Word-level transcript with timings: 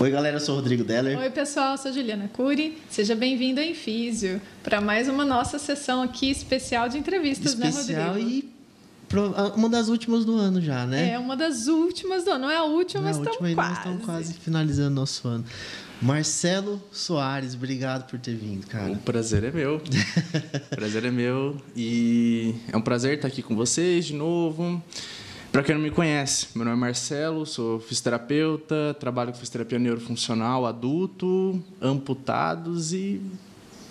Oi, 0.00 0.12
galera, 0.12 0.36
eu 0.36 0.40
sou 0.40 0.54
o 0.54 0.58
Rodrigo 0.58 0.84
Deller. 0.84 1.18
Oi, 1.18 1.28
pessoal, 1.30 1.72
eu 1.72 1.78
sou 1.78 1.92
Juliana 1.92 2.30
Cury. 2.32 2.78
Seja 2.88 3.16
bem-vindo 3.16 3.60
em 3.60 3.74
Físio 3.74 4.40
para 4.62 4.80
mais 4.80 5.08
uma 5.08 5.24
nossa 5.24 5.58
sessão 5.58 6.02
aqui 6.02 6.30
especial 6.30 6.88
de 6.88 6.96
entrevistas, 6.96 7.54
especial 7.54 8.14
né, 8.14 8.20
Rodrigo? 8.20 8.46
e 8.46 8.58
uma 9.56 9.68
das 9.68 9.88
últimas 9.88 10.24
do 10.24 10.36
ano 10.36 10.60
já, 10.60 10.86
né? 10.86 11.14
É, 11.14 11.18
uma 11.18 11.36
das 11.36 11.66
últimas 11.66 12.24
do 12.24 12.30
ano. 12.30 12.42
Não 12.42 12.50
é 12.50 12.56
a 12.58 12.62
última, 12.62 13.00
Não 13.00 13.08
é 13.08 13.12
mas 13.12 13.26
a 13.26 13.30
última, 13.30 13.48
estamos 13.48 13.54
quase. 13.54 13.78
estamos 13.78 14.04
quase 14.04 14.34
finalizando 14.34 14.94
nosso 14.94 15.26
ano. 15.26 15.44
Marcelo 16.00 16.80
Soares, 16.92 17.54
obrigado 17.56 18.08
por 18.08 18.20
ter 18.20 18.36
vindo, 18.36 18.68
cara. 18.68 18.92
O 18.92 18.98
prazer 18.98 19.42
é 19.42 19.50
meu. 19.50 19.82
o 20.70 20.76
prazer 20.76 21.06
é 21.06 21.10
meu. 21.10 21.56
E 21.74 22.54
é 22.72 22.76
um 22.76 22.82
prazer 22.82 23.14
estar 23.14 23.26
aqui 23.26 23.42
com 23.42 23.56
vocês 23.56 24.04
de 24.06 24.14
novo. 24.14 24.80
Para 25.58 25.64
quem 25.64 25.74
não 25.74 25.82
me 25.82 25.90
conhece, 25.90 26.46
meu 26.54 26.64
nome 26.64 26.76
é 26.76 26.80
Marcelo, 26.80 27.44
sou 27.44 27.80
fisioterapeuta, 27.80 28.96
trabalho 29.00 29.32
com 29.32 29.38
fisioterapia 29.38 29.76
neurofuncional 29.76 30.64
adulto, 30.64 31.60
amputados 31.82 32.92
e 32.92 33.20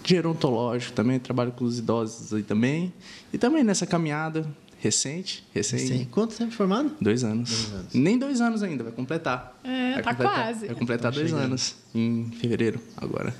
gerontológico 0.02 0.94
também, 0.94 1.20
trabalho 1.20 1.52
com 1.52 1.66
os 1.66 1.78
idosos 1.78 2.34
aí 2.34 2.42
também. 2.42 2.94
E 3.34 3.38
também 3.38 3.66
nessa 3.66 3.86
caminhada 3.86 4.48
recente, 4.80 5.46
recente. 5.54 5.88
Sim. 5.88 6.08
Quanto 6.10 6.38
tempo 6.38 6.54
formado? 6.54 6.90
Dois 7.02 7.26
anos. 7.26 7.50
Dois 7.50 7.74
anos. 7.74 7.94
Nem 7.94 8.18
dois 8.18 8.40
anos 8.40 8.64
ainda, 8.64 8.86
vai 8.86 8.94
completar. 8.94 9.60
É, 9.62 9.96
vai 9.96 10.04
tá 10.04 10.12
completar, 10.12 10.36
quase. 10.36 10.68
Vai 10.68 10.76
completar 10.78 11.12
Tá 11.12 11.18
dois 11.18 11.30
chegando. 11.32 11.48
anos 11.48 11.76
em 11.94 12.32
fevereiro 12.40 12.80
agora. 12.96 13.36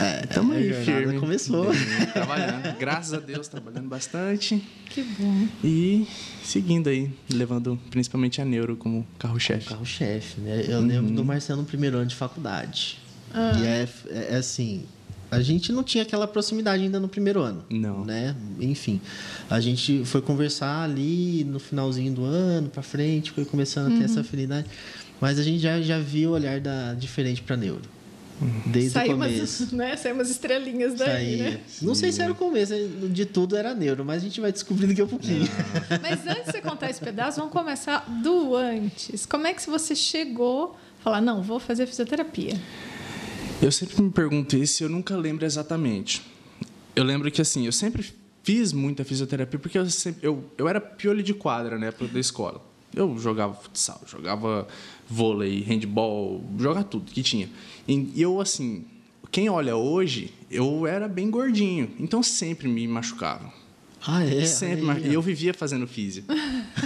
É, 0.00 0.26
Tamo 0.26 0.52
a 0.52 0.56
aí, 0.56 0.68
jornada 0.68 0.84
firme. 1.02 1.18
começou. 1.20 1.70
Bem, 1.72 2.06
trabalhando. 2.12 2.76
Graças 2.78 3.14
a 3.14 3.20
Deus, 3.20 3.46
trabalhando 3.48 3.88
bastante. 3.88 4.62
Que 4.90 5.02
bom. 5.02 5.46
E 5.62 6.06
seguindo 6.42 6.88
aí, 6.88 7.10
levando 7.32 7.78
principalmente 7.90 8.40
a 8.40 8.44
neuro 8.44 8.76
como 8.76 9.06
carro-chefe. 9.18 9.68
Carro-chefe, 9.68 10.40
né? 10.40 10.64
Eu 10.68 10.80
lembro 10.80 11.12
do 11.14 11.24
Marcelo 11.24 11.60
no 11.62 11.66
primeiro 11.66 11.96
ano 11.98 12.06
de 12.06 12.14
faculdade. 12.14 12.98
Ah. 13.32 13.52
E 13.58 13.66
é, 13.66 13.88
é- 14.10 14.34
é 14.34 14.36
assim, 14.36 14.84
a 15.30 15.40
gente 15.40 15.72
não 15.72 15.82
tinha 15.82 16.02
aquela 16.02 16.26
proximidade 16.26 16.82
ainda 16.82 16.98
no 17.00 17.08
primeiro 17.08 17.40
ano. 17.40 17.64
Não. 17.70 18.04
Né? 18.04 18.34
Enfim, 18.60 19.00
a 19.50 19.58
gente 19.60 20.04
foi 20.04 20.20
conversar 20.22 20.82
ali 20.84 21.44
no 21.44 21.58
finalzinho 21.58 22.12
do 22.12 22.24
ano, 22.24 22.68
pra 22.68 22.82
frente, 22.82 23.32
foi 23.32 23.44
começando 23.44 23.92
a 23.94 23.98
ter 23.98 24.04
essa 24.04 24.20
afinidade. 24.20 24.66
Mas 25.20 25.38
a 25.38 25.42
gente 25.42 25.58
já, 25.60 25.80
já 25.80 25.98
viu 25.98 26.30
o 26.30 26.32
olhar 26.34 26.60
da, 26.60 26.94
diferente 26.94 27.40
pra 27.42 27.56
neuro. 27.56 27.82
Desde 28.66 28.90
Saiu 28.90 29.12
o 29.12 29.18
começo. 29.18 29.62
umas, 29.62 29.72
né? 29.72 29.96
Saiu 29.96 30.14
umas 30.14 30.30
estrelinhas 30.30 30.94
daí, 30.94 31.38
Saía. 31.38 31.50
né? 31.50 31.60
Não 31.80 31.94
sei 31.94 32.10
se 32.12 32.20
era 32.20 32.32
o 32.32 32.34
começo, 32.34 32.74
de 33.10 33.24
tudo 33.24 33.56
era 33.56 33.74
neuro, 33.74 34.04
mas 34.04 34.22
a 34.22 34.24
gente 34.24 34.40
vai 34.40 34.50
descobrindo 34.50 34.88
daqui 34.88 35.02
a 35.02 35.06
pouquinho. 35.06 35.48
Mas 36.02 36.26
antes 36.26 36.46
de 36.46 36.52
você 36.52 36.60
contar 36.60 36.90
esse 36.90 37.00
pedaço, 37.00 37.38
vamos 37.38 37.52
começar 37.52 38.00
do 38.22 38.54
antes. 38.56 39.24
Como 39.24 39.46
é 39.46 39.54
que 39.54 39.68
você 39.68 39.94
chegou 39.94 40.76
a 41.00 41.02
falar, 41.02 41.20
não, 41.20 41.42
vou 41.42 41.60
fazer 41.60 41.86
fisioterapia? 41.86 42.60
Eu 43.62 43.70
sempre 43.72 44.02
me 44.02 44.10
pergunto 44.10 44.56
isso 44.56 44.82
e 44.82 44.84
eu 44.84 44.90
nunca 44.90 45.16
lembro 45.16 45.44
exatamente. 45.44 46.22
Eu 46.94 47.04
lembro 47.04 47.30
que 47.30 47.40
assim, 47.40 47.66
eu 47.66 47.72
sempre 47.72 48.12
fiz 48.42 48.72
muita 48.72 49.04
fisioterapia 49.04 49.58
porque 49.58 49.78
eu 49.78 49.88
sempre 49.88 50.26
eu, 50.26 50.44
eu 50.58 50.68
era 50.68 50.80
piolho 50.80 51.22
de 51.22 51.32
quadra, 51.32 51.78
né, 51.78 51.92
da 52.12 52.20
escola. 52.20 52.60
Eu 52.94 53.16
jogava 53.18 53.54
futsal, 53.54 54.00
jogava 54.06 54.68
vôlei, 55.08 55.60
handball, 55.60 56.42
jogava 56.58 56.84
tudo 56.84 57.10
que 57.12 57.22
tinha. 57.22 57.48
E 57.86 58.10
eu 58.20 58.40
assim, 58.40 58.84
quem 59.30 59.48
olha 59.48 59.76
hoje, 59.76 60.30
eu 60.50 60.86
era 60.86 61.06
bem 61.08 61.30
gordinho, 61.30 61.90
então 61.98 62.22
sempre 62.22 62.68
me 62.68 62.86
machucava. 62.88 63.52
Ah, 64.06 64.22
é? 64.24 64.44
Sempre, 64.44 64.86
ó. 64.86 64.92
e 64.98 65.14
eu 65.14 65.22
vivia 65.22 65.54
fazendo 65.54 65.86
físio. 65.86 66.24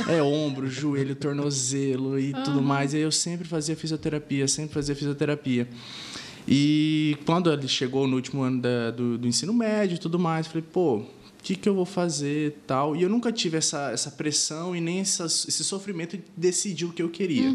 É 0.06 0.22
ombro, 0.22 0.69
joelho, 0.70 1.14
tornozelo 1.16 2.19
e 2.20 2.33
tudo 2.44 2.62
mais. 2.62 2.94
E 2.94 2.98
eu 2.98 3.10
sempre 3.10 3.47
fazia 3.48 3.75
fisioterapia, 3.75 4.47
sempre 4.47 4.72
fazia 4.75 4.94
fisioterapia. 4.94 5.66
E 6.47 7.16
quando 7.26 7.53
ele 7.53 7.66
chegou 7.69 8.06
no 8.06 8.16
último 8.16 8.43
ano 8.43 8.60
da- 8.62 8.91
do, 8.91 9.19
do 9.19 9.26
ensino 9.26 9.53
médio 9.53 9.97
e 9.97 9.98
tudo 9.98 10.19
mais, 10.19 10.47
eu 10.47 10.53
falei, 10.53 10.66
pô, 10.72 11.03
que, 11.48 11.56
que 11.56 11.66
eu 11.66 11.75
vou 11.75 11.86
fazer 11.86 12.59
tal? 12.66 12.94
E 12.94 13.03
eu 13.03 13.09
nunca 13.09 13.32
tive 13.32 13.56
essa, 13.56 13.91
essa 13.91 14.10
pressão 14.10 14.76
e 14.76 14.82
nem 14.82 15.00
essa, 15.00 15.25
esse 15.25 15.64
sofrimento 15.64 16.14
de 16.14 16.22
decidir 16.36 16.84
o 16.84 16.92
que 16.92 17.03
eu 17.03 17.09
queria. 17.09 17.50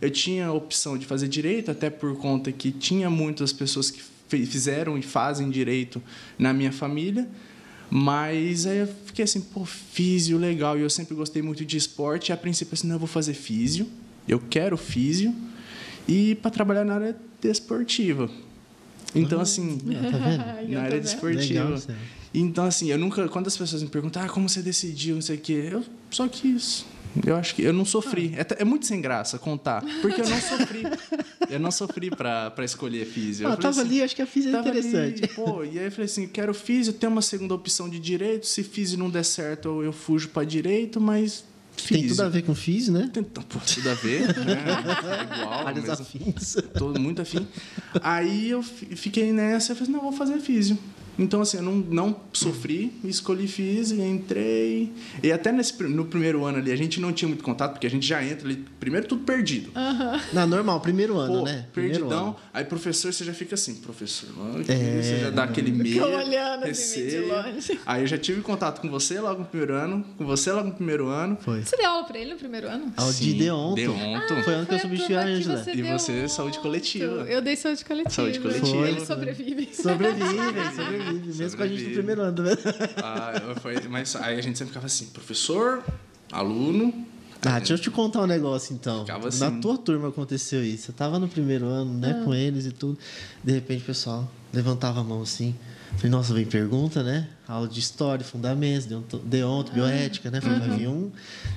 Eu 0.00 0.10
tinha 0.10 0.48
a 0.48 0.52
opção 0.52 0.98
de 0.98 1.06
fazer 1.06 1.28
direito, 1.28 1.70
até 1.70 1.88
por 1.88 2.16
conta 2.16 2.50
que 2.50 2.72
tinha 2.72 3.08
muitas 3.08 3.52
pessoas 3.52 3.92
que 3.92 4.02
fizeram 4.28 4.98
e 4.98 5.02
fazem 5.02 5.50
direito 5.50 6.02
na 6.36 6.52
minha 6.52 6.72
família. 6.72 7.28
Mas 7.88 8.66
aí 8.66 8.78
eu 8.78 8.88
fiquei 9.06 9.24
assim, 9.24 9.40
pô, 9.40 9.64
físio, 9.64 10.36
legal. 10.36 10.76
E 10.76 10.82
eu 10.82 10.90
sempre 10.90 11.14
gostei 11.14 11.40
muito 11.40 11.64
de 11.64 11.76
esporte. 11.76 12.30
E 12.30 12.32
a 12.32 12.36
princípio, 12.36 12.74
assim, 12.74 12.88
não, 12.88 12.96
eu 12.96 13.00
vou 13.00 13.06
fazer 13.08 13.34
físio. 13.34 13.86
Eu 14.26 14.42
quero 14.50 14.76
físio. 14.76 15.32
E 16.08 16.34
para 16.34 16.50
trabalhar 16.50 16.84
na 16.84 16.94
área 16.94 17.16
desportiva. 17.40 18.28
Então, 19.14 19.40
assim, 19.40 19.78
Tá 19.78 20.18
vendo? 20.18 20.42
Ai, 20.44 20.64
eu 20.64 20.70
na 20.70 20.82
área 20.82 21.00
desportiva. 21.00 21.64
Legal. 21.64 21.96
Então, 22.40 22.64
assim, 22.64 22.88
eu 22.90 22.98
nunca. 22.98 23.28
Quando 23.28 23.46
as 23.46 23.56
pessoas 23.56 23.82
me 23.82 23.88
perguntam, 23.88 24.22
ah, 24.22 24.28
como 24.28 24.48
você 24.48 24.62
decidiu, 24.62 25.14
não 25.14 25.22
sei 25.22 25.36
o 25.36 25.40
quê, 25.40 25.68
eu 25.72 25.84
só 26.10 26.26
quis. 26.28 26.84
Eu 27.26 27.36
acho 27.36 27.54
que 27.54 27.62
eu 27.62 27.72
não 27.72 27.84
sofri. 27.84 28.32
É, 28.36 28.44
t- 28.44 28.56
é 28.58 28.64
muito 28.64 28.86
sem 28.86 29.00
graça 29.00 29.38
contar, 29.38 29.82
porque 30.02 30.20
eu 30.20 30.28
não 30.28 30.40
sofri. 30.40 30.86
eu 31.50 31.58
não 31.58 31.70
sofri 31.70 32.10
para 32.10 32.52
escolher 32.64 33.06
físio. 33.06 33.44
Eu 33.44 33.48
Ah, 33.48 33.56
falei 33.56 33.62
tava 33.70 33.80
assim, 33.80 33.90
ali, 33.90 34.02
acho 34.02 34.14
que 34.14 34.22
a 34.22 34.26
física 34.26 34.56
é 34.56 34.62
Tava 34.62 34.68
ali, 34.76 34.78
interessante. 34.86 35.26
pô, 35.34 35.64
e 35.64 35.78
aí 35.78 35.86
eu 35.86 35.90
falei 35.90 36.04
assim, 36.04 36.28
quero 36.28 36.52
físio, 36.54 36.92
tem 36.92 37.08
uma 37.08 37.22
segunda 37.22 37.54
opção 37.54 37.88
de 37.88 37.98
direito, 37.98 38.46
se 38.46 38.62
físio 38.62 38.98
não 38.98 39.08
der 39.10 39.24
certo, 39.24 39.68
eu, 39.68 39.84
eu 39.84 39.92
fujo 39.92 40.28
para 40.28 40.44
direito, 40.44 41.00
mas 41.00 41.42
Tem 41.88 42.02
físio. 42.02 42.08
tudo 42.16 42.22
a 42.26 42.28
ver 42.28 42.42
com 42.42 42.54
físio, 42.54 42.92
né? 42.92 43.10
Tem 43.12 43.22
pô, 43.24 43.40
tudo 43.74 43.88
a 43.90 43.94
ver, 43.94 44.20
né? 44.38 44.76
É 45.20 45.22
igual, 45.22 45.64
Áreas 45.66 45.88
mas 45.88 46.00
afins. 46.00 46.56
tô 46.76 46.90
muito 46.90 47.22
afim. 47.22 47.48
Aí 48.02 48.50
eu 48.50 48.62
fi- 48.62 48.94
fiquei 48.94 49.32
nessa, 49.32 49.72
eu 49.72 49.76
falei, 49.76 49.92
não, 49.92 50.02
vou 50.02 50.12
fazer 50.12 50.38
físio. 50.40 50.78
Então, 51.18 51.40
assim, 51.40 51.56
eu 51.58 51.62
não, 51.62 51.72
não 51.74 52.16
sofri, 52.32 52.92
escolhi 53.04 53.48
físio, 53.48 54.00
entrei. 54.04 54.92
E 55.22 55.32
até 55.32 55.50
nesse, 55.50 55.82
no 55.82 56.04
primeiro 56.04 56.44
ano 56.44 56.58
ali, 56.58 56.70
a 56.70 56.76
gente 56.76 57.00
não 57.00 57.12
tinha 57.12 57.28
muito 57.28 57.42
contato, 57.42 57.72
porque 57.72 57.86
a 57.86 57.90
gente 57.90 58.06
já 58.06 58.22
entra 58.24 58.46
ali, 58.46 58.64
primeiro 58.78 59.06
tudo 59.06 59.24
perdido. 59.24 59.70
Não, 60.32 60.46
normal, 60.46 60.80
primeiro 60.80 61.18
ano, 61.18 61.38
Pô, 61.40 61.44
né? 61.44 61.66
Primeiro 61.72 61.98
perdidão. 62.04 62.26
ano. 62.28 62.36
Aí 62.54 62.64
professor, 62.64 63.12
você 63.12 63.24
já 63.24 63.32
fica 63.34 63.54
assim, 63.54 63.74
professor, 63.76 64.28
mano, 64.36 64.64
que 64.64 64.70
É, 64.72 65.02
você 65.02 65.18
já 65.20 65.30
dá 65.30 65.44
aquele 65.44 65.72
medo. 65.72 66.04
olhando 66.04 66.64
assim, 66.66 67.00
meio 67.00 67.10
de 67.10 67.16
receio. 67.16 67.28
longe. 67.28 67.80
Aí 67.84 68.02
eu 68.02 68.06
já 68.06 68.18
tive 68.18 68.40
contato 68.42 68.80
com 68.80 68.88
você 68.88 69.18
logo 69.20 69.40
no 69.40 69.46
primeiro 69.46 69.74
ano, 69.74 70.04
com 70.16 70.24
você 70.24 70.52
logo 70.52 70.68
no 70.68 70.74
primeiro 70.74 71.08
ano. 71.08 71.36
Foi. 71.40 71.62
Você 71.62 71.76
deu 71.76 71.88
aula 71.90 72.04
pra 72.04 72.18
ele 72.18 72.32
no 72.32 72.38
primeiro 72.38 72.68
ano? 72.68 72.92
Ao 72.96 73.12
de 73.12 73.32
Deonto. 73.34 73.74
Deonto. 73.74 74.34
Foi 74.44 74.54
ano 74.54 74.66
que 74.66 74.72
eu 74.72 74.76
a 74.76 74.80
substituí 74.80 75.16
a 75.16 75.22
turma 75.22 75.32
que 75.36 75.38
Ângela. 75.48 75.64
você 75.64 75.72
E 75.72 75.82
você, 75.82 76.28
saúde 76.28 76.58
coletiva. 76.60 77.26
Eu 77.28 77.42
dei 77.42 77.56
saúde 77.56 77.84
coletiva. 77.84 78.10
Saúde 78.14 78.40
coletiva. 78.40 78.66
Foi, 78.66 78.88
Ele 78.88 78.96
foi. 78.98 79.06
sobrevive. 79.06 79.68
Sobrevive, 79.74 80.28
sobrevive. 81.08 81.38
Mesmo 81.38 81.56
com 81.56 81.62
a 81.62 81.66
gente 81.68 81.84
no 81.84 81.92
primeiro 81.92 82.20
ano, 82.22 82.42
vendo? 82.42 82.58
Ah, 83.02 83.54
foi, 83.60 83.80
mas 83.88 84.14
aí 84.16 84.38
a 84.38 84.42
gente 84.42 84.56
sempre 84.58 84.68
ficava 84.68 84.86
assim, 84.86 85.06
professor, 85.06 85.82
aluno. 86.30 87.06
Ah, 87.44 87.58
deixa 87.58 87.74
eu 87.74 87.78
te 87.78 87.90
contar 87.90 88.22
um 88.22 88.26
negócio 88.26 88.74
então. 88.74 89.00
Ficava 89.00 89.22
Na 89.22 89.28
assim. 89.28 89.60
tua 89.60 89.78
turma 89.78 90.08
aconteceu 90.08 90.64
isso. 90.64 90.90
Eu 90.90 90.94
tava 90.94 91.18
no 91.18 91.28
primeiro 91.28 91.66
ano, 91.66 91.92
né, 91.94 92.22
com 92.24 92.34
eles 92.34 92.66
e 92.66 92.72
tudo. 92.72 92.98
De 93.44 93.52
repente 93.52 93.82
o 93.82 93.86
pessoal 93.86 94.28
levantava 94.52 95.00
a 95.00 95.04
mão 95.04 95.22
assim. 95.22 95.54
Falei, 95.96 96.10
nossa, 96.10 96.32
vem 96.34 96.44
pergunta, 96.44 97.02
né? 97.02 97.28
Aula 97.48 97.66
de 97.66 97.80
história, 97.80 98.24
fundamentos, 98.24 98.86
deonto, 99.24 99.72
bioética, 99.72 100.30
né? 100.30 100.40
Falei, 100.40 100.58
vai 100.60 100.68
vir 100.78 100.86
um. 100.88 101.10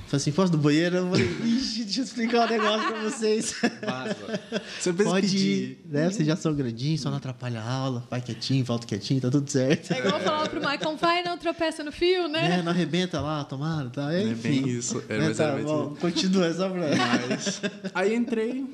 Falei 0.06 0.16
assim, 0.16 0.32
posso 0.32 0.50
do 0.50 0.58
banheiro? 0.58 0.96
Eu 0.96 1.10
falei, 1.10 1.26
ixi, 1.44 1.84
deixa 1.84 2.00
eu 2.00 2.04
explicar 2.04 2.46
um 2.46 2.50
negócio 2.50 2.88
pra 2.88 3.02
vocês. 3.02 3.54
Vaza. 3.84 4.16
Você 4.80 4.92
Pode 4.92 5.26
pedir. 5.28 5.38
ir, 5.38 5.84
né? 5.88 6.10
Vocês 6.10 6.26
já 6.26 6.34
são 6.34 6.52
grandinhos, 6.54 7.02
só 7.02 7.10
não 7.10 7.18
atrapalha 7.18 7.60
a 7.60 7.70
aula. 7.70 8.04
Vai 8.10 8.20
quietinho, 8.20 8.64
volta 8.64 8.86
quietinho, 8.86 9.20
tá 9.20 9.30
tudo 9.30 9.48
certo. 9.48 9.92
É 9.92 9.98
igual 9.98 10.18
eu 10.18 10.24
falava 10.24 10.48
pro 10.48 10.60
Michael, 10.60 10.96
vai, 10.96 11.22
não 11.22 11.38
tropeça 11.38 11.84
no 11.84 11.92
fio, 11.92 12.26
né? 12.26 12.58
É, 12.58 12.62
não 12.62 12.72
arrebenta 12.72 13.20
lá, 13.20 13.44
tomara, 13.44 13.90
tá? 13.90 14.12
É 14.12 14.22
Enfim. 14.24 14.62
bem 14.62 14.68
isso. 14.70 15.02
É, 15.08 15.18
Né, 15.18 15.28
mas 15.28 15.36
tá 15.36 15.52
muito- 15.52 15.66
bom, 15.66 15.94
continua, 16.00 16.52
só 16.52 16.68
pra... 16.68 16.80
Mas 17.28 17.60
aí 17.94 18.14
entrei, 18.14 18.64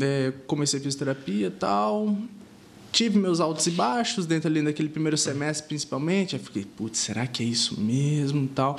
é, 0.00 0.32
comecei 0.46 0.78
fisioterapia 0.78 1.48
e 1.48 1.50
tal. 1.50 2.16
Tive 2.90 3.18
meus 3.18 3.38
altos 3.40 3.66
e 3.66 3.70
baixos 3.70 4.26
dentro 4.26 4.48
ali 4.48 4.62
daquele 4.62 4.88
primeiro 4.88 5.16
semestre, 5.16 5.68
principalmente. 5.68 6.34
Aí 6.36 6.42
fiquei, 6.42 6.64
putz, 6.64 6.98
será 6.98 7.26
que 7.26 7.42
é 7.42 7.46
isso 7.46 7.80
mesmo 7.80 8.46
tal? 8.48 8.78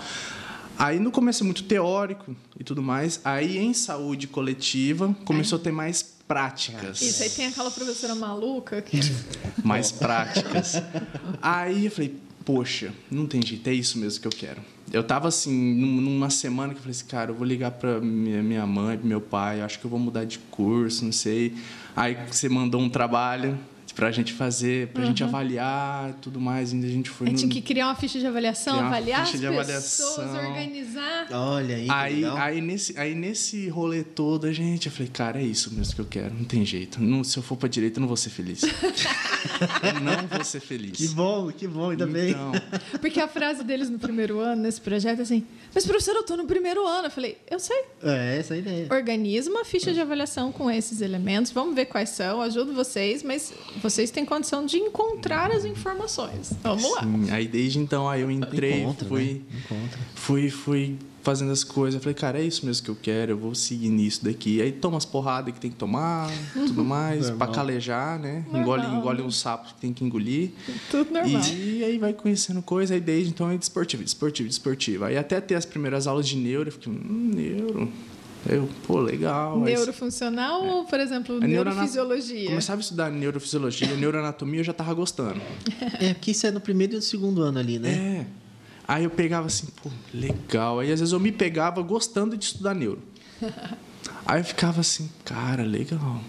Aí 0.77 0.97
no 0.99 1.11
começo 1.11 1.43
é 1.43 1.45
muito 1.45 1.63
teórico 1.63 2.35
e 2.59 2.63
tudo 2.63 2.81
mais. 2.81 3.19
Aí 3.23 3.57
em 3.57 3.73
saúde 3.73 4.27
coletiva 4.27 5.15
começou 5.25 5.57
a 5.57 5.61
ter 5.61 5.71
mais 5.71 6.01
práticas. 6.27 7.01
Isso, 7.01 7.21
aí 7.23 7.29
tem 7.29 7.45
aquela 7.47 7.69
professora 7.71 8.15
maluca 8.15 8.81
que 8.81 8.99
mais 9.63 9.91
práticas. 9.91 10.75
Aí 11.41 11.85
eu 11.85 11.91
falei, 11.91 12.15
poxa, 12.45 12.93
não 13.11 13.25
tem 13.27 13.41
jeito, 13.45 13.67
é 13.67 13.73
isso 13.73 13.97
mesmo 13.97 14.21
que 14.21 14.27
eu 14.27 14.31
quero. 14.31 14.61
Eu 14.91 15.03
tava 15.03 15.27
assim, 15.27 15.51
num- 15.75 16.01
numa 16.01 16.29
semana 16.29 16.73
que 16.73 16.79
eu 16.79 16.81
falei 16.83 16.95
assim, 16.97 17.05
cara, 17.05 17.31
eu 17.31 17.35
vou 17.35 17.45
ligar 17.45 17.71
pra 17.71 17.99
minha, 17.99 18.41
minha 18.41 18.65
mãe, 18.65 18.97
pro 18.97 19.05
meu 19.07 19.21
pai, 19.21 19.61
acho 19.61 19.79
que 19.79 19.85
eu 19.85 19.89
vou 19.89 19.99
mudar 19.99 20.25
de 20.25 20.39
curso, 20.39 21.05
não 21.05 21.11
sei. 21.11 21.53
Aí 21.95 22.17
você 22.31 22.47
mandou 22.49 22.79
um 22.81 22.89
trabalho, 22.89 23.57
pra 23.93 24.11
gente 24.11 24.33
fazer, 24.33 24.87
pra 24.89 25.05
gente 25.05 25.23
avaliar 25.23 26.09
e 26.11 26.13
tudo 26.13 26.39
mais. 26.39 26.71
E 26.73 26.77
a 26.77 26.87
gente 26.87 27.09
foi 27.09 27.27
Aí 27.27 27.33
no- 27.33 27.39
tinha 27.39 27.51
que 27.51 27.61
criar 27.61 27.87
uma 27.87 27.95
ficha 27.95 28.19
de 28.19 28.25
avaliação, 28.27 28.79
avaliar 28.79 29.25
ficha 29.25 29.35
as 29.37 29.41
de 29.67 29.73
pessoas, 29.73 30.19
avaliação. 30.19 30.49
organizar. 30.49 31.27
Olha 31.31 31.75
aí. 31.75 31.87
Aí, 31.89 32.25
aí, 32.25 32.61
nesse, 32.61 32.97
aí 32.99 33.15
nesse 33.15 33.67
rolê 33.69 34.03
todo, 34.03 34.45
a 34.47 34.51
gente, 34.53 34.87
eu 34.87 34.91
falei, 34.91 35.09
cara, 35.11 35.39
é 35.41 35.43
isso 35.45 35.73
mesmo 35.73 35.93
que 35.95 36.01
eu 36.01 36.05
quero, 36.05 36.33
não 36.33 36.43
tem 36.45 36.65
jeito. 36.65 37.01
Não, 37.01 37.23
se 37.23 37.37
eu 37.37 37.43
for 37.43 37.55
pra 37.57 37.67
direita, 37.69 37.97
eu 37.99 38.01
não 38.01 38.07
vou 38.07 38.17
ser 38.17 38.29
feliz. 38.29 38.61
eu 39.83 39.99
não 40.01 40.27
vou 40.27 40.43
ser 40.43 40.59
feliz. 40.59 40.91
Que 40.97 41.07
bom, 41.09 41.51
que 41.51 41.67
bom, 41.67 41.89
ainda 41.91 42.05
bem. 42.07 42.31
Então, 42.31 42.51
Porque 42.99 43.19
a 43.19 43.27
frase 43.27 43.63
deles 43.63 43.89
no 43.89 43.99
primeiro 43.99 44.39
ano, 44.39 44.61
nesse 44.63 44.79
projeto, 44.81 45.19
é 45.19 45.21
assim: 45.23 45.45
Mas, 45.73 45.85
professor, 45.85 46.15
eu 46.15 46.23
tô 46.23 46.35
no 46.37 46.45
primeiro 46.45 46.85
ano. 46.87 47.07
Eu 47.07 47.11
falei: 47.11 47.37
Eu 47.49 47.59
sei. 47.59 47.83
É, 48.03 48.37
essa 48.39 48.53
é 48.53 48.57
a 48.57 48.59
ideia. 48.59 48.87
Organiza 48.91 49.49
uma 49.49 49.63
ficha 49.65 49.93
de 49.93 49.99
avaliação 49.99 50.51
com 50.51 50.69
esses 50.69 51.01
elementos, 51.01 51.51
vamos 51.51 51.75
ver 51.75 51.85
quais 51.85 52.09
são, 52.09 52.41
ajudo 52.41 52.73
vocês, 52.73 53.23
mas 53.23 53.53
vocês 53.81 53.88
têm 54.11 54.25
condição 54.25 54.65
de 54.65 54.77
encontrar 54.77 55.51
as 55.51 55.65
informações. 55.65 56.53
Vamos 56.63 56.91
lá. 56.91 57.03
sim, 57.03 57.31
aí 57.31 57.47
desde 57.47 57.79
então, 57.79 58.07
aí 58.07 58.21
eu 58.21 58.31
entrei, 58.31 58.81
Encontra, 58.81 59.07
fui, 59.07 59.41
né? 59.69 59.89
Fui, 60.15 60.49
fui 60.49 60.97
fazendo 61.21 61.51
as 61.51 61.63
coisas. 61.63 61.95
Eu 61.95 62.01
falei, 62.01 62.13
cara, 62.13 62.39
é 62.39 62.43
isso 62.43 62.65
mesmo 62.65 62.83
que 62.83 62.89
eu 62.89 62.97
quero, 62.99 63.31
eu 63.33 63.37
vou 63.37 63.53
seguir 63.53 63.89
nisso 63.89 64.23
daqui. 64.23 64.61
Aí 64.61 64.71
toma 64.71 64.97
as 64.97 65.05
porradas 65.05 65.53
que 65.53 65.59
tem 65.59 65.69
que 65.69 65.77
tomar, 65.77 66.29
tudo 66.53 66.83
mais, 66.83 67.25
pra 67.25 67.31
Normal. 67.31 67.51
calejar, 67.51 68.19
né? 68.19 68.43
Normal. 68.51 68.61
Engole, 68.61 68.97
engole 68.97 69.21
uns 69.21 69.37
sapos 69.37 69.73
que 69.73 69.79
tem 69.81 69.93
que 69.93 70.03
engolir. 70.03 70.51
Tudo 70.89 71.11
normal. 71.11 71.41
E 71.53 71.83
aí 71.83 71.97
vai 71.97 72.13
conhecendo 72.13 72.61
coisa, 72.61 72.93
aí 72.93 72.99
desde 73.01 73.29
então 73.29 73.49
é 73.49 73.57
desportivo, 73.57 74.03
desportivo, 74.03 74.49
desportivo. 74.49 75.05
Aí 75.05 75.17
até 75.17 75.39
ter 75.41 75.55
as 75.55 75.65
primeiras 75.65 76.07
aulas 76.07 76.27
de 76.27 76.35
neuro, 76.35 76.69
eu 76.69 76.73
fiquei, 76.73 76.91
hum, 76.91 77.31
neuro. 77.33 77.91
Eu, 78.47 78.69
pô, 78.87 78.99
legal. 78.99 79.59
Neurofuncional 79.59 80.65
ou, 80.65 80.85
por 80.85 80.99
exemplo, 80.99 81.39
neurofisiologia? 81.39 82.49
Começava 82.49 82.79
a 82.79 82.83
estudar 82.83 83.11
neurofisiologia, 83.11 83.95
neuroanatomia, 83.95 84.61
eu 84.61 84.63
já 84.63 84.73
tava 84.73 84.93
gostando. 84.93 85.41
É, 85.99 86.13
porque 86.13 86.31
isso 86.31 86.47
é 86.47 86.51
no 86.51 86.61
primeiro 86.61 86.93
e 86.93 86.95
no 86.95 87.01
segundo 87.01 87.41
ano 87.41 87.59
ali, 87.59 87.77
né? 87.79 87.89
É. 87.89 88.25
Aí 88.87 89.03
eu 89.03 89.09
pegava 89.09 89.47
assim, 89.47 89.67
pô, 89.83 89.89
legal. 90.13 90.79
Aí 90.79 90.91
às 90.91 90.99
vezes 90.99 91.13
eu 91.13 91.19
me 91.19 91.31
pegava 91.31 91.81
gostando 91.81 92.35
de 92.37 92.45
estudar 92.45 92.73
neuro. 92.73 93.01
Aí 94.25 94.41
eu 94.41 94.45
ficava 94.45 94.81
assim, 94.81 95.09
cara, 95.25 95.63
legal. 95.63 96.21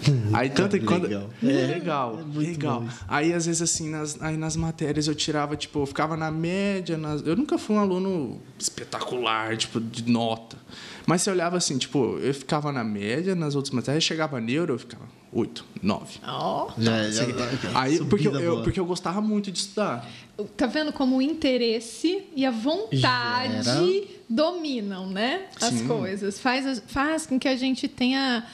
Aí 0.32 0.48
tanto 0.50 0.78
que 0.78 0.84
quando. 0.84 1.04
Legal. 1.04 1.30
É, 1.42 1.46
É, 1.46 1.66
legal, 1.66 2.18
é 2.20 2.22
muito 2.24 2.38
legal. 2.50 2.84
Aí 3.08 3.32
às 3.32 3.46
vezes 3.46 3.62
assim, 3.62 3.90
nas, 3.90 4.20
aí 4.22 4.36
nas 4.36 4.56
matérias 4.56 5.06
eu 5.08 5.14
tirava, 5.14 5.56
tipo, 5.56 5.80
eu 5.80 5.86
ficava 5.86 6.16
na 6.16 6.30
média. 6.30 6.96
Nas, 6.96 7.24
eu 7.26 7.36
nunca 7.36 7.58
fui 7.58 7.76
um 7.76 7.80
aluno 7.80 8.40
espetacular, 8.58 9.56
tipo, 9.56 9.80
de 9.80 10.08
nota. 10.10 10.56
Mas 11.06 11.22
você 11.22 11.30
olhava 11.30 11.56
assim, 11.56 11.78
tipo, 11.78 12.18
eu 12.18 12.34
ficava 12.34 12.70
na 12.70 12.84
média 12.84 13.34
nas 13.34 13.54
outras 13.54 13.72
matérias, 13.74 14.04
chegava 14.04 14.38
neuro, 14.40 14.74
eu 14.74 14.78
ficava 14.78 15.04
8, 15.32 15.64
9. 15.82 16.18
Ó, 16.26 16.70
Já, 16.78 17.10
já, 17.10 17.24
Aí, 17.74 17.98
porque 18.04 18.28
eu, 18.28 18.34
eu- 18.38 18.62
porque 18.62 18.78
eu 18.78 18.84
gostava 18.86 19.20
muito 19.20 19.50
de 19.50 19.58
estudar. 19.58 20.06
tá 20.56 20.66
vendo 20.66 20.92
como 20.92 21.16
o 21.16 21.22
interesse 21.22 22.24
e 22.36 22.44
a 22.44 22.50
vontade 22.50 23.62
Gera. 23.64 24.04
dominam, 24.28 25.08
né? 25.08 25.46
As 25.60 25.74
Sim. 25.74 25.86
coisas. 25.88 26.38
Faz, 26.38 26.82
faz 26.86 27.26
com 27.26 27.38
que 27.38 27.48
a 27.48 27.56
gente 27.56 27.88
tenha 27.88 28.44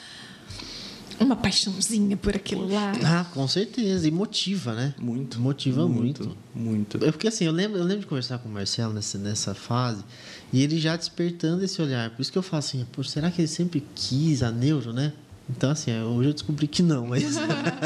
uma 1.20 1.36
paixãozinha 1.36 2.16
por 2.16 2.34
aquilo 2.34 2.72
lá. 2.72 2.92
Ah, 3.04 3.24
com 3.32 3.46
certeza. 3.46 4.06
E 4.06 4.10
motiva, 4.10 4.74
né? 4.74 4.94
Muito. 4.98 5.40
Motiva 5.40 5.86
muito. 5.86 6.36
Muito. 6.54 7.04
É 7.04 7.10
porque 7.10 7.28
assim, 7.28 7.44
eu 7.44 7.52
lembro, 7.52 7.78
eu 7.78 7.84
lembro 7.84 8.00
de 8.00 8.06
conversar 8.06 8.38
com 8.38 8.48
o 8.48 8.52
Marcelo 8.52 8.92
nessa, 8.92 9.18
nessa 9.18 9.54
fase 9.54 10.04
e 10.52 10.62
ele 10.62 10.78
já 10.78 10.96
despertando 10.96 11.64
esse 11.64 11.80
olhar. 11.80 12.10
Por 12.10 12.22
isso 12.22 12.32
que 12.32 12.38
eu 12.38 12.42
falo 12.42 12.58
assim, 12.60 12.86
pô, 12.92 13.02
será 13.02 13.30
que 13.30 13.40
ele 13.40 13.48
sempre 13.48 13.82
quis 13.94 14.42
a 14.42 14.50
neuro, 14.50 14.92
né? 14.92 15.12
Então, 15.48 15.70
assim, 15.70 15.92
hoje 16.00 16.30
eu 16.30 16.32
descobri 16.32 16.66
que 16.66 16.82
não, 16.82 17.06
mas, 17.06 17.36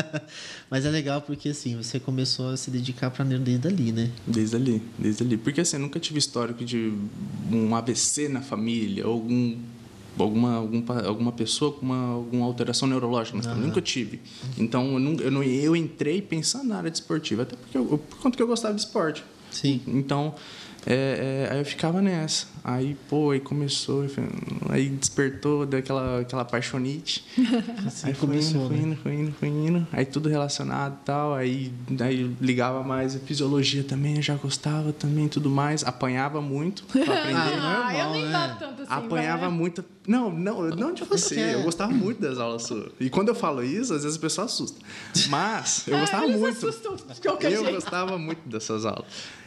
mas 0.70 0.84
é 0.84 0.90
legal 0.90 1.20
porque 1.20 1.48
assim, 1.48 1.76
você 1.76 1.98
começou 1.98 2.50
a 2.50 2.56
se 2.56 2.70
dedicar 2.70 3.10
para 3.10 3.24
neuro 3.24 3.42
desde 3.42 3.66
ali, 3.66 3.90
né? 3.90 4.10
Desde 4.26 4.54
ali, 4.54 4.82
desde 4.96 5.24
ali. 5.24 5.36
Porque 5.36 5.60
assim, 5.60 5.76
eu 5.76 5.80
nunca 5.80 5.98
tive 5.98 6.18
histórico 6.18 6.64
de 6.64 6.92
um 7.50 7.74
AVC 7.74 8.28
na 8.28 8.40
família, 8.40 9.06
ou 9.06 9.14
algum, 9.14 9.56
alguma, 10.24 10.54
algum, 10.56 10.82
alguma 11.06 11.32
pessoa 11.32 11.72
com 11.72 11.84
uma, 11.86 12.12
alguma 12.14 12.44
alteração 12.46 12.88
neurológica 12.88 13.36
na 13.36 13.42
família. 13.42 13.66
Nunca 13.66 13.80
tive. 13.80 14.20
Então, 14.56 14.92
eu, 14.94 14.98
nunca, 14.98 15.24
eu, 15.24 15.30
não, 15.30 15.42
eu 15.42 15.74
entrei 15.76 16.20
pensando 16.22 16.68
na 16.68 16.76
área 16.78 16.90
de 16.90 16.96
esportiva, 16.98 17.42
até 17.42 17.56
porque 17.56 17.76
eu, 17.76 17.88
eu- 17.90 17.98
por 17.98 18.18
conta 18.18 18.36
que 18.36 18.42
eu 18.42 18.46
gostava 18.46 18.74
de 18.74 18.80
esporte. 18.80 19.24
Sim. 19.50 19.80
Então, 19.86 20.34
é, 20.86 21.46
é, 21.48 21.52
aí 21.52 21.58
eu 21.58 21.64
ficava 21.64 22.00
nessa. 22.02 22.46
Aí, 22.64 22.96
pô, 23.08 23.30
aí 23.30 23.40
começou, 23.40 24.04
eu 24.04 24.10
aí 24.68 24.88
despertou 24.88 25.64
daquela 25.66 26.20
aquela 26.20 26.44
paixonite. 26.44 27.24
Assim 27.86 28.08
aí 28.08 28.14
foi 28.14 28.28
começou, 28.28 28.60
indo, 28.62 28.68
foi 28.68 28.76
né? 28.76 28.82
indo, 28.82 28.96
foi 28.96 29.14
indo, 29.14 29.32
foi 29.32 29.48
indo. 29.48 29.86
Aí 29.92 30.04
tudo 30.04 30.28
relacionado 30.28 30.98
e 31.00 31.04
tal. 31.04 31.34
Aí, 31.34 31.72
aí 32.00 32.34
ligava 32.40 32.82
mais 32.82 33.16
a 33.16 33.18
fisiologia 33.18 33.82
também, 33.84 34.16
eu 34.16 34.22
já 34.22 34.34
gostava 34.34 34.92
também 34.92 35.26
e 35.26 35.28
tudo 35.28 35.48
mais. 35.50 35.84
Apanhava 35.84 36.40
muito 36.40 36.84
pra 36.84 37.00
aprender. 37.14 37.34
Ah, 37.34 37.92
eu 37.94 38.04
normal, 38.04 38.12
nem 38.12 38.26
né? 38.28 38.56
tanto 38.58 38.82
assim. 38.82 38.92
Apanhava 38.92 39.50
muito. 39.50 39.84
Não, 40.06 40.30
não, 40.32 40.62
não 40.70 40.94
de 40.94 41.04
você. 41.04 41.38
é? 41.38 41.54
Eu 41.54 41.62
gostava 41.62 41.92
muito 41.92 42.18
das 42.20 42.38
aulas 42.38 42.62
suas. 42.62 42.90
E 42.98 43.10
quando 43.10 43.28
eu 43.28 43.34
falo 43.34 43.62
isso, 43.62 43.92
às 43.92 44.02
vezes 44.04 44.16
a 44.16 44.20
pessoa 44.20 44.46
assusta. 44.46 44.78
Mas 45.28 45.86
eu 45.86 45.98
gostava 45.98 46.24
Ah, 46.24 46.28
eles 46.28 46.40
muito. 46.40 46.66
assustam 46.66 46.96
de 46.96 47.20
qualquer 47.20 47.52
Eu 47.52 47.60
jeito. 47.62 47.74
gostava 47.74 48.16
muito 48.18 48.48
dessas 48.48 48.86
aulas. 48.86 49.04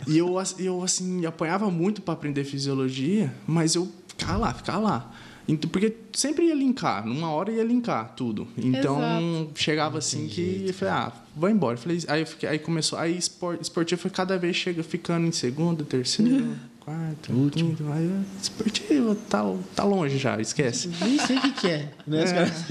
E 0.07 0.17
eu, 0.17 0.35
eu 0.59 0.83
assim, 0.83 1.25
apanhava 1.25 1.69
muito 1.71 2.01
para 2.01 2.13
aprender 2.13 2.43
fisiologia, 2.43 3.00
mas 3.47 3.75
eu 3.75 3.87
ficava 4.07 4.37
lá, 4.37 4.53
ficava 4.53 4.79
lá. 4.79 5.11
Então, 5.47 5.69
porque 5.69 5.93
sempre 6.13 6.45
ia 6.45 6.55
linkar, 6.55 7.05
numa 7.05 7.29
hora 7.31 7.51
ia 7.51 7.63
linkar 7.63 8.13
tudo. 8.15 8.47
Então, 8.57 8.97
Exato. 8.99 9.51
chegava 9.55 9.97
assim 9.97 10.27
que 10.27 10.65
eu 10.67 10.73
falei, 10.73 10.93
ah, 10.93 11.11
vai 11.35 11.51
embora. 11.51 11.73
Eu 11.75 11.81
falei, 11.81 11.99
aí, 12.07 12.21
eu 12.21 12.25
fiquei, 12.27 12.47
aí 12.47 12.59
começou, 12.59 12.97
aí 12.97 13.17
espor- 13.17 13.57
esportivo 13.59 13.99
foi 14.01 14.11
cada 14.11 14.37
vez 14.37 14.55
chega 14.55 14.81
ficando 14.83 15.25
em 15.27 15.31
segundo, 15.31 15.83
terceiro, 15.83 16.55
quarto, 16.79 17.33
Último. 17.33 17.71
quinto. 17.75 17.91
Aí, 17.91 18.09
esportivo, 18.41 19.15
tá, 19.15 19.43
tá 19.75 19.83
longe 19.83 20.17
já, 20.17 20.39
esquece. 20.39 20.89
Nem 21.01 21.17
sei 21.19 21.37
o 21.37 21.41
que, 21.41 21.51
que 21.53 21.67
é. 21.67 21.91
Né? 22.07 22.23
Caras- 22.23 22.63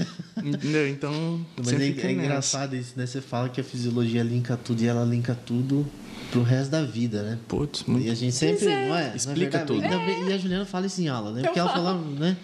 Entendeu? 0.43 0.87
Então, 0.89 1.45
Mas 1.57 1.73
é, 1.73 1.75
é 1.75 1.79
nessa. 1.93 2.11
engraçado 2.11 2.75
isso, 2.75 2.93
né? 2.95 3.05
Você 3.05 3.21
fala 3.21 3.49
que 3.49 3.61
a 3.61 3.63
fisiologia 3.63 4.23
linka 4.23 4.57
tudo 4.57 4.81
e 4.81 4.87
ela 4.87 5.03
linka 5.05 5.35
tudo 5.35 5.85
pro 6.31 6.41
resto 6.43 6.71
da 6.71 6.83
vida, 6.83 7.21
né? 7.23 7.37
Putz, 7.47 7.83
E 7.87 7.91
muito 7.91 8.09
a 8.11 8.15
gente 8.15 8.33
sempre, 8.33 8.65
Pois 8.65 8.71
é. 8.71 8.87
não 8.89 8.95
é? 8.95 9.15
Explica 9.15 9.57
verdade, 9.59 9.65
tudo. 9.67 9.83
ainda 9.83 9.97
bem- 9.99 10.29
E 10.29 10.33
a 10.33 10.37
Juliana 10.37 10.65
fala 10.65 10.85
isso 10.87 11.01
em 11.01 11.07
aula, 11.07 11.31
né? 11.31 11.41
Eu 11.41 11.43
Porque 11.45 11.59
ela 11.59 11.69
falo. 11.69 11.85
fala, 11.85 12.01
né? 12.19 12.37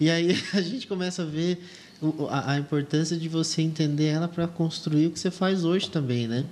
E 0.00 0.10
aí 0.10 0.36
a 0.54 0.60
gente 0.60 0.86
começa 0.86 1.22
a 1.22 1.24
ver 1.26 1.62
a, 2.30 2.52
a 2.52 2.58
importância 2.58 3.16
de 3.16 3.28
você 3.28 3.62
entender 3.62 4.06
ela 4.06 4.26
para 4.28 4.46
construir 4.48 5.06
o 5.06 5.10
que 5.10 5.18
você 5.18 5.30
faz 5.30 5.64
hoje 5.64 5.88
também, 5.90 6.26
né? 6.26 6.44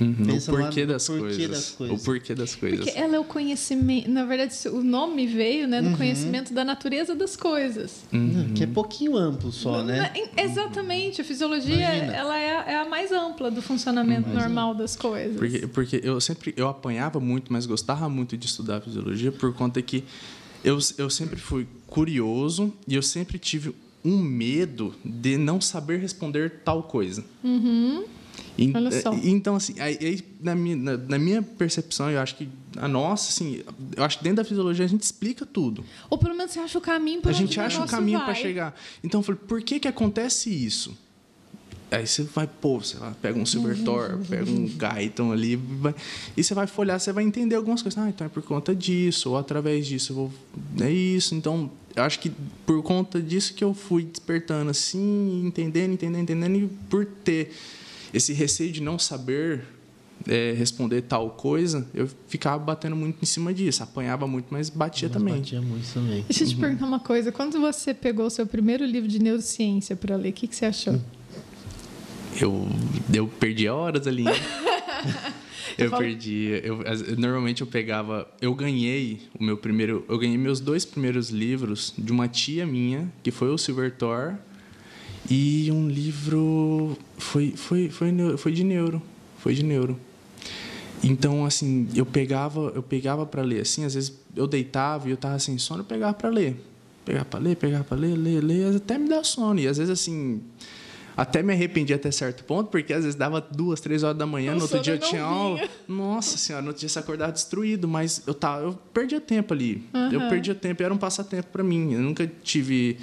Uhum. 0.00 0.14
Pensa 0.26 0.52
o 0.52 0.56
porquê, 0.56 0.86
das, 0.86 1.06
porquê 1.06 1.20
coisas. 1.22 1.48
das 1.48 1.70
coisas. 1.70 2.00
O 2.00 2.04
porquê 2.04 2.34
das 2.34 2.54
coisas. 2.54 2.80
Porque 2.84 2.98
ela 2.98 3.16
é 3.16 3.18
o 3.18 3.24
conhecimento. 3.24 4.10
Na 4.10 4.24
verdade, 4.24 4.54
o 4.68 4.82
nome 4.82 5.26
veio 5.26 5.66
né, 5.66 5.80
Uhum. 5.80 5.90
do 5.92 5.96
conhecimento 5.96 6.54
da 6.54 6.64
natureza 6.64 7.14
das 7.14 7.36
coisas. 7.36 8.04
Uhum. 8.12 8.52
Que 8.54 8.64
é 8.64 8.66
pouquinho 8.66 9.16
amplo 9.16 9.50
só, 9.50 9.82
né? 9.82 10.12
Na- 10.36 10.42
Exatamente. 10.42 11.20
A 11.20 11.24
fisiologia 11.24 11.74
Imagina. 11.74 12.12
ela 12.16 12.38
é, 12.38 12.56
a- 12.56 12.64
é 12.72 12.76
a 12.76 12.88
mais 12.88 13.10
ampla 13.12 13.50
do 13.50 13.60
funcionamento 13.60 14.28
normal 14.28 14.74
das 14.74 14.94
coisas. 14.96 15.36
Porque, 15.36 15.66
porque 15.66 16.00
eu 16.04 16.20
sempre 16.20 16.54
eu 16.56 16.68
apanhava 16.68 17.18
muito, 17.18 17.52
mas 17.52 17.66
gostava 17.66 18.08
muito 18.08 18.36
de 18.36 18.46
estudar 18.46 18.80
fisiologia 18.80 19.32
por 19.32 19.52
conta 19.54 19.80
que 19.82 20.04
eu, 20.64 20.78
eu 20.96 21.08
sempre 21.10 21.36
fui 21.40 21.66
curioso 21.86 22.72
e 22.86 22.94
eu 22.94 23.02
sempre 23.02 23.38
tive 23.38 23.74
um 24.04 24.18
medo 24.18 24.94
de 25.04 25.36
não 25.36 25.60
saber 25.60 25.98
responder 25.98 26.60
tal 26.64 26.82
coisa. 26.84 27.24
E- 27.44 28.04
Olha 28.74 28.90
só. 29.02 29.12
e- 29.14 29.30
Então, 29.30 29.54
assim, 29.56 29.74
aí, 29.78 30.24
na, 30.40 30.54
minha, 30.54 30.76
na, 30.76 30.96
na 30.96 31.18
minha 31.18 31.42
percepção, 31.42 32.10
eu 32.10 32.20
acho 32.20 32.36
que 32.36 32.48
a 32.76 32.86
nossa, 32.88 33.30
assim, 33.30 33.62
eu 33.96 34.04
acho 34.04 34.18
que 34.18 34.24
dentro 34.24 34.36
da 34.38 34.44
fisiologia 34.44 34.84
a 34.84 34.88
gente 34.88 35.02
explica 35.02 35.44
tudo. 35.46 35.84
Ou 36.10 36.18
pelo 36.18 36.34
menos 36.36 36.52
você 36.52 36.60
acha 36.60 36.78
o 36.78 36.80
caminho 36.80 37.20
para 37.20 37.30
A 37.30 37.34
gente 37.34 37.58
acha 37.60 37.82
o 37.82 37.86
caminho 37.86 38.20
para 38.20 38.34
chegar. 38.34 38.74
Então 39.02 39.20
eu 39.20 39.24
falei, 39.24 39.40
por 39.46 39.62
que 39.62 39.78
que 39.80 39.88
acontece 39.88 40.50
isso? 40.50 40.96
Aí 41.90 42.06
você 42.06 42.22
vai, 42.22 42.46
pô, 42.46 42.80
sei 42.82 43.00
lá, 43.00 43.16
pega 43.22 43.38
um 43.38 43.46
Silver 43.46 43.82
Thor, 43.82 44.18
pega 44.28 44.50
um 44.50 44.68
Gaiton 44.76 45.32
ali, 45.32 45.56
vai- 45.56 45.94
e 46.36 46.44
você 46.44 46.52
vai 46.52 46.66
folhar, 46.66 47.00
você 47.00 47.12
vai 47.14 47.24
entender 47.24 47.54
algumas 47.56 47.80
coisas. 47.80 47.98
Ah, 47.98 48.10
então 48.10 48.26
é 48.26 48.28
por 48.28 48.42
conta 48.42 48.74
disso, 48.74 49.30
ou 49.30 49.38
através 49.38 49.86
disso 49.86 50.12
eu 50.12 50.16
vou. 50.16 50.32
É 50.82 50.90
isso. 50.90 51.34
Então, 51.34 51.70
eu 51.96 52.02
acho 52.02 52.20
que 52.20 52.30
por 52.66 52.82
conta 52.82 53.22
disso 53.22 53.54
que 53.54 53.64
eu 53.64 53.72
fui 53.72 54.02
despertando 54.04 54.70
assim, 54.70 55.42
entendendo, 55.46 55.94
entendendo, 55.94 56.22
entendendo, 56.24 56.56
e 56.56 56.68
por 56.90 57.06
ter 57.06 57.52
esse 58.12 58.32
receio 58.32 58.72
de 58.72 58.82
não 58.82 58.98
saber 58.98 59.64
é, 60.26 60.52
responder 60.52 61.02
tal 61.02 61.30
coisa, 61.30 61.86
eu 61.94 62.08
ficava 62.28 62.62
batendo 62.62 62.96
muito 62.96 63.18
em 63.22 63.26
cima 63.26 63.52
disso. 63.52 63.82
Apanhava 63.82 64.26
muito, 64.26 64.46
mas 64.50 64.70
batia 64.70 65.08
Mas 65.08 65.16
também. 65.16 65.34
Batia 65.34 65.60
muito 65.60 65.92
também. 65.92 66.24
Deixa 66.28 66.44
eu 66.44 66.48
te 66.48 66.56
perguntar 66.56 66.86
uma 66.86 67.00
coisa. 67.00 67.30
Quando 67.30 67.60
você 67.60 67.94
pegou 67.94 68.26
o 68.26 68.30
seu 68.30 68.46
primeiro 68.46 68.84
livro 68.84 69.08
de 69.08 69.18
neurociência 69.18 69.94
para 69.94 70.16
ler, 70.16 70.30
o 70.30 70.32
que, 70.32 70.46
que 70.46 70.56
você 70.56 70.66
achou? 70.66 71.00
Eu, 72.40 72.68
eu 73.12 73.26
perdi 73.26 73.68
horas 73.68 74.06
ali. 74.08 74.24
eu 75.76 75.90
perdi. 75.96 76.60
Eu, 76.62 76.78
normalmente 77.16 77.60
eu 77.60 77.66
pegava. 77.66 78.28
Eu 78.40 78.54
ganhei 78.54 79.22
o 79.38 79.42
meu 79.42 79.56
primeiro. 79.56 80.04
Eu 80.08 80.18
ganhei 80.18 80.36
meus 80.36 80.60
dois 80.60 80.84
primeiros 80.84 81.30
livros 81.30 81.94
de 81.96 82.12
uma 82.12 82.28
tia 82.28 82.66
minha, 82.66 83.12
que 83.22 83.30
foi 83.30 83.48
o 83.48 83.58
Silver 83.58 83.94
Thor. 83.96 84.34
E 85.30 85.70
um 85.70 85.88
livro 85.88 86.96
foi 87.18 87.52
foi 87.54 87.90
foi 87.90 88.36
foi 88.36 88.52
de 88.52 88.64
neuro, 88.64 89.02
foi 89.38 89.54
de 89.54 89.62
neuro. 89.62 89.98
Então 91.02 91.44
assim, 91.44 91.86
eu 91.94 92.06
pegava, 92.06 92.72
eu 92.74 92.82
pegava 92.82 93.26
para 93.26 93.42
ler 93.42 93.60
assim, 93.60 93.84
às 93.84 93.94
vezes 93.94 94.14
eu 94.34 94.46
deitava 94.46 95.08
e 95.08 95.10
eu 95.10 95.16
tava 95.16 95.38
sem 95.38 95.58
sono, 95.58 95.80
eu 95.80 95.84
pegava 95.84 96.14
para 96.14 96.28
ler. 96.28 96.56
Pegava 97.04 97.24
para 97.24 97.40
ler, 97.40 97.56
pegava 97.56 97.84
para 97.84 97.96
ler, 97.96 98.16
ler, 98.16 98.42
ler, 98.42 98.76
até 98.76 98.98
me 98.98 99.08
dar 99.08 99.24
sono. 99.24 99.60
E 99.60 99.68
às 99.68 99.78
vezes 99.78 99.90
assim, 99.90 100.42
até 101.16 101.42
me 101.42 101.52
arrependi 101.52 101.92
até 101.92 102.10
certo 102.10 102.44
ponto, 102.44 102.70
porque 102.70 102.92
às 102.92 103.02
vezes 103.02 103.14
dava 103.14 103.40
duas, 103.40 103.80
três 103.80 104.02
horas 104.02 104.16
da 104.16 104.26
manhã, 104.26 104.54
no 104.54 104.62
outro 104.62 104.80
dia 104.80 104.94
eu 104.94 104.98
tinha 104.98 105.22
aula. 105.22 105.60
Nossa 105.86 106.38
senhora, 106.38 106.62
no 106.62 106.68
outro 106.68 106.80
dia 106.80 106.88
você 106.88 106.98
acordava 106.98 107.32
destruído, 107.32 107.86
mas 107.86 108.22
eu 108.26 108.34
tava, 108.34 108.62
eu 108.62 108.78
perdia 108.94 109.20
tempo 109.20 109.52
ali. 109.52 109.84
Eu 110.12 110.20
perdia 110.28 110.54
tempo, 110.54 110.82
era 110.82 110.92
um 110.92 110.98
passatempo 110.98 111.48
para 111.52 111.62
mim. 111.62 111.92
Eu 111.92 112.00
nunca 112.00 112.30
tive 112.42 112.98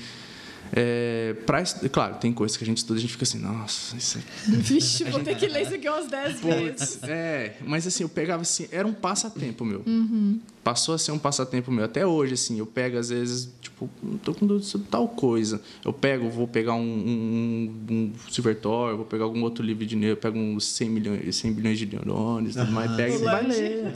é, 0.73 1.35
pra, 1.45 1.63
claro, 1.91 2.15
tem 2.15 2.33
coisas 2.33 2.57
que 2.57 2.63
a 2.63 2.67
gente 2.67 2.77
estuda 2.77 2.97
e 2.97 2.99
a 2.99 3.01
gente 3.01 3.11
fica 3.11 3.23
assim, 3.23 3.39
nossa, 3.39 3.95
isso 3.95 4.17
é 4.17 4.21
Vixe, 4.51 5.03
vou 5.05 5.21
ter 5.21 5.35
que 5.35 5.47
ler 5.47 5.63
isso 5.63 5.75
aqui 5.75 5.87
umas 5.87 6.07
10 6.07 6.39
vezes. 6.41 7.03
É, 7.03 7.55
mas 7.65 7.85
assim, 7.85 8.03
eu 8.03 8.09
pegava 8.09 8.41
assim, 8.41 8.67
era 8.71 8.87
um 8.87 8.93
passatempo 8.93 9.63
meu. 9.63 9.83
Uhum. 9.85 10.39
Passou 10.63 10.95
a 10.95 10.97
ser 10.97 11.11
um 11.11 11.19
passatempo 11.19 11.71
meu. 11.71 11.85
Até 11.85 12.05
hoje, 12.05 12.33
assim, 12.33 12.57
eu 12.57 12.65
pego, 12.65 12.97
às 12.97 13.09
vezes, 13.09 13.49
tipo, 13.61 13.89
não 14.01 14.17
tô 14.17 14.33
com 14.33 14.45
dúvida 14.47 14.65
sobre 14.65 14.87
tal 14.87 15.07
coisa. 15.07 15.61
Eu 15.83 15.93
pego, 15.93 16.29
vou 16.29 16.47
pegar 16.47 16.73
um, 16.73 16.81
um, 16.81 17.85
um 17.89 18.11
Silver 18.31 18.59
Thor, 18.59 18.95
vou 18.95 19.05
pegar 19.05 19.25
algum 19.25 19.43
outro 19.43 19.63
livro 19.63 19.85
de 19.85 19.95
neuro, 19.95 20.13
eu 20.13 20.17
pego 20.17 20.37
uns 20.37 20.65
100 20.65 20.89
milhões, 20.89 21.35
100 21.35 21.53
bilhões 21.53 21.77
de 21.77 21.85
neurônios, 21.85 22.55
tudo 22.55 22.71
mais, 22.71 22.91
pega 22.95 23.15
e 23.15 23.17
vai 23.19 23.47
ler. 23.47 23.95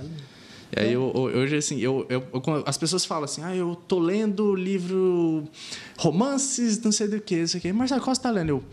E 0.76 0.80
aí, 0.82 0.94
eu, 0.94 1.12
hoje, 1.16 1.56
assim, 1.58 1.80
eu, 1.80 2.06
eu, 2.10 2.24
as 2.66 2.78
pessoas 2.78 3.04
falam 3.04 3.24
assim, 3.24 3.42
ah, 3.44 3.56
eu 3.56 3.76
tô 3.88 3.98
lendo 4.00 4.54
livro 4.56 5.48
romances, 5.98 6.80
não 6.82 6.92
sei 6.92 7.08
do 7.08 7.20
que, 7.20 7.36
isso 7.36 7.58
aqui. 7.58 7.74
Marcelo, 7.74 8.02
qual 8.02 8.16
você 8.16 8.22
tá 8.22 8.30
lendo? 8.30 8.50
Eu, 8.50 8.64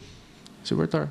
Silver 0.63 0.89
Thor. 0.89 1.09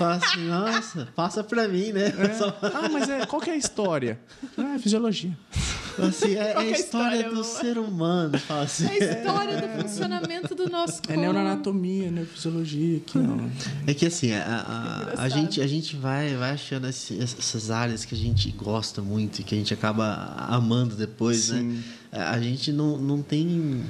Assim, 0.00 0.48
nossa, 0.48 1.08
passa 1.14 1.44
pra 1.44 1.68
mim, 1.68 1.92
né? 1.92 2.10
Só- 2.36 2.48
Ah, 2.62 2.88
mas 2.90 3.08
é, 3.08 3.24
qual 3.26 3.40
que 3.40 3.48
é 3.50 3.52
a 3.52 3.56
história? 3.56 4.18
Ah, 4.58 4.74
é 4.74 4.78
fisiologia. 4.78 5.36
Assim, 6.02 6.34
é, 6.34 6.38
é 6.38 6.56
a 6.56 6.64
é 6.64 6.68
a 6.68 6.70
história 6.70 7.16
história, 7.16 7.30
do 7.30 7.44
ser 7.44 7.78
humano. 7.78 8.38
Fala 8.38 8.62
assim. 8.62 8.86
É 8.86 8.90
a 8.90 9.18
história 9.20 9.60
do 9.60 9.82
funcionamento 9.82 10.54
do 10.54 10.68
nosso 10.68 10.94
corpo. 10.94 11.12
É 11.12 11.16
neuroanatomia, 11.16 12.10
neurofisiologia, 12.10 12.96
aqui 12.98 13.18
não. 13.18 13.50
É 13.86 13.94
que 13.94 14.06
assim, 14.06 14.32
a, 14.32 14.42
a- 15.16 15.22
a, 15.22 15.28
gente, 15.28 15.60
a 15.60 15.66
gente 15.66 15.96
vai, 15.96 16.34
vai 16.34 16.50
achando 16.52 16.88
esse- 16.88 17.18
essas 17.20 17.70
áreas 17.70 18.04
que 18.04 18.14
a 18.14 18.18
gente 18.18 18.50
gosta 18.50 19.00
muito 19.02 19.40
e 19.40 19.44
que 19.44 19.54
a 19.54 19.58
gente 19.58 19.72
acaba 19.74 20.34
amando 20.48 20.94
depois, 20.96 21.50
né? 21.50 21.58
Sim. 21.60 21.82
A 22.12 22.30
a 22.34 22.40
gente 22.40 22.72
não, 22.72 22.96
não 22.98 23.22
tem 23.22 23.82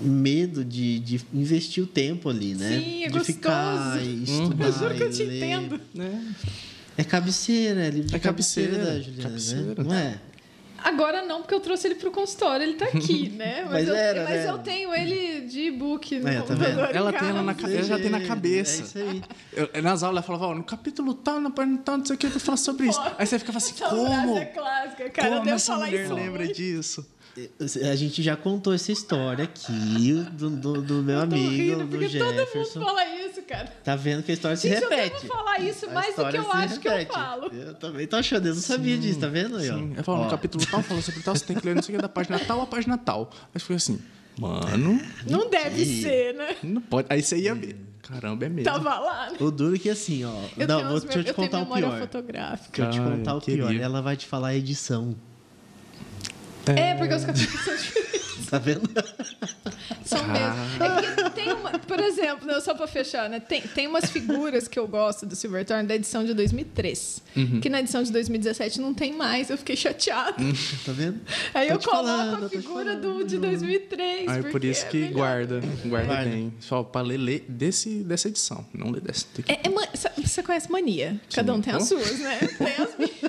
medo 0.00 0.64
de, 0.64 0.98
de 0.98 1.20
investir 1.32 1.82
o 1.82 1.86
tempo 1.86 2.28
ali, 2.28 2.54
né? 2.54 2.80
Sim, 2.82 3.04
é 3.04 3.08
de 3.08 3.20
ficar 3.20 3.92
gostoso. 3.96 4.10
e 4.10 4.22
estudar. 4.24 4.64
Eu 4.66 4.72
juro 4.72 4.94
que 4.94 5.02
eu 5.04 5.10
te 5.10 5.24
ler. 5.24 5.36
entendo. 5.36 5.80
É 6.96 7.04
cabeceira, 7.04 7.86
é 7.86 7.90
livro 7.90 8.08
de 8.08 8.16
É 8.16 8.18
cabeceira, 8.18 8.84
da 8.84 9.00
Juliana, 9.00 9.22
cabeceira. 9.22 9.64
né? 9.66 9.74
Não 9.84 9.94
é? 9.94 10.20
Agora 10.84 11.22
não, 11.24 11.40
porque 11.42 11.54
eu 11.54 11.60
trouxe 11.60 11.86
ele 11.88 11.94
pro 11.94 12.10
consultório, 12.10 12.64
ele 12.64 12.74
tá 12.74 12.86
aqui, 12.86 13.28
né? 13.36 13.66
Mas 13.70 13.86
eu, 13.88 13.94
era, 13.94 14.24
mas 14.24 14.44
né? 14.44 14.50
eu 14.50 14.58
tenho 14.58 14.94
ele 14.94 15.42
de 15.42 15.60
e-book 15.68 16.18
no 16.18 16.28
É, 16.28 16.40
tá 16.42 16.54
vendo? 16.54 16.80
Ela 16.80 17.12
tem 17.12 17.28
ela 17.28 17.42
na 17.42 17.52
ela 17.52 17.82
já 17.82 17.98
tem 17.98 18.10
na 18.10 18.18
É 18.18 18.26
cabeça. 18.26 18.82
isso 18.82 18.98
aí. 18.98 19.22
Eu- 19.52 19.82
nas 19.82 20.02
aulas 20.02 20.16
ela 20.18 20.22
falava, 20.22 20.46
ó, 20.48 20.54
no 20.54 20.64
capítulo 20.64 21.14
tal, 21.14 21.40
na 21.40 21.50
página 21.50 21.78
tal, 21.84 21.98
não 21.98 22.04
sei 22.04 22.16
o 22.16 22.18
que, 22.18 22.26
eu 22.26 22.30
falo 22.40 22.58
sobre 22.58 22.88
isso. 22.88 23.00
Aí 23.18 23.26
você 23.26 23.38
ficava 23.38 23.58
assim, 23.58 23.74
Essa 23.74 23.88
como? 23.88 24.06
frase 24.34 24.38
é 24.38 24.44
clássica, 24.46 25.10
cara. 25.10 25.28
eu 25.28 25.32
como 25.32 25.44
devo 25.44 25.56
essa 25.56 25.72
falar 25.74 25.86
mulher 25.86 26.04
isso 26.04 26.14
lembra 26.14 26.44
muito. 26.44 26.56
disso? 26.56 27.06
A 27.90 27.94
gente 27.96 28.22
já 28.22 28.36
contou 28.36 28.74
essa 28.74 28.92
história 28.92 29.44
aqui 29.44 29.72
do, 30.32 30.50
do, 30.50 30.82
do 30.82 30.94
meu 31.02 31.20
Eu 31.20 31.28
tô 31.28 31.34
amigo, 31.34 31.50
rindo, 31.50 31.78
do 31.78 31.88
porque 31.88 32.18
todo 32.18 32.26
mundo 32.28 32.36
Jefferson. 32.40 32.80
fala 32.84 33.04
isso, 33.06 33.42
cara. 33.42 33.66
Tá 33.82 33.96
vendo 33.96 34.22
que 34.22 34.30
a 34.32 34.34
história 34.34 34.56
se 34.56 34.68
Gente, 34.68 34.82
eu 34.82 34.90
repete. 34.90 35.22
devo 35.22 35.28
falar 35.34 35.58
isso 35.60 35.86
A 35.86 35.92
mais 35.92 36.14
do 36.14 36.28
que 36.28 36.36
eu 36.36 36.44
se 36.44 36.50
acho 36.50 36.80
que 36.80 36.88
eu 36.88 36.92
repete. 36.92 37.12
falo. 37.14 37.46
Eu 37.54 37.74
também 37.74 38.06
tô 38.06 38.16
achando, 38.16 38.46
eu 38.48 38.54
não 38.54 38.60
sabia 38.60 38.98
disso, 38.98 39.18
tá 39.18 39.28
vendo? 39.28 39.58
Sim. 39.60 39.92
Ela 39.94 40.02
falou, 40.04 40.20
Ó, 40.20 40.24
no 40.24 40.30
capítulo 40.30 40.66
tal, 40.70 40.82
falou 40.82 41.02
sobre 41.02 41.22
tal, 41.22 41.34
você 41.34 41.44
tem 41.46 41.56
que 41.56 41.64
ler 41.66 41.74
não 41.74 41.82
sei 41.82 41.94
o 41.94 41.98
que, 41.98 42.02
da 42.02 42.08
página 42.08 42.38
tal 42.38 42.60
a 42.60 42.66
página 42.66 42.98
tal. 42.98 43.30
Aí 43.54 43.60
foi 43.60 43.76
assim, 43.76 43.98
mano, 44.38 45.00
Não 45.26 45.48
deve 45.48 45.86
ser, 45.86 46.34
né? 46.34 46.56
não 46.62 46.82
pode. 46.82 47.06
Aí 47.10 47.22
você 47.22 47.38
ia 47.38 47.54
ver. 47.54 47.76
Caramba, 48.02 48.44
é 48.44 48.48
mesmo. 48.50 48.64
Tava 48.70 48.98
lá. 48.98 49.30
né? 49.30 49.38
O 49.40 49.50
duro 49.50 49.76
é 49.76 49.78
que 49.78 49.88
assim, 49.88 50.22
ó. 50.24 50.34
Eu 50.58 50.66
não, 50.68 50.76
tenho 50.78 50.88
vou, 50.90 51.00
deixa 51.00 51.18
eu 51.18 51.22
te 51.22 51.32
tenho 51.32 51.34
contar 51.34 51.58
o 51.58 51.60
memória 51.62 51.88
pior. 51.88 52.00
fotográfica. 52.00 52.82
Deixa 52.84 52.98
eu 52.98 53.04
te 53.04 53.10
contar 53.16 53.34
o 53.36 53.40
pior. 53.40 53.74
Ela 53.74 54.02
vai 54.02 54.16
te 54.16 54.26
falar 54.26 54.48
a 54.48 54.56
edição. 54.56 55.14
É, 56.76 56.94
porque 56.94 57.14
os 57.14 57.24
capítulos 57.24 57.60
são 57.64 57.76
diferentes. 57.76 58.22
Tá 58.52 58.58
vendo? 58.58 58.82
São 60.04 60.22
mesmo. 60.28 60.84
É 60.84 60.88
porque 61.14 61.30
tem 61.30 61.52
uma, 61.54 61.70
por 61.78 61.98
exemplo, 62.00 62.46
né, 62.46 62.60
só 62.60 62.74
pra 62.74 62.86
fechar, 62.86 63.28
né? 63.30 63.40
Tem, 63.40 63.62
tem 63.62 63.86
umas 63.86 64.10
figuras 64.10 64.68
que 64.68 64.78
eu 64.78 64.86
gosto 64.86 65.24
do 65.24 65.34
Silverthorne 65.34 65.86
da 65.88 65.94
edição 65.94 66.22
de 66.24 66.34
2003. 66.34 67.22
Uhum. 67.34 67.60
Que 67.60 67.70
na 67.70 67.80
edição 67.80 68.02
de 68.02 68.12
2017 68.12 68.78
não 68.80 68.92
tem 68.92 69.14
mais. 69.16 69.48
Eu 69.48 69.56
fiquei 69.56 69.74
chateada. 69.76 70.34
Tá 70.84 70.92
vendo? 70.92 71.20
Aí 71.54 71.68
Tô 71.68 71.74
eu 71.74 71.78
coloco 71.80 72.04
falando, 72.06 72.44
a 72.46 72.48
figura 72.50 72.96
do, 72.96 73.24
de 73.24 73.38
2003. 73.38 74.28
Aí 74.28 74.42
por 74.42 74.50
porque 74.50 74.66
isso 74.66 74.84
é 74.84 74.88
que 74.88 74.98
melhor. 74.98 75.12
guarda, 75.14 75.60
guarda 75.86 76.06
Guarda. 76.14 76.30
bem. 76.30 76.52
Só 76.60 76.82
pra 76.82 77.00
ler, 77.00 77.16
ler 77.16 77.44
desse, 77.48 78.02
dessa 78.02 78.28
edição, 78.28 78.66
não 78.74 78.90
ler 78.90 79.00
dessa. 79.00 79.24
Que- 79.34 79.50
É, 79.50 79.60
é 79.64 80.22
Você 80.26 80.42
conhece 80.42 80.70
mania? 80.70 81.18
Cada 81.34 81.54
um 81.54 81.60
tem 81.62 81.72
as 81.72 81.88
suas, 81.88 82.18
né? 82.18 82.38
Tem 82.58 82.66
as 82.84 82.98
minhas. 82.98 83.21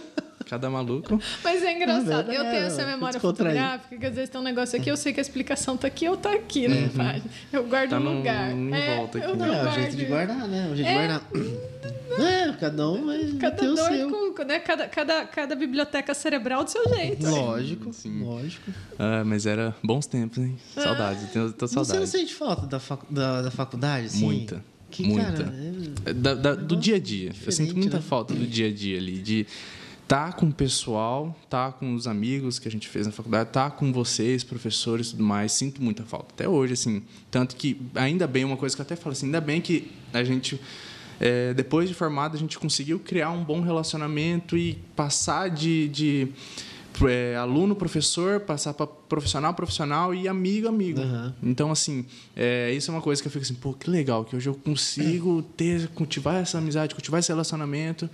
Cada 0.53 0.69
maluco. 0.69 1.19
Mas 1.43 1.63
é 1.63 1.75
engraçado. 1.75 2.31
É 2.31 2.38
eu 2.38 2.43
tenho 2.43 2.63
essa 2.65 2.83
é, 2.83 2.86
memória 2.86 3.19
fotográfica, 3.19 3.98
que 3.98 4.05
às 4.05 4.13
vezes 4.13 4.29
tem 4.29 4.39
um 4.39 4.43
negócio 4.43 4.79
aqui, 4.79 4.88
eu 4.88 4.95
sei 4.95 5.12
que 5.12 5.19
a 5.19 5.24
explicação 5.24 5.75
tá 5.75 5.88
aqui 5.88 6.07
ou 6.07 6.15
tá 6.15 6.31
aqui 6.31 6.67
na 6.67 6.75
página. 6.89 7.25
Eu 7.51 7.63
guardo 7.65 7.89
Tá 7.89 8.00
no 8.00 8.17
lugar. 8.17 8.51
em 8.51 8.72
é, 8.72 8.95
volta 8.98 9.17
aqui, 9.17 9.27
eu 9.31 9.36
né? 9.36 9.48
não 9.48 9.53
É, 9.55 9.63
o 9.67 9.72
jeito 9.74 9.95
de 9.95 10.05
guardar, 10.05 10.48
né? 10.48 10.69
O 10.72 10.75
jeito 10.75 10.88
É. 10.88 10.91
de 10.91 11.07
guardar. 11.07 12.24
É, 12.24 12.53
cada 12.60 12.88
um 12.88 13.05
vai 13.07 13.31
Cada 13.39 13.55
ter 13.55 13.67
o 13.67 13.75
seu. 13.75 14.10
com, 14.36 14.43
né? 14.43 14.60
Cada, 14.60 14.88
cada, 14.88 15.25
cada 15.25 15.55
biblioteca 15.55 16.13
cerebral 16.13 16.63
do 16.63 16.69
seu 16.69 16.88
jeito. 16.93 17.27
Lógico, 17.27 17.91
Sim. 17.91 18.22
lógico. 18.24 18.72
Ah, 19.00 19.24
mas 19.25 19.48
era 19.48 19.75
bons 19.83 20.05
tempos, 20.05 20.38
hein? 20.38 20.55
Saudades, 20.75 21.24
eu 21.24 21.29
tenho, 21.29 21.51
tô 21.53 21.65
Você 21.67 21.98
não 22.00 22.05
sente 22.05 22.36
falta 22.36 22.67
da, 22.67 22.79
facu- 22.79 23.12
da, 23.12 23.41
da 23.41 23.50
faculdade, 23.50 24.05
assim? 24.05 24.24
Muita, 24.24 24.63
Que, 24.91 25.01
muita. 25.03 25.31
cara, 25.31 25.53
é- 26.05 26.13
Da- 26.13 26.36
da- 26.36 26.53
do 26.55 26.75
dia 26.75 26.98
a 26.98 27.00
dia. 27.00 27.31
Eu 27.43 27.51
sinto 27.51 27.75
muita 27.75 27.98
né? 27.98 28.03
falta 28.07 28.36
do 28.36 28.45
dia 28.45 28.67
a 28.67 28.72
dia 28.72 28.98
ali, 29.00 29.17
de 29.17 29.48
estar 30.03 30.33
com 30.33 30.45
o 30.45 30.53
pessoal, 30.53 31.36
estar 31.43 31.74
com 31.74 31.95
os 31.95 32.07
amigos 32.07 32.60
que 32.60 32.67
a 32.67 32.72
gente 32.72 32.88
fez 32.88 33.07
na 33.07 33.12
faculdade, 33.12 33.50
estar 33.50 33.72
com 33.72 33.91
vocês, 33.91 34.43
professores 34.43 35.12
tudo 35.12 35.24
mais. 35.24 35.51
Sinto 35.51 35.81
muita 35.81 36.03
falta. 36.03 36.33
Até 36.33 36.48
hoje, 36.48 36.74
assim. 36.74 37.01
Tanto 37.31 37.55
que, 37.55 37.81
ainda 37.95 38.27
bem, 38.27 38.43
uma 38.43 38.57
coisa 38.57 38.75
que 38.75 38.81
eu 38.81 38.86
até 38.86 38.95
falo 38.95 39.13
assim, 39.13 39.25
ainda 39.27 39.41
bem 39.41 39.60
que 39.62 39.91
a 40.13 40.24
gente. 40.24 40.60
é, 41.19 41.53
depois 41.53 41.89
de 41.89 41.95
formado, 41.95 42.36
a 42.36 42.39
gente 42.39 42.60
conseguiu 42.60 43.00
criar 43.00 43.31
um 43.31 43.43
bom 43.43 43.62
relacionamento 43.62 44.57
e 44.57 44.75
passar 44.95 45.50
de, 45.50 45.88
de 45.88 46.27
é, 47.07 47.35
aluno 47.35 47.75
professor, 47.75 48.39
passar 48.39 48.73
para 48.73 48.88
profissional 48.88 49.53
profissional 49.53 50.13
e 50.13 50.27
amigo 50.27 50.67
amigo. 50.67 51.01
Aham. 51.01 51.33
Então, 51.41 51.71
assim, 51.71 52.05
é, 52.35 52.71
isso 52.71 52.91
é 52.91 52.93
uma 52.93 53.01
coisa 53.01 53.21
que 53.21 53.27
eu 53.27 53.31
fico 53.31 53.43
assim, 53.43 53.53
pô, 53.55 53.73
que 53.73 53.89
legal, 53.89 54.23
que 54.25 54.35
hoje 54.35 54.50
eu 54.50 54.55
consigo 54.55 55.41
ter, 55.57 55.88
cultivar 55.89 56.35
essa 56.41 56.57
amizade, 56.57 56.95
cultivar 56.95 57.19
esse 57.19 57.29
relacionamento. 57.29 58.09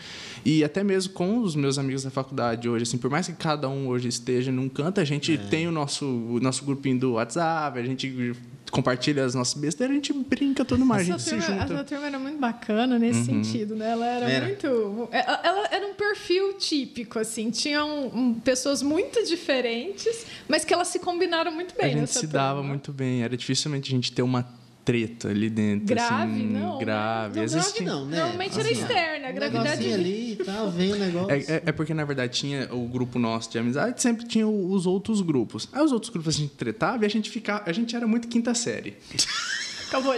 E 0.45 0.63
até 0.63 0.83
mesmo 0.83 1.13
com 1.13 1.39
os 1.39 1.55
meus 1.55 1.77
amigos 1.77 2.03
da 2.03 2.09
faculdade 2.09 2.67
hoje, 2.67 2.83
assim, 2.83 2.97
por 2.97 3.09
mais 3.09 3.27
que 3.27 3.33
cada 3.33 3.69
um 3.69 3.87
hoje 3.87 4.07
esteja 4.07 4.51
num 4.51 4.69
canto, 4.69 4.99
a 4.99 5.05
gente 5.05 5.37
tem 5.49 5.67
o 5.67 5.71
nosso, 5.71 6.05
o 6.05 6.39
nosso 6.39 6.65
grupinho 6.65 6.99
do 6.99 7.13
WhatsApp, 7.13 7.79
a 7.79 7.83
gente 7.83 8.35
compartilha 8.71 9.23
as 9.25 9.33
nossas 9.35 9.53
besteiras, 9.55 9.91
a 9.91 9.95
gente 9.95 10.13
brinca 10.13 10.63
tudo 10.65 10.85
mais, 10.85 11.01
a 11.01 11.11
gente 11.11 11.21
se 11.21 11.29
turma, 11.31 11.45
junta. 11.45 11.73
essa 11.73 11.83
turma 11.83 12.05
era 12.07 12.19
muito 12.19 12.37
bacana 12.39 12.99
nesse 12.99 13.25
sentido, 13.25 13.75
né? 13.75 13.91
Ela 13.91 14.05
era, 14.05 14.29
Era. 14.31 14.45
muito. 14.45 15.09
Ela, 15.11 15.41
ela 15.43 15.67
era 15.71 15.87
um 15.87 15.93
perfil 15.93 16.53
típico, 16.57 17.19
assim. 17.19 17.49
Tinham 17.49 18.07
um, 18.07 18.33
pessoas 18.33 18.81
muito 18.81 19.23
diferentes, 19.25 20.25
mas 20.47 20.63
que 20.65 20.73
elas 20.73 20.87
se 20.89 20.99
combinaram 20.99 21.51
muito 21.51 21.75
bem. 21.75 21.93
a 21.93 21.97
gente 21.97 22.11
se 22.11 22.27
dava 22.27 22.55
turma. 22.59 22.69
muito 22.69 22.91
bem, 22.93 23.23
era 23.23 23.35
dificilmente 23.35 23.91
a 23.91 23.95
gente 23.95 24.11
ter 24.11 24.21
uma 24.21 24.43
treta 24.91 25.27
ali 25.29 25.49
dentro. 25.49 25.85
Grave, 25.85 26.31
assim, 26.33 26.47
não, 26.47 26.77
né? 26.79 26.85
Grave. 26.85 27.27
Não, 27.35 27.41
vezes 27.47 27.71
grave 27.71 27.85
não, 27.85 28.05
né? 28.05 28.17
Normalmente 28.17 28.59
era 28.59 28.69
Assim, 28.69 28.81
externa, 28.81 29.27
a 29.27 29.31
gravidade. 29.31 29.93
ali 29.93 30.31
e 30.33 30.35
tal, 30.43 30.71
vem 30.71 30.93
o 30.93 30.95
negócio. 30.95 31.31
É, 31.31 31.37
é- 31.57 31.63
é 31.67 31.71
porque, 31.71 31.93
na 31.93 32.03
verdade, 32.05 32.33
tinha 32.39 32.67
o 32.73 32.87
grupo 32.87 33.19
nosso 33.19 33.51
de 33.51 33.59
amizade, 33.59 34.01
sempre 34.01 34.25
tinha 34.25 34.47
os 34.47 34.85
outros 34.87 35.21
grupos. 35.21 35.69
Aí 35.71 35.83
os 35.83 35.91
outros 35.91 36.11
grupos 36.11 36.35
a 36.35 36.37
gente 36.39 36.53
tretava 36.55 37.03
e 37.03 37.05
a 37.05 37.09
gente 37.09 37.29
ficava. 37.29 37.63
A 37.67 37.71
gente 37.71 37.95
era 37.95 38.07
muito 38.07 38.27
quinta 38.27 38.53
série. 38.55 38.97
Acabou. 39.89 40.13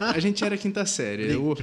A 0.00 0.18
gente 0.18 0.44
era 0.44 0.56
quinta 0.56 0.84
série. 0.86 1.32
Eu- 1.32 1.56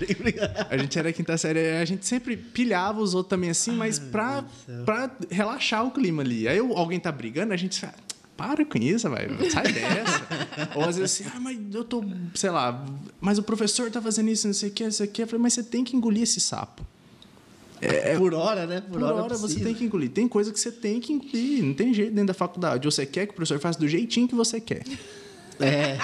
a 0.70 0.78
gente 0.78 0.98
era 0.98 1.12
quinta 1.12 1.38
série. 1.38 1.60
A 1.82 1.86
gente 1.86 2.06
sempre 2.06 2.38
pilhava 2.38 3.02
os 3.02 3.14
outros 3.14 3.30
também 3.30 3.50
assim, 3.50 3.72
mas 3.72 4.00
pra, 4.00 4.44
pra 4.86 5.12
relaxar 5.30 5.86
o 5.86 5.92
clima 5.92 6.22
ali. 6.22 6.48
Aí 6.48 6.60
alguém 6.60 7.00
tá 7.00 7.12
brigando, 7.12 7.52
a 7.54 7.58
gente 7.58 7.80
fala. 7.80 7.94
Para 8.38 8.66
com 8.66 8.78
isso, 8.80 9.08
vai. 9.10 9.28
Sai 9.52 9.64
dessa. 9.72 10.41
Ou 10.76 10.84
às 10.84 10.98
vezes 10.98 11.22
assim, 11.22 11.32
ah, 11.36 11.40
mas 11.40 11.58
eu 11.74 11.84
tô, 11.84 12.04
sei 12.36 12.50
lá, 12.50 12.86
mas 13.20 13.38
o 13.38 13.44
professor 13.44 13.90
tá 13.90 14.02
fazendo 14.02 14.30
isso, 14.30 14.48
não 14.48 14.54
sei 14.54 14.70
o 14.70 14.72
que, 14.72 14.84
não 14.84 14.92
sei 14.92 15.08
o 15.08 15.10
que. 15.10 15.24
Eu 15.24 15.28
falei, 15.28 15.42
mas 15.42 15.54
você 15.54 15.64
tem 15.64 15.84
que 15.84 15.96
engolir 15.96 16.24
esse 16.24 16.40
sapo. 16.40 16.86
Por 18.18 18.34
hora, 18.34 18.68
né? 18.68 18.82
Por, 18.82 18.92
Por 18.92 19.04
hora, 19.04 19.24
hora 19.24 19.38
você 19.38 19.60
tem 19.60 19.74
que 19.74 19.84
engolir. 19.84 20.12
Tem 20.12 20.28
coisa 20.28 20.52
que 20.52 20.60
você 20.60 20.72
tem 20.72 21.00
que 21.00 21.14
engolir. 21.14 21.64
Não 21.64 21.74
tem 21.74 21.94
jeito 21.94 22.12
dentro 22.12 22.28
da 22.28 22.34
faculdade. 22.34 22.88
Ou 22.88 22.92
você 22.92 23.06
quer 23.06 23.26
que 23.26 23.32
o 23.32 23.36
professor 23.36 23.60
faça 23.60 23.80
do 23.80 23.88
jeitinho 23.88 24.28
que 24.28 24.36
você 24.36 24.62
quer. 24.62 24.84
É. 25.60 25.98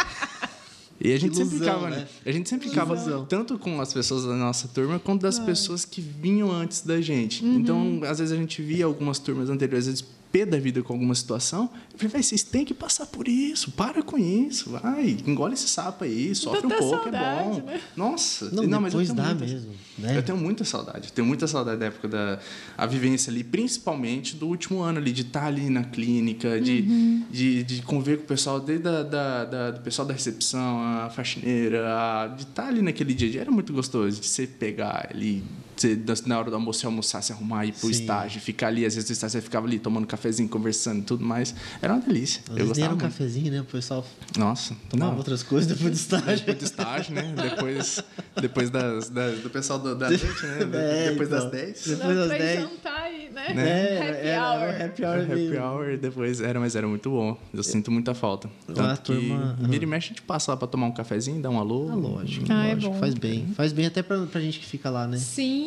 E 0.99 1.13
a 1.13 1.19
gente 1.19 1.35
Ilusão, 1.35 1.45
sempre 1.45 1.59
ficava, 1.59 1.89
né? 1.91 2.07
A 2.25 2.31
gente 2.31 2.49
sempre 2.49 2.69
ficava 2.69 2.95
Ilusão. 2.95 3.25
tanto 3.25 3.59
com 3.59 3.79
as 3.79 3.93
pessoas 3.93 4.25
da 4.25 4.33
nossa 4.33 4.67
turma 4.67 4.97
quanto 4.97 5.21
das 5.21 5.37
pessoas 5.37 5.85
que 5.85 6.01
vinham 6.01 6.51
antes 6.51 6.81
da 6.81 6.99
gente. 6.99 7.45
Uhum. 7.45 7.59
Então, 7.59 7.99
às 8.03 8.17
vezes 8.17 8.33
a 8.33 8.35
gente 8.35 8.61
via 8.63 8.85
algumas 8.85 9.19
turmas 9.19 9.49
anteriores, 9.49 9.87
às 9.87 10.01
vezes 10.01 10.16
pé 10.31 10.45
da 10.45 10.57
vida 10.59 10.81
com 10.83 10.93
alguma 10.93 11.15
situação. 11.15 11.69
Eu 11.93 11.97
falei, 11.99 12.11
"Véi, 12.13 12.23
vocês 12.23 12.43
têm 12.43 12.63
que 12.65 12.73
passar 12.73 13.05
por 13.07 13.27
isso, 13.27 13.71
para 13.71 14.01
com 14.03 14.17
isso, 14.17 14.69
vai, 14.71 15.17
engole 15.25 15.53
esse 15.53 15.67
sapo 15.67 16.03
aí, 16.03 16.33
sofre 16.35 16.65
um 16.67 16.69
pouco, 16.69 17.03
saudade, 17.03 17.39
é 17.49 17.61
bom. 17.61 17.65
né? 17.65 17.81
Nossa, 17.95 18.45
Não, 18.51 18.81
mas 18.81 18.93
eu 18.93 18.99
depois 18.99 19.07
tenho 19.09 19.15
dá 19.17 19.23
muita- 19.25 19.45
mesmo, 19.45 19.71
né? 19.97 20.17
Eu 20.17 20.23
tenho 20.23 20.37
muita 20.37 20.63
saudade, 20.63 21.11
tenho 21.13 21.27
muita 21.27 21.47
saudade 21.47 21.79
da 21.79 21.85
época 21.87 22.07
da 22.07 22.39
a 22.77 22.85
vivência 22.85 23.31
ali, 23.31 23.43
principalmente 23.43 24.35
do 24.35 24.47
último 24.47 24.81
ano 24.81 24.99
ali, 24.99 25.11
de 25.11 25.21
estar 25.23 25.45
ali 25.45 25.69
na 25.69 25.83
clínica, 25.83 26.59
de, 26.61 26.81
Uhum. 26.87 27.23
de, 27.31 27.63
de 27.63 27.81
conviver 27.81 28.17
com 28.17 28.23
o 28.23 28.27
pessoal, 28.27 28.59
desde 28.59 28.87
a, 28.87 29.03
da, 29.03 29.45
da- 29.45 29.71
do 29.71 29.81
pessoal 29.81 30.07
da 30.07 30.13
recepção, 30.13 30.79
a 30.81 31.09
faxineira, 31.09 31.87
a- 31.87 32.27
de 32.27 32.43
estar 32.43 32.67
ali 32.67 32.81
naquele 32.81 33.13
dia 33.13 33.27
a 33.27 33.31
dia. 33.31 33.41
Era 33.41 33.51
muito 33.51 33.71
gostoso 33.73 34.19
de 34.21 34.27
você 34.27 34.45
pegar 34.45 35.07
ali, 35.11 35.43
você, 35.77 36.23
na 36.25 36.39
hora 36.39 36.49
do 36.49 36.55
almoço, 36.55 36.79
você 36.79 36.85
almoçar, 36.85 37.21
se 37.21 37.31
arrumar, 37.31 37.65
ir 37.65 37.71
pro 37.73 37.81
Sim. 37.93 38.01
estágio, 38.01 38.41
ficar 38.41 38.67
ali, 38.67 38.85
às 38.85 38.95
vezes 38.95 39.09
no 39.09 39.13
estágio 39.13 39.39
você 39.39 39.41
ficava 39.41 39.67
ali 39.67 39.79
tomando 39.79 40.07
cafezinho, 40.07 40.49
conversando 40.49 40.99
e 40.99 41.03
tudo 41.03 41.23
mais. 41.23 41.53
Era 41.81 41.93
uma 41.93 42.01
delícia. 42.01 42.41
Às 42.45 42.49
eu 42.49 42.55
vezes 42.57 42.73
nem 42.77 42.85
era 42.85 42.93
um 42.93 42.97
cafezinho, 42.97 43.51
né? 43.51 43.61
O 43.61 43.65
pessoal 43.65 44.05
Nossa, 44.37 44.75
tomava 44.89 45.11
não. 45.11 45.17
outras 45.17 45.43
coisas 45.43 45.67
depois 45.67 45.91
do 45.91 45.95
estágio. 45.95 46.37
Depois 46.45 46.57
do 46.57 46.63
estágio, 46.65 47.13
né? 47.15 47.33
Depois, 47.57 48.03
depois 48.41 48.69
das, 48.69 49.09
das- 49.09 49.39
do 49.39 49.49
pessoal 49.49 49.79
do, 49.79 49.95
da 49.95 50.09
noite, 50.09 50.25
né? 50.25 50.57
É, 50.97 51.09
depois 51.11 51.27
então. 51.29 51.39
das 51.43 51.51
10. 51.51 51.87
Depois 51.87 52.15
das 52.17 52.27
pra 52.27 52.35
ir 52.35 52.39
10. 52.39 52.59
jantar 52.61 53.01
aí, 53.01 53.29
né? 53.33 53.45
É, 53.49 54.09
Happy 54.09 54.27
era, 54.27 54.41
hour. 54.51 54.61
era 54.63 54.85
happy 54.85 55.03
hour 55.05 55.19
Happy 55.21 55.33
mesmo. 55.35 55.63
hour, 55.65 55.97
depois 55.97 56.41
era, 56.41 56.59
mas 56.59 56.75
era 56.75 56.87
muito 56.87 57.09
bom. 57.09 57.37
Eu 57.53 57.63
sinto 57.63 57.91
muita 57.91 58.13
falta. 58.13 58.49
A 58.69 58.73
Tanto 58.73 59.01
que 59.01 59.13
turma- 59.13 59.57
vira 59.61 59.83
e 59.83 59.87
mexe, 59.87 60.07
a 60.07 60.09
gente 60.09 60.21
passa 60.21 60.51
lá 60.51 60.57
pra 60.57 60.67
tomar 60.67 60.87
um 60.87 60.91
cafezinho, 60.91 61.41
dar 61.41 61.49
um 61.49 61.59
alô. 61.59 61.89
Ah, 61.91 61.95
lógico. 61.95 62.45
Ah, 62.49 62.65
é 62.67 62.73
lógico. 62.73 62.93
bom. 62.93 62.99
Faz 62.99 63.13
bem. 63.13 63.47
Faz 63.55 63.71
bem 63.73 63.85
até 63.85 64.01
pra, 64.03 64.25
pra 64.25 64.41
gente 64.41 64.59
que 64.59 64.65
fica 64.65 64.89
lá, 64.89 65.07
né? 65.07 65.17
Sim, 65.17 65.66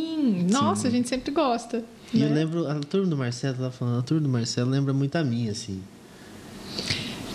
nossa, 0.50 0.88
a 0.88 0.90
gente 0.90 1.08
sempre 1.08 1.30
gosta. 1.32 1.84
E 2.12 2.18
né? 2.18 2.26
eu 2.28 2.34
lembro, 2.34 2.66
a 2.66 2.74
turma 2.80 3.06
do 3.06 3.16
Marcelo, 3.16 3.56
tava 3.56 3.70
falando, 3.70 3.98
a 4.00 4.02
turma 4.02 4.22
do 4.22 4.28
Marcelo 4.28 4.70
lembra 4.70 4.92
muito 4.92 5.16
a 5.16 5.24
minha, 5.24 5.52
assim. 5.52 5.80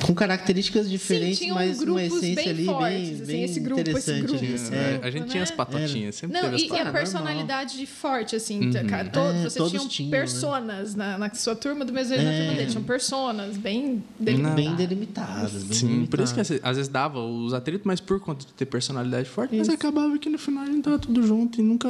Com 0.05 0.13
características 0.13 0.87
diferentes, 0.87 1.39
tinham 1.39 1.55
mas 1.55 1.77
uma 1.79 1.85
grupos 1.85 2.17
essência 2.17 2.35
bem 2.43 2.49
ali 2.49 2.65
fortes, 2.65 2.91
bem, 2.99 3.13
assim, 3.15 3.25
bem 3.25 3.43
esse 3.43 3.59
grupo, 3.59 3.81
esse 3.81 3.89
interessante 3.89 4.21
grupo, 4.27 4.37
ali. 4.45 4.53
esse 4.53 4.75
É. 4.75 4.89
grupo. 4.91 5.05
a 5.07 5.09
gente 5.09 5.21
né? 5.23 5.27
tinha 5.29 5.43
as 5.43 5.51
patotinhas, 5.51 6.15
sempre 6.15 6.33
Não, 6.35 6.41
teve 6.43 6.55
as 6.57 6.61
e, 6.61 6.65
e 6.65 6.67
a 6.67 6.69
patotinhas. 6.69 6.93
personalidade 6.99 7.85
forte, 7.87 8.35
assim. 8.35 8.69
tá, 8.71 8.83
cara, 8.83 9.09
to- 9.09 9.19
É, 9.19 9.43
você 9.45 9.57
todos 9.57 9.71
tinha 9.71 9.87
tinham, 9.87 10.11
né? 10.11 10.17
personas 10.19 10.93
na, 10.93 11.17
na 11.17 11.33
sua 11.33 11.55
turma, 11.55 11.83
do 11.85 11.91
mesmo 11.91 12.09
jeito 12.13 12.23
na 12.23 12.31
É. 12.33 12.37
turma 12.39 12.53
dele. 12.55 12.69
Tinham 12.69 12.83
personas 12.83 13.57
bem 13.57 14.03
delimitadas. 14.19 14.55
Bem 14.65 14.75
delimitadas. 14.75 15.63
Bem 15.63 15.73
Sim, 15.77 16.05
por 16.05 16.19
isso 16.19 16.35
que 16.35 16.41
delimitadas. 16.41 16.51
às 16.51 16.69
às 16.71 16.77
vezes 16.77 16.91
dava 16.91 17.19
os 17.21 17.53
atritos, 17.53 17.85
mas 17.85 17.99
por 17.99 18.19
conta 18.19 18.45
de 18.45 18.53
ter 18.53 18.65
personalidade 18.65 19.27
forte, 19.27 19.55
mas 19.55 19.69
acabava 19.69 20.15
que 20.19 20.29
no 20.29 20.37
final 20.37 20.63
a 20.65 20.67
gente 20.67 20.83
tava 20.83 20.99
tudo 20.99 21.25
junto 21.25 21.59
e 21.59 21.63
nunca. 21.63 21.89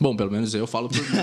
Bom, 0.00 0.14
pelo 0.16 0.30
menos 0.30 0.54
eu 0.54 0.66
falo 0.66 0.88
por 0.88 0.98
mim. 0.98 1.16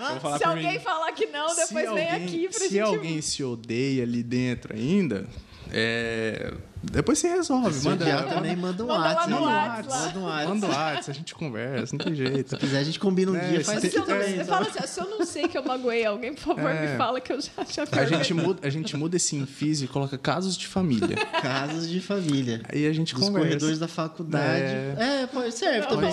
Eu 0.00 0.06
vou 0.12 0.20
falar 0.20 0.38
Se 0.38 0.44
por 0.44 0.50
alguém 0.50 0.72
mim. 0.74 0.78
falar 0.78 1.12
que 1.12 1.26
não, 1.26 1.46
depois 1.48 1.66
se 1.68 1.74
vem 1.74 1.86
alguém, 1.88 2.10
aqui 2.10 2.48
pra 2.48 2.58
se 2.58 2.68
gente... 2.68 2.80
alguém 2.80 3.20
se 3.20 3.42
odeia 3.44 4.02
ali 4.04 4.22
dentro 4.22 4.74
ainda, 4.74 5.26
é, 5.72 6.52
depois 6.90 7.18
se 7.18 7.28
resolve. 7.28 7.72
Se 7.72 7.84
manda, 7.84 8.04
odiar 8.04 8.28
também, 8.28 8.56
manda 8.56 8.84
um 8.84 8.86
Manda 8.86 9.00
WhatsApp. 9.00 9.30
no 9.30 9.40
né? 9.40 9.46
WhatsApp. 9.46 9.86
Manda 10.06 10.18
um 10.18 10.22
WhatsApp. 10.24 10.48
Manda 10.48 10.66
o 10.66 10.70
WhatsApp, 10.70 11.10
a 11.10 11.14
gente 11.14 11.34
conversa, 11.34 11.96
não 11.96 12.04
tem 12.04 12.14
jeito. 12.14 12.50
Se 12.50 12.56
quiser, 12.56 12.78
a 12.78 12.84
gente 12.84 12.98
combina 13.00 13.32
um 13.32 13.36
É, 13.36 13.48
dia, 13.48 13.58
se 13.58 13.64
faz 13.64 13.80
tem- 13.80 13.90
Se 13.90 13.96
eu, 13.96 14.00
não, 14.00 14.06
também, 14.06 14.44
fala 14.44 14.66
assim, 14.66 14.86
se 14.86 15.00
eu 15.00 15.10
não 15.10 15.24
sei 15.26 15.48
que 15.48 15.58
eu 15.58 15.64
magoei 15.64 16.04
alguém, 16.04 16.34
por 16.34 16.42
favor, 16.56 16.70
É. 16.70 16.92
me 16.92 16.96
fala 16.98 17.20
que 17.20 17.32
eu 17.32 17.40
já, 17.40 17.50
já 17.68 17.84
A 17.92 18.04
gente, 18.06 18.32
muda, 18.34 18.66
a 18.66 18.70
gente 18.70 18.96
muda 18.96 19.16
esse 19.16 19.36
infis 19.36 19.82
e 19.82 19.86
coloca 19.86 20.16
casos 20.18 20.56
de 20.56 20.66
família. 20.66 21.16
Casos 21.40 21.88
de 21.88 22.00
família. 22.00 22.62
Aí 22.68 22.86
a 22.86 22.92
gente 22.92 23.14
Dos 23.14 23.22
conversa. 23.24 23.46
corredores 23.48 23.78
da 23.78 23.88
faculdade. 23.88 24.64
É, 24.98 25.26
pode 25.32 25.52
serve 25.52 25.80
Não, 25.80 25.88
também. 25.88 26.12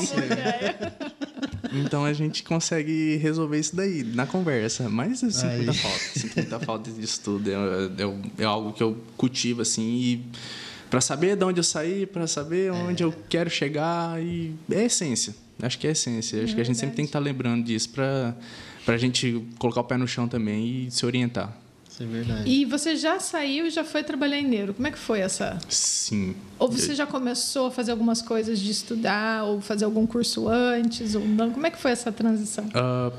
Então 1.73 2.05
a 2.05 2.13
gente 2.13 2.43
consegue 2.43 3.17
resolver 3.17 3.59
isso 3.59 3.75
daí 3.75 4.03
na 4.03 4.25
conversa. 4.25 4.87
Mas 4.89 5.23
eu 5.23 5.31
sinto 5.31 5.47
Aí. 5.47 5.57
muita 5.65 5.73
falta. 5.73 5.97
Sinto 6.19 6.35
muita 6.35 6.59
falta 6.59 6.91
disso 6.91 7.21
tudo. 7.23 7.49
É, 7.49 7.53
é, 7.53 8.43
é 8.43 8.45
algo 8.45 8.73
que 8.73 8.83
eu 8.83 8.97
cultivo, 9.17 9.61
assim, 9.61 9.81
e 9.83 10.25
para 10.93 11.01
saber 11.01 11.35
de 11.35 11.43
onde 11.43 11.59
eu 11.59 11.63
saí, 11.63 12.05
para 12.05 12.27
saber 12.27 12.71
onde 12.71 13.01
eu 13.01 13.11
quero 13.27 13.49
chegar. 13.49 14.21
E 14.21 14.53
é 14.69 14.85
essência. 14.85 15.33
Acho 15.59 15.79
que 15.79 15.87
é 15.87 15.89
essência. 15.89 16.43
Acho 16.43 16.53
que 16.53 16.61
a 16.61 16.63
gente 16.63 16.77
sempre 16.77 16.95
tem 16.95 17.03
que 17.03 17.09
estar 17.09 17.17
lembrando 17.17 17.65
disso 17.65 17.89
para 17.89 18.35
a 18.85 18.97
gente 18.97 19.43
colocar 19.57 19.81
o 19.81 19.83
pé 19.85 19.97
no 19.97 20.07
chão 20.07 20.27
também 20.27 20.85
e 20.85 20.91
se 20.91 21.03
orientar. 21.03 21.57
Isso 21.89 22.03
é 22.03 22.05
verdade. 22.05 22.47
E 22.47 22.63
você 22.65 22.95
já 22.95 23.19
saiu 23.19 23.65
e 23.65 23.71
já 23.71 23.83
foi 23.83 24.03
trabalhar 24.03 24.37
em 24.37 24.47
Neuro. 24.47 24.75
Como 24.75 24.85
é 24.87 24.91
que 24.91 24.99
foi 24.99 25.21
essa? 25.21 25.57
Sim. 25.67 26.35
Ou 26.59 26.69
você 26.69 26.93
já 26.93 27.07
começou 27.07 27.69
a 27.69 27.71
fazer 27.71 27.89
algumas 27.89 28.21
coisas 28.21 28.59
de 28.59 28.69
estudar, 28.69 29.45
ou 29.45 29.61
fazer 29.61 29.85
algum 29.85 30.05
curso 30.05 30.47
antes, 30.47 31.15
ou 31.15 31.27
não? 31.27 31.49
Como 31.49 31.65
é 31.65 31.71
que 31.71 31.79
foi 31.79 31.89
essa 31.89 32.11
transição? 32.11 32.69
Ah, 32.75 33.11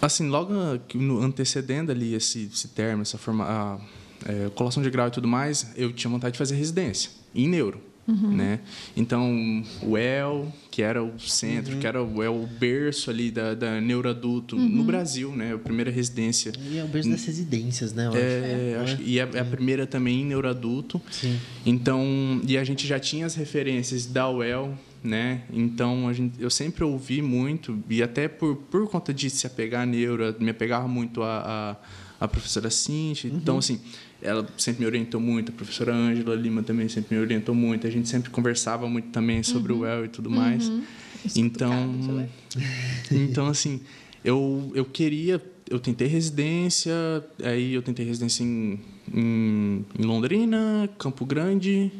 assim, 0.00 0.30
logo 0.30 0.50
no 0.94 1.20
antecedendo 1.20 1.92
ali 1.92 2.14
esse, 2.14 2.48
esse 2.50 2.68
termo, 2.68 3.02
essa 3.02 3.18
forma, 3.18 3.44
a, 3.44 3.78
é, 4.24 4.48
colação 4.54 4.82
de 4.82 4.90
grau 4.90 5.08
e 5.08 5.10
tudo 5.10 5.28
mais, 5.28 5.72
eu 5.76 5.92
tinha 5.92 6.10
vontade 6.10 6.32
de 6.32 6.38
fazer 6.38 6.54
residência 6.56 7.10
em 7.34 7.48
neuro. 7.48 7.80
Né? 8.08 8.60
Então, 8.96 9.64
o 9.82 9.98
EL, 9.98 10.46
que 10.70 10.80
era 10.80 11.02
o 11.02 11.18
centro, 11.18 11.76
que 11.76 11.84
era 11.88 12.00
o, 12.00 12.22
é 12.22 12.30
o 12.30 12.46
berço 12.46 13.10
ali 13.10 13.32
da, 13.32 13.52
da 13.52 13.80
neuroadulto 13.80 14.54
no 14.54 14.84
Brasil, 14.84 15.32
né? 15.34 15.54
A 15.54 15.58
primeira 15.58 15.90
residência. 15.90 16.52
E 16.70 16.78
é 16.78 16.84
o 16.84 16.86
berço 16.86 17.10
das 17.10 17.24
residências, 17.24 17.92
né? 17.92 18.06
eu 18.06 18.10
acho. 18.10 18.18
É, 18.20 18.78
acho 18.80 18.96
que- 18.98 19.02
e 19.02 19.18
é, 19.18 19.28
é 19.34 19.40
a 19.40 19.44
primeira 19.44 19.88
também 19.88 20.20
em 20.20 20.24
neuroadulto. 20.24 21.02
Sim. 21.10 21.36
Então, 21.64 22.40
e 22.46 22.56
a 22.56 22.62
gente 22.62 22.86
já 22.86 23.00
tinha 23.00 23.26
as 23.26 23.34
referências 23.34 24.06
da 24.06 24.30
UEL, 24.30 24.78
né? 25.02 25.42
Então, 25.52 26.06
a 26.06 26.12
gente, 26.12 26.40
eu 26.40 26.48
sempre 26.48 26.84
ouvi 26.84 27.20
muito, 27.20 27.76
e 27.90 28.04
até 28.04 28.28
por, 28.28 28.54
por 28.70 28.88
conta 28.88 29.12
de 29.12 29.28
se 29.28 29.48
apegar 29.48 29.82
à 29.82 29.86
neuro, 29.86 30.32
me 30.38 30.50
apegava 30.50 30.86
muito 30.86 31.24
a, 31.24 31.76
a, 32.20 32.24
a 32.24 32.28
professora 32.28 32.70
Cintia. 32.70 33.28
Então, 33.34 33.58
assim, 33.58 33.80
ela 34.26 34.46
sempre 34.58 34.80
me 34.80 34.86
orientou 34.86 35.20
muito, 35.20 35.52
a 35.52 35.54
professora 35.54 35.94
Ângela 35.94 36.34
Lima 36.34 36.62
também 36.62 36.88
sempre 36.88 37.16
me 37.16 37.22
orientou 37.22 37.54
muito, 37.54 37.86
a 37.86 37.90
gente 37.90 38.08
sempre 38.08 38.28
conversava 38.30 38.88
muito 38.88 39.08
também 39.08 39.42
sobre 39.42 39.72
o 39.72 39.80
UEL 39.80 40.04
e 40.04 40.08
tudo 40.08 40.28
mais. 40.28 40.70
Então, 41.34 41.92
cutucado, 41.92 42.28
então, 43.10 43.46
assim, 43.46 43.80
eu, 44.24 44.72
eu 44.74 44.84
queria. 44.84 45.40
Eu 45.68 45.80
tentei 45.80 46.06
residência, 46.06 46.92
aí 47.42 47.74
eu 47.74 47.82
tentei 47.82 48.06
residência 48.06 48.44
em, 48.44 48.78
em, 49.12 49.84
em 49.98 50.04
Londrina, 50.04 50.88
Campo 50.96 51.24
Grande. 51.24 51.90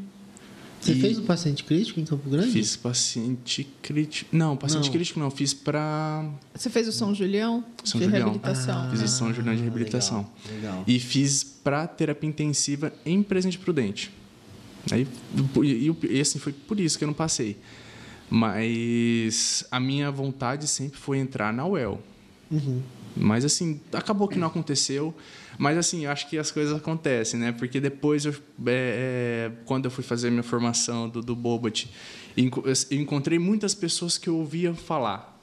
Você 0.81 0.93
e 0.93 1.01
fez 1.01 1.19
o 1.19 1.23
paciente 1.23 1.65
crítico 1.65 1.99
em 1.99 2.05
Campo 2.05 2.29
Grande? 2.31 2.51
Fiz 2.53 2.77
paciente 2.77 3.67
crítico. 3.83 4.35
Não, 4.37 4.57
paciente 4.57 4.85
Não. 4.87 4.93
crítico 4.93 5.19
não, 5.19 5.31
fiz 5.31 5.53
para 5.53 6.29
Você 6.55 6.71
fez 6.71 6.87
o 6.87 6.93
São 6.93 7.15
Julião 7.15 7.65
São 7.85 7.99
de 7.99 8.05
Julião. 8.07 8.23
reabilitação. 8.25 8.91
Fiz 8.91 9.03
o 9.03 9.09
São 9.09 9.35
Julião 9.35 9.55
de 9.57 9.63
reabilitação. 9.63 10.27
Ah, 10.45 10.49
Legal. 10.53 10.71
legal. 10.73 10.85
E 10.87 11.01
fiz 11.01 11.43
para 11.43 11.87
terapia 11.87 12.29
intensiva 12.29 12.93
em 13.05 13.23
Presidente 13.23 13.59
Prudente. 13.59 14.11
Aí, 14.93 15.07
e, 15.65 15.91
e, 15.91 15.97
e 16.17 16.21
assim, 16.21 16.39
foi 16.39 16.53
por 16.53 16.79
isso 16.79 16.97
que 16.97 17.03
eu 17.05 17.07
não 17.07 17.15
passei. 17.15 17.57
Mas 18.31 19.65
a 19.71 19.81
minha 19.81 20.11
vontade 20.11 20.67
sempre 20.69 20.99
foi 20.99 21.19
entrar 21.19 21.53
na 21.53 21.67
UEL. 21.67 22.01
Uhum. 22.51 22.81
Mas 23.17 23.45
assim, 23.45 23.81
acabou 23.93 24.29
que 24.29 24.39
não 24.39 24.47
aconteceu. 24.47 25.15
Mas 25.59 25.79
assim, 25.79 26.05
eu 26.05 26.11
acho 26.11 26.29
que 26.29 26.39
as 26.39 26.51
coisas 26.51 26.77
acontecem, 26.77 27.39
né? 27.41 27.53
Porque 27.53 27.81
depois, 27.81 28.25
eu, 28.25 28.33
é, 28.33 28.37
é, 28.67 29.53
quando 29.65 29.87
eu 29.87 29.91
fui 29.91 30.05
fazer 30.05 30.31
minha 30.31 30.43
formação 30.43 31.09
do, 31.09 31.23
do 31.23 31.35
Bobat, 31.35 31.89
eu 32.37 32.99
encontrei 32.99 33.39
muitas 33.39 33.75
pessoas 33.75 34.19
que 34.19 34.29
eu 34.29 34.37
ouvia 34.37 34.75
falar. 34.75 35.37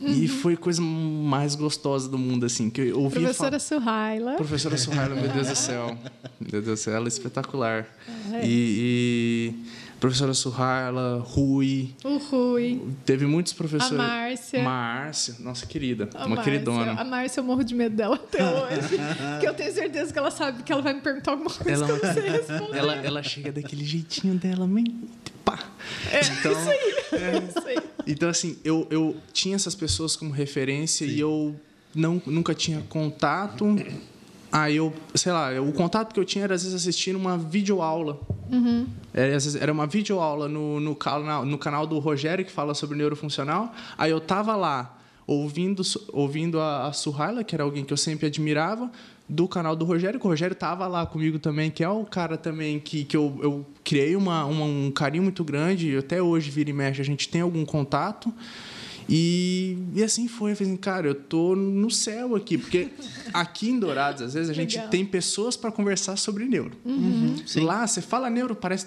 E 0.00 0.28
foi 0.28 0.54
a 0.54 0.56
coisa 0.56 0.82
mais 0.82 1.54
gostosa 1.54 2.08
do 2.08 2.18
mundo, 2.18 2.44
assim, 2.44 2.68
que 2.68 2.80
eu 2.80 3.00
ouvia 3.00 3.20
Professora 3.22 3.58
falar. 3.58 3.60
Surraila. 3.60 4.34
Professora 4.34 4.76
Suhaila, 4.76 5.14
meu 5.14 5.28
Deus 5.30 5.48
do 5.48 5.56
céu. 5.56 5.96
Meu 6.40 6.60
Deus 6.60 6.64
do 6.64 6.76
céu, 6.76 6.94
ela 6.94 7.06
é 7.06 7.08
espetacular. 7.08 7.86
É. 8.32 8.44
E, 8.44 9.54
e 9.54 9.64
professora 10.04 10.34
Suhaila, 10.34 11.18
Rui, 11.26 11.94
O 12.04 12.18
Rui. 12.18 12.82
teve 13.06 13.24
muitos 13.26 13.52
professores. 13.54 13.94
A 13.94 13.96
Márcia. 13.96 14.62
Márcia, 14.62 15.34
nossa 15.40 15.64
querida, 15.66 16.10
A 16.14 16.26
uma 16.26 16.36
Márcia. 16.36 16.52
queridona. 16.52 16.92
A 16.92 17.04
Márcia, 17.04 17.40
eu 17.40 17.44
morro 17.44 17.64
de 17.64 17.74
medo 17.74 17.96
dela 17.96 18.16
até 18.16 18.44
hoje. 18.44 18.98
porque 19.32 19.48
eu 19.48 19.54
tenho 19.54 19.72
certeza 19.72 20.12
que 20.12 20.18
ela 20.18 20.30
sabe 20.30 20.62
que 20.62 20.70
ela 20.70 20.82
vai 20.82 20.92
me 20.92 21.00
perguntar 21.00 21.30
alguma 21.30 21.48
coisa 21.50 21.70
Ela- 21.72 21.86
que 21.86 22.04
eu 22.04 22.08
não 22.08 22.14
sei 22.14 22.28
responder. 22.30 22.76
Ela, 22.78 22.94
ela 22.96 23.22
chega 23.22 23.50
daquele 23.50 23.84
jeitinho 23.84 24.34
dela, 24.34 24.66
meio 24.66 24.92
pá. 25.44 25.58
É, 26.12 26.20
Então, 26.20 26.52
isso 26.52 26.70
aí. 26.70 26.94
Isso 27.48 27.68
aí. 27.68 27.78
então 28.06 28.28
assim, 28.28 28.58
eu, 28.64 28.86
eu 28.90 29.16
tinha 29.32 29.54
essas 29.56 29.74
pessoas 29.74 30.16
como 30.16 30.32
referência 30.32 31.04
e 31.06 31.18
eu 31.20 31.54
não, 31.94 32.20
nunca 32.26 32.52
tinha 32.54 32.82
contato. 32.90 33.64
Aí 34.52 34.76
eu, 34.76 34.92
sei 35.14 35.32
lá, 35.32 35.50
o 35.60 35.72
contato 35.72 36.12
que 36.12 36.20
eu 36.20 36.24
tinha 36.24 36.44
era 36.44 36.54
às 36.54 36.62
vezes 36.62 36.76
assistindo 36.76 37.16
uma 37.16 37.36
videoaula. 37.38 38.20
Às 39.14 39.44
vezes, 39.44 39.54
era 39.56 39.72
uma 39.72 39.86
videoaula 39.86 40.48
no, 40.48 40.80
no, 40.80 40.94
canal, 40.94 41.44
no 41.44 41.58
canal 41.58 41.86
do 41.86 41.98
Rogério 41.98 42.44
que 42.44 42.52
fala 42.52 42.74
sobre 42.74 42.96
neurofuncional. 42.96 43.72
Aí 43.96 44.10
eu 44.10 44.20
tava 44.20 44.54
lá 44.56 44.98
ouvindo, 45.26 45.82
ouvindo 46.12 46.60
a, 46.60 46.86
a 46.88 46.92
Suhaila, 46.92 47.44
que 47.44 47.54
era 47.54 47.64
alguém 47.64 47.84
que 47.84 47.92
eu 47.92 47.96
sempre 47.96 48.26
admirava, 48.26 48.90
do 49.28 49.48
canal 49.48 49.74
do 49.74 49.84
Rogério, 49.84 50.20
que 50.20 50.26
o 50.26 50.28
Rogério 50.28 50.54
tava 50.54 50.86
lá 50.86 51.06
comigo 51.06 51.38
também, 51.38 51.70
que 51.70 51.82
é 51.82 51.88
um 51.88 52.04
cara 52.04 52.36
também 52.36 52.78
que, 52.78 53.04
que 53.04 53.16
eu, 53.16 53.38
eu 53.42 53.66
criei 53.82 54.14
uma, 54.16 54.44
uma 54.44 54.64
um 54.64 54.90
carinho 54.90 55.22
muito 55.22 55.42
grande, 55.42 55.96
até 55.96 56.20
hoje, 56.20 56.50
vira 56.50 56.68
e 56.68 56.72
mexe, 56.72 57.00
a 57.00 57.04
gente 57.04 57.28
tem 57.28 57.40
algum 57.40 57.64
contato. 57.64 58.32
E, 59.08 59.76
e 59.94 60.02
assim 60.02 60.28
foi. 60.28 60.52
Eu 60.52 60.56
falei 60.56 60.72
assim, 60.72 60.80
cara, 60.80 61.06
eu 61.06 61.14
tô 61.14 61.54
no 61.54 61.90
céu 61.90 62.34
aqui. 62.34 62.56
Porque 62.58 62.88
aqui 63.32 63.70
em 63.70 63.78
Dourados, 63.78 64.22
às 64.22 64.34
vezes, 64.34 64.50
a 64.50 64.54
gente 64.54 64.76
Legal. 64.76 64.90
tem 64.90 65.04
pessoas 65.04 65.56
para 65.56 65.70
conversar 65.70 66.16
sobre 66.16 66.44
neuro. 66.44 66.72
Uhum. 66.84 67.36
Sim. 67.46 67.60
Lá, 67.60 67.86
você 67.86 68.00
fala 68.00 68.30
neuro, 68.30 68.54
parece. 68.54 68.86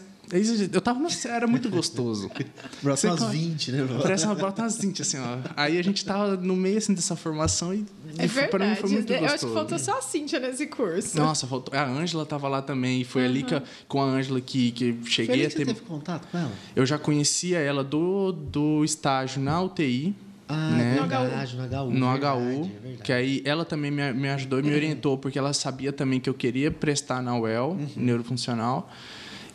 Eu 0.74 0.82
tava 0.82 1.00
no 1.00 1.08
era 1.26 1.48
muito 1.48 1.70
gostoso. 1.70 2.30
Brota 2.84 3.08
umas 3.08 3.20
fala- 3.20 3.32
20, 3.32 3.72
né? 3.72 3.84
bro? 3.84 4.00
Parece 4.02 4.26
uma 4.26 4.36
bota 4.36 4.62
umas 4.62 4.78
20, 4.78 5.02
assim, 5.02 5.18
ó. 5.20 5.38
Aí 5.56 5.78
a 5.78 5.82
gente 5.82 6.04
tava 6.04 6.36
no 6.36 6.56
meio 6.56 6.78
assim, 6.78 6.94
dessa 6.94 7.16
formação 7.16 7.74
e, 7.74 7.86
É 8.18 8.26
e 8.26 8.28
foi- 8.28 8.48
pra 8.48 8.60
mim 8.60 8.66
verdade. 8.74 8.82
foi 8.82 8.90
muito 8.90 9.14
Eu 9.14 9.20
gostoso. 9.20 9.36
acho 9.36 9.48
que 9.48 9.54
faltou 9.54 9.80
só 9.80 9.98
a 9.98 10.02
Cíntia 10.02 10.40
nesse 10.40 10.68
curso. 10.68 11.18
Nossa, 11.18 11.48
faltou. 11.48 11.74
A 11.78 11.86
Ângela 11.88 12.26
tava 12.26 12.48
lá 12.50 12.62
também. 12.62 13.02
E 13.02 13.04
foi 13.06 13.24
ali 13.26 13.44
que, 13.44 13.62
com 13.88 14.02
a 14.02 14.06
Ângela 14.06 14.42
que, 14.42 14.72
que 14.72 14.98
cheguei 15.06 15.46
a 15.46 15.50
que 15.50 15.52
você 15.54 15.58
ter. 15.60 15.66
teve 15.74 15.82
contato 15.82 16.28
com 16.30 16.38
ela? 16.38 16.52
Eu 16.76 16.86
já 16.86 16.98
conhecia 16.98 17.60
ela 17.60 17.84
do, 17.84 18.32
do 18.34 18.84
estágio 18.84 19.42
na 19.42 19.62
UTI. 19.62 20.14
Ah, 20.50 20.72
Né? 20.72 20.92
é 20.98 21.02
No 21.02 21.08
verdade, 21.08 21.56
no 21.58 21.64
HU. 21.64 21.92
no 21.92 22.12
verdade, 22.12 22.38
HU, 22.38 22.42
é 22.42 22.80
verdade. 22.80 23.04
que 23.04 23.12
aí 23.14 23.42
ela 23.46 23.66
também 23.66 23.92
me, 23.92 24.14
me 24.14 24.30
ajudou 24.30 24.60
e 24.60 24.64
me 24.64 24.72
orientou, 24.76 25.18
porque 25.18 25.38
ela 25.38 25.52
sabia 25.54 25.92
também 25.92 26.20
que 26.22 26.30
eu 26.30 26.34
queria 26.34 26.72
prestar 26.72 27.22
na 27.22 27.38
UEL, 27.38 27.72
Uhum. 27.72 27.88
neurofuncional. 27.98 28.90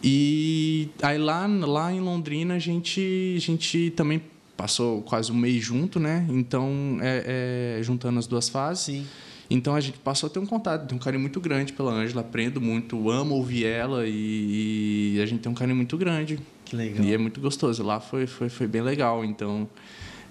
E 0.03 0.89
aí 1.01 1.19
lá, 1.19 1.47
lá 1.47 1.93
em 1.93 2.01
Londrina 2.01 2.55
a 2.55 2.59
gente, 2.59 3.35
a 3.37 3.41
gente 3.41 3.91
também 3.91 4.21
passou 4.57 5.03
quase 5.03 5.31
um 5.31 5.37
mês 5.37 5.63
junto, 5.63 6.01
né? 6.01 6.27
Então, 6.29 6.99
é, 7.01 7.77
é, 7.79 7.83
juntando 7.83 8.19
as 8.19 8.27
duas 8.27 8.49
fases. 8.49 8.85
Sim. 8.85 9.07
Então 9.51 9.75
a 9.75 9.81
gente 9.81 9.99
passou 9.99 10.29
a 10.29 10.31
ter 10.31 10.39
um 10.39 10.47
contato, 10.47 10.87
tem 10.87 10.97
um 10.97 11.01
carinho 11.01 11.21
muito 11.21 11.39
grande 11.39 11.73
pela 11.75 11.93
Ângela, 11.93 12.23
aprendo 12.23 12.61
muito, 12.61 13.11
amo 13.11 13.35
ouvir 13.35 13.67
ela 13.67 14.07
e, 14.07 15.17
e 15.17 15.21
a 15.21 15.27
gente 15.27 15.41
tem 15.41 15.53
um 15.53 15.55
carinho 15.55 15.77
muito 15.77 15.97
grande. 15.99 16.39
Que 16.65 16.75
legal. 16.75 17.05
E 17.05 17.13
é 17.13 17.19
muito 17.19 17.39
gostoso. 17.39 17.83
Lá 17.83 18.01
foi, 18.01 18.27
foi, 18.27 18.49
foi 18.49 18.67
bem 18.67 18.81
legal. 18.81 19.23
Então, 19.25 19.69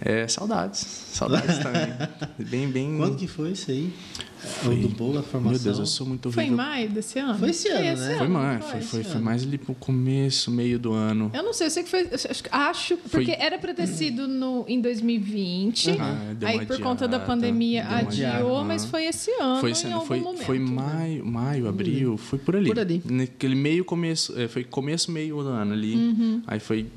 é, 0.04 0.28
saudades. 0.28 0.80
Saudades 1.14 1.58
também. 1.64 1.94
Bem, 2.40 2.68
bem. 2.70 2.98
Quando 2.98 3.16
que 3.18 3.28
foi 3.28 3.52
isso 3.52 3.70
aí? 3.72 3.94
Foi- 4.42 4.74
O 4.84 4.88
do 4.88 4.90
bolo, 4.90 5.20
a 5.20 5.22
formação? 5.22 5.52
Meu 5.52 5.60
Deus, 5.60 5.78
eu 5.78 5.86
sou 5.86 6.08
muito 6.08 6.32
Foi 6.32 6.46
em 6.46 6.48
horrível. 6.48 6.66
maio 6.66 6.90
desse 6.90 7.20
ano? 7.20 7.38
Foi 7.38 7.52
esse 7.52 7.68
ano, 7.70 7.84
né? 7.84 7.96
Foi, 8.18 8.26
ano, 8.26 8.30
mãe, 8.34 8.54
não 8.56 8.62
foi, 8.64 8.82
foi, 8.82 9.02
esse 9.02 9.10
foi 9.12 9.22
mais 9.22 9.44
ali 9.44 9.58
pro 9.60 9.76
começo, 9.76 10.50
meio 10.50 10.80
do 10.80 10.94
ano. 10.94 11.30
Eu 11.32 11.44
não 11.44 11.54
sei, 11.54 11.68
eu 11.68 11.72
sei 11.72 11.84
que 11.84 11.90
foi. 11.92 12.10
Acho, 12.52 12.98
porque 13.12 13.36
era 13.38 13.60
pra 13.60 13.72
ter 13.72 13.86
sido 13.86 14.28
no, 14.28 14.66
em 14.68 14.82
2020. 14.82 15.92
Ah, 16.00 16.36
aí, 16.48 16.66
por 16.66 16.80
conta 16.80 17.08
da 17.08 17.20
pandemia, 17.20 17.86
adiou, 17.88 18.08
adiada. 18.08 18.64
mas 18.64 18.84
foi 18.86 19.06
esse 19.06 19.30
ano. 19.40 19.60
Foi, 19.60 19.70
em 19.70 19.74
esse 19.74 19.86
ano, 19.86 19.96
algum 19.98 20.08
foi, 20.08 20.20
momento. 20.20 20.44
foi 20.44 20.58
maio, 20.60 21.24
maio, 21.24 21.68
abril, 21.68 22.18
foi 22.18 22.40
por 22.40 22.56
ali. 22.56 22.68
Por 22.68 22.80
ali. 22.80 23.02
Naquele 23.06 23.54
meio 23.56 23.86
começo, 23.86 24.34
é, 24.40 24.48
foi 24.48 24.64
começo, 24.64 25.12
meio 25.12 25.44
do 25.44 25.50
ano 25.50 25.74
ali. 25.74 25.94
Uhum. 25.96 26.42
Aí 26.48 26.60
foi, 26.60 26.88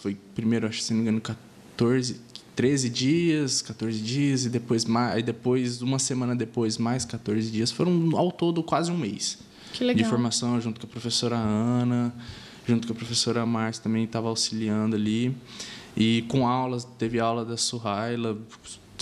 foi 0.00 0.16
primeiro, 0.34 0.66
acho 0.66 0.78
que 0.78 0.84
se 0.84 0.92
não 0.94 1.02
me 1.02 1.02
engano, 1.02 1.20
14, 1.20 2.16
13 2.58 2.90
dias, 2.90 3.62
14 3.62 4.00
dias, 4.00 4.44
e 4.44 4.48
depois, 4.48 4.84
mais, 4.84 5.22
depois, 5.24 5.80
uma 5.80 6.00
semana 6.00 6.34
depois, 6.34 6.76
mais 6.76 7.04
14 7.04 7.52
dias. 7.52 7.70
Foram 7.70 8.10
ao 8.16 8.32
todo 8.32 8.64
quase 8.64 8.90
um 8.90 8.98
mês 8.98 9.38
Que 9.72 9.84
legal. 9.84 10.02
de 10.02 10.10
formação, 10.10 10.60
junto 10.60 10.80
com 10.80 10.86
a 10.88 10.90
professora 10.90 11.36
Ana, 11.36 12.12
junto 12.66 12.88
com 12.88 12.92
a 12.92 12.96
professora 12.96 13.46
Márcia 13.46 13.84
também 13.84 14.02
estava 14.02 14.26
auxiliando 14.26 14.96
ali. 14.96 15.36
E 15.96 16.24
com 16.26 16.48
aulas, 16.48 16.82
teve 16.98 17.20
aula 17.20 17.44
da 17.44 17.56
Suhaila, 17.56 18.36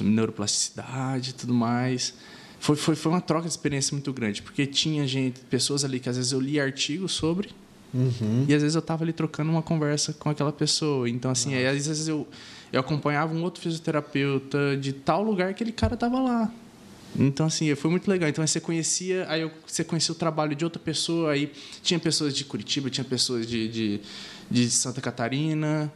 neuroplasticidade 0.03 1.31
e 1.31 1.33
tudo 1.33 1.55
mais. 1.55 2.13
Foi, 2.61 2.77
foi, 2.77 2.95
foi 2.95 3.11
uma 3.11 3.23
troca 3.23 3.45
de 3.45 3.53
experiência 3.53 3.95
muito 3.95 4.13
grande, 4.13 4.43
porque 4.43 4.67
tinha 4.67 5.07
gente, 5.07 5.41
pessoas 5.41 5.83
ali 5.83 5.99
que 5.99 6.11
às 6.11 6.19
vezes 6.19 6.33
eu 6.33 6.41
lia 6.41 6.63
artigos 6.63 7.13
sobre, 7.13 7.49
Uhum. 7.95 8.45
e 8.47 8.53
às 8.53 8.61
vezes 8.61 8.75
eu 8.75 8.81
estava 8.81 9.05
ali 9.05 9.13
trocando 9.13 9.51
uma 9.51 9.63
conversa 9.63 10.13
com 10.13 10.29
aquela 10.29 10.53
pessoa. 10.53 11.09
Então, 11.09 11.31
assim, 11.31 11.55
aí, 11.55 11.67
às 11.67 11.87
vezes 11.87 12.09
eu, 12.09 12.27
eu 12.73 12.81
acompanhava 12.81 13.33
um 13.35 13.43
outro 13.43 13.63
fisioterapeuta 13.63 14.77
de 14.77 14.93
tal 14.93 15.23
lugar 15.23 15.49
que 15.49 15.55
aquele 15.63 15.73
cara 15.73 15.95
estava 15.95 16.21
lá. 16.21 16.53
Então, 17.19 17.47
assim, 17.47 17.75
foi 17.75 17.91
muito 17.91 18.09
legal. 18.11 18.29
Então, 18.29 18.43
aí 18.43 18.49
você 18.49 18.61
conhecia, 18.61 19.25
aí 19.29 19.51
você 19.67 19.83
conhecia 19.83 20.13
o 20.13 20.15
trabalho 20.19 20.55
de 20.55 20.65
outra 20.65 20.79
pessoa, 20.81 21.33
aí 21.33 21.51
tinha 21.83 21.99
pessoas 21.99 22.35
de 22.35 22.45
Curitiba, 22.45 22.91
tinha 22.91 23.05
pessoas 23.05 23.47
de, 23.47 23.69
de, 23.69 24.01
de 24.51 24.71
Santa 24.71 25.01
Catarina. 25.01 25.91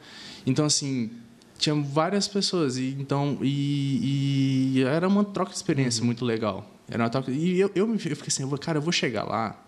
Então, 0.47 0.65
assim, 0.65 1.11
tinha 1.59 1.75
várias 1.75 2.27
pessoas. 2.27 2.79
E, 2.79 2.97
então, 2.99 3.37
e, 3.43 4.77
e 4.79 4.83
era 4.85 5.07
uma 5.07 5.23
troca 5.25 5.51
de 5.51 5.57
experiência 5.57 6.03
muito 6.03 6.25
legal. 6.25 6.71
Era 6.89 7.03
uma 7.05 7.11
troca, 7.11 7.31
e 7.31 7.61
eu, 7.61 7.71
eu, 7.75 7.87
me, 7.87 7.95
eu 7.95 7.99
fiquei 8.01 8.25
assim, 8.29 8.43
eu 8.45 8.49
vou- 8.49 8.59
cara, 8.59 8.79
eu 8.79 8.83
vou 8.83 8.93
chegar 8.93 9.25
lá, 9.25 9.63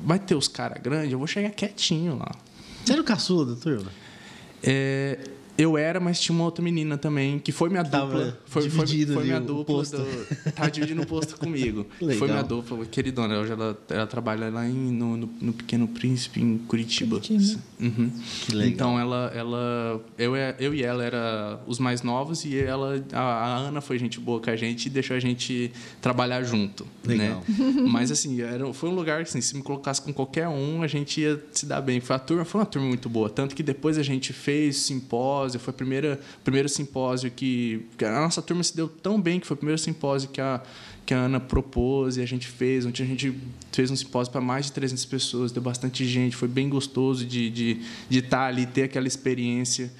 vai 0.00 0.18
ter 0.18 0.34
os 0.34 0.48
caras 0.48 0.80
grandes, 0.82 1.10
eu 1.12 1.18
vou 1.18 1.26
chegar 1.26 1.50
quietinho 1.50 2.16
lá. 2.18 2.30
Você 2.84 2.92
era 2.92 3.00
o 3.00 3.04
caçula 3.04 3.54
da 3.54 3.60
turma? 3.60 3.90
É, 4.62 5.18
eu 5.56 5.78
era, 5.78 6.00
mas 6.00 6.20
tinha 6.20 6.34
uma 6.34 6.44
outra 6.44 6.62
menina 6.62 6.98
também, 6.98 7.38
que 7.38 7.52
foi 7.52 7.68
minha 7.68 7.84
Tava 7.84 8.06
dupla. 8.06 8.38
Foi, 8.46 8.68
foi, 8.68 8.86
foi 9.06 9.24
minha 9.24 9.40
dupla. 9.40 9.64
posto. 9.64 9.96
Do, 9.96 10.52
tava 10.52 10.70
dividindo 10.70 11.02
o 11.02 11.06
posto 11.06 11.36
comigo. 11.38 11.86
Legal. 12.00 12.18
Foi 12.18 12.28
minha 12.28 12.42
dupla, 12.42 12.84
queridona. 12.86 13.38
Hoje 13.38 13.52
ela, 13.52 13.78
ela 13.88 14.06
trabalha 14.06 14.50
lá 14.50 14.66
em, 14.66 14.72
no, 14.72 15.16
no, 15.16 15.30
no 15.40 15.52
Pequeno 15.52 15.86
Príncipe, 15.86 16.40
em 16.40 16.58
Curitiba. 16.58 17.20
Curitiba. 17.20 17.60
Uhum. 17.80 18.10
Que 18.46 18.54
legal. 18.54 18.72
Então 18.72 19.00
ela, 19.00 19.32
ela 19.34 20.04
eu, 20.18 20.36
e- 20.36 20.54
eu 20.58 20.74
e 20.74 20.82
ela 20.82 21.04
era 21.04 21.60
os 21.66 21.78
mais 21.78 22.02
novos 22.02 22.44
e 22.44 22.58
ela, 22.58 23.02
a, 23.12 23.20
a 23.20 23.56
Ana 23.58 23.80
foi 23.80 23.98
gente 23.98 24.18
boa 24.18 24.40
com 24.40 24.50
a 24.50 24.56
gente 24.56 24.86
e 24.86 24.90
deixou 24.90 25.16
a 25.16 25.20
gente 25.20 25.70
trabalhar 26.00 26.42
junto. 26.42 26.86
Legal. 27.04 27.42
Né? 27.48 27.82
Mas 27.88 28.10
assim, 28.10 28.40
era, 28.40 28.72
foi 28.72 28.88
um 28.88 28.94
lugar 28.94 29.22
que 29.22 29.28
assim, 29.28 29.40
se 29.40 29.56
me 29.56 29.62
colocasse 29.62 30.00
com 30.02 30.12
qualquer 30.12 30.48
um, 30.48 30.82
a 30.82 30.86
gente 30.86 31.20
ia 31.20 31.40
se 31.52 31.66
dar 31.66 31.80
bem. 31.80 32.00
Foi, 32.00 32.16
a 32.16 32.18
turma, 32.18 32.44
foi 32.44 32.60
uma 32.60 32.66
turma 32.66 32.88
muito 32.88 33.08
boa. 33.08 33.28
Tanto 33.30 33.54
que 33.54 33.62
depois 33.62 33.98
a 33.98 34.02
gente 34.02 34.32
fez 34.32 34.76
simpósio, 34.78 35.43
foi 35.52 35.70
a 35.70 35.74
primeira, 35.74 36.20
o 36.40 36.44
primeiro 36.44 36.68
simpósio 36.68 37.30
que, 37.30 37.86
que 37.96 38.04
A 38.04 38.20
nossa 38.20 38.42
turma 38.42 38.62
se 38.62 38.74
deu 38.74 38.88
tão 38.88 39.20
bem 39.20 39.38
que 39.40 39.46
foi 39.46 39.54
o 39.54 39.58
primeiro 39.58 39.78
simpósio 39.78 40.28
que 40.30 40.40
a, 40.40 40.60
que 41.04 41.12
a 41.12 41.18
Ana 41.18 41.40
propôs 41.40 42.16
e 42.16 42.22
a 42.22 42.26
gente 42.26 42.46
fez. 42.46 42.86
Onde 42.86 43.02
a 43.02 43.06
gente 43.06 43.34
fez 43.72 43.90
um 43.90 43.96
simpósio 43.96 44.32
para 44.32 44.40
mais 44.40 44.66
de 44.66 44.72
300 44.72 45.04
pessoas, 45.04 45.52
deu 45.52 45.62
bastante 45.62 46.04
gente, 46.06 46.34
foi 46.34 46.48
bem 46.48 46.68
gostoso 46.68 47.24
de 47.24 47.48
estar 47.48 47.54
de, 47.54 47.80
de 48.08 48.18
estar 48.18 48.46
ali, 48.46 48.66
ter 48.66 48.84
aquela 48.84 49.06
experiência. 49.06 49.92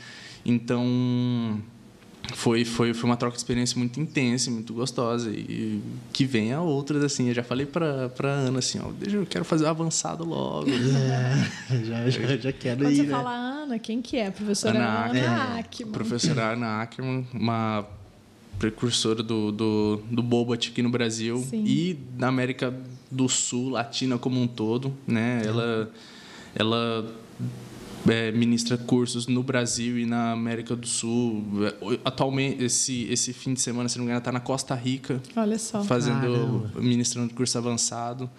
Então 0.44 1.62
foi, 2.33 2.64
foi, 2.64 2.94
foi 2.94 3.04
uma 3.09 3.16
troca 3.16 3.35
de 3.35 3.40
experiência 3.40 3.78
muito 3.78 4.00
intensa, 4.00 4.48
e 4.48 4.52
muito 4.52 4.72
gostosa 4.72 5.30
e 5.30 5.83
que 6.12 6.24
venha 6.24 6.61
outras 6.61 7.02
assim. 7.02 7.28
Eu 7.28 7.35
já 7.35 7.42
falei 7.42 7.66
para 7.66 8.09
para 8.09 8.30
Ana 8.30 8.61
assim, 8.61 8.80
ó, 8.83 8.90
deixa 8.92 9.16
eu 9.16 9.26
quero 9.26 9.44
fazer 9.44 9.64
o 9.64 9.68
avançado 9.68 10.24
logo. 10.24 10.66
É, 11.70 11.85
já, 11.85 12.11
já, 12.11 12.37
já 12.37 12.52
quero 12.52 12.80
Quando 12.80 12.92
ir, 12.92 12.96
você 12.96 13.02
né? 13.02 13.11
fala 13.11 13.54
Ana, 13.64 13.79
quem 13.79 14.03
que 14.03 14.16
é? 14.16 14.31
Professora 14.31 14.79
Ana 14.79 14.87
Ana, 14.87 15.09
Ackerman. 15.09 15.59
Ackman. 15.59 15.92
Professora 15.92 16.53
Ana 16.53 16.83
Ackerman, 16.83 17.27
uma 17.33 17.87
precursora 18.59 19.22
do, 19.22 19.50
do, 19.50 20.03
do 20.11 20.22
Bobat 20.22 20.70
aqui 20.70 20.83
no 20.83 20.90
Brasil 20.90 21.38
Sim. 21.48 21.64
e 21.66 21.98
na 22.16 22.29
América 22.29 22.74
do 23.11 23.29
Sul, 23.29 23.70
Latina 23.70 24.18
como 24.18 24.40
um 24.40 24.46
todo, 24.46 24.94
né? 25.07 25.42
Ela, 25.44 25.90
ela 26.55 27.07
é, 28.09 28.31
ministra 28.33 28.77
cursos 28.77 29.27
no 29.27 29.42
Brasil 29.42 29.98
e 29.98 30.07
na 30.07 30.33
América 30.33 30.77
do 30.77 30.87
Sul. 30.87 31.42
É, 31.66 31.98
Atualmente, 32.05 32.62
esse, 32.62 33.05
esse 33.11 33.33
fim 33.33 33.55
de 33.55 33.61
semana, 33.61 33.88
se 33.88 33.96
não 33.96 34.05
me 34.05 34.11
engano, 34.11 34.18
está 34.18 34.31
na 34.33 34.40
Costa 34.40 34.74
Rica 34.74 35.20
Olha 35.35 35.59
só. 35.59 35.83
fazendo 35.83 36.20
Caramba. 36.20 36.81
ministrando 36.81 37.33
curso 37.35 37.57
avançado 37.57 38.31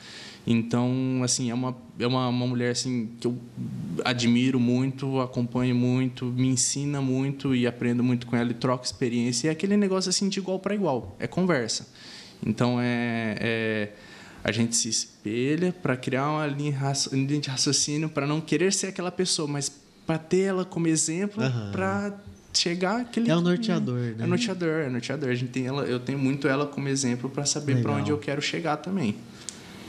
então 0.45 1.21
assim 1.23 1.49
é 1.49 1.53
uma 1.53 1.75
é 1.99 2.05
uma, 2.05 2.27
uma 2.27 2.47
mulher 2.47 2.71
assim 2.71 3.10
que 3.19 3.27
eu 3.27 3.38
admiro 4.03 4.60
muito 4.60 5.19
acompanho 5.19 5.75
muito 5.75 6.25
me 6.25 6.47
ensina 6.47 7.01
muito 7.01 7.55
e 7.55 7.65
aprendo 7.65 8.03
muito 8.03 8.27
com 8.27 8.36
ela 8.36 8.51
e 8.51 8.53
troco 8.53 8.86
experiência 8.86 9.47
e 9.47 9.49
é 9.49 9.51
aquele 9.51 9.75
negócio 9.75 10.10
assim 10.10 10.29
de 10.29 10.39
igual 10.39 10.60
para 10.60 10.75
igual 10.75 11.15
é 11.19 11.27
conversa 11.27 11.88
então 12.45 12.79
é, 12.79 13.38
é 13.39 13.89
a 14.43 14.51
gente 14.51 14.75
se 14.75 14.88
espelha 14.88 15.73
para 15.73 15.97
criar 15.97 16.29
uma 16.29 16.45
linha, 16.45 16.93
linha 17.12 17.39
de 17.41 17.49
raciocínio 17.49 18.10
para 18.10 18.27
não 18.27 18.39
querer 18.39 18.71
ser 18.71 18.88
aquela 18.88 19.12
pessoa 19.12 19.47
mas 19.47 19.71
para 20.05 20.19
ter 20.19 20.41
ela 20.41 20.63
como 20.63 20.88
exemplo 20.88 21.43
Aham. 21.43 21.71
para 21.71 22.13
chegar 22.53 23.01
aquele 23.01 23.29
É 23.29 23.36
o 23.36 23.41
norteador, 23.41 23.99
né? 23.99 24.15
é 24.19 24.27
norteador, 24.27 24.81
é 24.81 24.89
norteador. 24.89 25.29
A 25.29 25.36
gente 25.36 25.49
tem 25.49 25.65
ela, 25.65 25.84
eu 25.84 25.99
tenho 25.99 26.17
muito 26.17 26.47
ela 26.47 26.65
como 26.65 26.88
exemplo 26.88 27.29
para 27.29 27.45
saber 27.45 27.81
para 27.81 27.91
onde 27.91 28.12
eu 28.12 28.17
quero 28.17 28.41
chegar 28.41 28.77
também. 28.77 29.15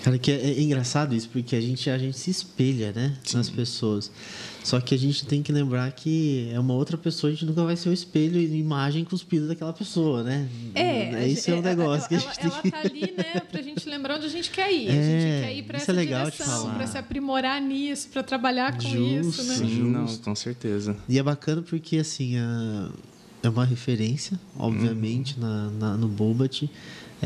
Cara, 0.07 0.19
que 0.19 0.31
é, 0.31 0.37
é 0.53 0.63
engraçado 0.63 1.17
isso, 1.17 1.29
porque 1.33 1.57
a 1.57 1.61
gente, 1.61 1.91
a 1.91 1.99
gente 1.99 2.17
se 2.17 2.31
espelha, 2.31 2.93
né? 2.93 3.17
Nas 3.35 3.51
pessoas. 3.51 4.09
Só 4.63 4.81
que 4.81 4.95
a 4.95 4.99
gente 4.99 5.27
tem 5.27 5.43
que 5.43 5.51
lembrar 5.51 5.91
que 5.91 6.49
é 6.53 6.61
uma 6.61 6.75
outra 6.75 6.97
pessoa, 6.97 7.29
a 7.29 7.35
gente 7.35 7.45
nunca 7.45 7.65
vai 7.65 7.75
ser 7.77 7.89
o 7.89 7.93
espelho 7.93 8.39
e 8.41 8.57
imagem 8.57 9.05
cuspida 9.05 9.49
daquela 9.49 9.73
pessoa, 9.73 10.23
né? 10.23 10.49
É, 10.77 11.29
Esse 11.29 11.51
é 11.51 11.55
o 11.55 11.57
ela- 11.59 11.63
negócio 11.71 12.09
que 12.09 12.15
a 12.15 12.19
ela, 12.19 12.27
gente 12.29 12.39
tem 12.39 12.51
ela 12.53 12.63
tá 12.71 12.89
ali, 12.89 13.15
né, 13.19 13.41
pra 13.51 13.61
gente 13.63 13.89
lembrar 13.89 14.15
onde 14.19 14.27
a 14.27 14.29
gente 14.29 14.49
quer 14.53 14.73
ir. 14.73 14.89
a 14.89 14.93
É, 14.93 14.95
gente 14.95 15.45
quer 15.45 15.57
ir 15.57 15.63
pra 15.65 15.77
isso 15.79 15.91
é 15.91 15.93
essa 15.93 15.93
legal 15.93 16.31
de 16.31 16.37
direção, 16.37 16.75
pra 16.75 16.87
se 16.87 16.99
aprimorar 16.99 17.61
nisso, 17.61 18.09
pra 18.13 18.23
trabalhar 18.23 18.77
com 18.77 18.83
Justo. 18.83 19.41
isso, 19.41 19.43
né? 19.43 19.55
Sim, 19.57 19.91
não, 19.91 20.07
com 20.19 20.35
certeza. 20.37 20.97
E 21.09 21.19
é 21.19 21.23
bacana 21.25 21.63
porque, 21.63 21.97
assim, 21.97 22.37
a- 22.39 22.91
é 23.43 23.49
uma 23.49 23.65
referência, 23.65 24.39
obviamente, 24.57 25.39
na, 25.41 25.69
na, 25.71 25.97
no 25.97 26.07
Bobat. 26.07 26.69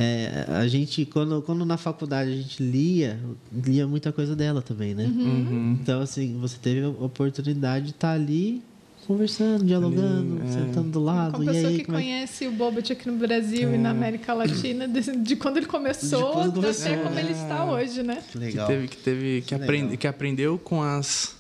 É, 0.01 0.47
a 0.49 0.67
gente, 0.67 1.05
quando, 1.05 1.43
quando 1.43 1.65
na 1.65 1.77
faculdade 1.77 2.31
a 2.31 2.37
gente 2.37 2.63
lia, 2.63 3.19
lia 3.53 3.87
muita 3.87 4.13
coisa 4.13 4.35
dela 4.35 4.63
também, 4.63 4.95
né? 4.95 5.05
Uhum. 5.05 5.79
Então, 5.81 6.01
assim, 6.01 6.39
você 6.41 6.57
teve 6.61 6.83
a 6.83 6.89
oportunidade 6.89 7.87
de 7.87 7.91
estar 7.91 8.13
ali 8.13 8.63
conversando, 9.07 9.65
dialogando, 9.65 10.41
Ali, 10.41 10.49
é. 10.49 10.53
sentando 10.53 10.91
do 10.91 11.01
lado. 11.01 11.37
Uma 11.43 11.45
e 11.45 11.55
pessoa 11.55 11.69
aí, 11.69 11.77
que 11.77 11.83
é 11.83 11.85
conhece 11.85 12.47
o 12.47 12.53
Bobat 12.53 12.93
aqui 12.93 13.11
no 13.11 13.17
Brasil 13.19 13.75
e 13.75 13.79
na 13.79 13.91
América 13.91 14.33
Latina, 14.33 14.87
de, 14.87 15.17
de 15.17 15.37
quando 15.37 15.57
ele 15.57 15.67
começou, 15.67 16.43
até 16.43 16.97
como 16.97 17.15
né? 17.15 17.23
ele 17.23 17.33
está 17.33 17.65
hoje, 17.65 18.03
né? 18.03 18.23
que 18.27 18.33
Que 18.33 18.39
legal. 18.39 18.67
teve, 18.69 18.89
que, 18.89 18.97
teve, 18.97 19.41
que, 19.41 19.49
Que 19.49 19.55
aprende, 19.55 19.83
legal. 19.83 19.99
que 19.99 20.07
aprendeu 20.07 20.59
com 20.59 20.83
as, 20.83 21.37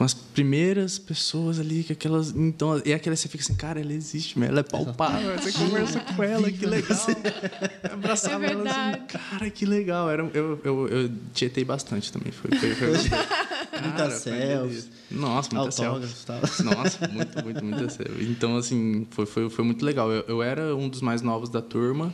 com 0.00 0.04
as 0.04 0.14
primeiras 0.14 0.98
pessoas 0.98 1.60
ali, 1.60 1.84
que 1.84 1.92
aquelas. 1.92 2.30
Então, 2.34 2.80
e 2.86 2.94
aquela 2.94 3.14
você 3.14 3.28
fica 3.28 3.44
assim, 3.44 3.54
cara, 3.54 3.78
ela 3.78 3.92
existe, 3.92 4.38
mesmo, 4.38 4.50
ela 4.52 4.60
é 4.60 4.62
palpável, 4.62 5.36
você 5.36 5.52
conversa 5.52 6.00
com 6.16 6.22
ela, 6.22 6.50
que 6.50 6.64
legal. 6.64 6.96
Abraçava 7.92 8.46
É 8.46 8.50
ela 8.50 8.62
assim, 8.62 8.80
verdade. 8.80 9.12
cara, 9.12 9.50
que 9.50 9.66
legal. 9.66 10.10
Era, 10.10 10.22
eu, 10.32 10.58
eu, 10.64 10.88
eu 10.88 11.10
tietei 11.34 11.66
bastante 11.66 12.10
também. 12.10 12.32
Foi, 12.32 12.50
foi, 12.58 12.74
foi, 12.74 12.92
Cara, 13.78 14.10
foi 14.10 14.18
selfie, 14.18 14.68
delícia. 14.68 14.90
Nossa, 15.10 15.54
muita 15.54 15.70
selfie. 15.70 16.14
tal. 16.24 16.40
Nossa, 16.64 17.08
muito, 17.08 17.44
muito, 17.44 17.62
muito 17.62 17.92
sério. 17.92 18.22
Então, 18.22 18.56
assim, 18.56 19.06
foi, 19.10 19.26
foi, 19.26 19.50
foi 19.50 19.64
muito 19.66 19.84
legal. 19.84 20.10
Eu, 20.10 20.24
eu 20.26 20.42
era 20.42 20.74
um 20.74 20.88
dos 20.88 21.02
mais 21.02 21.20
novos 21.20 21.50
da 21.50 21.60
turma 21.60 22.10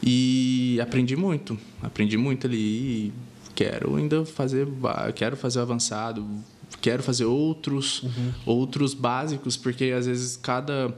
e 0.00 0.78
aprendi 0.80 1.16
muito. 1.16 1.58
Aprendi 1.82 2.16
muito 2.16 2.46
ali 2.46 2.58
e 3.08 3.12
quero 3.56 3.96
ainda 3.96 4.24
fazer, 4.24 4.68
quero 5.16 5.36
fazer 5.36 5.58
avançado, 5.58 6.24
quero 6.80 7.02
fazer 7.02 7.24
outros, 7.24 8.04
outros 8.46 8.94
básicos, 8.94 9.56
porque 9.56 9.86
às 9.86 10.06
vezes 10.06 10.36
cada 10.36 10.94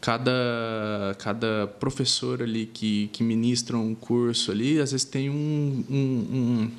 cada 0.00 1.16
cada 1.18 1.66
professor 1.80 2.42
ali 2.42 2.66
que, 2.66 3.08
que 3.12 3.22
ministra 3.22 3.76
um 3.76 3.94
curso 3.94 4.50
ali, 4.50 4.78
às 4.80 4.92
vezes 4.92 5.04
tem 5.04 5.28
um, 5.28 5.84
um, 5.90 5.94
um, 5.94 6.70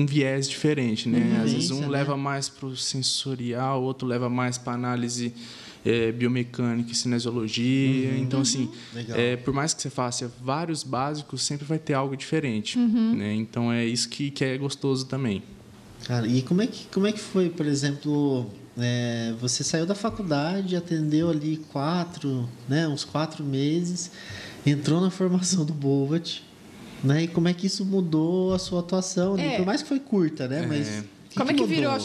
um 0.00 0.06
viés 0.06 0.48
diferente, 0.48 1.08
né? 1.08 1.40
Às 1.44 1.52
vezes 1.52 1.70
um 1.70 1.80
né? 1.80 1.88
leva 1.88 2.16
mais 2.16 2.48
para 2.48 2.66
o 2.66 2.76
sensorial, 2.76 3.82
outro 3.82 4.06
leva 4.06 4.28
mais 4.28 4.56
para 4.56 4.72
análise 4.72 5.34
eh, 5.84 6.12
biomecânica 6.12 6.92
e 6.92 6.94
cinesiologia. 6.94 8.16
Então, 8.18 8.40
assim, 8.42 8.70
é, 9.08 9.36
por 9.36 9.52
mais 9.52 9.74
que 9.74 9.82
você 9.82 9.90
faça 9.90 10.30
vários 10.42 10.82
básicos, 10.82 11.42
sempre 11.42 11.66
vai 11.66 11.78
ter 11.78 11.94
algo 11.94 12.16
diferente. 12.16 12.78
Né? 12.78 13.34
Então, 13.34 13.72
é 13.72 13.84
isso 13.84 14.08
que, 14.08 14.30
que 14.30 14.44
é 14.44 14.56
gostoso 14.58 15.06
também. 15.06 15.42
Cara, 16.06 16.26
e 16.26 16.42
como 16.42 16.62
é 16.62 16.66
que, 16.66 16.86
como 16.92 17.06
é 17.06 17.12
que 17.12 17.20
foi, 17.20 17.50
por 17.50 17.66
exemplo, 17.66 18.46
é, 18.78 19.34
você 19.40 19.62
saiu 19.62 19.86
da 19.86 19.94
faculdade, 19.94 20.74
atendeu 20.76 21.30
ali 21.30 21.58
quatro, 21.70 22.48
né, 22.68 22.88
uns 22.88 23.04
quatro 23.04 23.44
meses, 23.44 24.10
entrou 24.64 25.00
na 25.00 25.10
formação 25.10 25.64
do 25.64 25.72
Bobat, 25.72 26.42
né? 27.02 27.24
E 27.24 27.28
como 27.28 27.48
é 27.48 27.54
que 27.54 27.66
isso 27.66 27.84
mudou 27.84 28.54
a 28.54 28.58
sua 28.58 28.80
atuação? 28.80 29.38
É. 29.38 29.56
Por 29.56 29.66
mais 29.66 29.82
que 29.82 29.88
foi 29.88 30.00
curta, 30.00 30.46
né? 30.48 30.66
Mas 30.66 30.88
É. 30.88 31.04
que 31.30 31.36
Como 31.36 31.50
é 31.50 31.54
que 31.54 31.64
virou? 31.64 31.96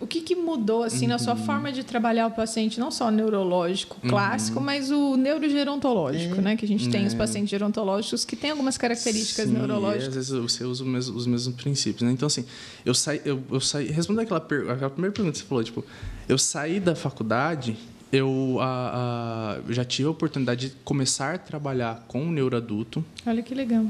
O 0.00 0.06
que, 0.06 0.22
que 0.22 0.34
mudou 0.34 0.82
assim 0.82 1.06
na 1.06 1.14
Uhum. 1.16 1.18
sua 1.18 1.36
forma 1.36 1.70
de 1.70 1.84
trabalhar 1.84 2.26
o 2.26 2.30
paciente, 2.30 2.80
não 2.80 2.90
só 2.90 3.08
o 3.08 3.10
neurológico 3.10 3.96
Uhum. 4.02 4.08
clássico, 4.08 4.58
mas 4.60 4.90
o 4.90 5.16
neurogerontológico, 5.16 6.36
É. 6.36 6.40
né? 6.40 6.56
Que 6.56 6.64
a 6.64 6.68
gente 6.68 6.88
tem 6.88 7.06
os 7.06 7.12
pacientes 7.14 7.50
gerontológicos 7.50 8.24
que 8.24 8.34
têm 8.34 8.50
algumas 8.50 8.78
características 8.78 9.44
Sim, 9.46 9.54
e 9.54 9.58
neurológicas. 9.58 10.08
às 10.08 10.14
vezes 10.14 10.30
você 10.30 10.64
usa 10.64 10.82
os 10.82 10.88
mesmos, 10.88 11.16
os 11.16 11.26
mesmos 11.26 11.54
princípios, 11.54 12.02
né? 12.02 12.10
Então, 12.12 12.26
assim, 12.26 12.44
eu 12.84 12.94
saí... 12.94 13.20
Eu, 13.24 13.42
eu 13.50 13.60
saí 13.60 13.86
respondendo 13.88 14.22
aquela, 14.24 14.40
per, 14.40 14.70
aquela 14.70 14.90
primeira 14.90 15.12
pergunta 15.14 15.32
que 15.34 15.38
você 15.42 15.44
falou, 15.48 15.62
tipo... 15.62 15.84
Eu 16.28 16.38
saí 16.38 16.80
da 16.80 16.94
faculdade... 16.94 17.76
Eu 18.12 18.56
a, 18.60 19.58
a, 19.68 19.72
já 19.72 19.84
tive 19.84 20.08
a 20.08 20.10
oportunidade 20.10 20.70
de 20.70 20.74
começar 20.82 21.36
a 21.36 21.38
trabalhar 21.38 22.04
com 22.08 22.26
o 22.26 22.32
neuroadulto. 22.32 23.04
Olha 23.24 23.40
que 23.40 23.54
legal. 23.54 23.84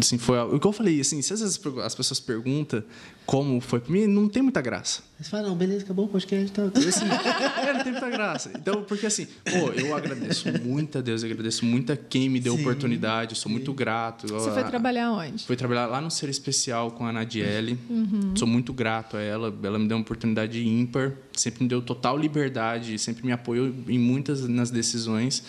Assim, 0.00 0.18
foi 0.18 0.38
algo- 0.38 0.56
o 0.56 0.60
que 0.60 0.66
eu 0.66 0.72
falei, 0.72 1.00
assim, 1.00 1.20
se 1.22 1.32
às 1.32 1.40
vezes 1.40 1.60
as 1.84 1.94
pessoas 1.94 2.20
perguntam 2.20 2.82
como 3.26 3.60
foi 3.60 3.80
para 3.80 3.92
mim, 3.92 4.06
não 4.06 4.28
tem 4.28 4.42
muita 4.42 4.60
graça. 4.60 5.02
Mas 5.18 5.28
fala, 5.28 5.48
não, 5.48 5.56
beleza, 5.56 5.84
acabou 5.84 6.04
o 6.06 6.08
podcast. 6.08 6.50
Tá. 6.52 6.62
Assim, 6.64 7.04
é, 7.68 7.72
não 7.72 7.82
tem 7.82 7.92
muita 7.92 8.08
graça. 8.10 8.50
Então, 8.56 8.82
porque 8.84 9.06
assim, 9.06 9.26
pô, 9.44 9.70
eu 9.74 9.94
agradeço 9.96 10.48
muito 10.62 10.98
a 10.98 11.00
Deus, 11.00 11.22
eu 11.22 11.30
agradeço 11.30 11.64
muito 11.64 11.92
a 11.92 11.96
quem 11.96 12.28
me 12.28 12.40
deu 12.40 12.54
Sim, 12.54 12.60
oportunidade, 12.60 13.32
eu 13.32 13.36
sou 13.36 13.50
muito 13.50 13.72
grato. 13.72 14.26
Você 14.28 14.50
foi 14.50 14.64
trabalhar 14.64 15.10
onde? 15.12 15.44
Fui 15.44 15.56
trabalhar 15.56 15.86
lá 15.86 16.00
no 16.00 16.10
Ser 16.10 16.28
Especial 16.28 16.90
com 16.92 17.04
a 17.06 17.12
Nadiele. 17.12 17.78
Uhum. 17.88 18.32
Sou 18.36 18.46
muito 18.48 18.72
grato 18.72 19.16
a 19.16 19.20
ela. 19.20 19.54
Ela 19.62 19.78
me 19.78 19.86
deu 19.88 19.96
uma 19.96 20.02
oportunidade 20.02 20.64
ímpar. 20.66 21.12
Sempre 21.36 21.64
me 21.64 21.68
deu 21.68 21.82
total 21.82 22.16
liberdade. 22.16 22.98
Sempre 22.98 23.24
me 23.26 23.32
apoiou 23.32 23.72
em 23.88 23.98
muitas 23.98 24.48
nas 24.48 24.70
decisões. 24.70 25.42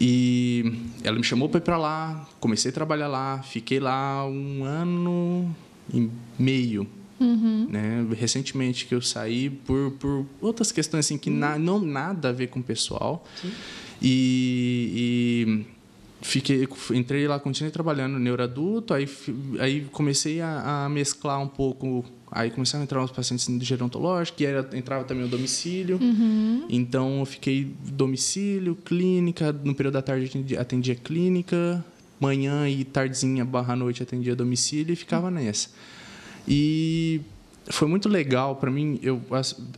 E 0.00 0.64
ela 1.04 1.18
me 1.18 1.24
chamou 1.24 1.48
para 1.48 1.58
ir 1.58 1.62
para 1.62 1.76
lá. 1.76 2.26
Comecei 2.40 2.70
a 2.70 2.74
trabalhar 2.74 3.08
lá. 3.08 3.42
Fiquei 3.42 3.78
lá 3.78 4.26
um 4.26 4.64
ano 4.64 5.54
e 5.92 6.08
meio. 6.38 6.86
Uhum. 7.20 7.66
Né? 7.68 8.06
Recentemente 8.16 8.86
que 8.86 8.94
eu 8.94 9.02
saí 9.02 9.50
por, 9.50 9.90
por 9.92 10.26
outras 10.40 10.72
questões 10.72 11.04
assim 11.04 11.18
que 11.18 11.28
na, 11.28 11.58
não 11.58 11.78
nada 11.78 12.30
a 12.30 12.32
ver 12.32 12.46
com 12.46 12.60
o 12.60 12.62
pessoal. 12.62 13.26
E, 14.00 15.62
e 15.62 15.66
fiquei 16.22 16.66
entrei 16.94 17.28
lá 17.28 17.38
continuei 17.38 17.70
trabalhando 17.70 18.12
no 18.12 18.18
neuroadulto 18.18 18.94
aí 18.94 19.08
aí 19.58 19.86
comecei 19.92 20.40
a, 20.40 20.84
a 20.84 20.88
mesclar 20.88 21.40
um 21.40 21.48
pouco 21.48 22.04
aí 22.30 22.50
começaram 22.50 22.82
a 22.82 22.84
entrar 22.84 23.02
uns 23.02 23.10
pacientes 23.10 23.46
de 23.46 23.64
gerontológico 23.64 24.38
que 24.38 24.46
era 24.46 24.68
entrava 24.74 25.04
também 25.04 25.24
o 25.24 25.28
domicílio 25.28 25.98
então 26.68 27.20
eu 27.20 27.26
fiquei 27.26 27.74
domicílio 27.92 28.74
clínica 28.76 29.52
no 29.52 29.74
período 29.74 29.94
da 29.94 30.02
tarde 30.02 30.26
atendia, 30.26 30.60
atendia 30.60 30.94
clínica 30.94 31.84
manhã 32.20 32.68
e 32.68 32.84
tardezinha 32.84 33.44
barra 33.44 33.74
noite 33.74 34.02
atendia 34.02 34.36
domicílio 34.36 34.92
e 34.92 34.96
ficava 34.96 35.30
nessa 35.30 35.70
e 36.46 37.20
foi 37.70 37.86
muito 37.86 38.08
legal 38.08 38.56
para 38.56 38.70
mim. 38.70 38.98
Eu, 39.02 39.22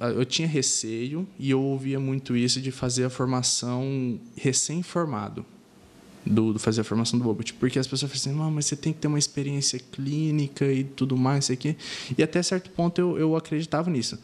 eu 0.01 0.25
tinha 0.25 0.49
receio 0.49 1.27
e 1.39 1.51
eu 1.51 1.61
ouvia 1.61 2.01
muito 2.01 2.37
isso 2.37 2.61
de 2.61 2.71
fazer 2.71 3.05
a 3.05 3.11
formação 3.11 4.19
recém-formado. 4.37 5.45
Do, 6.25 6.53
do 6.53 6.59
fazer 6.59 6.83
a 6.83 6.85
formação 6.85 7.19
do 7.19 7.25
Bobot. 7.25 7.53
Porque 7.55 7.79
as 7.79 7.87
pessoas 7.87 8.13
falam 8.13 8.21
assim, 8.21 8.45
não, 8.45 8.51
mas 8.51 8.67
você 8.67 8.77
tem 8.77 8.93
que 8.93 9.01
ter 9.01 9.09
uma 9.09 9.19
experiência 9.19 9.81
clínica 9.91 10.65
e 10.73 10.85
tudo 10.85 11.17
mais, 11.17 11.47
isso 11.47 11.53
aqui. 11.53 11.77
E 12.17 12.23
até 12.23 12.41
certo 12.43 12.71
ponto 12.71 13.01
eu, 13.01 13.19
eu 13.19 13.37
acreditava 13.37 13.91
nisso 13.91 14.19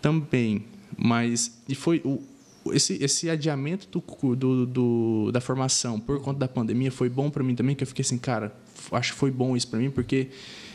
também. 0.00 0.64
Mas, 0.96 1.52
e 1.68 1.74
foi 1.74 2.00
o, 2.04 2.22
esse, 2.70 3.02
esse 3.02 3.28
adiamento 3.28 3.88
do, 3.88 4.36
do, 4.36 4.66
do, 4.66 5.30
da 5.32 5.40
formação 5.40 5.98
por 5.98 6.20
conta 6.20 6.40
da 6.40 6.48
pandemia 6.48 6.92
foi 6.92 7.08
bom 7.08 7.30
para 7.30 7.42
mim 7.42 7.54
também, 7.54 7.74
que 7.74 7.82
eu 7.82 7.86
fiquei 7.86 8.02
assim, 8.02 8.18
cara, 8.18 8.54
acho 8.92 9.12
que 9.12 9.18
foi 9.18 9.30
bom 9.30 9.56
isso 9.56 9.68
para 9.68 9.78
mim, 9.78 9.90
porque 9.90 10.28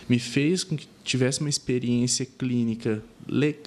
me 0.10 0.20
fez 0.20 0.63
com 0.63 0.76
que 0.78 0.88
tivesse 1.04 1.39
uma 1.41 1.50
experiência 1.50 2.26
clínica 2.26 3.04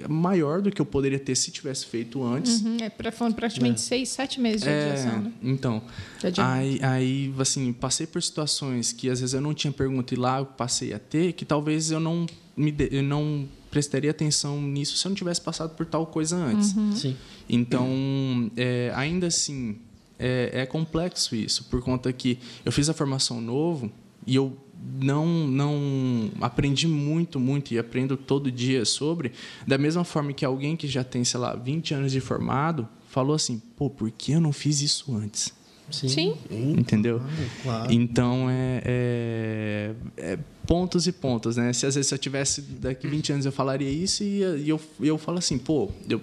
maior 0.09 0.63
do 0.63 0.71
que 0.71 0.81
eu 0.81 0.87
poderia 0.87 1.19
ter 1.19 1.35
se 1.37 1.51
tivesse 1.51 1.85
feito 1.87 2.23
antes. 2.23 2.63
Uhum, 2.63 2.79
é, 2.81 2.89
pra- 2.89 3.13
foram 3.13 3.33
praticamente 3.33 3.81
seis, 3.81 4.09
sete 4.09 4.41
meses 4.41 4.63
de 4.63 4.69
adiação, 4.69 5.23
né? 5.23 5.33
então, 5.43 5.83
De 6.19 6.27
adiamento. 6.29 6.55
aí, 6.59 6.81
aí, 6.83 7.35
assim, 7.39 7.73
passei 7.73 8.07
por 8.07 8.23
situações 8.23 8.93
que 8.93 9.11
às 9.11 9.21
vezes 9.21 9.35
eu 9.35 9.41
não 9.41 9.53
tinha 9.53 9.73
pergunta 9.73 10.15
e 10.15 10.17
lá 10.17 10.39
eu 10.39 10.47
passei 10.47 10.93
a 10.95 10.99
ter, 10.99 11.33
que 11.35 11.45
talvez 11.45 11.91
eu 11.91 12.01
não 12.01 12.27
me 12.57 12.71
de- 12.73 12.89
eu 12.91 13.03
não 13.03 13.47
prestaria 13.71 14.11
atenção 14.11 14.61
nisso 14.61 14.97
se 14.97 15.07
eu 15.07 15.11
não 15.11 15.17
tivesse 15.17 15.41
passado 15.41 15.77
por 15.77 15.87
tal 15.87 16.07
coisa 16.07 16.37
antes. 16.37 16.75
Sim. 16.99 17.17
Então, 17.49 18.51
é, 18.57 18.91
ainda 18.95 19.27
assim, 19.29 19.77
é, 20.19 20.51
é 20.63 20.67
complexo 20.67 21.37
isso, 21.37 21.65
por 21.65 21.81
conta 21.83 22.13
que 22.13 22.39
eu 22.65 22.73
fiz 22.73 22.89
a 22.89 22.95
formação 22.95 23.41
novo 23.41 23.91
e 24.27 24.35
eu 24.35 24.57
não 25.01 25.27
não 25.47 26.31
aprendi 26.41 26.87
muito, 26.89 27.39
muito 27.41 27.73
e 27.75 27.79
aprendo 27.79 28.17
todo 28.17 28.51
dia 28.51 28.85
sobre, 28.85 29.33
da 29.67 29.77
mesma 29.79 30.05
forma 30.05 30.33
que 30.33 30.45
alguém 30.45 30.77
que 30.77 30.87
já 30.89 31.05
tem, 31.05 31.25
sei 31.25 31.41
lá, 31.41 31.55
20 31.55 31.95
anos 31.95 32.13
de 32.13 32.21
formado, 32.21 32.89
falou 33.09 33.35
assim, 33.35 33.61
pô, 33.77 33.91
por 33.91 34.11
que 34.11 34.33
eu 34.33 34.41
não 34.41 34.53
fiz 34.53 34.81
isso 34.83 35.15
antes? 35.15 35.53
Sim. 35.91 36.09
Sim. 36.09 36.35
Entendeu? 36.51 37.19
Claro, 37.19 37.51
claro. 37.63 37.93
Então, 37.93 38.49
é, 38.49 38.83
é- 38.85 39.95
é 40.17 40.39
pontos 40.65 41.09
e 41.09 41.13
pontos, 41.13 41.57
né? 41.57 41.73
Se 41.73 41.85
às 41.85 41.97
vezes 41.97 42.09
se 42.09 42.15
eu 42.15 42.19
tivesse 42.19 42.63
daqui 42.63 43.09
20 43.09 43.33
anos 43.33 43.45
eu 43.47 43.51
falaria 43.51 43.91
isso 43.91 44.23
e, 44.23 44.39
e 44.39 44.69
eu, 44.69 44.81
e 45.01 45.09
eu 45.09 45.19
falo 45.19 45.39
assim, 45.39 45.59
pô, 45.59 45.91
eu, 46.09 46.21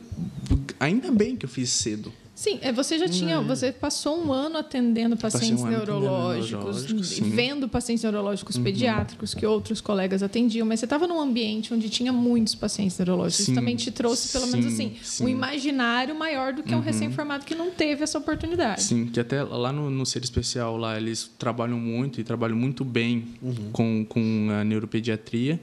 ainda 0.79 1.11
bem 1.11 1.35
que 1.35 1.43
eu 1.45 1.49
fiz 1.49 1.69
cedo. 1.69 2.13
Sim, 2.37 2.59
é, 2.61 2.71
você 2.71 2.99
já 2.99 3.09
tinha, 3.09 3.41
você 3.41 3.71
passou 3.71 4.23
um 4.23 4.31
ano 4.31 4.59
atendendo 4.59 5.17
pacientes 5.17 5.59
um 5.59 5.65
ano 5.65 5.77
atendendo 5.77 6.01
neurológicos, 6.01 7.17
e. 7.17 7.23
Uhum. 7.23 7.29
vendo 7.31 7.67
pacientes 7.67 8.03
neurológicos 8.03 8.59
pediátricos 8.59 9.33
que 9.33 9.43
outros 9.43 9.81
colegas 9.81 10.21
atendiam, 10.21 10.63
mas 10.63 10.79
você 10.79 10.85
estava 10.85 11.07
num 11.07 11.19
ambiente 11.19 11.73
onde 11.73 11.89
tinha 11.89 12.13
muitos 12.13 12.53
pacientes 12.53 12.95
neurológicos. 12.99 13.39
Isso 13.39 13.45
Sim, 13.49 13.55
também 13.55 13.75
te 13.75 13.89
trouxe, 13.89 14.31
pelo 14.31 14.45
menos 14.45 14.67
sim, 14.67 14.71
assim, 14.71 14.97
sim. 15.01 15.23
Uhum. 15.23 15.29
um 15.29 15.33
imaginário 15.33 16.13
maior 16.13 16.53
do 16.53 16.61
que 16.61 16.75
um 16.75 16.79
recém-formado 16.79 17.43
que 17.43 17.55
não 17.55 17.71
teve 17.71 18.03
essa 18.03 18.19
oportunidade. 18.19 18.83
Sim, 18.83 19.07
que 19.07 19.19
até 19.19 19.41
lá 19.41 19.73
no, 19.73 19.89
no 19.89 20.05
Ser 20.05 20.23
Especial, 20.23 20.77
lá 20.77 20.95
eles 20.95 21.27
trabalham 21.39 21.79
muito 21.79 22.21
e 22.21 22.23
trabalham 22.23 22.55
muito 22.55 22.85
bem 22.85 23.29
com, 23.71 24.05
com 24.07 24.49
a 24.51 24.63
neuropediatria. 24.63 25.59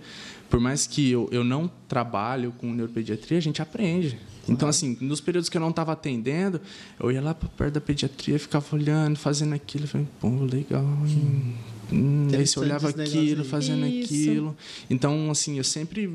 Por 0.50 0.58
mais 0.58 0.88
que 0.88 1.08
eu, 1.08 1.28
eu 1.30 1.44
não 1.44 1.70
trabalho 1.86 2.52
com 2.58 2.66
neuropediatria, 2.72 3.38
a 3.38 3.40
gente 3.40 3.62
aprende. 3.62 4.18
Então, 4.48 4.68
assim, 4.68 4.96
nos 5.00 5.20
períodos 5.20 5.48
que 5.48 5.56
eu 5.56 5.60
não 5.60 5.70
estava 5.70 5.92
atendendo, 5.92 6.60
eu 7.00 7.10
ia 7.10 7.20
lá 7.20 7.34
para 7.34 7.48
perto 7.48 7.74
da 7.74 7.80
pediatria, 7.80 8.38
ficava 8.38 8.64
olhando, 8.72 9.16
fazendo 9.16 9.54
aquilo, 9.54 9.86
falei, 9.86 10.06
pô, 10.20 10.28
legal. 10.44 10.82
Hum. 10.82 11.54
Hum, 11.92 12.28
aí 12.32 12.46
você 12.46 12.58
olhava 12.58 12.88
aquilo, 12.88 13.44
fazendo 13.44 13.86
Isso. 13.86 14.12
aquilo. 14.12 14.56
Então, 14.88 15.30
assim, 15.30 15.58
eu 15.58 15.64
sempre 15.64 16.10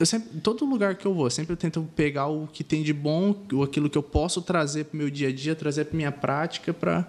eu 0.00 0.06
sempre, 0.06 0.40
todo 0.40 0.64
lugar 0.64 0.96
que 0.96 1.06
eu 1.06 1.14
vou, 1.14 1.26
eu 1.26 1.30
sempre 1.30 1.54
tento 1.54 1.86
pegar 1.94 2.26
o 2.26 2.48
que 2.48 2.64
tem 2.64 2.82
de 2.82 2.92
bom, 2.92 3.36
aquilo 3.62 3.88
que 3.88 3.96
eu 3.96 4.02
posso 4.02 4.42
trazer 4.42 4.86
para 4.86 4.94
o 4.94 4.98
meu 4.98 5.10
dia 5.10 5.28
a 5.28 5.32
dia, 5.32 5.54
trazer 5.54 5.84
para 5.84 5.96
minha 5.96 6.10
prática, 6.10 6.72
para 6.72 7.06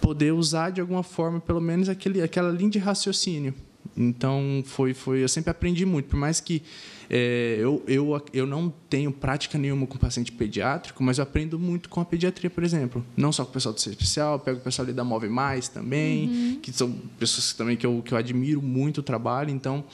poder 0.00 0.32
usar 0.32 0.70
de 0.70 0.80
alguma 0.80 1.02
forma, 1.02 1.40
pelo 1.40 1.60
menos 1.60 1.88
aquele, 1.88 2.22
aquela 2.22 2.50
linha 2.50 2.70
de 2.70 2.78
raciocínio. 2.78 3.54
Então 3.96 4.62
foi, 4.66 4.92
foi, 4.92 5.22
eu 5.22 5.28
sempre 5.28 5.50
aprendi 5.50 5.86
muito, 5.86 6.06
por 6.06 6.18
mais 6.18 6.40
que 6.40 6.62
é, 7.08 7.56
eu, 7.58 7.82
eu, 7.86 8.22
eu 8.32 8.46
não 8.46 8.72
tenho 8.90 9.12
prática 9.12 9.56
nenhuma 9.56 9.86
com 9.86 9.96
paciente 9.96 10.32
pediátrico, 10.32 11.02
mas 11.02 11.18
eu 11.18 11.22
aprendo 11.22 11.58
muito 11.58 11.88
com 11.88 12.00
a 12.00 12.04
pediatria, 12.04 12.50
por 12.50 12.64
exemplo. 12.64 13.04
Não 13.16 13.32
só 13.32 13.44
com 13.44 13.50
o 13.50 13.52
pessoal 13.52 13.72
do 13.72 13.80
serviço 13.80 14.02
especial, 14.02 14.38
pego 14.40 14.58
o 14.58 14.60
pessoal 14.60 14.86
ali 14.86 14.92
da 14.92 15.04
Move 15.04 15.28
Mais 15.28 15.68
também, 15.68 16.28
uhum. 16.28 16.58
que 16.60 16.72
são 16.72 16.92
pessoas 17.18 17.52
também 17.52 17.76
que 17.76 17.86
eu, 17.86 18.02
que 18.04 18.12
eu 18.12 18.18
admiro 18.18 18.60
muito 18.60 18.98
o 18.98 19.02
trabalho. 19.02 19.50
Então, 19.50 19.84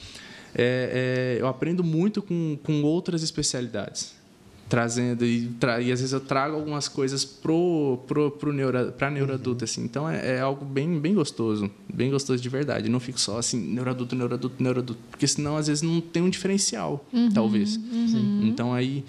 é, 0.55 1.35
é, 1.37 1.41
eu 1.41 1.47
aprendo 1.47 1.83
muito 1.83 2.21
com, 2.21 2.57
com 2.63 2.81
outras 2.83 3.21
especialidades 3.21 4.22
trazendo 4.69 5.25
e, 5.25 5.47
tra 5.59 5.81
e 5.81 5.91
às 5.91 5.99
vezes 5.99 6.13
eu 6.13 6.19
trago 6.19 6.55
algumas 6.55 6.87
coisas 6.87 7.23
pro 7.23 7.99
pro, 8.07 8.31
pro 8.31 8.51
neuro, 8.51 8.91
para 8.93 9.11
neuroadulto 9.11 9.63
uhum. 9.63 9.69
assim 9.69 9.83
então 9.83 10.09
é, 10.09 10.35
é, 10.35 10.39
algo 10.39 10.65
bem 10.65 10.99
bem 10.99 11.13
gostoso 11.13 11.69
bem 11.93 12.09
gostoso 12.09 12.41
de 12.41 12.49
verdade 12.49 12.89
não 12.89 12.99
fico 12.99 13.19
só 13.19 13.37
assim 13.37 13.59
neuroadulto 13.59 14.15
neuroadulto 14.15 14.63
neuroadulto 14.63 15.01
porque 15.11 15.27
senão 15.27 15.57
às 15.57 15.67
vezes 15.67 15.81
não 15.81 16.01
tem 16.01 16.23
um 16.23 16.29
diferencial 16.29 17.05
uhum. 17.13 17.29
talvez 17.31 17.75
uhum. 17.75 18.41
então 18.43 18.73
aí 18.73 19.03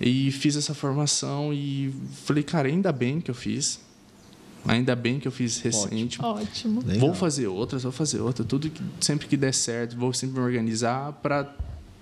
e 0.00 0.30
fiz 0.30 0.56
essa 0.56 0.74
formação 0.74 1.52
e 1.52 1.92
falei 2.24 2.42
cara 2.42 2.68
ainda 2.68 2.92
bem 2.92 3.20
que 3.20 3.30
eu 3.30 3.34
fiz 3.34 3.80
Ainda 4.64 4.94
bem 4.94 5.18
que 5.18 5.26
eu 5.26 5.32
fiz 5.32 5.58
recente. 5.58 6.22
Ótimo. 6.22 6.78
Ótimo. 6.78 7.00
Vou 7.00 7.14
fazer 7.14 7.48
outras, 7.48 7.82
vou 7.82 7.90
fazer 7.90 8.20
outra. 8.20 8.44
Tudo 8.44 8.70
que, 8.70 8.80
sempre 9.00 9.26
que 9.26 9.36
der 9.36 9.52
certo, 9.52 9.96
vou 9.96 10.12
sempre 10.12 10.38
me 10.38 10.46
organizar 10.46 11.12
para 11.14 11.52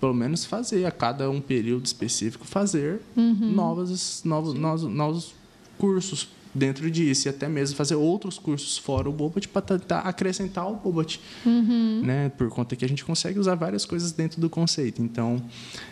pelo 0.01 0.15
menos 0.15 0.45
fazer 0.45 0.87
a 0.87 0.91
cada 0.91 1.31
um 1.31 1.41
período 1.41 1.85
específico 1.85 2.47
fazer 2.47 3.01
uhum. 3.17 3.53
novos, 3.53 4.23
novos, 4.25 4.55
novos, 4.55 4.83
novos 4.85 5.35
cursos 5.79 6.29
dentro 6.53 6.91
disso 6.91 7.29
e 7.29 7.31
até 7.31 7.49
mesmo 7.49 7.77
fazer 7.77 7.95
outros 7.95 8.39
cursos 8.39 8.77
fora 8.77 9.09
o 9.09 9.13
Bobat 9.13 9.47
para 9.49 9.63
tentar 9.63 10.01
acrescentar 10.01 10.69
o 10.69 10.75
Bobat, 10.75 11.21
uhum. 11.47 12.03
né? 12.05 12.29
Por 12.31 12.49
conta 12.49 12.75
que 12.75 12.85
a 12.85 12.89
gente 12.89 13.05
consegue 13.05 13.39
usar 13.39 13.55
várias 13.55 13.85
coisas 13.85 14.13
dentro 14.13 14.41
do 14.41 14.51
conceito. 14.51 15.01
Então, 15.01 15.41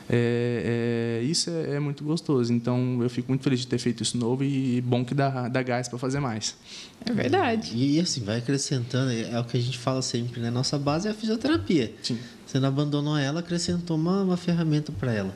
é, 0.08 1.20
é, 1.20 1.24
isso 1.24 1.50
é, 1.50 1.76
é, 1.76 1.80
muito 1.80 2.02
gostoso. 2.02 2.52
Então, 2.52 2.98
eu 3.02 3.08
fico 3.08 3.30
muito 3.30 3.42
feliz 3.42 3.60
de 3.60 3.66
ter 3.66 3.78
feito 3.78 4.02
isso 4.02 4.18
novo 4.18 4.42
e 4.42 4.80
bom 4.80 5.04
que 5.04 5.14
dá, 5.14 5.48
dá 5.48 5.62
gás 5.62 5.88
para 5.88 5.98
fazer 5.98 6.20
mais. 6.20 6.56
É 7.04 7.12
verdade. 7.12 7.72
E, 7.74 7.96
e, 7.96 8.00
assim, 8.00 8.24
vai 8.24 8.38
acrescentando, 8.38 9.12
é 9.12 9.38
o 9.38 9.44
que 9.44 9.56
a 9.56 9.60
gente 9.60 9.78
fala 9.78 10.02
sempre, 10.02 10.40
né? 10.40 10.50
Nossa 10.50 10.76
base 10.78 11.06
é 11.06 11.12
a 11.12 11.14
fisioterapia. 11.14 11.94
Sim. 12.02 12.18
Você 12.48 12.56
abandonou 12.56 13.14
ela, 13.18 13.40
acrescentou 13.40 13.98
uma, 13.98 14.22
uma 14.22 14.36
ferramenta 14.38 14.90
para 14.90 15.12
ela. 15.12 15.34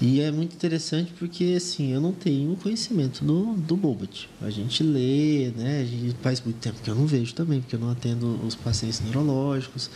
E 0.00 0.20
é 0.20 0.30
muito 0.30 0.54
interessante 0.54 1.12
porque, 1.18 1.54
assim, 1.56 1.92
eu 1.92 2.00
não 2.00 2.12
tenho 2.12 2.54
conhecimento 2.56 3.24
do, 3.24 3.54
do 3.54 3.76
Bobat. 3.76 4.28
A 4.40 4.48
gente 4.48 4.80
lê, 4.80 5.52
né? 5.56 5.80
A 5.80 5.84
gente 5.84 6.16
faz 6.22 6.40
muito 6.40 6.58
tempo 6.58 6.80
que 6.80 6.88
eu 6.88 6.94
não 6.94 7.04
vejo 7.04 7.34
também, 7.34 7.60
porque 7.60 7.74
eu 7.74 7.80
não 7.80 7.90
atendo 7.90 8.38
os 8.46 8.54
pacientes 8.54 9.00
neurológicos. 9.00 9.90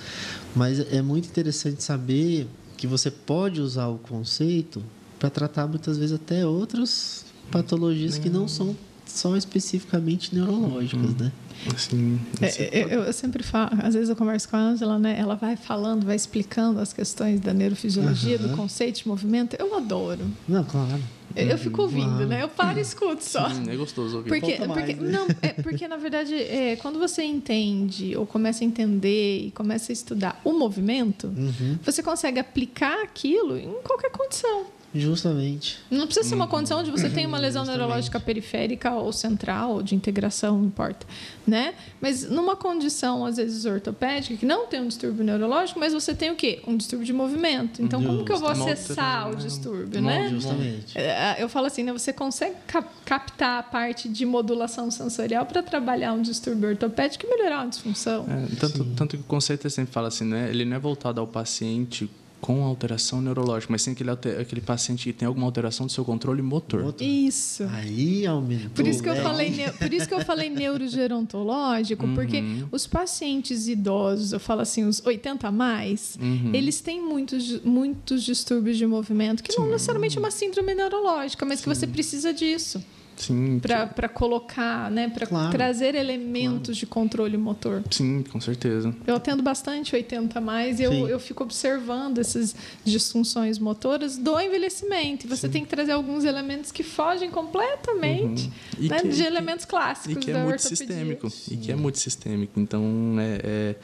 Mas 0.56 0.80
é 0.92 1.00
muito 1.00 1.28
interessante 1.28 1.84
saber 1.84 2.48
que 2.76 2.86
você 2.86 3.12
pode 3.12 3.60
usar 3.60 3.86
o 3.86 3.98
conceito 3.98 4.82
para 5.20 5.30
tratar 5.30 5.68
muitas 5.68 5.96
vezes 5.96 6.16
até 6.16 6.44
outras 6.44 7.24
patologias 7.50 8.18
que 8.18 8.28
não 8.28 8.48
são 8.48 8.76
só 9.06 9.36
especificamente 9.36 10.34
neurológicas, 10.34 11.10
uhum. 11.10 11.16
né? 11.18 11.32
Assim, 11.74 12.20
é, 12.40 12.84
eu, 12.84 13.02
eu, 13.04 13.12
sempre 13.12 13.42
falo, 13.42 13.70
às 13.82 13.94
vezes 13.94 14.08
eu 14.08 14.16
converso 14.16 14.48
com 14.48 14.56
a 14.56 14.60
Angela, 14.60 14.98
né? 14.98 15.16
Ela 15.18 15.34
vai 15.34 15.56
falando, 15.56 16.04
vai 16.04 16.14
explicando 16.14 16.80
as 16.80 16.92
questões 16.92 17.40
da 17.40 17.52
neurofisiologia, 17.52 18.38
uhum. 18.38 18.48
do 18.48 18.56
conceito 18.56 19.02
de 19.02 19.08
movimento. 19.08 19.56
Eu 19.58 19.74
adoro. 19.74 20.24
Não, 20.46 20.62
claro. 20.64 21.02
Eu, 21.34 21.48
eu 21.48 21.58
fico 21.58 21.82
ouvindo, 21.82 22.08
claro. 22.08 22.26
né? 22.26 22.42
Eu 22.42 22.48
paro 22.48 22.78
e 22.78 22.82
escuto 22.82 23.22
só. 23.22 23.48
Sim, 23.50 23.68
é 23.68 23.76
gostoso 23.76 24.18
ouvir. 24.18 24.28
Porque, 24.28 24.54
porque, 24.54 24.66
mais, 24.66 24.98
né? 24.98 25.10
não, 25.10 25.26
é, 25.42 25.48
porque 25.62 25.88
na 25.88 25.96
verdade, 25.96 26.34
é, 26.34 26.76
quando 26.76 26.98
você 26.98 27.22
entende 27.22 28.16
ou 28.16 28.26
começa 28.26 28.64
a 28.64 28.66
entender 28.66 29.46
e 29.46 29.50
começa 29.50 29.92
a 29.92 29.94
estudar 29.94 30.40
o 30.44 30.52
movimento, 30.52 31.26
uhum. 31.26 31.78
você 31.82 32.02
consegue 32.02 32.38
aplicar 32.38 33.02
aquilo 33.02 33.58
em 33.58 33.70
qualquer 33.82 34.10
condição. 34.10 34.66
Justamente. 34.98 35.78
Não 35.90 36.06
precisa 36.06 36.28
ser 36.28 36.34
uma 36.34 36.46
condição 36.46 36.80
onde 36.80 36.90
você 36.90 37.08
tem 37.08 37.26
uma 37.26 37.38
lesão 37.38 37.62
Justamente. 37.62 37.80
neurológica 37.80 38.20
periférica 38.20 38.92
ou 38.94 39.12
central, 39.12 39.72
ou 39.72 39.82
de 39.82 39.94
integração, 39.94 40.58
não 40.58 40.66
importa. 40.66 41.06
Né? 41.46 41.74
Mas 42.00 42.28
numa 42.28 42.56
condição, 42.56 43.24
às 43.24 43.36
vezes, 43.36 43.64
ortopédica, 43.64 44.36
que 44.36 44.46
não 44.46 44.66
tem 44.66 44.80
um 44.80 44.88
distúrbio 44.88 45.24
neurológico, 45.24 45.78
mas 45.78 45.92
você 45.92 46.14
tem 46.14 46.30
o 46.30 46.34
quê? 46.34 46.60
Um 46.66 46.76
distúrbio 46.76 47.06
de 47.06 47.12
movimento. 47.12 47.82
Então, 47.82 48.00
Justo. 48.00 48.14
como 48.14 48.26
que 48.26 48.32
eu 48.32 48.38
vou 48.38 48.48
acessar 48.48 49.30
o 49.30 49.36
distúrbio, 49.36 50.00
né? 50.00 50.28
Justamente. 50.30 50.98
É, 50.98 51.36
eu 51.38 51.48
falo 51.48 51.66
assim, 51.66 51.82
né? 51.82 51.92
Você 51.92 52.12
consegue 52.12 52.56
captar 53.04 53.60
a 53.60 53.62
parte 53.62 54.08
de 54.08 54.24
modulação 54.26 54.90
sensorial 54.90 55.46
para 55.46 55.62
trabalhar 55.62 56.12
um 56.12 56.22
distúrbio 56.22 56.70
ortopédico 56.70 57.26
e 57.26 57.28
melhorar 57.28 57.62
uma 57.62 57.68
disfunção. 57.68 58.26
É, 58.28 58.56
tanto, 58.56 58.84
tanto 58.96 59.16
que 59.16 59.22
o 59.22 59.26
conceito 59.26 59.68
sempre 59.70 59.92
fala 59.92 60.08
assim, 60.08 60.24
né? 60.24 60.48
Ele 60.50 60.64
não 60.64 60.76
é 60.76 60.80
voltado 60.80 61.20
ao 61.20 61.26
paciente 61.26 62.10
com 62.40 62.62
alteração 62.64 63.20
neurológica, 63.20 63.72
mas 63.72 63.82
sim 63.82 63.92
aquele, 63.92 64.10
aquele 64.10 64.60
paciente 64.60 65.04
que 65.04 65.12
tem 65.12 65.26
alguma 65.26 65.46
alteração 65.46 65.86
do 65.86 65.92
seu 65.92 66.04
controle 66.04 66.42
motor. 66.42 66.94
Isso. 67.00 67.64
Aí 67.72 68.26
aumentou. 68.26 68.70
Por 68.70 68.86
isso 68.86 69.02
que 69.02 69.08
eu 69.08 69.16
falei, 69.16 69.52
por 69.78 69.92
isso 69.92 70.08
que 70.08 70.14
eu 70.14 70.20
falei 70.20 70.50
neurogerontológico, 70.50 72.06
uhum. 72.06 72.14
porque 72.14 72.42
os 72.70 72.86
pacientes 72.86 73.68
idosos, 73.68 74.32
eu 74.32 74.40
falo 74.40 74.60
assim, 74.60 74.84
os 74.84 75.04
80 75.04 75.48
a 75.48 75.52
mais, 75.52 76.18
uhum. 76.20 76.50
eles 76.54 76.80
têm 76.80 77.00
muitos, 77.00 77.60
muitos 77.62 78.22
distúrbios 78.22 78.76
de 78.76 78.86
movimento, 78.86 79.42
que 79.42 79.52
sim. 79.52 79.60
não 79.60 79.68
necessariamente 79.68 80.16
é 80.16 80.20
uma 80.20 80.30
síndrome 80.30 80.74
neurológica, 80.74 81.44
mas 81.44 81.58
sim. 81.58 81.64
que 81.64 81.68
você 81.68 81.86
precisa 81.86 82.32
disso. 82.32 82.82
Sim. 83.16 83.60
Para 83.60 84.08
colocar, 84.08 84.90
né? 84.90 85.08
Para 85.08 85.26
claro. 85.26 85.50
trazer 85.50 85.94
elementos 85.94 86.66
claro. 86.66 86.78
de 86.78 86.86
controle 86.86 87.36
motor. 87.36 87.82
Sim, 87.90 88.22
com 88.30 88.40
certeza. 88.40 88.94
Eu 89.06 89.16
atendo 89.16 89.42
bastante 89.42 89.94
80 89.94 90.40
mais 90.40 90.78
e 90.80 90.84
eu, 90.84 91.08
eu 91.08 91.18
fico 91.18 91.42
observando 91.42 92.18
essas 92.18 92.54
disfunções 92.84 93.58
motoras 93.58 94.16
do 94.16 94.38
envelhecimento. 94.38 95.26
E 95.26 95.28
você 95.28 95.46
Sim. 95.46 95.52
tem 95.52 95.64
que 95.64 95.70
trazer 95.70 95.92
alguns 95.92 96.24
elementos 96.24 96.70
que 96.70 96.82
fogem 96.82 97.30
completamente 97.30 98.50
uhum. 98.78 98.88
né, 98.88 99.00
que, 99.00 99.08
de 99.08 99.22
elementos 99.22 99.64
clássicos. 99.64 100.16
E 100.16 100.20
que 100.20 100.30
é 100.30 100.42
multissistêmico. 100.42 101.28
E 101.50 101.56
que 101.56 101.72
é 101.72 101.76
multissistêmico. 101.76 102.60
Então, 102.60 103.16
é, 103.18 103.40
é 103.44 103.76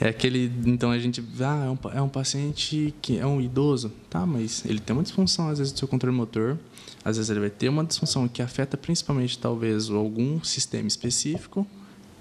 é 0.00 0.08
aquele. 0.08 0.50
Então 0.64 0.90
a 0.90 0.98
gente. 0.98 1.22
Ah, 1.40 1.66
é 1.66 1.70
um, 1.70 1.98
é 1.98 2.02
um 2.02 2.08
paciente 2.08 2.94
que 3.02 3.18
é 3.18 3.26
um 3.26 3.38
idoso. 3.40 3.92
Tá, 4.08 4.24
mas 4.24 4.64
ele 4.64 4.80
tem 4.80 4.96
uma 4.96 5.02
disfunção, 5.02 5.50
às 5.50 5.58
vezes, 5.58 5.72
do 5.72 5.78
seu 5.78 5.86
controle 5.86 6.16
motor. 6.16 6.58
Às 7.04 7.16
vezes 7.16 7.30
ele 7.30 7.40
vai 7.40 7.50
ter 7.50 7.68
uma 7.68 7.84
disfunção 7.84 8.28
que 8.28 8.42
afeta 8.42 8.76
principalmente, 8.76 9.38
talvez, 9.38 9.88
algum 9.88 10.42
sistema 10.42 10.86
específico. 10.86 11.66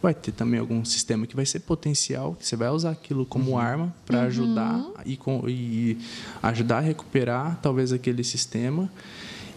Vai 0.01 0.13
ter 0.13 0.31
também 0.31 0.59
algum 0.59 0.85
sistema 0.85 1.27
que 1.27 1.35
vai 1.35 1.45
ser 1.45 1.59
potencial, 1.59 2.33
que 2.39 2.47
você 2.47 2.55
vai 2.55 2.69
usar 2.69 2.91
aquilo 2.91 3.25
como 3.25 3.51
uhum. 3.51 3.57
arma 3.57 3.93
para 4.05 4.19
uhum. 4.19 4.25
ajudar 4.27 4.85
e, 5.05 5.19
e 5.47 5.97
ajudar 6.41 6.77
a 6.77 6.81
recuperar, 6.81 7.59
talvez, 7.61 7.91
aquele 7.91 8.23
sistema. 8.23 8.89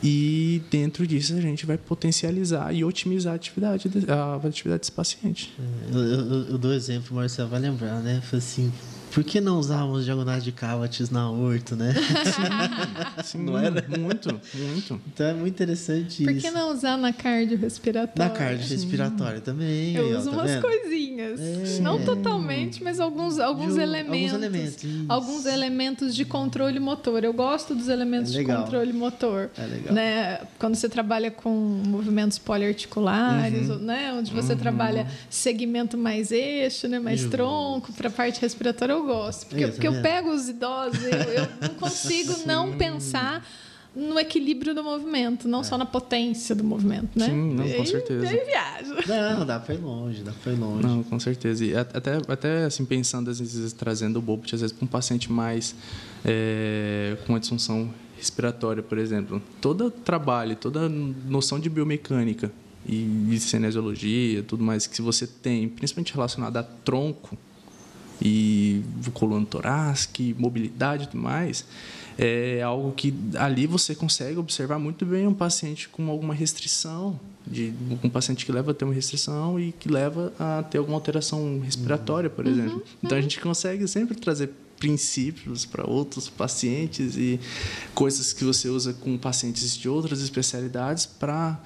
E 0.03 0.61
dentro 0.69 1.07
disso 1.07 1.35
a 1.35 1.41
gente 1.41 1.65
vai 1.65 1.79
potencializar 1.79 2.75
e 2.75 2.83
otimizar 2.83 3.35
a 3.35 3.37
atividade, 3.37 3.89
a 4.09 4.49
atividade 4.49 4.81
desse 4.81 4.91
paciente. 4.91 5.55
É, 5.57 5.97
eu, 5.97 6.01
eu, 6.01 6.49
eu 6.49 6.59
dou 6.59 6.73
exemplo, 6.73 7.15
Marcelo 7.15 7.49
vai 7.49 7.61
lembrar, 7.61 8.01
né? 8.01 8.21
Foi 8.29 8.41
assim, 8.41 8.73
por 9.13 9.23
que 9.23 9.41
não 9.41 9.59
usávamos 9.59 10.05
diagonais 10.05 10.43
de 10.43 10.53
Cavat's 10.53 11.11
na 11.11 11.31
horto, 11.31 11.77
né? 11.77 11.93
Sim, 11.95 13.23
sim 13.39 13.45
não 13.45 13.59
era? 13.59 13.85
Muito, 13.99 14.41
muito. 14.55 15.01
Então 15.07 15.27
é 15.27 15.35
muito 15.35 15.55
interessante 15.55 16.25
Por 16.25 16.33
isso. 16.33 16.43
Por 16.43 16.51
que 16.51 16.51
não 16.51 16.73
usar 16.73 16.97
na 16.97 17.13
cardiorrespiratória? 17.13 18.33
Na 18.33 18.35
cardiorrespiratória 18.35 19.41
também. 19.41 19.95
Eu 19.95 20.07
aí, 20.07 20.15
uso 20.17 20.31
ó, 20.31 20.33
tá 20.33 20.39
umas 20.39 20.51
vendo? 20.51 20.63
coisinhas. 20.63 21.41
É. 21.41 21.81
Não 21.81 22.03
totalmente, 22.03 22.83
mas 22.83 23.01
alguns, 23.01 23.39
alguns 23.39 23.75
de, 23.75 23.81
elementos. 23.81 24.33
Alguns 24.33 24.45
elementos. 24.45 24.85
Alguns 25.09 25.47
elementos 25.47 26.15
de 26.15 26.25
controle 26.25 26.81
motor. 26.81 27.23
Eu 27.23 27.35
gosto 27.35 27.75
dos 27.75 27.89
elementos 27.89 28.35
é 28.35 28.39
de 28.39 28.45
controle 28.47 28.93
motor. 28.93 29.51
É 29.59 29.67
legal. 29.67 29.93
Né? 29.93 30.41
Quando 30.59 30.75
você 30.75 30.89
trabalha 30.89 31.31
com 31.31 31.51
movimentos 31.87 32.39
poliarticulares, 32.39 33.69
uhum. 33.69 33.79
né? 33.79 34.15
onde 34.15 34.33
você 34.33 34.55
uhum. 34.55 34.59
trabalha 34.59 35.07
segmento 35.29 35.99
mais 35.99 36.33
eixo, 36.33 36.89
né? 36.89 36.99
mais 36.99 37.25
uhum. 37.25 37.31
tronco, 37.31 37.93
para 37.93 38.09
a 38.09 38.13
parte 38.13 38.41
respiratória, 38.41 38.93
eu 38.93 39.02
gosto. 39.05 39.47
Porque, 39.47 39.65
Isso, 39.65 39.73
porque 39.73 39.89
eu 39.89 40.03
pego 40.03 40.31
os 40.31 40.49
idosos, 40.49 41.03
eu, 41.03 41.11
eu 41.11 41.49
não 41.61 41.75
consigo 41.81 42.33
Sim. 42.33 42.47
não 42.47 42.77
pensar 42.77 43.47
no 43.95 44.19
equilíbrio 44.19 44.75
do 44.75 44.83
movimento, 44.83 45.47
não 45.47 45.61
é. 45.61 45.65
só 45.65 45.77
na 45.77 45.85
potência 45.85 46.55
do 46.55 46.65
movimento, 46.65 47.11
né? 47.19 47.27
Sim, 47.27 47.55
não, 47.55 47.71
com 47.71 47.85
certeza. 47.85 48.27
E 48.27 48.45
viajo. 48.45 48.95
Não, 49.07 49.45
dá 49.45 49.61
para 49.61 49.75
ir 49.75 49.79
longe, 49.79 50.23
dá 50.23 50.33
para 50.33 50.53
ir 50.53 50.59
longe. 50.59 50.83
Não, 50.83 51.03
com 51.03 51.21
certeza. 51.21 51.65
E 51.65 51.77
até, 51.77 52.19
até 52.27 52.65
assim, 52.65 52.85
pensando, 52.85 53.31
às 53.31 53.39
vezes, 53.39 53.73
trazendo 53.75 54.19
o 54.19 54.23
Bobot, 54.23 54.55
às 54.55 54.63
vezes, 54.63 54.75
para 54.75 54.85
um 54.85 54.89
paciente 54.89 55.31
mais 55.31 55.75
é, 56.25 57.19
com 57.27 57.35
uma 57.35 57.41
disfunção 57.41 57.93
respiratória, 58.17 58.83
por 58.83 58.97
exemplo, 58.97 59.43
todo 59.61 59.91
trabalho, 59.91 60.57
toda 60.57 60.89
noção 60.89 61.59
de 61.61 61.69
biomecânica 61.69 62.51
e 62.87 63.05
de 63.29 63.41
cinesiologia, 63.41 64.43
tudo 64.43 64.65
mais 64.65 64.87
que 64.87 65.03
você 65.03 65.27
tem, 65.27 65.69
principalmente 65.69 66.15
relacionado 66.15 66.57
a 66.57 66.63
tronco 66.63 67.37
e 68.21 68.83
coluna 69.15 69.47
torácica, 69.47 70.23
mobilidade 70.39 71.05
e 71.05 71.07
tudo 71.07 71.23
mais, 71.23 71.65
é 72.19 72.63
algo 72.63 72.93
que 72.93 73.15
ali 73.37 73.67
você 73.67 73.95
consegue 73.95 74.39
observar 74.39 74.79
muito 74.79 75.05
bem 75.07 75.27
um 75.27 75.35
paciente 75.35 75.89
com 75.89 76.11
alguma 76.11 76.35
restrição, 76.35 77.19
de 77.47 77.73
um 78.03 78.09
paciente 78.09 78.47
que 78.47 78.53
leva 78.53 78.71
a 78.71 78.75
ter 78.75 78.85
uma 78.85 78.95
restrição 78.95 79.59
e 79.59 79.73
que 79.73 79.89
leva 79.89 80.33
a 80.39 80.63
ter 80.63 80.79
alguma 80.79 80.97
alteração 80.97 81.61
respiratória, 81.61 82.31
por 82.31 82.47
uhum. 82.47 82.53
exemplo. 82.53 82.83
Então 83.03 83.19
a 83.19 83.21
gente 83.21 83.41
consegue 83.41 83.89
sempre 83.89 84.17
trazer 84.17 84.51
princípios 84.79 85.65
para 85.65 85.89
outros 85.89 86.29
pacientes 86.29 87.17
e 87.17 87.39
coisas 87.95 88.33
que 88.33 88.45
você 88.45 88.69
usa 88.69 88.93
com 88.93 89.17
pacientes 89.17 89.77
de 89.77 89.89
outras 89.89 90.21
especialidades 90.21 91.07
para 91.07 91.57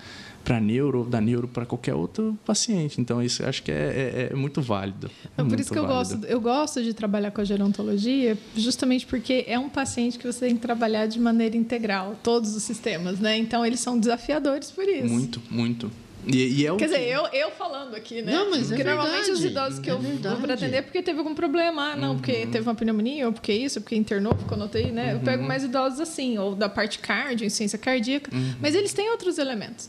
para 0.46 0.60
neuro, 0.60 1.02
da 1.02 1.20
neuro 1.20 1.48
para 1.48 1.66
qualquer 1.66 1.92
outro 1.92 2.38
paciente. 2.46 3.00
Então, 3.00 3.20
isso 3.20 3.42
eu 3.42 3.48
acho 3.48 3.64
que 3.64 3.72
é, 3.72 4.28
é, 4.28 4.28
é 4.32 4.36
muito 4.36 4.62
válido. 4.62 5.10
É, 5.36 5.42
por 5.42 5.58
isso 5.58 5.72
que 5.72 5.78
eu 5.78 5.84
gosto, 5.84 6.24
eu 6.24 6.40
gosto 6.40 6.84
de 6.84 6.94
trabalhar 6.94 7.32
com 7.32 7.40
a 7.40 7.44
gerontologia, 7.44 8.38
justamente 8.56 9.04
porque 9.06 9.44
é 9.48 9.58
um 9.58 9.68
paciente 9.68 10.16
que 10.16 10.24
você 10.24 10.46
tem 10.46 10.54
que 10.54 10.62
trabalhar 10.62 11.06
de 11.06 11.18
maneira 11.18 11.56
integral, 11.56 12.14
todos 12.22 12.54
os 12.54 12.62
sistemas, 12.62 13.18
né? 13.18 13.36
Então, 13.36 13.66
eles 13.66 13.80
são 13.80 13.98
desafiadores 13.98 14.70
por 14.70 14.84
isso. 14.84 15.12
Muito, 15.12 15.42
muito. 15.50 15.90
E, 16.24 16.60
e 16.60 16.66
é 16.66 16.74
Quer 16.76 16.86
dizer, 16.86 16.98
que... 16.98 17.08
eu, 17.08 17.26
eu 17.26 17.50
falando 17.52 17.94
aqui, 17.94 18.22
né? 18.22 18.32
Não, 18.32 18.50
mas 18.50 18.68
porque 18.68 18.82
é 18.82 18.84
normalmente 18.84 19.26
verdade. 19.26 19.32
os 19.32 19.44
idosos 19.44 19.78
que 19.80 19.90
é 19.90 19.92
eu 19.92 19.98
vou 19.98 20.36
para 20.38 20.54
atender 20.54 20.76
é 20.76 20.82
porque 20.82 21.02
teve 21.02 21.18
algum 21.18 21.34
problema. 21.34 21.92
Ah, 21.92 21.96
não, 21.96 22.10
uhum. 22.10 22.16
porque 22.16 22.46
teve 22.46 22.60
uma 22.60 22.74
pneumonia, 22.74 23.26
ou 23.26 23.32
porque 23.32 23.52
isso, 23.52 23.78
ou 23.78 23.82
porque 23.82 23.96
internou, 23.96 24.34
ficou 24.36 24.56
no 24.56 24.66
UTI, 24.66 24.90
né? 24.90 25.06
Uhum. 25.06 25.18
Eu 25.18 25.20
pego 25.20 25.44
mais 25.44 25.62
idosos 25.64 26.00
assim, 26.00 26.38
ou 26.38 26.54
da 26.54 26.68
parte 26.68 26.98
cardio, 26.98 27.48
ciência 27.50 27.78
cardíaca. 27.78 28.34
Uhum. 28.34 28.54
Mas 28.60 28.74
eles 28.74 28.92
têm 28.92 29.10
outros 29.10 29.38
elementos, 29.38 29.88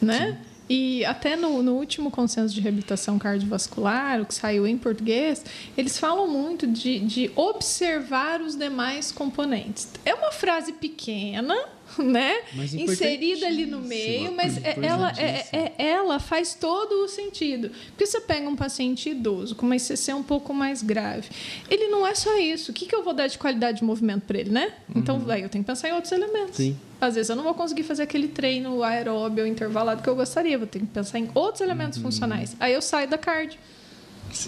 né? 0.00 0.32
Sim. 0.32 0.48
E 0.68 1.02
até 1.06 1.34
no, 1.34 1.62
no, 1.62 1.72
último 1.76 2.10
consenso 2.10 2.54
de 2.54 2.60
reabilitação 2.60 3.18
cardiovascular, 3.18 4.20
o 4.20 4.26
que 4.26 4.34
saiu 4.34 4.66
em 4.66 4.76
português, 4.76 5.42
eles 5.76 5.98
falam 5.98 6.28
muito 6.28 6.66
de, 6.66 6.98
de 6.98 7.30
observar 7.34 8.42
os 8.42 8.54
demais 8.54 9.10
componentes. 9.10 9.88
É 10.04 10.14
uma 10.14 10.30
frase 10.30 10.74
pequena, 10.74 11.56
né? 11.98 12.42
Inserida 12.72 13.46
ali 13.46 13.66
no 13.66 13.80
meio, 13.80 14.32
mas 14.32 14.56
é, 14.58 14.78
ela, 14.82 15.12
é, 15.16 15.46
é, 15.52 15.72
ela 15.78 16.18
faz 16.18 16.54
todo 16.54 17.04
o 17.04 17.08
sentido. 17.08 17.70
Porque 17.88 18.06
você 18.06 18.20
pega 18.20 18.48
um 18.48 18.56
paciente 18.56 19.10
idoso 19.10 19.54
com 19.54 19.66
uma 19.66 19.76
ICC 19.76 20.12
um 20.12 20.22
pouco 20.22 20.52
mais 20.52 20.82
grave, 20.82 21.28
ele 21.70 21.88
não 21.88 22.06
é 22.06 22.14
só 22.14 22.38
isso. 22.38 22.70
O 22.70 22.74
que, 22.74 22.86
que 22.86 22.94
eu 22.94 23.02
vou 23.02 23.14
dar 23.14 23.26
de 23.26 23.38
qualidade 23.38 23.78
de 23.78 23.84
movimento 23.84 24.22
para 24.26 24.38
ele, 24.38 24.50
né? 24.50 24.72
Então, 24.94 25.18
uhum. 25.18 25.30
aí 25.30 25.42
eu 25.42 25.48
tenho 25.48 25.64
que 25.64 25.68
pensar 25.68 25.88
em 25.88 25.92
outros 25.92 26.12
elementos. 26.12 26.56
Sim. 26.56 26.76
Às 27.00 27.14
vezes 27.14 27.30
eu 27.30 27.36
não 27.36 27.44
vou 27.44 27.54
conseguir 27.54 27.84
fazer 27.84 28.02
aquele 28.02 28.28
treino 28.28 28.82
aeróbio 28.82 29.46
intervalado 29.46 30.02
que 30.02 30.08
eu 30.08 30.16
gostaria, 30.16 30.58
vou 30.58 30.66
ter 30.66 30.80
que 30.80 30.86
pensar 30.86 31.18
em 31.18 31.30
outros 31.34 31.60
elementos 31.60 31.98
uhum. 31.98 32.04
funcionais. 32.04 32.56
Aí 32.58 32.72
eu 32.72 32.82
saio 32.82 33.08
da 33.08 33.16
cardio. 33.16 33.58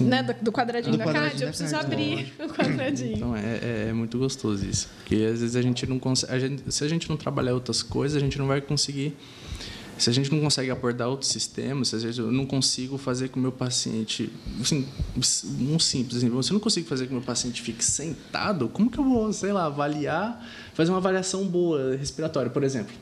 Né, 0.00 0.22
do 0.40 0.52
quadradinho 0.52 0.92
do 0.92 0.98
da 0.98 1.04
quadradinho 1.04 1.44
eu 1.44 1.48
preciso 1.48 1.76
abrir 1.76 2.32
o 2.38 2.48
quadradinho. 2.48 3.16
Então 3.16 3.36
é, 3.36 3.40
é, 3.40 3.86
é, 3.88 3.92
muito 3.92 4.18
gostoso 4.18 4.64
isso. 4.64 4.88
Porque 4.98 5.16
às 5.16 5.40
vezes 5.40 5.56
a 5.56 5.62
gente 5.62 5.86
não 5.86 5.98
consegue. 5.98 6.32
A 6.32 6.38
gente, 6.38 6.62
se 6.72 6.84
a 6.84 6.88
gente 6.88 7.08
não 7.08 7.16
trabalhar 7.16 7.54
outras 7.54 7.82
coisas, 7.82 8.16
a 8.16 8.20
gente 8.20 8.38
não 8.38 8.46
vai 8.46 8.60
conseguir. 8.60 9.16
Se 9.98 10.08
a 10.08 10.12
gente 10.14 10.32
não 10.32 10.40
consegue 10.40 10.70
abordar 10.70 11.08
outros 11.08 11.30
sistemas, 11.30 11.88
se 11.88 11.96
vezes 11.98 12.16
eu 12.16 12.32
não 12.32 12.46
consigo 12.46 12.96
fazer 12.96 13.28
com 13.28 13.38
o 13.38 13.42
meu 13.42 13.52
paciente. 13.52 14.30
Assim, 14.58 14.86
um 15.16 15.78
simples 15.78 16.16
exemplo. 16.16 16.42
Se 16.42 16.50
eu 16.50 16.54
não 16.54 16.60
consigo 16.60 16.88
fazer 16.88 17.04
com 17.04 17.08
que 17.08 17.14
o 17.14 17.18
meu 17.18 17.26
paciente 17.26 17.60
fique 17.60 17.84
sentado, 17.84 18.68
como 18.70 18.90
que 18.90 18.98
eu 18.98 19.04
vou, 19.04 19.30
sei 19.30 19.52
lá, 19.52 19.66
avaliar, 19.66 20.42
fazer 20.72 20.90
uma 20.90 20.96
avaliação 20.96 21.46
boa 21.46 21.96
respiratória, 21.96 22.50
por 22.50 22.64
exemplo? 22.64 22.94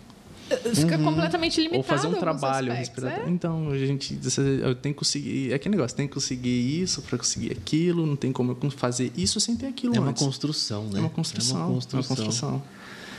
Fica 0.74 0.96
uhum. 0.96 1.04
completamente 1.04 1.60
limitado. 1.60 1.78
Ou 1.78 1.82
fazer 1.82 2.06
um 2.06 2.18
trabalho 2.18 2.72
respiratório. 2.72 3.26
É? 3.26 3.30
Então, 3.30 3.70
a 3.70 3.78
gente 3.78 4.18
eu 4.62 4.74
tenho 4.74 4.94
que 4.94 4.98
conseguir. 4.98 5.52
É 5.52 5.54
aquele 5.54 5.76
negócio, 5.76 5.96
tem 5.96 6.06
que 6.06 6.14
conseguir 6.14 6.82
isso 6.82 7.02
para 7.02 7.18
conseguir 7.18 7.52
aquilo, 7.52 8.06
não 8.06 8.16
tem 8.16 8.32
como 8.32 8.56
eu 8.62 8.70
fazer 8.70 9.12
isso 9.16 9.40
sem 9.40 9.56
ter 9.56 9.66
aquilo 9.66 9.94
é 9.94 9.98
antes. 9.98 10.22
Uma 10.22 10.28
construção, 10.28 10.84
né? 10.84 10.98
É 10.98 11.00
uma 11.00 11.10
construção. 11.10 11.56
É 11.56 11.60
uma 11.60 11.74
construção. 11.74 11.98
É 11.98 12.02
uma 12.02 12.16
construção. 12.16 12.62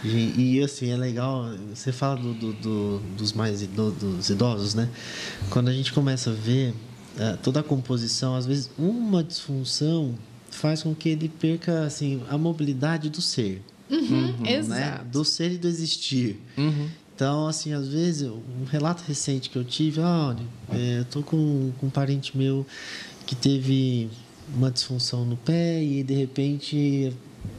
E, 0.03 0.55
e, 0.55 0.63
assim, 0.63 0.91
é 0.91 0.97
legal, 0.97 1.45
você 1.73 1.91
fala 1.91 2.15
do, 2.15 2.33
do, 2.33 2.53
do, 2.53 2.99
dos 3.17 3.33
mais 3.33 3.61
dos 3.67 4.29
idosos, 4.29 4.73
né? 4.73 4.89
Quando 5.49 5.67
a 5.67 5.73
gente 5.73 5.91
começa 5.91 6.29
a 6.29 6.33
ver 6.33 6.71
uh, 6.71 7.37
toda 7.43 7.59
a 7.59 7.63
composição, 7.63 8.35
às 8.35 8.45
vezes 8.45 8.71
uma 8.77 9.23
disfunção 9.23 10.15
faz 10.49 10.83
com 10.83 10.95
que 10.95 11.09
ele 11.09 11.27
perca 11.27 11.83
assim, 11.83 12.23
a 12.29 12.37
mobilidade 12.37 13.09
do 13.09 13.21
ser. 13.21 13.61
Uhum, 13.89 14.35
né? 14.39 14.53
Exato. 14.53 15.05
Do 15.05 15.25
ser 15.25 15.51
e 15.51 15.57
do 15.57 15.67
existir. 15.67 16.39
Uhum. 16.57 16.87
Então, 17.19 17.47
assim, 17.49 17.73
às 17.73 17.89
vezes, 17.89 18.29
um 18.29 18.63
relato 18.71 19.03
recente 19.05 19.49
que 19.49 19.57
eu 19.57 19.63
tive, 19.65 19.99
olha, 19.99 20.39
é, 20.71 20.99
eu 20.99 21.03
tô 21.03 21.21
com, 21.21 21.69
com 21.77 21.87
um 21.87 21.89
parente 21.89 22.37
meu 22.37 22.65
que 23.25 23.35
teve 23.35 24.09
uma 24.55 24.71
disfunção 24.71 25.25
no 25.25 25.35
pé 25.35 25.83
e 25.83 26.01
de 26.01 26.13
repente 26.13 27.11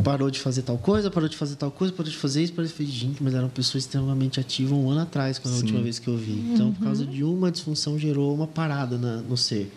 parou 0.03 0.31
de 0.31 0.41
fazer 0.41 0.63
tal 0.63 0.79
coisa, 0.79 1.11
parou 1.11 1.29
de 1.29 1.37
fazer 1.37 1.57
tal 1.57 1.71
coisa, 1.71 1.93
parou 1.93 2.11
de 2.11 2.17
fazer 2.17 2.43
isso, 2.43 2.55
parou 2.55 2.67
de 2.67 2.73
fazer 2.73 2.91
gente, 2.91 3.23
mas 3.23 3.35
era 3.35 3.43
uma 3.43 3.51
pessoa 3.51 3.79
extremamente 3.79 4.41
ativa 4.41 4.75
um 4.75 4.89
ano 4.89 5.03
atrás, 5.03 5.39
quando 5.39 5.53
a 5.53 5.59
última 5.59 5.83
vez 5.83 5.99
que 5.99 6.09
eu 6.09 6.17
vi. 6.17 6.41
Então, 6.55 6.69
uhum. 6.69 6.73
por 6.73 6.85
causa 6.85 7.05
de 7.05 7.23
uma 7.23 7.51
disfunção 7.51 7.99
gerou 7.99 8.35
uma 8.35 8.47
parada 8.47 8.97
na, 8.97 9.19
no 9.19 9.37
ser. 9.37 9.71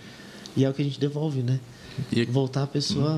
E 0.56 0.64
é 0.64 0.70
o 0.70 0.74
que 0.74 0.82
a 0.82 0.86
gente 0.86 0.98
devolve, 0.98 1.44
né? 1.44 1.60
E... 2.10 2.24
Voltar 2.24 2.64
a 2.64 2.68
pessoa 2.68 3.16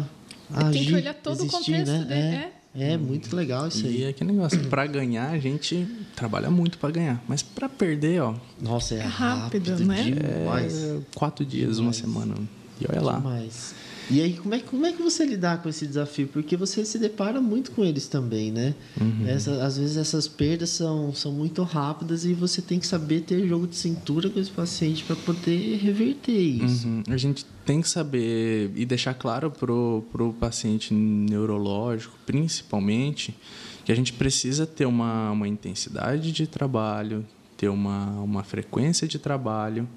uhum. 0.49 0.57
a 0.57 0.67
agir, 0.69 0.79
Tem 0.79 0.87
que 0.87 0.95
olhar 0.95 1.13
todo 1.13 1.43
existir, 1.43 1.55
o 1.55 1.59
contexto 1.59 1.91
né? 1.91 1.99
Dele, 2.05 2.19
é. 2.19 2.33
é. 2.33 2.54
É 2.77 2.97
muito 2.97 3.33
legal 3.35 3.67
isso 3.67 3.85
aí. 3.85 3.99
E 3.99 4.03
é 4.03 4.09
aquele 4.09 4.33
negócio, 4.33 4.59
para 4.67 4.85
ganhar 4.85 5.29
a 5.29 5.39
gente 5.39 5.87
trabalha 6.15 6.49
muito 6.49 6.77
para 6.77 6.91
ganhar, 6.91 7.23
mas 7.27 7.41
para 7.41 7.69
perder, 7.69 8.21
ó. 8.21 8.35
Nossa, 8.61 8.95
é, 8.95 8.99
é 8.99 9.01
rápido, 9.03 9.69
rápido, 9.71 9.85
né? 9.85 10.03
Demais. 10.03 10.83
É 10.83 10.99
quatro 11.15 11.45
dias, 11.45 11.77
demais. 11.77 11.79
uma 11.79 11.93
semana. 11.93 12.35
E 12.79 12.85
olha 12.89 13.01
lá. 13.01 13.17
Demais. 13.17 13.75
E 14.09 14.21
aí, 14.21 14.33
como 14.33 14.53
é, 14.53 14.59
como 14.59 14.85
é 14.85 14.91
que 14.91 15.01
você 15.01 15.25
lidar 15.25 15.63
com 15.63 15.69
esse 15.69 15.87
desafio? 15.87 16.27
Porque 16.27 16.55
você 16.55 16.85
se 16.85 16.99
depara 16.99 17.41
muito 17.41 17.71
com 17.71 17.83
eles 17.83 18.07
também, 18.07 18.51
né? 18.51 18.75
Uhum. 19.01 19.27
Essa, 19.27 19.65
às 19.65 19.77
vezes 19.77 19.97
essas 19.97 20.27
perdas 20.27 20.69
são, 20.69 21.11
são 21.13 21.31
muito 21.31 21.63
rápidas 21.63 22.23
e 22.23 22.33
você 22.33 22.61
tem 22.61 22.79
que 22.79 22.85
saber 22.85 23.21
ter 23.21 23.47
jogo 23.47 23.65
de 23.65 23.75
cintura 23.75 24.29
com 24.29 24.39
esse 24.39 24.51
paciente 24.51 25.03
para 25.03 25.15
poder 25.15 25.77
reverter 25.77 26.37
isso. 26.37 26.87
Uhum. 26.87 27.03
A 27.09 27.17
gente 27.17 27.45
tem 27.65 27.81
que 27.81 27.89
saber 27.89 28.71
e 28.75 28.85
deixar 28.85 29.15
claro 29.15 29.49
para 29.49 29.73
o 29.73 30.35
paciente 30.39 30.93
neurológico, 30.93 32.15
principalmente, 32.27 33.35
que 33.83 33.91
a 33.91 33.95
gente 33.95 34.13
precisa 34.13 34.67
ter 34.67 34.85
uma, 34.85 35.31
uma 35.31 35.47
intensidade 35.47 36.31
de 36.31 36.45
trabalho, 36.45 37.25
ter 37.57 37.69
uma, 37.69 38.21
uma 38.21 38.43
frequência 38.43 39.07
de 39.07 39.17
trabalho, 39.17 39.89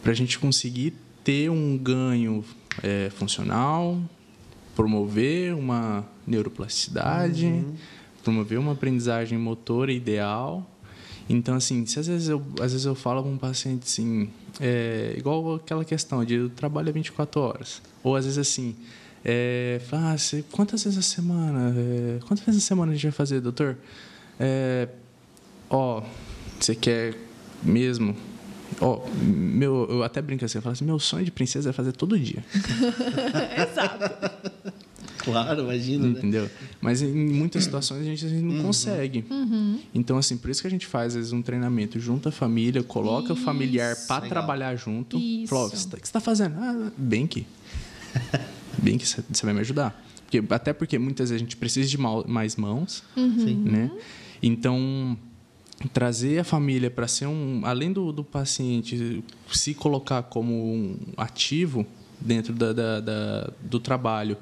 para 0.00 0.12
a 0.12 0.14
gente 0.14 0.38
conseguir 0.38 0.94
ter 1.24 1.50
um 1.50 1.76
ganho 1.76 2.44
é, 2.82 3.10
funcional, 3.10 4.00
promover 4.74 5.54
uma 5.54 6.04
neuroplasticidade, 6.26 7.46
uhum. 7.46 7.74
promover 8.22 8.58
uma 8.58 8.72
aprendizagem 8.72 9.38
motora 9.38 9.92
ideal. 9.92 10.68
Então, 11.28 11.54
assim, 11.54 11.86
se 11.86 11.98
às 11.98 12.06
vezes 12.06 12.28
eu, 12.28 12.42
às 12.60 12.72
vezes 12.72 12.84
eu 12.84 12.94
falo 12.94 13.22
com 13.22 13.32
um 13.32 13.38
paciente 13.38 13.84
assim, 13.84 14.28
é, 14.60 15.14
igual 15.16 15.54
aquela 15.54 15.84
questão 15.84 16.24
de 16.24 16.48
trabalho 16.50 16.88
é 16.88 16.92
24 16.92 17.40
horas, 17.40 17.82
ou 18.02 18.16
às 18.16 18.24
vezes 18.24 18.38
assim, 18.38 18.74
é, 19.24 19.80
ah, 19.92 20.16
você, 20.18 20.44
quantas 20.50 20.82
vezes 20.82 20.98
a 20.98 21.02
semana? 21.02 21.74
É, 21.76 22.18
quantas 22.26 22.44
vezes 22.44 22.64
a 22.64 22.66
semana 22.66 22.92
a 22.92 22.94
gente 22.94 23.04
vai 23.04 23.12
fazer, 23.12 23.40
doutor? 23.40 23.76
É, 24.38 24.88
ó, 25.70 26.02
você 26.58 26.74
quer 26.74 27.14
mesmo 27.62 28.16
Ó, 28.82 28.98
oh, 28.98 29.24
meu, 29.24 29.86
eu 29.88 30.02
até 30.02 30.20
brinco 30.20 30.44
assim, 30.44 30.58
eu 30.58 30.62
falo 30.62 30.72
assim, 30.72 30.84
meu 30.84 30.98
sonho 30.98 31.24
de 31.24 31.30
princesa 31.30 31.70
é 31.70 31.72
fazer 31.72 31.92
todo 31.92 32.18
dia. 32.18 32.44
Exato. 33.70 34.72
Claro, 35.18 35.62
imagina. 35.62 36.08
Né? 36.08 36.18
Entendeu? 36.18 36.42
Né? 36.42 36.50
Mas 36.80 37.00
em 37.00 37.14
muitas 37.14 37.62
situações 37.62 38.00
a 38.00 38.04
gente, 38.04 38.26
a 38.26 38.28
gente 38.28 38.42
não 38.42 38.56
uhum. 38.56 38.62
consegue. 38.64 39.24
Uhum. 39.30 39.78
Então, 39.94 40.18
assim, 40.18 40.36
por 40.36 40.50
isso 40.50 40.60
que 40.60 40.66
a 40.66 40.70
gente 40.70 40.84
faz, 40.84 41.12
às 41.12 41.14
vezes, 41.14 41.32
um 41.32 41.40
treinamento 41.40 42.00
junto 42.00 42.28
à 42.28 42.32
família, 42.32 42.82
coloca 42.82 43.32
isso. 43.32 43.34
o 43.34 43.36
familiar 43.36 43.94
para 44.08 44.26
trabalhar 44.26 44.74
junto. 44.74 45.16
Isso. 45.16 45.46
Fala, 45.46 45.68
o 45.68 45.70
que 45.70 45.78
você 45.78 45.96
está 45.96 46.20
fazendo? 46.20 46.56
Ah, 46.58 46.90
bem 46.98 47.28
que. 47.28 47.46
bem 48.78 48.98
que 48.98 49.06
você 49.06 49.22
vai 49.44 49.54
me 49.54 49.60
ajudar. 49.60 50.04
Porque, 50.24 50.42
até 50.52 50.72
porque 50.72 50.98
muitas 50.98 51.30
vezes 51.30 51.40
a 51.40 51.44
gente 51.44 51.56
precisa 51.56 51.88
de 51.88 51.98
mais 51.98 52.56
mãos. 52.56 53.04
Uhum. 53.16 53.62
Né? 53.64 53.90
Então 54.42 55.16
trazer 55.88 56.38
a 56.38 56.44
família 56.44 56.90
para 56.90 57.08
ser 57.08 57.26
um 57.26 57.62
além 57.64 57.92
do, 57.92 58.12
do 58.12 58.24
paciente 58.24 59.22
se 59.50 59.74
colocar 59.74 60.22
como 60.24 60.52
um 60.52 60.96
ativo 61.16 61.86
dentro 62.20 62.52
da, 62.52 62.72
da, 62.72 63.00
da 63.00 63.50
do 63.62 63.80
trabalho 63.80 64.36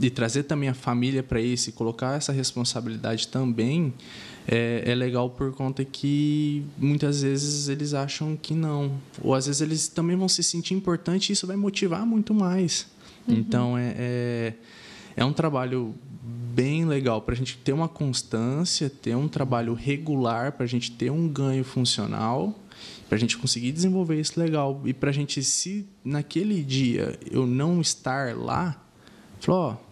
e 0.00 0.10
trazer 0.10 0.44
também 0.44 0.68
a 0.68 0.74
família 0.74 1.22
para 1.22 1.40
isso 1.40 1.70
e 1.70 1.72
colocar 1.72 2.16
essa 2.16 2.32
responsabilidade 2.32 3.28
também 3.28 3.92
é, 4.46 4.84
é, 4.86 4.94
legal 4.94 5.30
por 5.30 5.52
conta 5.52 5.84
que 5.84 6.62
muitas 6.78 7.22
vezes 7.22 7.68
eles 7.68 7.94
acham 7.94 8.36
que 8.36 8.54
não 8.54 8.92
ou 9.22 9.34
às 9.34 9.46
vezes 9.46 9.60
eles 9.60 9.88
também 9.88 10.16
vão 10.16 10.28
se 10.28 10.42
sentir 10.42 10.74
importante 10.74 11.30
e 11.30 11.32
isso 11.32 11.46
vai 11.46 11.56
motivar 11.56 12.06
muito 12.06 12.32
mais 12.34 12.86
uhum. 13.26 13.34
então 13.34 13.78
é, 13.78 13.94
é, 13.96 14.54
é 15.16 15.24
um 15.24 15.32
trabalho 15.32 15.94
bem 16.56 16.86
legal 16.86 17.20
para 17.20 17.34
a 17.34 17.36
gente 17.36 17.58
ter 17.58 17.74
uma 17.74 17.86
constância, 17.86 18.88
ter 18.88 19.14
um 19.14 19.28
trabalho 19.28 19.74
regular, 19.74 20.52
para 20.52 20.64
a 20.64 20.66
gente 20.66 20.90
ter 20.90 21.12
um 21.12 21.28
ganho 21.28 21.62
funcional, 21.62 22.58
para 23.10 23.16
a 23.16 23.18
gente 23.18 23.36
conseguir 23.36 23.72
desenvolver 23.72 24.18
isso 24.18 24.40
legal. 24.40 24.80
E 24.86 24.94
para 24.94 25.10
a 25.10 25.12
gente 25.12 25.44
se 25.44 25.86
naquele 26.02 26.62
dia 26.62 27.18
eu 27.30 27.46
não 27.46 27.78
estar 27.78 28.34
lá, 28.34 28.82
falou, 29.38 29.85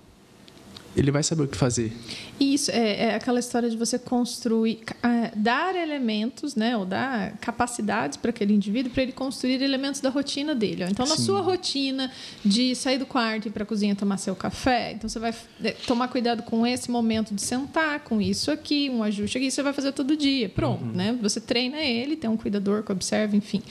ele 0.97 1.11
vai 1.11 1.23
saber 1.23 1.43
o 1.43 1.49
que 1.49 1.57
fazer. 1.57 1.93
Isso, 2.39 2.71
é, 2.71 3.07
é 3.07 3.15
aquela 3.15 3.39
história 3.39 3.69
de 3.69 3.77
você 3.77 3.99
construir, 3.99 4.81
é, 5.03 5.33
dar 5.37 5.75
elementos, 5.75 6.55
né, 6.55 6.77
ou 6.77 6.85
dar 6.85 7.37
capacidades 7.39 8.17
para 8.17 8.31
aquele 8.31 8.55
indivíduo 8.55 8.93
para 8.93 9.03
ele 9.03 9.13
construir 9.13 9.63
elementos 9.63 10.01
da 10.01 10.11
rotina 10.11 10.55
dele. 10.55 10.85
Então, 10.85 11.07
na 11.07 11.17
Sim. 11.17 11.25
sua 11.25 11.41
rotina 11.41 12.11
de 12.45 12.75
sair 12.75 12.99
do 12.99 13.07
quarto 13.07 13.47
e 13.47 13.49
ir 13.49 13.53
para 13.53 13.63
a 13.63 13.67
cozinha 13.67 13.95
tomar 13.95 14.19
seu 14.19 14.35
café, 14.35 14.93
então 14.93 15.09
você 15.09 15.19
vai 15.19 15.35
é, 15.63 15.73
tomar 15.73 16.09
cuidado 16.09 16.43
com 16.43 16.67
esse 16.67 16.91
momento 16.91 17.35
de 17.35 17.43
sentar, 17.43 18.01
com 18.01 18.21
isso 18.21 18.51
aqui, 18.51 18.91
um 18.91 19.03
ajuste 19.03 19.39
aqui, 19.39 19.51
você 19.51 19.63
vai 19.63 19.73
fazer 19.73 19.93
todo 19.93 20.17
dia. 20.17 20.49
Pronto, 20.49 20.85
uhum. 20.85 20.93
né? 20.93 21.19
Você 21.23 21.41
treina 21.41 21.79
ele, 21.79 22.17
tem 22.17 22.29
um 22.29 22.37
cuidador 22.37 22.83
que 22.83 22.93
observa, 22.93 23.37
enfim. 23.37 23.63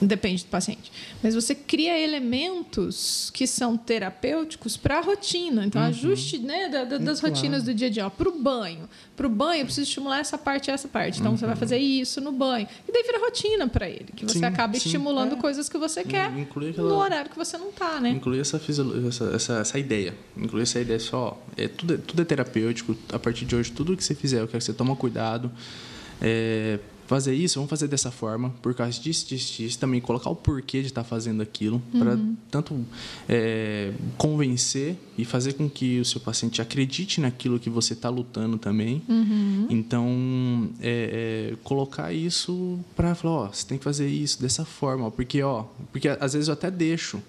Depende 0.00 0.44
do 0.44 0.48
paciente. 0.48 0.92
Mas 1.22 1.34
você 1.34 1.54
cria 1.54 1.98
elementos 1.98 3.30
que 3.34 3.46
são 3.46 3.76
terapêuticos 3.76 4.76
para 4.76 4.98
a 4.98 5.00
rotina. 5.00 5.64
Então, 5.64 5.82
uhum. 5.82 5.88
ajuste 5.88 6.38
né, 6.38 6.68
da, 6.68 6.84
da, 6.84 6.98
das 6.98 7.20
claro. 7.20 7.34
rotinas 7.34 7.62
do 7.62 7.74
dia 7.74 7.88
a 7.88 7.90
dia. 7.90 8.10
Para 8.10 8.28
o 8.28 8.38
banho. 8.40 8.88
Para 9.16 9.26
o 9.26 9.30
banho, 9.30 9.62
eu 9.62 9.64
preciso 9.64 9.88
estimular 9.88 10.20
essa 10.20 10.38
parte 10.38 10.68
e 10.68 10.70
essa 10.70 10.86
parte. 10.86 11.18
Então, 11.18 11.32
uhum. 11.32 11.36
você 11.36 11.46
vai 11.46 11.54
uhum. 11.54 11.60
fazer 11.60 11.78
isso 11.78 12.20
no 12.20 12.32
banho. 12.32 12.68
E 12.86 12.92
daí 12.92 13.02
vira 13.02 13.18
rotina 13.18 13.66
para 13.66 13.88
ele. 13.88 14.06
Que 14.14 14.24
você 14.24 14.38
sim, 14.38 14.44
acaba 14.44 14.74
sim, 14.74 14.86
estimulando 14.86 15.34
é. 15.34 15.40
coisas 15.40 15.68
que 15.68 15.78
você 15.78 16.04
quer 16.04 16.26
aquela, 16.26 16.88
no 16.88 16.94
horário 16.96 17.30
que 17.30 17.36
você 17.36 17.58
não 17.58 17.70
está. 17.70 18.00
Né? 18.00 18.10
Incluir 18.10 18.40
essa, 18.40 18.56
essa, 19.08 19.24
essa, 19.34 19.54
essa, 19.58 19.78
ideia. 19.78 20.14
Incluir 20.36 20.62
essa 20.62 20.80
ideia 20.80 21.00
só. 21.00 21.40
É, 21.56 21.66
tudo, 21.66 21.94
é, 21.94 21.96
tudo 21.96 22.22
é 22.22 22.24
terapêutico. 22.24 22.96
A 23.12 23.18
partir 23.18 23.44
de 23.44 23.56
hoje, 23.56 23.72
tudo 23.72 23.96
que 23.96 24.04
você 24.04 24.14
fizer, 24.14 24.40
eu 24.40 24.46
quero 24.46 24.58
que 24.58 24.64
você 24.64 24.72
tome 24.72 24.94
cuidado. 24.96 25.50
É, 26.20 26.78
fazer 27.08 27.34
isso, 27.34 27.54
vamos 27.56 27.70
fazer 27.70 27.88
dessa 27.88 28.10
forma, 28.10 28.50
por 28.62 28.74
causa 28.74 29.00
disso, 29.00 29.26
disso, 29.26 29.56
disso. 29.56 29.78
Também 29.78 30.00
colocar 30.00 30.28
o 30.28 30.36
porquê 30.36 30.82
de 30.82 30.88
estar 30.88 31.02
tá 31.02 31.08
fazendo 31.08 31.42
aquilo, 31.42 31.82
uhum. 31.92 32.00
para 32.00 32.18
tanto 32.50 32.84
é, 33.28 33.92
convencer 34.18 34.96
e 35.16 35.24
fazer 35.24 35.54
com 35.54 35.68
que 35.68 35.98
o 36.00 36.04
seu 36.04 36.20
paciente 36.20 36.60
acredite 36.60 37.20
naquilo 37.20 37.58
que 37.58 37.70
você 37.70 37.94
está 37.94 38.10
lutando 38.10 38.58
também. 38.58 39.02
Uhum. 39.08 39.66
Então, 39.70 40.70
é, 40.80 41.52
é, 41.52 41.56
colocar 41.64 42.12
isso 42.12 42.78
para 42.94 43.14
falar, 43.14 43.34
ó, 43.34 43.46
você 43.48 43.66
tem 43.66 43.78
que 43.78 43.84
fazer 43.84 44.06
isso 44.06 44.40
dessa 44.40 44.64
forma, 44.66 45.10
porque, 45.10 45.42
ó, 45.42 45.64
porque 45.90 46.08
às 46.08 46.34
vezes 46.34 46.48
eu 46.48 46.54
até 46.54 46.70
deixo. 46.70 47.22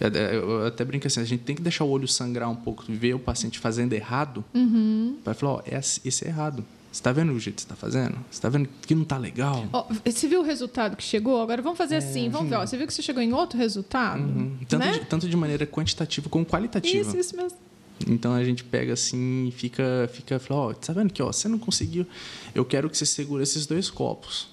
É, 0.00 0.06
é, 0.06 0.36
eu 0.36 0.64
até 0.64 0.84
brinco 0.84 1.08
assim, 1.08 1.20
a 1.20 1.24
gente 1.24 1.42
tem 1.42 1.56
que 1.56 1.62
deixar 1.62 1.82
o 1.82 1.90
olho 1.90 2.06
sangrar 2.06 2.48
um 2.48 2.54
pouco, 2.54 2.84
ver 2.88 3.14
o 3.14 3.18
paciente 3.18 3.58
fazendo 3.58 3.94
errado, 3.94 4.44
uhum. 4.54 5.16
para 5.24 5.34
falar, 5.34 5.54
ó, 5.54 5.62
esse 5.66 6.24
é 6.24 6.28
errado. 6.28 6.64
Você 6.90 7.00
está 7.00 7.12
vendo 7.12 7.32
o 7.32 7.38
jeito 7.38 7.56
que 7.56 7.62
você 7.62 7.66
está 7.66 7.76
fazendo? 7.76 8.14
Você 8.30 8.38
está 8.38 8.48
vendo 8.48 8.68
que 8.86 8.94
não 8.94 9.02
está 9.02 9.18
legal? 9.18 9.68
Oh, 9.72 9.84
você 10.04 10.26
viu 10.26 10.40
o 10.40 10.42
resultado 10.42 10.96
que 10.96 11.02
chegou? 11.02 11.40
Agora 11.42 11.60
vamos 11.60 11.76
fazer 11.76 11.96
é, 11.96 11.98
assim, 11.98 12.30
vamos 12.30 12.48
ver. 12.48 12.56
Ó, 12.56 12.66
você 12.66 12.78
viu 12.78 12.86
que 12.86 12.94
você 12.94 13.02
chegou 13.02 13.22
em 13.22 13.32
outro 13.32 13.58
resultado? 13.58 14.22
Uhum. 14.22 14.56
Tanto, 14.66 14.84
né? 14.84 14.92
de, 14.92 15.04
tanto 15.04 15.28
de 15.28 15.36
maneira 15.36 15.66
quantitativa 15.66 16.30
como 16.30 16.46
qualitativa. 16.46 16.96
Isso, 16.96 17.16
isso 17.16 17.36
mesmo. 17.36 17.58
Então 18.06 18.32
a 18.32 18.42
gente 18.42 18.64
pega 18.64 18.94
assim 18.94 19.48
e 19.48 19.50
fica, 19.50 20.08
fica 20.12 20.38
fala, 20.38 20.60
ó, 20.60 20.72
tá 20.72 20.92
vendo 20.92 21.12
que 21.12 21.22
ó, 21.22 21.30
você 21.30 21.46
não 21.46 21.58
conseguiu. 21.58 22.06
Eu 22.54 22.64
quero 22.64 22.88
que 22.88 22.96
você 22.96 23.04
segure 23.04 23.42
esses 23.42 23.66
dois 23.66 23.90
copos. 23.90 24.48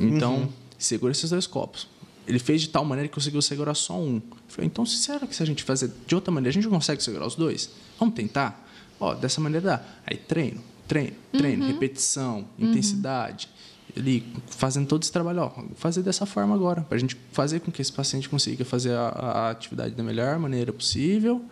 Então, 0.00 0.36
uhum. 0.36 0.48
segura 0.78 1.12
esses 1.12 1.28
dois 1.28 1.46
copos. 1.46 1.86
Ele 2.26 2.38
fez 2.38 2.62
de 2.62 2.68
tal 2.70 2.84
maneira 2.84 3.08
que 3.08 3.14
conseguiu 3.14 3.42
segurar 3.42 3.74
só 3.74 3.98
um. 3.98 4.16
Eu 4.16 4.22
falei, 4.48 4.66
então, 4.66 4.84
será 4.86 5.26
que 5.26 5.34
se 5.34 5.42
a 5.42 5.46
gente 5.46 5.62
fazer 5.64 5.90
de 6.06 6.14
outra 6.14 6.32
maneira, 6.32 6.50
a 6.50 6.60
gente 6.60 6.68
consegue 6.68 7.02
segurar 7.02 7.26
os 7.26 7.34
dois? 7.34 7.70
Vamos 7.98 8.14
tentar? 8.14 8.66
Ó, 9.00 9.14
dessa 9.14 9.40
maneira 9.40 9.66
dá. 9.66 9.82
Aí 10.06 10.16
treino 10.16 10.60
treino, 10.88 11.12
treino, 11.30 11.64
uhum. 11.64 11.72
repetição, 11.72 12.46
uhum. 12.58 12.70
intensidade. 12.70 13.48
Ele 13.94 14.24
fazendo 14.46 14.86
todo 14.86 15.02
esse 15.02 15.12
trabalho, 15.12 15.40
ó, 15.40 15.52
fazer 15.76 16.02
dessa 16.02 16.24
forma 16.26 16.54
agora, 16.54 16.82
para 16.82 16.96
a 16.96 17.00
gente 17.00 17.16
fazer 17.32 17.60
com 17.60 17.70
que 17.70 17.82
esse 17.82 17.92
paciente 17.92 18.28
consiga 18.28 18.64
fazer 18.64 18.92
a, 18.92 19.08
a, 19.08 19.50
atividade 19.50 19.94
da 19.94 20.02
melhor 20.02 20.38
maneira 20.38 20.72
possível 20.72 21.44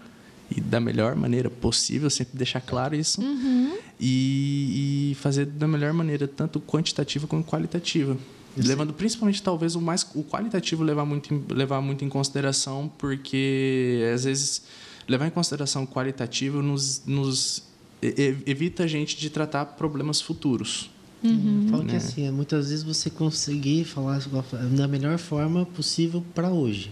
e 0.50 0.60
da 0.60 0.80
melhor 0.80 1.16
maneira 1.16 1.50
possível, 1.50 2.08
sempre 2.08 2.36
deixar 2.36 2.60
claro 2.60 2.94
isso, 2.94 3.20
uhum. 3.20 3.76
e, 3.98 5.10
e, 5.10 5.14
fazer 5.16 5.44
da 5.46 5.66
melhor 5.66 5.92
maneira, 5.92 6.28
tanto 6.28 6.60
quantitativa 6.60 7.26
como 7.26 7.42
qualitativa. 7.42 8.16
Levando 8.56 8.92
principalmente, 8.94 9.42
talvez, 9.42 9.74
o 9.74 9.80
mais 9.80 10.06
o 10.14 10.22
qualitativo 10.22 10.82
levar 10.82 11.04
muito, 11.04 11.34
em, 11.34 11.44
levar 11.50 11.80
muito 11.82 12.04
em 12.04 12.08
consideração, 12.08 12.90
porque 12.96 14.08
às 14.14 14.24
vezes 14.24 14.62
levar 15.08 15.26
em 15.26 15.30
consideração 15.30 15.82
o 15.82 15.86
qualitativo 15.86 16.62
nos, 16.62 17.02
nos 17.04 17.65
evita 18.00 18.84
a 18.84 18.86
gente 18.86 19.16
de 19.16 19.30
tratar 19.30 19.64
problemas 19.64 20.20
futuros. 20.20 20.90
Uhum. 21.22 21.68
Falo 21.70 21.82
né? 21.82 21.90
que 21.90 21.96
assim, 21.96 22.26
é 22.26 22.30
muitas 22.30 22.68
vezes 22.68 22.84
você 22.84 23.10
conseguir 23.10 23.84
falar 23.84 24.20
da 24.76 24.86
melhor 24.86 25.18
forma 25.18 25.64
possível 25.66 26.24
para 26.34 26.50
hoje. 26.50 26.90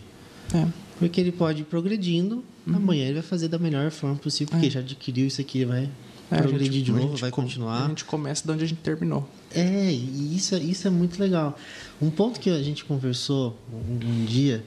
É. 0.55 0.67
Porque 0.99 1.21
ele 1.21 1.33
pode 1.33 1.63
ir 1.63 1.65
progredindo, 1.65 2.45
uhum. 2.67 2.77
amanhã 2.77 3.05
ele 3.05 3.15
vai 3.15 3.23
fazer 3.23 3.49
da 3.49 3.59
melhor 3.59 3.91
forma 3.91 4.17
possível, 4.17 4.53
porque 4.53 4.67
é. 4.67 4.71
já 4.71 4.81
adquiriu 4.81 5.27
isso 5.27 5.41
aqui, 5.41 5.65
vai 5.65 5.91
é, 6.31 6.39
progredir 6.41 6.73
gente, 6.73 6.85
de 6.85 6.93
novo, 6.93 7.17
vai 7.17 7.31
continuar. 7.31 7.85
A 7.85 7.89
gente 7.89 8.05
começa 8.05 8.45
de 8.45 8.53
onde 8.53 8.65
a 8.65 8.67
gente 8.67 8.81
terminou. 8.81 9.29
É, 9.55 9.91
e 9.93 10.35
isso, 10.35 10.57
isso 10.57 10.87
é 10.87 10.91
muito 10.91 11.19
legal. 11.21 11.59
Um 12.01 12.11
ponto 12.11 12.41
que 12.41 12.51
a 12.51 12.63
gente 12.63 12.85
conversou 12.85 13.57
um, 13.73 14.09
um 14.09 14.25
dia 14.25 14.65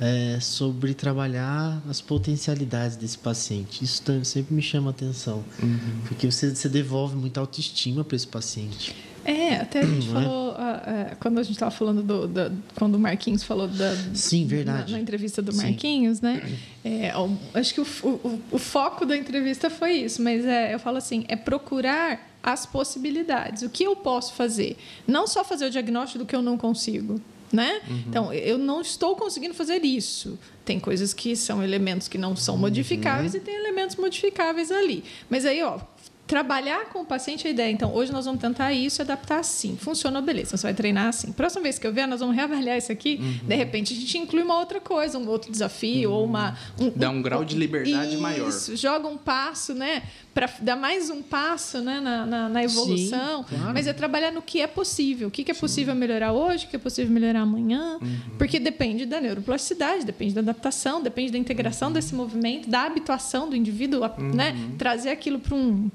é, 0.00 0.38
sobre 0.40 0.94
trabalhar 0.94 1.82
as 1.88 2.00
potencialidades 2.00 2.96
desse 2.96 3.18
paciente. 3.18 3.84
Isso 3.84 4.02
sempre 4.24 4.54
me 4.54 4.62
chama 4.62 4.90
a 4.90 4.92
atenção, 4.92 5.44
uhum. 5.62 5.78
porque 6.06 6.30
você, 6.30 6.54
você 6.54 6.68
devolve 6.68 7.16
muita 7.16 7.40
autoestima 7.40 8.04
para 8.04 8.16
esse 8.16 8.26
paciente. 8.26 8.94
É, 9.24 9.56
até 9.56 9.80
a 9.80 9.86
gente 9.86 10.08
Não 10.08 10.20
é? 10.20 10.24
falou, 10.24 10.56
é? 10.86 11.16
quando 11.18 11.38
a 11.38 11.42
gente 11.42 11.54
estava 11.54 11.70
falando 11.70 12.02
do, 12.02 12.28
da, 12.28 12.50
quando 12.74 12.96
o 12.96 12.98
Marquinhos 12.98 13.42
falou 13.42 13.66
da. 13.66 13.96
Sim, 14.12 14.46
verdade. 14.46 14.92
Na, 14.92 14.98
na 14.98 15.02
entrevista 15.02 15.40
do 15.40 15.54
Marquinhos, 15.54 16.18
Sim. 16.18 16.24
né? 16.24 16.42
É, 16.86 17.14
acho 17.54 17.72
que 17.72 17.80
o, 17.80 17.86
o, 18.02 18.40
o, 18.52 18.58
foco 18.58 19.06
da 19.06 19.16
entrevista 19.16 19.70
foi 19.70 19.92
isso, 19.92 20.20
mas 20.20 20.44
é, 20.44 20.74
eu 20.74 20.78
falo 20.78 20.98
assim: 20.98 21.24
é 21.28 21.34
procurar 21.34 22.20
as 22.42 22.66
possibilidades. 22.66 23.62
O 23.62 23.70
que 23.70 23.84
eu 23.84 23.96
posso 23.96 24.34
fazer? 24.34 24.76
Não 25.08 25.26
só 25.26 25.42
fazer 25.42 25.64
o 25.64 25.70
diagnóstico 25.70 26.18
do 26.18 26.26
que 26.26 26.36
eu 26.36 26.42
não 26.42 26.58
consigo, 26.58 27.18
né? 27.54 27.80
Uhum. 27.88 28.04
Então, 28.08 28.32
eu 28.32 28.58
não 28.58 28.80
estou 28.80 29.14
conseguindo 29.14 29.54
fazer 29.54 29.84
isso. 29.84 30.38
Tem 30.64 30.80
coisas 30.80 31.14
que 31.14 31.36
são 31.36 31.62
elementos 31.62 32.08
que 32.08 32.18
não 32.18 32.34
são 32.34 32.58
modificáveis 32.58 33.32
uhum. 33.32 33.40
e 33.40 33.42
tem 33.42 33.54
elementos 33.54 33.96
modificáveis 33.96 34.72
ali. 34.72 35.04
Mas 35.30 35.46
aí, 35.46 35.62
ó, 35.62 35.78
trabalhar 36.26 36.86
com 36.86 37.00
o 37.00 37.04
paciente 37.04 37.46
a 37.46 37.50
ideia. 37.50 37.70
Então, 37.70 37.94
hoje 37.94 38.10
nós 38.10 38.24
vamos 38.24 38.40
tentar 38.40 38.72
isso 38.72 39.00
e 39.00 39.02
adaptar 39.02 39.40
assim. 39.40 39.76
Funcionou, 39.76 40.22
beleza. 40.22 40.56
Você 40.56 40.66
vai 40.66 40.74
treinar 40.74 41.08
assim. 41.08 41.32
Próxima 41.32 41.62
vez 41.62 41.78
que 41.78 41.86
eu 41.86 41.92
ver, 41.92 42.06
nós 42.06 42.20
vamos 42.20 42.34
reavaliar 42.34 42.78
isso 42.78 42.90
aqui. 42.90 43.18
Uhum. 43.20 43.46
De 43.46 43.54
repente, 43.54 43.92
a 43.92 43.96
gente 43.96 44.18
inclui 44.18 44.42
uma 44.42 44.58
outra 44.58 44.80
coisa, 44.80 45.18
um 45.18 45.28
outro 45.28 45.52
desafio 45.52 46.10
uhum. 46.10 46.16
ou 46.16 46.24
uma... 46.24 46.56
Um, 46.80 46.90
Dá 46.90 47.10
um, 47.10 47.16
um 47.16 47.22
grau 47.22 47.44
de 47.44 47.56
liberdade 47.56 48.14
isso, 48.14 48.22
maior. 48.22 48.48
Isso, 48.48 48.74
joga 48.76 49.06
um 49.06 49.18
passo, 49.18 49.74
né? 49.74 50.02
Para 50.32 50.50
dar 50.60 50.76
mais 50.76 51.10
um 51.10 51.22
passo 51.22 51.80
né? 51.80 52.00
na, 52.00 52.24
na, 52.24 52.48
na 52.48 52.64
evolução. 52.64 53.44
Sim, 53.44 53.56
claro. 53.56 53.74
Mas 53.74 53.86
é 53.86 53.92
trabalhar 53.92 54.32
no 54.32 54.40
que 54.40 54.60
é 54.60 54.66
possível. 54.66 55.28
O 55.28 55.30
que, 55.30 55.44
que 55.44 55.50
é 55.50 55.54
possível 55.54 55.92
Sim. 55.92 56.00
melhorar 56.00 56.32
hoje, 56.32 56.64
o 56.64 56.68
que 56.68 56.76
é 56.76 56.78
possível 56.78 57.12
melhorar 57.12 57.40
amanhã. 57.40 57.98
Uhum. 58.00 58.36
Porque 58.38 58.58
depende 58.58 59.04
da 59.04 59.20
neuroplasticidade, 59.20 60.06
depende 60.06 60.34
da 60.34 60.40
adaptação, 60.40 61.02
depende 61.02 61.32
da 61.32 61.38
integração 61.38 61.88
uhum. 61.88 61.94
desse 61.94 62.14
movimento, 62.14 62.70
da 62.70 62.82
habituação 62.82 63.48
do 63.48 63.54
indivíduo, 63.54 64.00
né? 64.34 64.52
Uhum. 64.52 64.76
Trazer 64.78 65.10
aquilo 65.10 65.38
para 65.38 65.54
um 65.54 65.90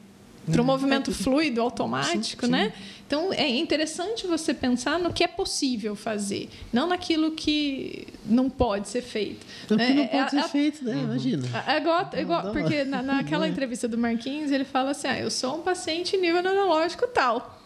para 0.52 0.62
o 0.62 0.66
movimento 0.66 1.12
fluido, 1.12 1.62
automático, 1.62 2.46
sim, 2.46 2.48
sim. 2.48 2.52
né? 2.52 2.74
Então 3.06 3.34
é 3.34 3.48
interessante 3.48 4.28
você 4.28 4.54
pensar 4.54 5.00
no 5.00 5.12
que 5.12 5.24
é 5.24 5.28
possível 5.28 5.96
fazer, 5.96 6.48
não 6.72 6.88
naquilo 6.88 7.32
que 7.32 8.08
não 8.24 8.50
pode 8.50 8.88
ser 8.88 9.02
feito. 9.02 9.46
Então, 9.66 9.80
é, 9.80 9.94
não 9.94 10.08
pode 10.08 10.38
é, 10.38 10.42
ser 10.42 10.50
feito, 10.50 10.86
né? 10.86 10.94
Uhum. 10.94 11.04
Imagina. 11.06 11.48
É 11.68 11.78
igual, 11.78 12.10
é 12.14 12.52
porque 12.52 12.84
na, 12.84 13.02
naquela 13.02 13.46
é. 13.48 13.50
entrevista 13.50 13.88
do 13.88 13.98
Marquinhos 13.98 14.52
ele 14.52 14.64
fala 14.64 14.92
assim: 14.92 15.08
ah, 15.08 15.20
eu 15.20 15.32
sou 15.32 15.58
um 15.58 15.62
paciente 15.62 16.16
nível 16.18 16.44
neurológico 16.44 17.08
tal. 17.08 17.58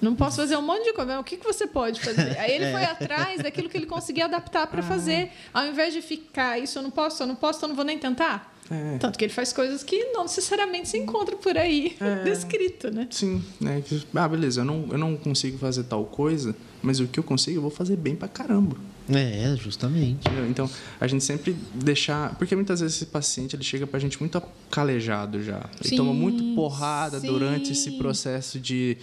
Não 0.00 0.16
posso 0.16 0.38
fazer 0.38 0.56
um 0.56 0.62
monte 0.62 0.84
de 0.84 0.92
coisa. 0.92 1.20
O 1.20 1.24
que, 1.24 1.36
que 1.36 1.44
você 1.44 1.66
pode 1.66 2.00
fazer? 2.00 2.36
Aí 2.40 2.52
ele 2.52 2.72
foi 2.72 2.84
atrás 2.84 3.42
daquilo 3.42 3.68
que 3.68 3.76
ele 3.76 3.86
conseguia 3.86 4.24
adaptar 4.24 4.66
para 4.66 4.80
ah. 4.80 4.82
fazer. 4.82 5.30
Ao 5.52 5.66
invés 5.66 5.92
de 5.92 6.00
ficar, 6.00 6.58
isso 6.58 6.78
eu 6.78 6.82
não 6.82 6.90
posso, 6.90 7.22
eu 7.22 7.26
não 7.26 7.36
posso, 7.36 7.64
eu 7.64 7.68
não 7.68 7.76
vou 7.76 7.84
nem 7.84 7.98
tentar. 7.98 8.56
É. 8.70 8.98
Tanto 8.98 9.18
que 9.18 9.24
ele 9.24 9.32
faz 9.32 9.52
coisas 9.52 9.82
que 9.82 10.04
não 10.12 10.22
necessariamente 10.22 10.88
se 10.88 10.96
encontram 10.96 11.38
por 11.38 11.56
aí 11.58 11.96
é. 12.00 12.22
descrito, 12.24 12.90
né? 12.90 13.08
Sim, 13.10 13.42
né? 13.60 13.82
Ah, 14.14 14.28
beleza, 14.28 14.60
eu 14.60 14.64
não, 14.64 14.86
eu 14.90 14.98
não 14.98 15.16
consigo 15.16 15.58
fazer 15.58 15.84
tal 15.84 16.04
coisa, 16.04 16.54
mas 16.82 17.00
o 17.00 17.06
que 17.08 17.18
eu 17.18 17.24
consigo 17.24 17.58
eu 17.58 17.62
vou 17.62 17.70
fazer 17.70 17.96
bem 17.96 18.14
pra 18.14 18.28
caramba. 18.28 18.76
É, 19.08 19.56
justamente. 19.56 20.28
Então, 20.48 20.70
a 21.00 21.06
gente 21.08 21.24
sempre 21.24 21.56
deixar. 21.74 22.36
Porque 22.36 22.54
muitas 22.54 22.80
vezes 22.80 22.96
esse 22.96 23.06
paciente 23.06 23.56
ele 23.56 23.64
chega 23.64 23.84
pra 23.84 23.98
gente 23.98 24.20
muito 24.20 24.40
calejado 24.70 25.42
já. 25.42 25.68
Ele 25.80 25.88
sim, 25.88 25.96
toma 25.96 26.12
muito 26.12 26.54
porrada 26.54 27.18
sim. 27.18 27.26
durante 27.26 27.72
esse 27.72 27.92
processo 27.92 28.60
de 28.60 28.96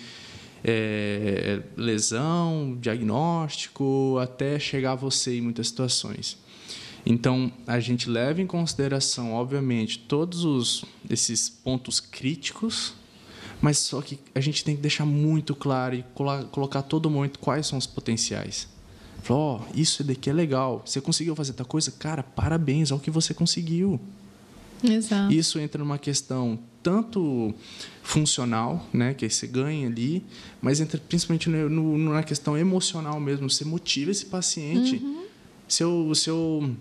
é, 0.63 1.59
lesão, 1.75 2.77
diagnóstico, 2.79 4.17
até 4.21 4.57
chegar 4.59 4.93
a 4.93 4.95
você 4.95 5.37
em 5.37 5.41
muitas 5.41 5.67
situações. 5.67 6.37
Então, 7.09 7.49
a 7.65 7.79
gente 7.79 8.09
leva 8.09 8.41
em 8.41 8.45
consideração, 8.45 9.31
obviamente, 9.31 9.97
todos 9.97 10.43
os, 10.43 10.83
esses 11.09 11.47
pontos 11.47 12.01
críticos, 12.01 12.95
mas 13.61 13.77
só 13.77 14.01
que 14.01 14.19
a 14.35 14.41
gente 14.41 14.61
tem 14.61 14.75
que 14.75 14.81
deixar 14.81 15.05
muito 15.05 15.55
claro 15.55 15.95
e 15.95 16.03
colocar 16.51 16.81
todo 16.81 17.09
momento 17.09 17.39
quais 17.39 17.65
são 17.65 17.79
os 17.79 17.87
potenciais. 17.87 18.67
Falou, 19.23 19.61
oh, 19.61 19.79
isso 19.79 20.03
daqui 20.03 20.29
é 20.29 20.33
legal. 20.33 20.81
Você 20.85 20.99
conseguiu 20.99 21.33
fazer 21.33 21.53
tal 21.53 21.65
coisa? 21.65 21.91
Cara, 21.91 22.23
parabéns, 22.23 22.91
olha 22.91 22.99
o 22.99 23.01
que 23.01 23.09
você 23.09 23.33
conseguiu. 23.33 23.97
Exato. 24.83 25.33
Isso 25.33 25.59
entra 25.59 25.79
numa 25.79 25.97
questão 25.97 26.59
tanto 26.83 27.55
funcional, 28.03 28.85
né, 28.91 29.13
que 29.13 29.29
você 29.29 29.47
ganha 29.47 29.87
ali, 29.87 30.25
mas 30.61 30.81
entra 30.81 31.01
principalmente 31.07 31.49
no, 31.49 31.69
no, 31.69 32.13
na 32.13 32.21
questão 32.21 32.57
emocional 32.57 33.17
mesmo. 33.17 33.49
Você 33.49 33.63
motiva 33.63 34.11
esse 34.11 34.25
paciente. 34.25 34.97
Uhum. 34.97 35.25
Se 35.69 35.83
eu, 35.83 36.13
se 36.13 36.29
eu 36.29 36.75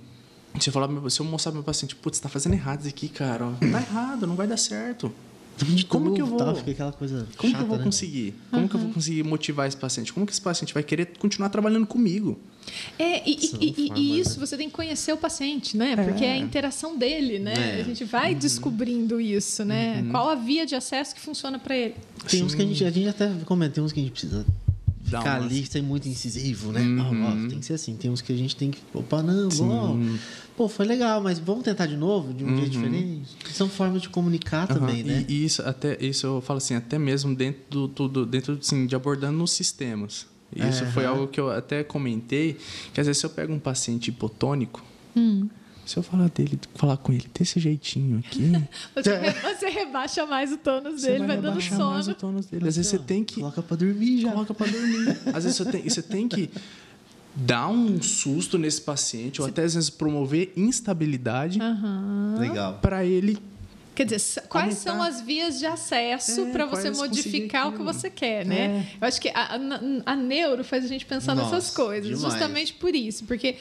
se 0.60 0.68
eu, 0.68 0.72
falar, 0.72 1.10
se 1.10 1.20
eu 1.20 1.26
mostrar 1.26 1.52
pro 1.52 1.58
meu 1.58 1.64
paciente, 1.64 1.94
putz, 1.96 2.18
está 2.18 2.28
fazendo 2.28 2.54
errado 2.54 2.80
isso 2.80 2.88
aqui, 2.88 3.08
cara, 3.08 3.52
tá 3.60 3.80
errado, 3.80 4.26
não 4.26 4.36
vai 4.36 4.46
dar 4.46 4.56
certo. 4.56 5.12
Como 5.88 6.12
que 6.12 6.20
eu 6.20 6.26
vou? 6.26 6.54
fica 6.56 6.70
aquela 6.70 6.92
coisa 6.92 7.26
como 7.36 7.50
chata, 7.50 7.56
que 7.56 7.64
eu 7.64 7.68
vou 7.68 7.78
né? 7.78 7.84
conseguir? 7.84 8.34
Como 8.50 8.62
uhum. 8.62 8.68
que 8.68 8.76
eu 8.76 8.80
vou 8.80 8.90
conseguir 8.92 9.22
motivar 9.22 9.66
esse 9.66 9.76
paciente? 9.76 10.12
Como 10.12 10.26
que 10.26 10.32
esse 10.32 10.40
paciente 10.40 10.74
vai 10.74 10.82
querer 10.82 11.12
continuar 11.18 11.48
trabalhando 11.48 11.86
comigo? 11.86 12.38
É, 12.98 13.26
e, 13.28 13.38
e, 13.60 13.74
e, 13.78 13.92
e 13.94 14.20
isso 14.20 14.38
né? 14.38 14.46
você 14.46 14.56
tem 14.56 14.68
que 14.68 14.74
conhecer 14.74 15.12
o 15.12 15.16
paciente, 15.16 15.76
né? 15.76 15.96
Porque 15.96 16.24
é 16.24 16.32
a 16.32 16.36
interação 16.36 16.98
dele, 16.98 17.38
né? 17.38 17.78
É. 17.78 17.80
A 17.80 17.84
gente 17.84 18.04
vai 18.04 18.34
uhum. 18.34 18.38
descobrindo 18.38 19.18
isso, 19.18 19.64
né? 19.64 20.02
Uhum. 20.02 20.10
Qual 20.10 20.28
a 20.28 20.34
via 20.34 20.66
de 20.66 20.74
acesso 20.74 21.14
que 21.14 21.20
funciona 21.20 21.58
para 21.58 21.74
ele? 21.74 21.94
Tem 22.28 22.40
Sim. 22.40 22.44
uns 22.44 22.54
que 22.54 22.60
a 22.60 22.66
gente, 22.66 22.84
a 22.84 22.90
gente 22.90 23.08
até 23.08 23.32
comenta, 23.46 23.76
tem 23.76 23.84
uns 23.84 23.92
que 23.92 24.00
a 24.00 24.02
gente 24.02 24.12
precisa 24.12 24.44
Dá 25.06 25.18
ficar 25.18 25.40
umas... 25.40 25.52
ali, 25.52 25.66
ser 25.66 25.82
muito 25.82 26.08
incisivo, 26.08 26.72
né? 26.72 26.80
Uhum. 26.80 27.48
tem 27.48 27.58
que 27.60 27.66
ser 27.66 27.74
assim. 27.74 27.96
Tem 27.96 28.10
uns 28.10 28.20
que 28.20 28.32
a 28.32 28.36
gente 28.36 28.56
tem 28.56 28.70
que. 28.70 28.78
Opa, 28.92 29.22
não, 29.22 29.48
vamos. 29.48 30.20
Pô, 30.56 30.68
foi 30.68 30.86
legal, 30.86 31.20
mas 31.20 31.38
vamos 31.38 31.64
tentar 31.64 31.86
de 31.86 31.96
novo, 31.96 32.32
de 32.32 32.44
um 32.44 32.48
uhum. 32.48 32.56
jeito 32.56 32.70
diferente. 32.70 33.28
São 33.52 33.68
formas 33.68 34.02
de 34.02 34.08
comunicar 34.08 34.68
uhum. 34.70 34.78
também, 34.78 35.02
né? 35.02 35.24
E, 35.28 35.44
isso, 35.44 35.62
até, 35.62 35.96
isso 36.04 36.26
eu 36.26 36.40
falo 36.40 36.58
assim, 36.58 36.74
até 36.74 36.98
mesmo 36.98 37.34
dentro 37.34 37.86
do, 37.88 38.08
do 38.08 38.26
dentro 38.26 38.58
assim, 38.60 38.86
de 38.86 38.96
abordando 38.96 39.38
nos 39.38 39.52
sistemas. 39.52 40.26
Isso 40.54 40.86
foi 40.86 41.04
algo 41.04 41.26
que 41.26 41.40
eu 41.40 41.50
até 41.50 41.82
comentei, 41.82 42.56
que 42.94 43.00
às 43.00 43.06
vezes 43.06 43.20
se 43.20 43.26
eu 43.26 43.30
pego 43.30 43.52
um 43.52 43.58
paciente 43.58 44.08
hipotônico, 44.08 44.82
hum. 45.14 45.48
Se 45.86 45.96
eu 45.96 46.02
falar 46.02 46.28
dele, 46.28 46.58
falar 46.74 46.96
com 46.96 47.12
ele 47.12 47.26
desse 47.32 47.60
jeitinho 47.60 48.18
aqui. 48.18 48.50
você, 48.92 49.54
você, 49.54 49.68
rebaixa 49.68 50.26
mais 50.26 50.52
o 50.52 50.58
tônus 50.58 51.02
dele, 51.02 51.18
vai, 51.18 51.28
vai 51.28 51.40
dando 51.40 51.60
sono. 51.62 51.90
mais 51.92 52.08
o 52.08 52.14
tônus 52.14 52.46
dele. 52.46 52.66
Às 52.68 52.74
vezes 52.76 52.90
você 52.90 52.98
tem 52.98 53.22
que. 53.22 53.36
Coloca 53.36 53.62
pra 53.62 53.76
dormir 53.76 54.20
já. 54.20 54.32
Coloca 54.32 54.52
pra 54.52 54.66
dormir. 54.66 55.16
Às 55.32 55.44
vezes 55.44 55.56
você 55.56 55.64
tem, 55.70 55.88
você 55.88 56.02
tem 56.02 56.28
que 56.28 56.50
dar 57.36 57.68
um 57.68 58.02
susto 58.02 58.58
nesse 58.58 58.80
paciente, 58.80 59.40
ou 59.40 59.46
até 59.46 59.62
às 59.62 59.74
vezes 59.74 59.88
promover 59.88 60.52
instabilidade. 60.56 61.60
Uhum. 61.60 62.36
Legal. 62.38 62.78
Para 62.82 63.04
ele 63.04 63.38
Quer 63.96 64.04
dizer, 64.04 64.42
quais 64.42 64.74
são 64.74 65.02
as 65.02 65.22
vias 65.22 65.58
de 65.58 65.64
acesso 65.64 66.42
é, 66.42 66.52
para 66.52 66.66
você 66.66 66.90
modificar 66.90 67.68
o 67.68 67.72
que 67.72 67.82
você 67.82 68.10
quer, 68.10 68.44
né? 68.44 68.86
É. 68.92 68.96
Eu 69.00 69.08
acho 69.08 69.18
que 69.18 69.30
a, 69.30 69.54
a, 69.54 70.12
a, 70.12 70.14
neuro 70.14 70.62
faz 70.62 70.84
a 70.84 70.86
gente 70.86 71.06
pensar 71.06 71.34
Nossa, 71.34 71.54
nessas 71.54 71.74
coisas, 71.74 72.04
demais. 72.04 72.34
justamente 72.34 72.74
por 72.74 72.94
isso, 72.94 73.24
porque 73.24 73.56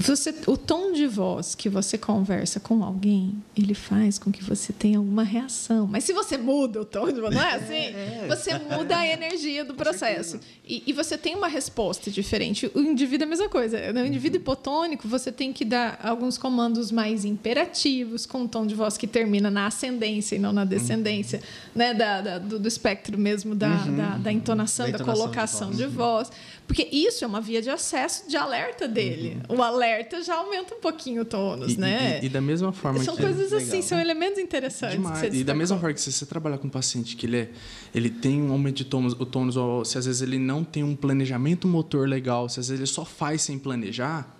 você, 0.00 0.34
o 0.46 0.56
tom 0.56 0.92
de 0.92 1.06
voz 1.06 1.54
que 1.54 1.68
você 1.68 1.98
conversa 1.98 2.58
com 2.58 2.82
alguém, 2.82 3.34
ele 3.56 3.74
faz 3.74 4.18
com 4.18 4.32
que 4.32 4.42
você 4.42 4.72
tenha 4.72 4.98
alguma 4.98 5.22
reação. 5.22 5.86
Mas 5.86 6.04
se 6.04 6.12
você 6.12 6.38
muda 6.38 6.80
o 6.80 6.84
tom 6.84 7.12
de 7.12 7.20
voz, 7.20 7.34
não 7.34 7.42
é 7.42 7.54
assim? 7.54 7.70
É. 8.00 8.26
Você 8.28 8.58
muda 8.58 8.96
a 8.96 9.06
energia 9.06 9.64
do 9.64 9.74
processo. 9.74 10.40
E, 10.66 10.82
e, 10.86 10.92
você 10.92 11.18
tem 11.18 11.34
uma 11.34 11.48
resposta 11.48 12.10
diferente. 12.10 12.70
O 12.74 12.80
indivíduo 12.80 13.24
é 13.24 13.26
a 13.26 13.28
mesma 13.28 13.48
coisa. 13.48 13.92
No 13.92 14.06
indivíduo 14.06 14.36
uhum. 14.36 14.42
hipotônico, 14.42 15.08
você 15.08 15.32
tem 15.32 15.52
que 15.52 15.64
dar 15.64 15.98
alguns 16.02 16.38
comandos 16.38 16.92
mais 16.92 17.24
imperativos, 17.24 18.26
com 18.26 18.42
um 18.42 18.48
tom 18.48 18.66
de 18.66 18.74
voz 18.74 18.96
que 18.96 19.06
termina 19.06 19.50
na 19.50 19.66
ascendência 19.66 20.36
e 20.36 20.38
não 20.38 20.52
na 20.52 20.64
descendência, 20.64 21.38
uhum. 21.38 21.70
né? 21.74 21.94
Da, 21.94 22.20
da 22.20 22.38
do, 22.38 22.58
do, 22.58 22.68
espectro 22.68 23.18
mesmo 23.18 23.54
da, 23.54 23.68
uhum. 23.68 23.96
da, 23.96 24.08
da, 24.18 24.32
entonação, 24.32 24.86
da, 24.86 24.90
entonação, 24.90 24.92
da 24.92 25.04
colocação 25.04 25.70
de 25.70 25.86
voz. 25.86 25.90
de 25.90 25.96
voz. 25.96 26.32
Porque 26.66 26.88
isso 26.92 27.24
é 27.24 27.26
uma 27.26 27.40
via 27.40 27.60
de 27.60 27.68
acesso 27.68 28.28
de 28.28 28.36
alerta 28.36 28.86
dele. 28.86 29.38
Uhum. 29.48 29.58
O 29.58 29.62
alerta 29.62 29.89
já 30.24 30.36
aumenta 30.36 30.74
um 30.74 30.80
pouquinho 30.80 31.22
o 31.22 31.24
tônus, 31.24 31.74
e, 31.74 31.80
né? 31.80 32.20
E, 32.22 32.26
e, 32.26 32.28
da 32.28 32.40
mesma 32.40 32.72
forma 32.72 33.02
são 33.02 33.16
que 33.16 33.22
coisas 33.22 33.52
é 33.52 33.56
assim, 33.56 33.66
legal, 33.66 33.82
são 33.82 33.98
né? 33.98 34.04
elementos 34.04 34.38
interessantes. 34.38 34.96
Demais. 34.96 35.34
e 35.34 35.44
da 35.44 35.54
mesma 35.54 35.78
forma 35.78 35.94
que 35.94 36.00
se 36.00 36.12
você 36.12 36.26
trabalhar 36.26 36.58
com 36.58 36.66
um 36.66 36.70
paciente 36.70 37.16
que 37.16 37.26
ele, 37.26 37.36
é, 37.38 37.50
ele 37.94 38.10
tem 38.10 38.42
um 38.42 38.52
aumento 38.52 38.76
de 38.76 38.84
tônus, 38.84 39.12
o 39.12 39.26
tônus, 39.26 39.56
ou 39.56 39.84
se 39.84 39.98
às 39.98 40.06
vezes 40.06 40.22
ele 40.22 40.38
não 40.38 40.62
tem 40.62 40.82
um 40.84 40.94
planejamento 40.94 41.66
motor 41.66 42.08
legal, 42.08 42.48
se 42.48 42.60
às 42.60 42.68
vezes 42.68 42.80
ele 42.80 42.86
só 42.86 43.04
faz 43.04 43.42
sem 43.42 43.58
planejar, 43.58 44.36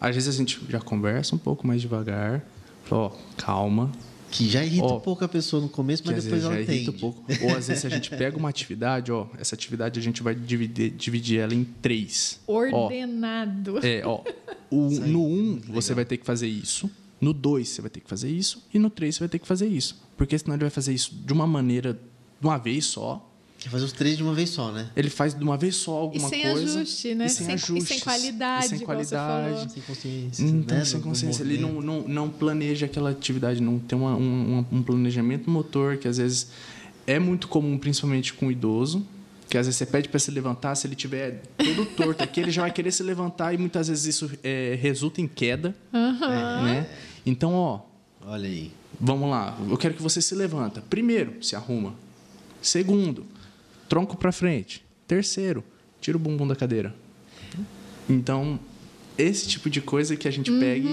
às 0.00 0.14
vezes 0.14 0.34
a 0.34 0.38
gente 0.38 0.60
já 0.68 0.80
conversa 0.80 1.34
um 1.34 1.38
pouco 1.38 1.66
mais 1.66 1.80
devagar, 1.80 2.44
fala, 2.84 3.02
ó, 3.04 3.12
calma, 3.36 3.90
que 4.34 4.48
já 4.48 4.64
irrita 4.64 4.86
ó, 4.86 4.96
um 4.96 5.00
pouco 5.00 5.24
a 5.24 5.28
pessoa 5.28 5.62
no 5.62 5.68
começo, 5.68 6.02
mas 6.04 6.24
depois 6.24 6.42
ela 6.42 6.60
entende. 6.60 6.90
Um 6.90 6.92
pouco. 6.94 7.24
Ou 7.42 7.56
às 7.56 7.68
vezes 7.68 7.82
se 7.82 7.86
a 7.86 7.90
gente 7.90 8.10
pega 8.10 8.36
uma 8.36 8.48
atividade, 8.48 9.12
ó, 9.12 9.28
essa 9.38 9.54
atividade 9.54 10.00
a 10.00 10.02
gente 10.02 10.24
vai 10.24 10.34
dividir, 10.34 10.90
dividir 10.90 11.38
ela 11.38 11.54
em 11.54 11.62
três. 11.62 12.40
Ordenado. 12.44 13.76
Ó, 13.76 13.80
é, 13.86 14.02
ó. 14.04 14.22
O, 14.68 14.90
no 14.90 15.24
um, 15.24 15.60
você 15.68 15.94
vai 15.94 16.04
ter 16.04 16.16
que 16.16 16.26
fazer 16.26 16.48
isso. 16.48 16.90
No 17.20 17.32
dois, 17.32 17.68
você 17.68 17.80
vai 17.80 17.88
ter 17.88 18.00
que 18.00 18.08
fazer 18.08 18.28
isso. 18.28 18.66
E 18.74 18.78
no 18.78 18.90
três, 18.90 19.14
você 19.14 19.20
vai 19.20 19.28
ter 19.28 19.38
que 19.38 19.46
fazer 19.46 19.68
isso. 19.68 20.02
Porque 20.16 20.36
senão 20.36 20.56
ele 20.56 20.64
vai 20.64 20.70
fazer 20.70 20.92
isso 20.92 21.14
de 21.14 21.32
uma 21.32 21.46
maneira, 21.46 21.92
de 21.92 22.46
uma 22.46 22.58
vez 22.58 22.86
só 22.86 23.30
Quer 23.64 23.70
fazer 23.70 23.84
os 23.86 23.92
três 23.92 24.18
de 24.18 24.22
uma 24.22 24.34
vez 24.34 24.50
só, 24.50 24.70
né? 24.70 24.90
Ele 24.94 25.08
faz 25.08 25.32
de 25.32 25.42
uma 25.42 25.56
vez 25.56 25.76
só 25.76 25.92
alguma 25.92 26.28
coisa. 26.28 26.36
E 26.36 26.42
sem 26.42 26.52
coisa, 26.52 26.80
ajuste, 26.80 27.14
né? 27.14 27.24
E 27.24 27.28
sem, 27.30 27.46
sem 27.46 27.54
ajustes. 27.54 27.84
E 27.84 27.94
sem 27.94 28.00
qualidade. 28.00 28.66
E 28.66 28.68
sem 28.68 28.78
qualidade. 28.80 29.72
Sem 29.72 29.82
consciência. 29.82 30.44
Então, 30.44 30.76
né? 30.76 30.84
sem 30.84 31.00
consciência. 31.00 31.42
Ele 31.42 31.56
não, 31.56 31.80
não, 31.80 32.02
não 32.02 32.28
planeja 32.28 32.84
aquela 32.84 33.08
atividade, 33.08 33.62
não 33.62 33.78
tem 33.78 33.98
uma, 33.98 34.14
um, 34.16 34.66
um 34.70 34.82
planejamento 34.82 35.48
motor 35.48 35.96
que 35.96 36.06
às 36.06 36.18
vezes 36.18 36.48
é 37.06 37.18
muito 37.18 37.48
comum, 37.48 37.78
principalmente 37.78 38.34
com 38.34 38.48
o 38.48 38.52
idoso. 38.52 39.02
Que 39.48 39.56
às 39.56 39.64
vezes 39.64 39.78
você 39.78 39.86
pede 39.86 40.10
para 40.10 40.20
se 40.20 40.30
levantar, 40.30 40.74
se 40.74 40.86
ele 40.86 40.94
tiver 40.94 41.40
todo 41.56 41.86
torto 41.96 42.22
aqui, 42.22 42.40
ele 42.40 42.50
já 42.50 42.60
vai 42.60 42.70
querer 42.70 42.92
se 42.92 43.02
levantar 43.02 43.54
e 43.54 43.56
muitas 43.56 43.88
vezes 43.88 44.04
isso 44.04 44.30
é, 44.42 44.78
resulta 44.78 45.22
em 45.22 45.26
queda. 45.26 45.74
Uhum. 45.90 46.64
Né? 46.64 46.86
Então, 47.24 47.54
ó. 47.54 47.80
Olha 48.26 48.46
aí. 48.46 48.70
Vamos 49.00 49.30
lá. 49.30 49.58
Eu 49.70 49.78
quero 49.78 49.94
que 49.94 50.02
você 50.02 50.20
se 50.20 50.34
levanta. 50.34 50.82
Primeiro, 50.82 51.42
se 51.42 51.56
arruma. 51.56 51.94
Segundo, 52.60 53.26
tronco 53.94 54.16
para 54.16 54.32
frente. 54.32 54.84
Terceiro, 55.06 55.62
tira 56.00 56.16
o 56.16 56.20
bumbum 56.20 56.48
da 56.48 56.56
cadeira. 56.56 56.92
Então, 58.10 58.58
esse 59.16 59.46
tipo 59.46 59.70
de 59.70 59.80
coisa 59.80 60.16
que 60.16 60.26
a 60.26 60.32
gente 60.32 60.50
uhum. 60.50 60.58
pega 60.58 60.88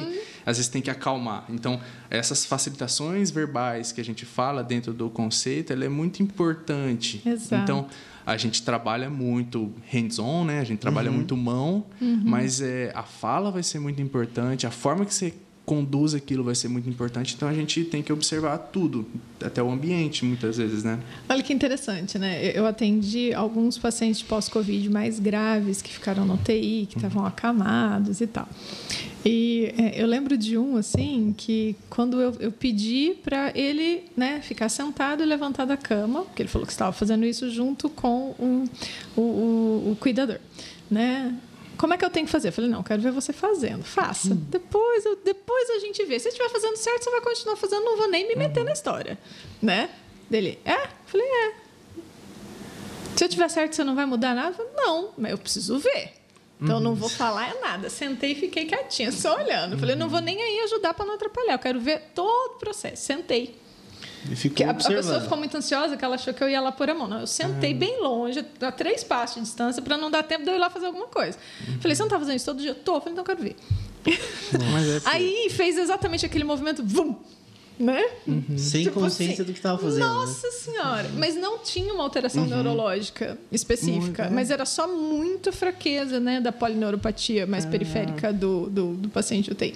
às 0.45 0.57
vezes 0.57 0.69
tem 0.69 0.83
que 0.83 0.89
acalmar. 0.89 1.45
Então, 1.49 1.81
essas 2.11 2.45
facilitações 2.45 3.31
verbais 3.31 3.91
que 3.91 3.99
a 3.99 4.05
gente 4.05 4.23
fala 4.23 4.63
dentro 4.63 4.93
do 4.93 5.09
conceito, 5.09 5.73
ela 5.73 5.83
é 5.83 5.89
muito 5.89 6.21
importante. 6.21 7.23
Exato. 7.25 7.63
Então, 7.63 7.87
a 8.23 8.37
gente 8.37 8.61
trabalha 8.61 9.09
muito 9.09 9.73
hands-on, 9.91 10.45
né? 10.45 10.59
A 10.59 10.63
gente 10.63 10.77
trabalha 10.77 11.09
uhum. 11.09 11.17
muito 11.17 11.35
mão, 11.35 11.83
uhum. 11.99 12.21
mas 12.23 12.61
é, 12.61 12.91
a 12.93 13.01
fala 13.01 13.49
vai 13.49 13.63
ser 13.63 13.79
muito 13.79 13.99
importante, 13.99 14.67
a 14.67 14.71
forma 14.71 15.05
que 15.05 15.13
você 15.13 15.33
conduz 15.65 16.13
aquilo 16.13 16.43
vai 16.43 16.55
ser 16.55 16.67
muito 16.67 16.89
importante. 16.89 17.35
Então 17.35 17.47
a 17.47 17.53
gente 17.53 17.83
tem 17.85 18.01
que 18.01 18.11
observar 18.11 18.57
tudo, 18.57 19.05
até 19.41 19.61
o 19.61 19.71
ambiente, 19.71 20.25
muitas 20.25 20.57
vezes, 20.57 20.83
né? 20.83 20.99
Olha 21.29 21.43
que 21.43 21.53
interessante, 21.53 22.17
né? 22.17 22.51
Eu 22.53 22.65
atendi 22.65 23.33
alguns 23.33 23.77
pacientes 23.77 24.21
pós-Covid 24.21 24.89
mais 24.89 25.19
graves 25.19 25.81
que 25.81 25.93
ficaram 25.93 26.25
no 26.25 26.37
TI, 26.37 26.87
que 26.89 26.97
estavam 26.97 27.25
acamados 27.25 28.21
e 28.21 28.27
tal. 28.27 28.49
E 29.23 29.73
é, 29.77 30.01
eu 30.01 30.07
lembro 30.07 30.35
de 30.35 30.57
um, 30.57 30.77
assim, 30.77 31.33
que 31.37 31.75
quando 31.89 32.19
eu, 32.19 32.35
eu 32.39 32.51
pedi 32.51 33.15
para 33.23 33.51
ele 33.55 34.03
né, 34.17 34.41
ficar 34.41 34.67
sentado 34.67 35.21
e 35.21 35.25
levantar 35.25 35.65
da 35.65 35.77
cama, 35.77 36.23
porque 36.23 36.41
ele 36.41 36.49
falou 36.49 36.65
que 36.65 36.73
estava 36.73 36.91
fazendo 36.91 37.23
isso 37.23 37.49
junto 37.51 37.87
com 37.87 38.35
o, 38.39 38.65
o, 39.15 39.91
o 39.91 39.97
cuidador, 39.99 40.39
né? 40.89 41.35
Como 41.81 41.95
é 41.95 41.97
que 41.97 42.05
eu 42.05 42.11
tenho 42.11 42.27
que 42.27 42.31
fazer? 42.31 42.49
Eu 42.49 42.53
falei, 42.53 42.69
não, 42.69 42.83
quero 42.83 43.01
ver 43.01 43.11
você 43.11 43.33
fazendo. 43.33 43.83
Faça. 43.83 44.35
Hum. 44.35 44.45
Depois, 44.49 45.03
eu, 45.03 45.15
depois 45.15 45.67
a 45.71 45.79
gente 45.79 46.05
vê. 46.05 46.19
Se 46.19 46.27
estiver 46.27 46.47
fazendo 46.47 46.75
certo, 46.75 47.05
você 47.05 47.09
vai 47.09 47.21
continuar 47.21 47.55
fazendo, 47.55 47.83
não 47.83 47.97
vou 47.97 48.07
nem 48.07 48.27
me 48.27 48.35
meter 48.35 48.59
uhum. 48.59 48.67
na 48.67 48.71
história. 48.73 49.17
Né? 49.59 49.89
Dele, 50.29 50.59
é? 50.63 50.75
Eu 50.75 50.89
falei, 51.07 51.25
é. 51.25 51.53
Se 53.15 53.25
eu 53.25 53.29
tiver 53.29 53.49
certo, 53.49 53.75
você 53.75 53.83
não 53.83 53.95
vai 53.95 54.05
mudar 54.05 54.35
nada? 54.35 54.49
Eu 54.49 54.53
falei, 54.53 54.71
não, 54.75 55.09
mas 55.17 55.31
eu 55.31 55.39
preciso 55.39 55.79
ver. 55.79 56.13
Então, 56.61 56.75
uhum. 56.75 56.83
não 56.83 56.93
vou 56.93 57.09
falar 57.09 57.51
nada. 57.59 57.89
Sentei 57.89 58.33
e 58.33 58.35
fiquei 58.35 58.67
quietinha, 58.67 59.11
só 59.11 59.37
olhando. 59.37 59.75
Falei, 59.79 59.95
não 59.95 60.07
vou 60.07 60.21
nem 60.21 60.39
aí 60.39 60.59
ajudar 60.59 60.93
para 60.93 61.03
não 61.03 61.15
atrapalhar. 61.15 61.53
Eu 61.53 61.59
quero 61.59 61.79
ver 61.79 62.11
todo 62.13 62.57
o 62.57 62.59
processo. 62.59 63.01
Sentei. 63.01 63.59
E 64.29 64.63
a, 64.63 64.69
a, 64.69 64.73
pessoa 64.73 65.21
ficou 65.21 65.37
muito 65.37 65.57
ansiosa 65.57 65.97
que 65.97 66.05
ela 66.05 66.15
achou 66.15 66.33
que 66.33 66.43
eu 66.43 66.49
ia 66.49 66.61
lá 66.61 66.71
pôr 66.71 66.89
a 66.89 66.93
mão. 66.93 67.07
Não, 67.07 67.21
eu 67.21 67.27
sentei 67.27 67.73
ah. 67.73 67.75
bem 67.75 68.01
longe, 68.01 68.45
a 68.61 68.71
três 68.71 69.03
passos 69.03 69.35
de 69.35 69.41
distância, 69.41 69.81
para 69.81 69.97
não 69.97 70.11
dar 70.11 70.23
tempo 70.23 70.43
de 70.43 70.49
eu 70.49 70.55
ir 70.55 70.59
lá 70.59 70.69
fazer 70.69 70.85
alguma 70.85 71.07
coisa. 71.07 71.37
Uhum. 71.67 71.79
Falei, 71.79 71.95
você 71.95 72.01
não 72.01 72.07
está 72.07 72.19
fazendo 72.19 72.35
isso 72.35 72.45
todo 72.45 72.61
dia? 72.61 72.75
Tô. 72.75 72.99
Falei, 72.99 73.13
então 73.13 73.23
eu 73.23 73.25
quero 73.25 73.41
ver. 73.41 73.55
É 74.05 75.01
Aí 75.05 75.49
fez 75.51 75.77
exatamente 75.77 76.25
aquele 76.25 76.43
movimento, 76.43 76.83
vum! 76.83 77.15
né? 77.81 78.03
Uhum. 78.27 78.57
Sem 78.57 78.83
tipo 78.83 78.99
consciência 78.99 79.33
assim, 79.33 79.43
do 79.43 79.53
que 79.53 79.59
estava 79.59 79.77
fazendo. 79.77 80.01
Né? 80.01 80.07
Nossa 80.07 80.47
né? 80.47 80.53
Senhora! 80.53 81.09
Mas 81.17 81.35
não 81.35 81.59
tinha 81.59 81.93
uma 81.93 82.03
alteração 82.03 82.43
uhum. 82.43 82.49
neurológica 82.49 83.37
específica, 83.51 84.23
muito, 84.23 84.35
mas 84.35 84.51
era 84.51 84.65
só 84.65 84.87
muita 84.87 85.51
fraqueza 85.51 86.19
né, 86.19 86.39
da 86.39 86.51
polineuropatia 86.51 87.47
mais 87.47 87.65
é. 87.65 87.69
periférica 87.69 88.31
do, 88.31 88.69
do, 88.69 88.93
do 88.93 89.09
paciente 89.09 89.51
UTI. 89.51 89.75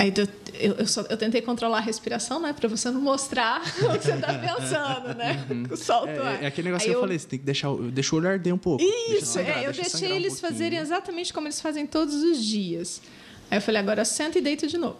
Aí 0.00 0.10
eu, 0.54 0.76
eu, 0.78 0.86
só, 0.86 1.02
eu, 1.02 1.16
tentei 1.18 1.42
controlar 1.42 1.76
a 1.76 1.80
respiração, 1.82 2.40
né? 2.40 2.54
Para 2.54 2.66
você 2.70 2.90
não 2.90 3.02
mostrar 3.02 3.60
o 3.84 3.98
que 3.98 4.04
você 4.06 4.12
está 4.12 4.32
pensando, 4.32 5.14
né? 5.14 5.46
Uhum. 5.50 5.76
Solta 5.76 6.10
é, 6.10 6.38
é, 6.44 6.46
aquele 6.46 6.68
negócio 6.68 6.86
Aí 6.86 6.90
que 6.90 6.96
eu, 6.96 7.00
eu, 7.00 7.00
falei, 7.02 7.18
você 7.18 7.28
tem 7.28 7.38
que 7.38 7.44
deixar, 7.44 7.68
deixa 7.92 8.14
o 8.14 8.18
olho 8.18 8.28
arder 8.30 8.54
um 8.54 8.58
pouco. 8.58 8.82
Isso, 8.82 9.26
sangrar, 9.26 9.58
é, 9.58 9.66
eu 9.66 9.72
deixei 9.74 10.10
eles 10.10 10.32
um 10.32 10.36
fazerem 10.38 10.78
exatamente 10.78 11.34
como 11.34 11.48
eles 11.48 11.60
fazem 11.60 11.86
todos 11.86 12.14
os 12.14 12.42
dias. 12.42 13.02
Aí 13.50 13.58
eu 13.58 13.62
falei, 13.62 13.78
agora 13.78 14.02
senta 14.06 14.38
e 14.38 14.40
deita 14.40 14.66
de 14.66 14.78
novo. 14.78 14.96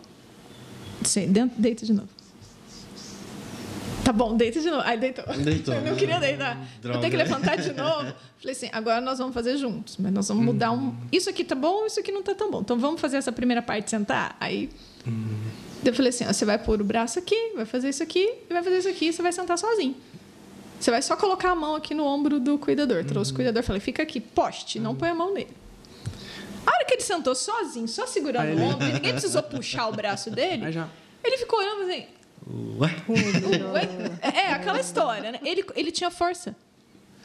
Deita 1.56 1.86
de 1.86 1.94
novo. 1.94 2.19
Tá 4.10 4.12
bom, 4.12 4.36
deita 4.36 4.60
de 4.60 4.68
novo. 4.68 4.82
Aí 4.84 4.98
deitou. 4.98 5.24
Deitou. 5.36 5.72
Eu 5.72 5.82
não 5.82 5.94
queria 5.94 6.18
deitar. 6.18 6.58
Droga. 6.82 6.98
Vou 6.98 7.00
ter 7.00 7.10
que 7.10 7.16
levantar 7.16 7.54
de 7.54 7.72
novo. 7.72 8.12
Falei 8.40 8.56
assim, 8.56 8.68
agora 8.72 9.00
nós 9.00 9.18
vamos 9.18 9.32
fazer 9.32 9.56
juntos, 9.56 9.96
mas 9.98 10.12
nós 10.12 10.26
vamos 10.26 10.44
mudar 10.44 10.72
um. 10.72 10.88
Hum. 10.88 10.96
Isso 11.12 11.30
aqui 11.30 11.44
tá 11.44 11.54
bom, 11.54 11.86
isso 11.86 12.00
aqui 12.00 12.10
não 12.10 12.20
tá 12.20 12.34
tão 12.34 12.50
bom. 12.50 12.60
Então 12.60 12.76
vamos 12.76 13.00
fazer 13.00 13.18
essa 13.18 13.30
primeira 13.30 13.62
parte 13.62 13.88
sentar. 13.88 14.36
Aí. 14.40 14.68
Hum. 15.06 15.28
Eu 15.84 15.94
falei 15.94 16.08
assim: 16.08 16.24
ó, 16.26 16.32
você 16.32 16.44
vai 16.44 16.58
pôr 16.58 16.80
o 16.80 16.84
braço 16.84 17.20
aqui, 17.20 17.52
vai 17.54 17.64
fazer 17.64 17.90
isso 17.90 18.02
aqui, 18.02 18.28
e 18.50 18.52
vai 18.52 18.64
fazer 18.64 18.78
isso 18.78 18.88
aqui, 18.88 19.06
e 19.06 19.12
você 19.12 19.22
vai 19.22 19.32
sentar 19.32 19.56
sozinho. 19.56 19.94
Você 20.80 20.90
vai 20.90 21.02
só 21.02 21.14
colocar 21.14 21.52
a 21.52 21.54
mão 21.54 21.76
aqui 21.76 21.94
no 21.94 22.04
ombro 22.04 22.40
do 22.40 22.58
cuidador. 22.58 23.04
Trouxe 23.04 23.30
o 23.30 23.34
cuidador, 23.36 23.62
falei: 23.62 23.78
fica 23.78 24.02
aqui, 24.02 24.18
poste, 24.18 24.80
não 24.80 24.96
põe 24.96 25.10
a 25.10 25.14
mão 25.14 25.32
nele. 25.32 25.56
A 26.66 26.70
hora 26.72 26.84
que 26.84 26.94
ele 26.94 27.02
sentou 27.02 27.36
sozinho, 27.36 27.86
só 27.86 28.08
segurando 28.08 28.58
o 28.58 28.60
ombro, 28.60 28.88
ninguém 28.88 29.12
precisou 29.12 29.40
puxar 29.44 29.86
o 29.86 29.92
braço 29.92 30.30
dele, 30.34 30.64
ele 31.22 31.36
ficou 31.36 31.60
olhando 31.60 31.82
assim. 31.88 32.06
Ué? 32.78 32.96
Ué? 33.08 33.88
É, 34.22 34.52
aquela 34.52 34.80
história, 34.80 35.32
né? 35.32 35.40
Ele, 35.44 35.64
ele 35.74 35.90
tinha 35.90 36.10
força. 36.10 36.54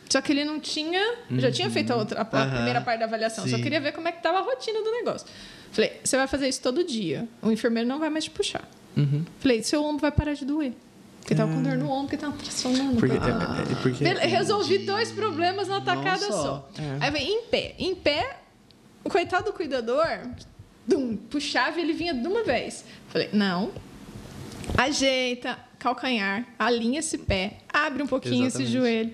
Só 0.09 0.21
que 0.21 0.31
ele 0.31 0.45
não 0.45 0.59
tinha. 0.59 1.01
Uhum. 1.29 1.39
Já 1.39 1.51
tinha 1.51 1.69
feito 1.69 1.91
a, 1.91 1.95
outra, 1.95 2.19
a, 2.19 2.21
a 2.21 2.47
primeira 2.47 2.81
parte 2.81 2.99
da 2.99 3.05
avaliação. 3.05 3.43
Sim. 3.43 3.51
Só 3.51 3.57
queria 3.57 3.81
ver 3.81 3.91
como 3.91 4.07
é 4.07 4.11
que 4.11 4.19
estava 4.19 4.39
a 4.39 4.41
rotina 4.41 4.81
do 4.81 4.91
negócio. 4.91 5.27
Falei, 5.71 5.99
você 6.03 6.15
vai 6.15 6.27
fazer 6.27 6.47
isso 6.47 6.61
todo 6.61 6.83
dia. 6.83 7.27
O 7.41 7.51
enfermeiro 7.51 7.87
não 7.87 7.99
vai 7.99 8.09
mais 8.09 8.25
te 8.25 8.29
puxar. 8.29 8.67
Uhum. 8.95 9.25
Falei, 9.39 9.63
seu 9.63 9.83
ombro 9.83 10.01
vai 10.01 10.11
parar 10.11 10.33
de 10.33 10.45
doer. 10.45 10.73
Porque 11.19 11.33
tava 11.33 11.51
com 11.51 11.63
dor 11.63 11.75
no 11.75 11.89
ombro, 11.89 12.03
porque 12.03 12.17
tava 12.17 12.37
tracionando. 12.37 12.97
Porque, 12.97 13.17
ah. 13.17 13.65
é, 13.67 13.71
é, 13.71 13.75
porque... 13.81 14.27
Resolvi 14.27 14.77
dois 14.79 15.11
problemas 15.11 15.67
na 15.67 15.81
tacada 15.81 16.19
só. 16.19 16.31
só. 16.31 16.69
É. 16.79 16.97
Aí 17.05 17.11
vem 17.11 17.27
em 17.27 17.41
pé. 17.47 17.75
Em 17.79 17.95
pé, 17.95 18.37
o 19.03 19.09
coitado 19.09 19.45
do 19.45 19.53
cuidador, 19.53 20.05
dum, 20.87 21.17
puxava 21.17 21.79
e 21.79 21.81
ele 21.81 21.93
vinha 21.93 22.13
de 22.13 22.27
uma 22.27 22.43
vez. 22.43 22.85
Falei, 23.07 23.29
não. 23.33 23.71
Ajeita 24.77 25.57
calcanhar, 25.79 26.47
alinha 26.57 26.99
esse 26.99 27.17
pé, 27.17 27.57
abre 27.71 28.01
um 28.01 28.07
pouquinho 28.07 28.45
Exatamente. 28.45 28.69
esse 28.69 28.77
joelho 28.77 29.13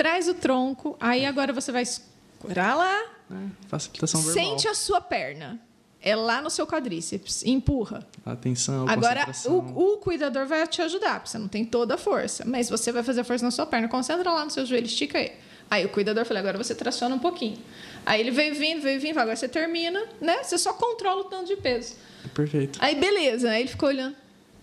traz 0.00 0.28
o 0.28 0.34
tronco, 0.34 0.96
aí 0.98 1.26
agora 1.26 1.52
você 1.52 1.70
vai 1.70 1.82
escurar 1.82 2.74
lá. 2.74 3.02
É, 3.30 3.68
facilitação 3.68 4.22
verbal. 4.22 4.44
Sente 4.44 4.68
a 4.68 4.74
sua 4.74 5.00
perna. 5.00 5.60
É 6.02 6.16
lá 6.16 6.40
no 6.40 6.48
seu 6.48 6.66
quadríceps. 6.66 7.44
Empurra. 7.44 8.06
Atenção, 8.24 8.88
Agora, 8.88 9.30
o, 9.44 9.92
o, 9.92 9.96
cuidador 9.98 10.46
vai 10.46 10.66
te 10.66 10.80
ajudar, 10.80 11.16
porque 11.16 11.28
você 11.28 11.36
não 11.36 11.48
tem 11.48 11.62
toda 11.62 11.94
a 11.94 11.98
força. 11.98 12.42
Mas 12.46 12.70
você 12.70 12.90
vai 12.90 13.02
fazer 13.02 13.22
força 13.22 13.44
na 13.44 13.50
sua 13.50 13.66
perna. 13.66 13.86
Concentra 13.86 14.32
lá 14.32 14.42
no 14.42 14.50
seu 14.50 14.64
joelho, 14.64 14.86
estica 14.86 15.18
aí. 15.18 15.32
Aí 15.70 15.84
o 15.84 15.90
cuidador 15.90 16.24
falou, 16.24 16.40
agora 16.40 16.56
você 16.56 16.74
traciona 16.74 17.14
um 17.14 17.18
pouquinho. 17.18 17.58
Aí 18.06 18.18
ele 18.18 18.30
veio 18.30 18.54
vindo, 18.54 18.80
veio 18.80 18.98
vindo, 18.98 19.18
agora 19.18 19.36
você 19.36 19.46
termina, 19.46 20.02
né? 20.18 20.42
Você 20.42 20.56
só 20.56 20.72
controla 20.72 21.20
o 21.20 21.24
tanto 21.24 21.48
de 21.48 21.56
peso. 21.56 21.96
Perfeito. 22.32 22.78
Aí 22.82 22.94
beleza, 22.94 23.50
aí 23.50 23.60
ele 23.60 23.68
ficou 23.68 23.90
olhando. 23.90 24.16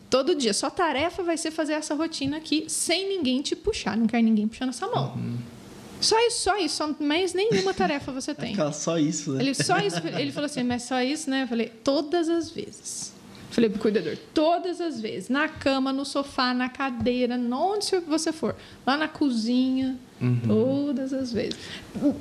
Todo 0.09 0.35
dia. 0.35 0.53
Sua 0.53 0.69
tarefa 0.69 1.23
vai 1.23 1.37
ser 1.37 1.51
fazer 1.51 1.73
essa 1.73 1.93
rotina 1.93 2.37
aqui 2.37 2.65
sem 2.67 3.09
ninguém 3.09 3.41
te 3.41 3.55
puxar. 3.55 3.97
Não 3.97 4.07
quer 4.07 4.21
ninguém 4.21 4.47
puxando 4.47 4.69
essa 4.69 4.87
mão. 4.87 5.13
Uhum. 5.15 5.37
Só 5.99 6.19
isso, 6.27 6.41
só 6.41 6.57
isso. 6.57 6.75
Só 6.75 6.95
mais 6.99 7.33
nenhuma 7.33 7.73
tarefa 7.73 8.11
você 8.11 8.33
tem. 8.35 8.55
só 8.71 8.97
isso, 8.97 9.33
né? 9.33 9.43
Ele, 9.43 9.53
só 9.53 9.77
isso. 9.79 9.97
Ele 10.17 10.31
falou 10.31 10.45
assim, 10.45 10.63
mas 10.63 10.83
só 10.83 11.01
isso, 11.01 11.29
né? 11.29 11.43
Eu 11.43 11.47
falei, 11.47 11.69
todas 11.83 12.29
as 12.29 12.49
vezes. 12.49 13.15
Falei 13.49 13.69
pro 13.69 13.79
cuidador, 13.79 14.17
todas 14.33 14.79
as 14.79 15.01
vezes. 15.01 15.29
Na 15.29 15.47
cama, 15.47 15.91
no 15.91 16.05
sofá, 16.05 16.53
na 16.53 16.69
cadeira, 16.69 17.35
onde 17.35 17.87
você 18.01 18.31
for. 18.31 18.55
Lá 18.85 18.97
na 18.97 19.07
cozinha, 19.07 19.97
uhum. 20.21 20.41
todas 20.45 21.13
as 21.13 21.31
vezes. 21.31 21.57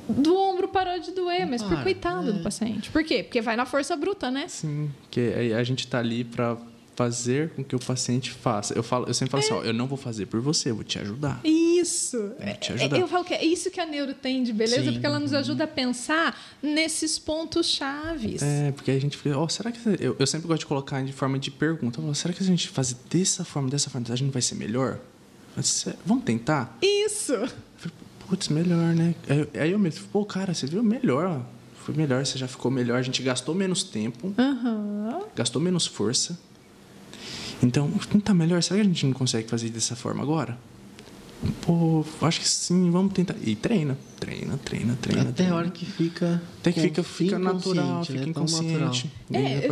Do 0.09 0.35
ombro 0.35 0.67
parou 0.67 0.99
de 0.99 1.11
doer, 1.11 1.45
mas 1.45 1.61
por 1.61 1.83
coitado 1.83 2.29
é. 2.29 2.33
do 2.33 2.39
paciente. 2.41 2.89
Por 2.89 3.03
quê? 3.03 3.23
Porque 3.23 3.41
vai 3.41 3.55
na 3.55 3.65
força 3.65 3.95
bruta, 3.95 4.31
né? 4.31 4.47
Sim, 4.47 4.89
porque 5.01 5.33
a 5.55 5.63
gente 5.63 5.85
tá 5.85 5.99
ali 5.99 6.23
para 6.23 6.57
fazer 6.97 7.51
com 7.51 7.63
que 7.63 7.75
o 7.75 7.79
paciente 7.79 8.31
faça. 8.31 8.73
Eu 8.73 8.81
falo, 8.81 9.05
eu 9.07 9.13
sempre 9.13 9.29
falo 9.29 9.43
assim, 9.43 9.53
é. 9.53 9.57
assim, 9.57 9.67
ó, 9.67 9.69
eu 9.69 9.73
não 9.73 9.85
vou 9.85 9.99
fazer 9.99 10.25
por 10.25 10.41
você, 10.41 10.71
eu 10.71 10.75
vou 10.75 10.83
te 10.83 10.97
ajudar. 10.97 11.39
Isso. 11.43 12.17
vou 12.17 12.55
te 12.55 12.73
ajudar. 12.73 12.99
Eu 12.99 13.07
falo 13.07 13.23
que 13.23 13.35
é 13.35 13.45
isso 13.45 13.69
que 13.69 13.79
a 13.79 13.85
neuro 13.85 14.15
tem 14.15 14.41
de 14.41 14.51
beleza, 14.51 14.85
Sim. 14.85 14.93
porque 14.93 15.05
ela 15.05 15.19
nos 15.19 15.31
ajuda 15.31 15.65
a 15.65 15.67
pensar 15.67 16.35
nesses 16.59 17.19
pontos 17.19 17.67
chaves. 17.67 18.41
É, 18.41 18.71
porque 18.71 18.89
a 18.89 18.99
gente 18.99 19.15
fica, 19.15 19.37
ó, 19.37 19.43
oh, 19.43 19.49
será 19.49 19.71
que 19.71 19.79
eu, 19.99 20.15
eu 20.17 20.25
sempre 20.25 20.47
gosto 20.47 20.61
de 20.61 20.65
colocar 20.65 21.03
de 21.05 21.13
forma 21.13 21.37
de 21.37 21.51
pergunta, 21.51 22.01
oh, 22.01 22.13
será 22.15 22.33
que 22.33 22.41
a 22.41 22.45
gente 22.45 22.67
fazer 22.67 22.95
dessa 23.07 23.45
forma, 23.45 23.69
dessa 23.69 23.91
forma, 23.91 24.07
a 24.09 24.15
gente 24.15 24.31
vai 24.31 24.41
ser 24.41 24.55
melhor? 24.55 24.99
Vamos 26.03 26.23
tentar? 26.23 26.79
Isso. 26.81 27.33
Putz, 28.27 28.47
melhor, 28.47 28.95
né? 28.95 29.13
Aí 29.53 29.71
eu 29.71 29.77
mesmo, 29.77 30.07
pô, 30.07 30.25
cara, 30.25 30.51
você 30.51 30.65
viu 30.65 30.81
melhor, 30.81 31.45
foi 31.75 31.93
melhor, 31.93 32.25
você 32.25 32.39
já 32.39 32.47
ficou 32.47 32.71
melhor, 32.71 32.97
a 32.97 33.03
gente 33.03 33.21
gastou 33.21 33.53
menos 33.53 33.83
tempo, 33.83 34.33
uhum. 34.35 35.23
gastou 35.35 35.61
menos 35.61 35.85
força 35.85 36.37
então, 37.61 37.91
não 38.13 38.19
tá 38.19 38.33
melhor? 38.33 38.61
Será 38.61 38.75
que 38.75 38.81
a 38.81 38.89
gente 38.89 39.05
não 39.05 39.13
consegue 39.13 39.47
fazer 39.49 39.69
dessa 39.69 39.95
forma 39.95 40.21
agora? 40.21 40.57
Pô, 41.61 42.03
acho 42.23 42.39
que 42.39 42.47
sim, 42.47 42.89
vamos 42.89 43.13
tentar. 43.13 43.35
E 43.43 43.55
treina, 43.55 43.95
treina, 44.19 44.57
treina, 44.57 44.97
treina. 44.99 45.21
Até 45.21 45.33
treina. 45.33 45.53
a 45.53 45.57
hora 45.57 45.69
que 45.69 45.85
fica. 45.85 46.41
Até 46.59 46.71
que 46.71 46.81
fica, 46.81 47.03
fica 47.03 47.37
natural, 47.37 48.03
fica 48.03 48.21
né? 48.21 48.25
inconsciente. 48.27 49.11
É, 49.31 49.69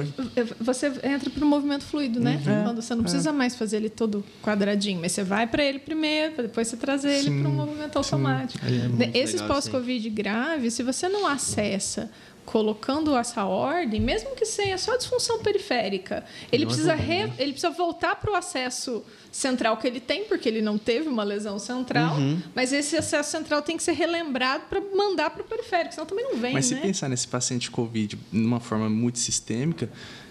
você 0.62 0.88
entra 1.04 1.32
para 1.32 1.44
o 1.44 1.48
movimento 1.48 1.84
fluido, 1.84 2.20
né? 2.20 2.36
Uhum. 2.46 2.64
Quando 2.66 2.82
você 2.84 2.94
não 2.94 3.02
é. 3.02 3.04
precisa 3.04 3.34
mais 3.34 3.56
fazer 3.56 3.78
ele 3.78 3.90
todo 3.90 4.24
quadradinho, 4.44 5.02
mas 5.02 5.14
você 5.14 5.24
vai 5.24 5.48
para 5.48 5.64
ele 5.64 5.80
primeiro, 5.80 6.44
depois 6.44 6.68
você 6.68 6.78
trazer 6.78 7.12
ele 7.12 7.42
para 7.42 7.50
um 7.50 7.54
movimento 7.54 7.98
automático. 7.98 8.64
É 8.64 9.18
Esses 9.18 9.42
pós-Covid 9.42 10.08
graves, 10.12 10.76
se 10.76 10.84
você 10.84 11.10
não 11.10 11.26
acessa 11.26 12.12
colocando 12.46 13.18
essa 13.18 13.44
ordem, 13.44 14.00
mesmo 14.00 14.36
que 14.36 14.46
seja 14.46 14.78
só 14.78 14.96
disfunção 14.96 15.40
periférica, 15.40 16.24
ele 16.52 16.66
precisa, 16.66 16.94
re, 16.94 17.32
ele 17.40 17.52
precisa 17.52 17.72
voltar 17.72 18.16
para 18.16 18.32
o 18.32 18.36
acesso 18.36 19.04
central 19.32 19.78
que 19.78 19.88
ele 19.88 20.00
tem, 20.00 20.26
porque 20.26 20.48
ele 20.48 20.62
não 20.62 20.78
teve 20.78 21.10
uma 21.10 21.24
lesão 21.24 21.58
central, 21.58 22.16
uhum. 22.16 22.40
mas 22.54 22.72
esse 22.72 22.96
acesso 22.96 23.32
central 23.32 23.62
tem 23.62 23.76
que 23.76 23.84
ser 23.84 23.94
relembrado 23.94 24.66
para 24.70 24.80
mandar 24.80 25.32
para 25.32 25.42
o 25.42 25.46
periférico, 25.46 25.94
senão 25.94 26.06
também 26.06 26.24
não 26.24 26.38
vem. 26.38 26.54
Mas 26.54 26.70
né? 26.70 26.78
se 26.78 26.82
pensar 26.82 27.10
nesse 27.10 27.28
paciente 27.28 27.70
COVID 27.72 28.16
de 28.16 28.40
uma 28.40 28.60
forma 28.60 28.90
muito 28.90 29.20
sistêmica, 29.20 29.90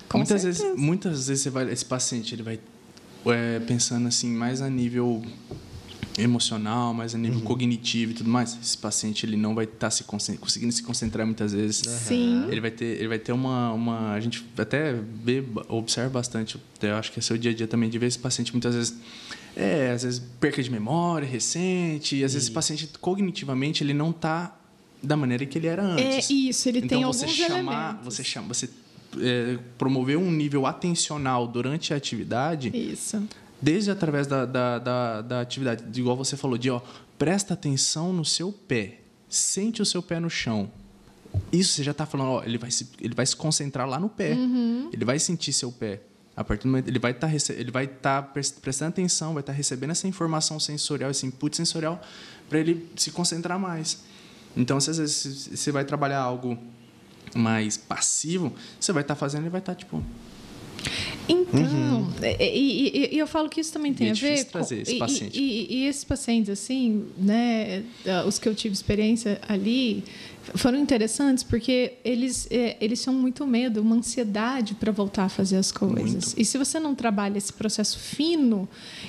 Com 0.08 0.18
muitas 0.18 0.42
certeza. 0.42 0.64
vezes, 0.64 0.80
muitas 0.80 1.26
vezes 1.26 1.46
vai, 1.46 1.70
esse 1.70 1.84
paciente 1.84 2.34
ele 2.34 2.42
vai 2.42 2.60
é, 3.26 3.60
pensando 3.60 4.06
assim 4.06 4.30
mais 4.30 4.62
a 4.62 4.70
nível 4.70 5.22
emocional, 6.16 6.94
mais 6.94 7.14
a 7.14 7.18
nível 7.18 7.38
uhum. 7.38 7.44
cognitivo 7.44 8.12
e 8.12 8.14
tudo 8.14 8.30
mais, 8.30 8.56
esse 8.62 8.78
paciente 8.78 9.26
ele 9.26 9.36
não 9.36 9.54
vai 9.54 9.64
estar 9.64 9.78
tá 9.78 9.90
se 9.90 10.04
conseguindo 10.04 10.72
se 10.72 10.82
concentrar 10.82 11.26
muitas 11.26 11.52
vezes. 11.52 11.78
Sim. 11.78 12.46
Ele 12.48 12.60
vai 12.60 12.70
ter, 12.70 12.98
ele 12.98 13.08
vai 13.08 13.18
ter 13.18 13.32
uma, 13.32 13.72
uma 13.72 14.12
a 14.12 14.20
gente 14.20 14.44
até 14.56 14.94
vê, 15.22 15.42
observa 15.68 16.10
bastante. 16.10 16.60
Eu 16.80 16.96
acho 16.96 17.10
que 17.10 17.18
é 17.18 17.22
seu 17.22 17.36
dia 17.36 17.50
a 17.50 17.54
dia 17.54 17.66
também 17.66 17.90
de 17.90 17.98
ver 17.98 18.06
esse 18.06 18.18
paciente 18.18 18.52
muitas 18.52 18.74
vezes 18.74 18.96
é, 19.56 19.90
às 19.90 20.02
vezes 20.02 20.22
perca 20.40 20.62
de 20.62 20.70
memória 20.70 21.26
recente, 21.26 22.16
e 22.16 22.24
às 22.24 22.32
vezes 22.32 22.48
esse 22.48 22.54
paciente 22.54 22.88
cognitivamente 23.00 23.82
ele 23.82 23.94
não 23.94 24.10
está 24.10 24.56
da 25.02 25.16
maneira 25.16 25.44
que 25.46 25.58
ele 25.58 25.66
era 25.66 25.82
é 25.82 25.86
antes. 25.86 26.30
É 26.30 26.32
isso, 26.32 26.68
ele 26.68 26.78
então, 26.78 26.88
tem 26.88 27.04
você 27.04 27.24
alguns 27.24 27.36
chamar, 27.36 27.90
elementos. 27.90 28.04
você 28.04 28.24
chama, 28.24 28.48
você 28.48 28.68
é, 29.20 29.58
promover 29.78 30.16
um 30.16 30.30
nível 30.30 30.66
atencional 30.66 31.46
durante 31.46 31.92
a 31.92 31.96
atividade. 31.96 32.70
Isso 32.74 33.22
desde 33.64 33.90
através 33.90 34.26
da, 34.26 34.44
da, 34.44 34.78
da, 34.78 35.22
da 35.22 35.40
atividade, 35.40 35.98
igual 35.98 36.14
você 36.14 36.36
falou, 36.36 36.58
de 36.58 36.70
ó, 36.70 36.82
presta 37.18 37.54
atenção 37.54 38.12
no 38.12 38.22
seu 38.22 38.52
pé, 38.52 39.00
sente 39.26 39.80
o 39.80 39.86
seu 39.86 40.02
pé 40.02 40.20
no 40.20 40.28
chão. 40.28 40.70
Isso 41.50 41.72
você 41.72 41.82
já 41.82 41.92
está 41.92 42.04
falando, 42.04 42.28
ó, 42.28 42.44
ele 42.44 42.58
vai 42.58 42.70
se, 42.70 42.90
ele 43.00 43.14
vai 43.14 43.24
se 43.24 43.34
concentrar 43.34 43.88
lá 43.88 43.98
no 43.98 44.10
pé, 44.10 44.34
uhum. 44.34 44.90
ele 44.92 45.04
vai 45.04 45.18
sentir 45.18 45.54
seu 45.54 45.72
pé. 45.72 46.02
A 46.36 46.44
partir 46.44 46.64
do 46.64 46.68
momento, 46.68 46.88
ele 46.88 46.98
vai 46.98 47.12
estar 47.12 47.28
tá, 47.28 47.54
ele 47.54 47.70
vai 47.70 47.84
estar 47.84 48.22
tá 48.22 48.40
prestando 48.60 48.90
atenção, 48.90 49.32
vai 49.32 49.40
estar 49.40 49.52
tá 49.52 49.56
recebendo 49.56 49.90
essa 49.90 50.06
informação 50.06 50.60
sensorial, 50.60 51.10
esse 51.10 51.24
input 51.24 51.56
sensorial, 51.56 52.02
para 52.50 52.58
ele 52.58 52.90
se 52.96 53.12
concentrar 53.12 53.58
mais. 53.58 54.02
Então, 54.54 54.78
se 54.78 54.90
às 54.90 54.98
vezes 54.98 55.48
você 55.54 55.72
vai 55.72 55.84
trabalhar 55.84 56.20
algo 56.20 56.58
mais 57.34 57.78
passivo, 57.78 58.52
você 58.78 58.92
vai 58.92 59.02
estar 59.02 59.14
tá 59.14 59.18
fazendo 59.18 59.46
e 59.46 59.48
vai 59.48 59.60
estar 59.60 59.74
tá, 59.74 59.78
tipo 59.78 60.04
então, 61.28 61.60
uhum. 61.60 62.10
e, 62.22 63.08
e, 63.10 63.14
e, 63.14 63.18
eu 63.18 63.26
falo 63.26 63.48
que 63.48 63.60
isso 63.60 63.72
também 63.72 63.94
tem 63.94 64.08
é 64.08 64.10
a 64.10 64.14
ver 64.14 64.44
com 64.44 64.58
esse 64.58 64.96
paciente. 64.96 65.40
E, 65.40 65.66
e, 65.74 65.86
esses 65.86 66.04
pacientes 66.04 66.50
assim, 66.50 67.06
né, 67.16 67.82
os 68.26 68.38
que 68.38 68.48
eu 68.48 68.54
tive 68.54 68.74
experiência 68.74 69.40
ali, 69.48 70.04
foram 70.54 70.78
interessantes 70.78 71.42
porque 71.42 71.94
eles, 72.04 72.46
é, 72.50 72.76
eles 72.80 73.02
tinham 73.02 73.14
muito 73.14 73.46
medo, 73.46 73.80
uma 73.80 73.96
ansiedade 73.96 74.74
para 74.74 74.92
voltar 74.92 75.24
a 75.24 75.28
fazer 75.28 75.56
as 75.56 75.72
coisas. 75.72 75.96
Muito. 75.96 76.34
E 76.40 76.44
se 76.44 76.58
você 76.58 76.78
não 76.78 76.94
trabalha 76.94 77.38
esse 77.38 77.52
processo 77.52 77.98
fino, 77.98 78.68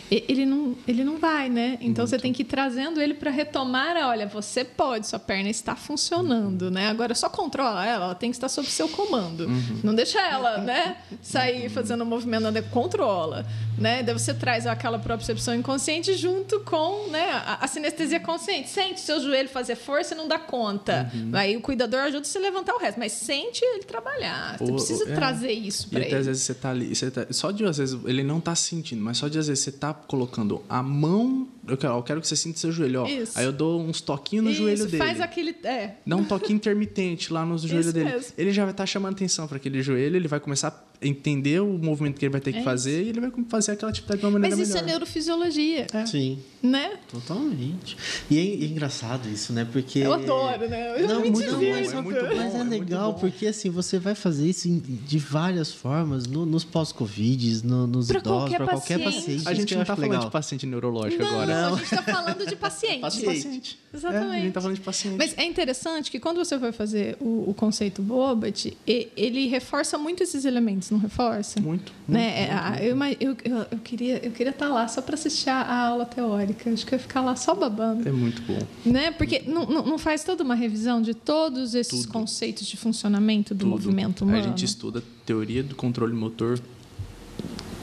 ele 0.10 0.46
não, 0.46 0.76
ele 0.88 1.04
não 1.04 1.18
vai, 1.18 1.50
né? 1.50 1.78
Então 1.82 2.04
muito. 2.04 2.08
você 2.08 2.18
tem 2.20 2.32
que 2.32 2.44
ir 2.44 2.46
trazendo 2.46 3.02
ele 3.02 3.14
para 3.14 3.32
retomar. 3.32 3.96
Olha, 3.98 4.28
você 4.28 4.64
pode, 4.64 5.08
sua 5.08 5.20
perna 5.20 5.50
está 5.50 5.76
funcionando, 5.76 6.64
uhum. 6.64 6.72
né? 6.72 6.88
Agora 6.88 7.14
só 7.14 7.30
controla 7.30 7.86
ela, 7.86 8.06
ela 8.06 8.16
tem 8.16 8.30
que 8.30 8.38
estar 8.38 8.50
sob 8.50 8.68
seu 8.68 8.88
comando. 8.90 9.46
Uhum. 9.46 9.80
Não 9.84 9.96
deixa 9.96 10.20
ela, 10.22 10.60
né? 10.60 10.98
Sair 11.22 11.70
fazendo 11.70 12.04
um 12.04 12.08
movimento, 12.08 12.44
nada, 12.44 12.62
controla, 12.62 13.46
né? 13.78 14.04
Daí 14.04 14.14
você 14.14 14.34
traz 14.34 14.66
aquela 14.66 15.00
propriocepção 15.00 15.56
inconsciente 15.56 16.14
junto 16.16 16.60
com, 16.62 17.10
né? 17.10 17.32
A, 17.46 17.66
a 17.66 17.68
sinestesia 17.68 18.20
consciente. 18.20 18.70
Sente 18.70 19.00
seu 19.00 19.20
joelho 19.22 19.50
fazer 19.50 19.76
força 19.76 20.14
e 20.14 20.18
não 20.18 20.28
dá 20.28 20.40
conta. 20.40 21.12
Uhum. 21.14 21.25
Aí 21.34 21.56
o 21.58 21.62
cuidador 21.62 22.02
ajuda 22.02 22.24
você 22.24 22.38
a 22.38 22.42
levantar 22.42 22.74
o 22.76 22.80
resto, 22.80 23.00
mas 23.00 23.12
sente 23.12 23.64
ele 23.64 23.84
trabalhar. 23.84 24.58
Você 24.58 24.72
precisa 24.72 25.12
é. 25.12 25.16
trazer 25.16 25.52
isso 25.52 25.90
para 25.90 26.00
ele. 26.00 26.06
E 26.06 26.10
até 26.10 26.18
às 26.20 26.26
vezes 26.28 26.44
você 26.44 26.54
tá 26.54 26.70
ali, 26.70 26.96
você 26.96 27.12
tá, 27.12 27.28
só 27.32 27.52
de 27.52 27.66
às 27.66 27.78
vezes 27.78 28.00
ele 28.06 28.24
não 28.24 28.40
tá 28.40 28.56
sentindo, 28.56 29.02
mas 29.02 29.18
só 29.18 29.28
de 29.28 29.38
às 29.38 29.48
vezes 29.48 29.64
você 29.64 29.72
tá 29.72 29.94
colocando 29.94 30.64
a 30.70 30.82
mão 30.82 31.48
eu 31.68 31.78
quero, 31.78 31.94
eu 31.94 32.04
quero 32.04 32.22
que 32.22 32.28
você 32.28 32.36
sinta 32.36 32.60
seu 32.60 32.72
joelho, 32.72 33.02
ó. 33.02 33.08
Isso. 33.08 33.38
Aí 33.38 33.46
eu 33.46 33.52
dou 33.52 33.82
uns 33.82 34.00
toquinhos 34.00 34.46
no 34.46 34.52
Isso, 34.52 34.62
joelho 34.62 34.86
dele. 34.86 34.98
faz 34.98 35.20
aquele. 35.20 35.56
É. 35.64 35.96
Dá 36.06 36.16
um 36.16 36.24
toquinho 36.24 36.58
intermitente 36.58 37.34
lá 37.34 37.46
no 37.46 37.58
joelho 37.58 37.92
dele. 37.92 38.12
Mesmo. 38.12 38.34
Ele 38.38 38.52
já 38.52 38.64
vai 38.64 38.72
estar 38.72 38.84
tá 38.84 38.88
chamando 38.88 39.14
atenção 39.14 39.48
para 39.48 39.58
aquele 39.58 39.82
joelho, 39.82 40.16
ele 40.16 40.28
vai 40.28 40.40
começar 40.40 40.68
a 40.70 41.06
entender 41.06 41.62
o 41.62 41.78
movimento 41.78 42.20
que 42.20 42.26
ele 42.26 42.32
vai 42.32 42.42
ter 42.42 42.54
que 42.54 42.60
é 42.60 42.64
fazer 42.64 43.02
isso. 43.02 43.08
e 43.08 43.10
ele 43.10 43.20
vai 43.20 43.32
fazer 43.50 43.72
aquela 43.74 43.90
atividade 43.92 44.20
de 44.20 44.26
uma 44.26 44.32
maneira 44.32 44.56
Mas 44.56 44.68
isso 44.68 44.78
é 44.78 44.82
melhor. 44.82 44.90
é 44.90 44.92
neurofisiologia. 44.94 45.88
É. 45.92 46.06
Sim. 46.06 46.40
Né? 46.62 47.00
Totalmente. 47.12 47.98
E 48.30 48.38
é, 48.38 48.42
é, 48.42 48.68
engraçado 48.68 49.28
isso, 49.28 49.52
né? 49.52 49.68
Porque. 49.72 50.00
Eu 50.00 50.14
adoro, 50.14 50.70
né? 50.70 51.02
Eu 51.02 51.08
não, 51.08 51.15
me 51.20 51.32
muito, 51.32 51.52
bom, 51.52 51.62
é 51.62 52.02
muito 52.02 52.26
bom, 52.26 52.36
Mas 52.36 52.56
é, 52.56 52.64
legal, 52.64 53.14
porque 53.16 53.48
assim, 53.48 53.70
você 53.70 54.00
vai 54.00 54.16
fazer 54.16 54.48
isso 54.48 54.70
de 54.70 55.18
várias 55.18 55.72
formas, 55.72 56.26
no, 56.26 56.46
nos 56.46 56.64
pós-Covid, 56.64 57.66
no, 57.66 57.88
nos 57.88 58.08
pra 58.08 58.20
idosos, 58.20 58.56
para 58.56 58.68
qualquer 58.68 59.04
paciente. 59.04 59.48
A 59.48 59.54
gente 59.54 59.76
não 59.76 59.82
está 59.82 59.96
falando 59.96 60.26
de 60.26 60.32
paciente 60.32 60.66
neurológico 60.66 61.22
não, 61.22 61.30
agora. 61.30 61.62
Não, 61.62 61.76
a 61.76 61.78
gente 61.78 61.84
está 61.84 62.04
falando 62.04 62.46
de 62.46 62.56
paciente. 62.56 63.02
paciente. 63.02 63.80
Exatamente. 63.94 64.26
É, 64.26 64.32
a 64.32 64.40
gente 64.40 64.48
está 64.48 64.62
falando 64.62 64.76
de 64.76 64.84
paciente. 64.84 65.18
Mas 65.18 65.38
é 65.38 65.46
interessante 65.46 66.12
que 66.12 66.20
quando 66.20 66.38
você 66.38 66.58
vai 66.58 66.72
fazer 66.72 67.18
o, 67.20 67.50
o 67.50 67.54
conceito 67.54 68.02
Bobat, 68.02 68.76
ele 68.86 69.48
reforça 69.48 69.98
muito 69.98 70.24
esses 70.24 70.46
elementos, 70.46 70.90
não 70.92 71.00
reforça? 71.00 71.62
Muito. 71.62 71.94
Né? 72.08 72.50
muito, 72.84 72.98
muito. 72.98 73.22
Eu, 73.22 73.30
eu, 73.30 73.38
eu, 73.46 73.68
eu, 73.72 73.80
queria 73.80 74.26
eu 74.26 74.32
queria 74.32 74.52
estar 74.52 74.68
tá 74.68 74.74
lá 74.74 74.88
só 74.88 75.02
para 75.02 75.16
assistir 75.16 75.50
a 75.50 75.88
aula 75.88 76.06
teórica. 76.06 76.70
Acho 76.70 76.86
que 76.86 76.94
eu 76.94 76.98
ia 76.98 77.02
ficar 77.02 77.22
lá 77.22 77.36
só 77.36 77.54
babando. 77.54 78.08
É 78.08 78.12
muito 78.12 78.42
bom. 78.42 78.60
Né? 78.86 79.12
Porque 79.12 79.44
não, 79.46 79.66
não 79.66 79.98
faz 79.98 80.24
toda 80.24 80.44
uma 80.44 80.56
revisão 80.56 81.02
de 81.06 81.14
todos 81.14 81.74
esses 81.76 82.02
Tudo. 82.02 82.12
conceitos 82.12 82.66
de 82.68 82.76
funcionamento 82.76 83.54
do 83.54 83.60
Tudo. 83.60 83.70
movimento 83.70 84.24
humano? 84.24 84.40
A 84.40 84.42
gente 84.42 84.66
estuda 84.66 85.04
teoria 85.26 85.64
do 85.64 85.76
controle 85.76 86.14
motor 86.14 86.60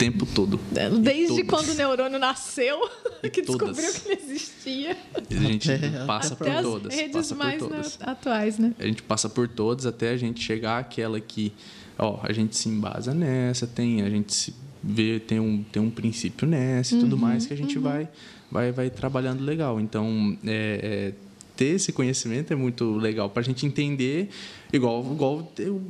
tempo 0.02 0.26
todo. 0.26 0.58
É, 0.74 0.90
desde 0.90 1.44
quando 1.44 1.68
o 1.68 1.74
neurônio 1.74 2.18
nasceu, 2.18 2.80
que 3.32 3.42
todas. 3.42 3.76
descobriu 3.76 4.02
que 4.02 4.08
ele 4.08 4.32
existia. 4.32 4.96
A 5.14 5.34
gente 5.34 5.68
passa 6.06 6.34
até 6.34 6.54
por 6.54 6.62
todas. 6.62 6.92
As 6.92 7.00
redes 7.00 7.32
mais 7.32 7.58
todas. 7.58 7.98
atuais, 8.00 8.58
né? 8.58 8.74
A 8.78 8.86
gente 8.86 9.02
passa 9.02 9.28
por 9.28 9.46
todas 9.46 9.86
até 9.86 10.10
a 10.10 10.16
gente 10.16 10.42
chegar 10.42 10.78
àquela 10.78 11.20
que, 11.20 11.52
ó, 11.98 12.18
a 12.22 12.32
gente 12.32 12.56
se 12.56 12.68
embasa 12.68 13.14
nessa, 13.14 13.66
tem, 13.66 14.02
a 14.02 14.10
gente 14.10 14.34
se 14.34 14.54
vê, 14.82 15.20
tem 15.20 15.38
um, 15.38 15.62
tem 15.62 15.80
um 15.80 15.90
princípio 15.90 16.46
nessa 16.48 16.94
e 16.94 16.96
uhum, 16.96 17.04
tudo 17.04 17.16
mais 17.16 17.46
que 17.46 17.54
a 17.54 17.56
gente 17.56 17.78
uhum. 17.78 17.84
vai, 17.84 18.08
vai, 18.50 18.72
vai 18.72 18.90
trabalhando 18.90 19.44
legal. 19.44 19.80
Então, 19.80 20.36
é, 20.44 21.12
é 21.14 21.31
ter 21.56 21.76
esse 21.76 21.92
conhecimento 21.92 22.52
é 22.52 22.56
muito 22.56 22.96
legal 22.96 23.28
para 23.30 23.40
a 23.40 23.44
gente 23.44 23.66
entender, 23.66 24.30
igual, 24.72 25.00
igual 25.12 25.52
eu, 25.58 25.82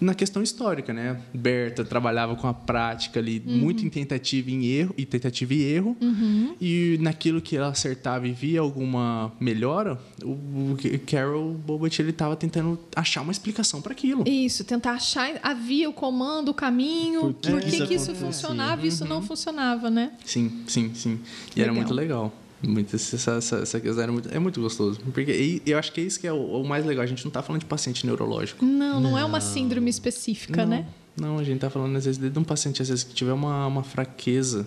na 0.00 0.14
questão 0.14 0.42
histórica, 0.42 0.92
né? 0.92 1.20
Berta 1.32 1.84
trabalhava 1.84 2.34
com 2.36 2.46
a 2.46 2.54
prática 2.54 3.20
ali, 3.20 3.42
uhum. 3.46 3.58
muito 3.58 3.84
em 3.84 3.90
tentativa 3.90 4.50
em 4.50 4.64
erro 4.66 4.94
e 4.96 5.04
tentativa 5.04 5.54
e 5.54 5.62
erro, 5.62 5.96
uhum. 6.00 6.54
e 6.60 6.98
naquilo 7.00 7.40
que 7.40 7.56
ela 7.56 7.68
acertava 7.68 8.26
e 8.26 8.32
via 8.32 8.60
alguma 8.60 9.32
melhora, 9.38 9.98
o, 10.22 10.30
o 10.30 10.76
Carol 11.06 11.52
Bobot 11.52 12.00
ele 12.00 12.10
estava 12.10 12.34
tentando 12.36 12.78
achar 12.96 13.22
uma 13.22 13.32
explicação 13.32 13.82
para 13.82 13.92
aquilo. 13.92 14.24
Isso, 14.26 14.64
tentar 14.64 14.92
achar 14.92 15.38
havia 15.42 15.88
o 15.88 15.92
comando, 15.92 16.50
o 16.50 16.54
caminho, 16.54 17.20
por 17.20 17.34
que, 17.34 17.50
por 17.50 17.60
que, 17.60 17.68
isso, 17.68 17.86
que 17.86 17.94
isso 17.94 18.14
funcionava 18.14 18.84
e 18.84 18.88
isso 18.88 19.04
não 19.04 19.16
uhum. 19.16 19.22
funcionava, 19.22 19.90
né? 19.90 20.12
Sim, 20.24 20.62
sim, 20.66 20.94
sim. 20.94 21.20
E 21.54 21.60
legal. 21.60 21.64
era 21.64 21.72
muito 21.72 21.94
legal. 21.94 22.32
Muito, 22.66 22.94
essa, 22.94 23.36
essa, 23.36 23.56
essa 23.56 23.80
questão 23.80 24.04
é 24.04 24.06
muito, 24.06 24.34
é 24.34 24.38
muito 24.38 24.60
gostoso. 24.60 25.00
Porque 25.12 25.62
eu 25.64 25.78
acho 25.78 25.92
que 25.92 26.00
é 26.00 26.04
isso 26.04 26.18
que 26.18 26.26
é 26.26 26.32
o, 26.32 26.60
o 26.60 26.64
mais 26.66 26.84
legal. 26.84 27.02
A 27.02 27.06
gente 27.06 27.24
não 27.24 27.28
está 27.30 27.42
falando 27.42 27.60
de 27.60 27.66
paciente 27.66 28.06
neurológico. 28.06 28.64
Não, 28.64 29.00
não, 29.00 29.10
não, 29.10 29.18
é 29.18 29.24
uma 29.24 29.40
síndrome 29.40 29.90
específica, 29.90 30.62
não, 30.62 30.70
né? 30.70 30.86
Não, 31.16 31.38
a 31.38 31.44
gente 31.44 31.56
está 31.56 31.70
falando, 31.70 31.96
às 31.96 32.04
vezes, 32.04 32.20
de 32.20 32.38
um 32.38 32.44
paciente, 32.44 32.82
às 32.82 32.88
vezes, 32.88 33.04
que 33.04 33.14
tiver 33.14 33.32
uma, 33.32 33.66
uma 33.66 33.82
fraqueza 33.82 34.66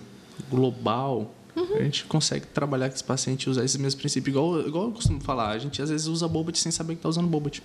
global. 0.50 1.34
Uhum. 1.54 1.76
A 1.76 1.82
gente 1.82 2.04
consegue 2.04 2.46
trabalhar 2.46 2.88
com 2.88 2.94
esse 2.94 3.04
paciente 3.04 3.44
e 3.44 3.50
usar 3.50 3.64
esses 3.64 3.76
mesmos 3.76 4.00
princípios. 4.00 4.34
Igual, 4.34 4.66
igual 4.66 4.84
eu 4.84 4.92
costumo 4.92 5.20
falar, 5.20 5.50
a 5.50 5.58
gente 5.58 5.82
às 5.82 5.90
vezes 5.90 6.06
usa 6.06 6.28
Bobat 6.28 6.58
sem 6.58 6.70
saber 6.72 6.94
que 6.94 7.00
está 7.00 7.08
usando 7.08 7.26
Bobat. 7.26 7.62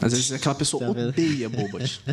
Às 0.00 0.12
vezes 0.12 0.32
aquela 0.32 0.54
pessoa 0.54 0.82
tá 0.82 0.90
odeia 0.90 1.48
Bobat. 1.48 2.00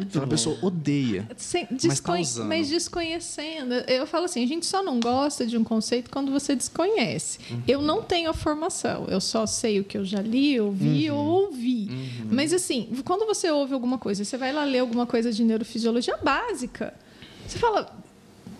aquela 0.00 0.26
bom. 0.26 0.30
pessoa 0.30 0.58
odeia. 0.62 1.28
Sem, 1.36 1.66
mas, 1.70 2.00
tá 2.00 2.44
mas, 2.44 2.68
desconhecendo. 2.68 3.74
Eu 3.86 4.06
falo 4.06 4.24
assim, 4.24 4.42
a 4.42 4.46
gente 4.46 4.66
só 4.66 4.82
não 4.82 4.98
gosta 5.00 5.46
de 5.46 5.56
um 5.56 5.64
conceito 5.64 6.10
quando 6.10 6.32
você 6.32 6.54
desconhece. 6.56 7.38
Uhum. 7.50 7.62
Eu 7.66 7.82
não 7.82 8.02
tenho 8.02 8.30
a 8.30 8.34
formação. 8.34 9.06
Eu 9.08 9.20
só 9.20 9.46
sei 9.46 9.80
o 9.80 9.84
que 9.84 9.98
eu 9.98 10.04
já 10.04 10.20
li, 10.20 10.58
ouvi 10.60 11.10
uhum. 11.10 11.16
ou 11.16 11.26
ouvi. 11.44 11.88
Uhum. 11.90 12.28
Mas 12.30 12.52
assim, 12.52 12.88
quando 13.04 13.26
você 13.26 13.50
ouve 13.50 13.74
alguma 13.74 13.98
coisa, 13.98 14.24
você 14.24 14.36
vai 14.36 14.52
lá 14.52 14.64
ler 14.64 14.80
alguma 14.80 15.06
coisa 15.06 15.32
de 15.32 15.44
neurofisiologia 15.44 16.16
básica. 16.16 16.94
Você 17.46 17.58
fala, 17.58 17.90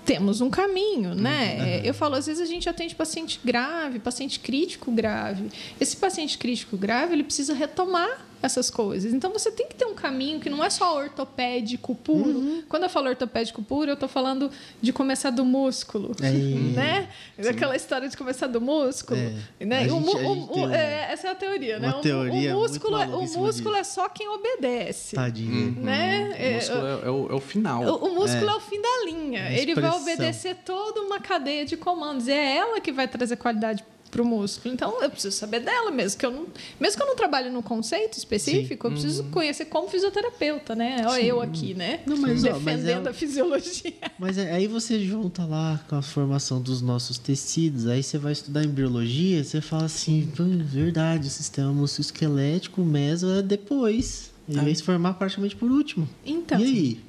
temos 0.09 0.41
um 0.41 0.49
caminho, 0.49 1.15
né? 1.15 1.57
Uhum. 1.59 1.65
É, 1.67 1.81
eu 1.85 1.93
falo, 1.93 2.15
às 2.15 2.25
vezes 2.25 2.41
a 2.41 2.47
gente 2.47 2.67
atende 2.67 2.95
paciente 2.95 3.39
grave, 3.45 3.99
paciente 3.99 4.41
crítico 4.41 4.91
grave. 4.91 5.51
Esse 5.79 5.99
paciente 5.99 6.39
crítico 6.39 6.79
grave, 6.79 7.13
ele 7.13 7.25
precisa 7.25 7.53
retomar 7.53 8.27
essas 8.43 8.71
coisas. 8.71 9.13
Então 9.13 9.33
você 9.33 9.51
tem 9.51 9.67
que 9.67 9.75
ter 9.75 9.85
um 9.85 9.95
caminho 9.95 10.41
que 10.41 10.49
não 10.49 10.65
é 10.65 10.71
só 10.71 10.97
ortopédico 10.97 11.95
puro. 11.95 12.39
Uhum. 12.39 12.63
Quando 12.69 12.85
eu 12.85 12.91
falo 12.91 13.09
ortopédico 13.09 13.63
puro, 13.63 13.91
eu 13.91 13.95
estou 13.95 14.09
falando 14.09 14.51
de 14.81 14.93
começar 14.93 15.31
do 15.31 15.45
músculo, 15.45 16.15
é. 16.23 16.31
né? 16.75 17.09
Sim. 17.41 17.49
Aquela 17.49 17.77
história 17.77 18.09
de 18.09 18.17
começar 18.17 18.47
do 18.47 18.61
músculo, 18.61 19.19
é. 19.19 19.65
né? 19.65 19.87
O, 19.87 20.01
gente, 20.01 20.17
o, 20.17 20.61
o, 20.61 20.71
é, 20.71 21.13
essa 21.13 21.29
é 21.29 21.31
a 21.31 21.35
teoria, 21.35 21.79
né? 21.79 21.93
Teoria 22.03 22.57
o, 22.57 22.61
músculo, 22.61 23.03
é, 23.03 23.07
o 23.07 23.23
músculo 23.23 23.77
é 23.77 23.85
só 23.85 24.09
quem 24.09 24.29
obedece, 24.29 25.17
Tadinho. 25.17 25.77
Uhum. 25.77 25.83
né? 25.83 26.29
O 26.29 26.55
músculo 26.55 26.87
é, 26.87 26.91
é, 26.91 27.11
o, 27.11 27.29
é 27.31 27.35
o 27.35 27.41
final. 27.41 27.83
O, 27.83 28.15
músculo 28.15 28.51
é. 28.51 28.55
o 28.55 28.61
fim 28.61 28.81
da 28.81 29.05
linha. 29.07 29.51
Ele 29.51 29.75
vai 29.75 29.91
obedecer 29.91 30.57
toda 30.65 31.01
uma 31.01 31.21
cadeia 31.21 31.65
de 31.65 31.77
comandos. 31.77 32.29
E 32.29 32.33
é 32.33 32.57
ela 32.57 32.81
que 32.81 32.93
vai 32.93 33.09
trazer 33.09 33.37
qualidade 33.37 33.85
para 34.09 34.23
o 34.23 34.25
músculo. 34.25 34.75
Então, 34.75 35.03
eu 35.03 35.11
preciso 35.11 35.37
saber 35.37 35.61
dela 35.61 35.91
mesmo. 35.91 36.19
Que 36.19 36.27
eu 36.27 36.31
não, 36.31 36.47
mesmo 36.81 36.97
que 36.97 37.03
eu 37.03 37.07
não 37.07 37.17
trabalhe 37.17 37.51
no 37.51 37.63
conceito 37.63 38.17
específico, 38.17 38.89
Sim. 38.89 38.95
eu 38.95 39.01
preciso 39.01 39.23
uhum. 39.25 39.31
conhecer 39.31 39.67
como 39.67 39.89
fisioterapeuta, 39.89 40.75
né? 40.75 41.05
Olha 41.07 41.23
eu 41.23 41.41
aqui, 41.41 41.75
né? 41.75 42.01
Não, 42.07 42.17
mas, 42.17 42.43
Defendendo 42.43 43.07
ó, 43.07 43.11
a 43.11 43.13
fisiologia. 43.13 43.95
Mas 44.19 44.37
é, 44.37 44.53
aí 44.53 44.67
você 44.67 44.99
junta 45.01 45.45
lá 45.45 45.81
com 45.89 45.97
a 45.97 46.03
formação 46.03 46.61
dos 46.61 46.83
nossos 46.83 47.19
tecidos, 47.19 47.87
aí 47.87 48.03
você 48.03 48.19
vai 48.19 48.33
estudar 48.33 48.65
embriologia, 48.65 49.43
você 49.45 49.61
fala 49.61 49.85
assim, 49.85 50.29
verdade, 50.35 51.29
o 51.29 51.31
sistema 51.31 51.73
musculoesquelético, 51.73 52.83
o 52.83 52.85
meso 52.85 53.31
é 53.31 53.43
depois. 53.43 54.33
Ele 54.49 54.59
ah. 54.59 54.63
vai 54.63 54.75
se 54.75 54.83
formar 54.83 55.15
praticamente 55.15 55.55
por 55.55 55.71
último. 55.71 56.09
Então. 56.25 56.59
E 56.59 56.65
aí? 56.65 57.01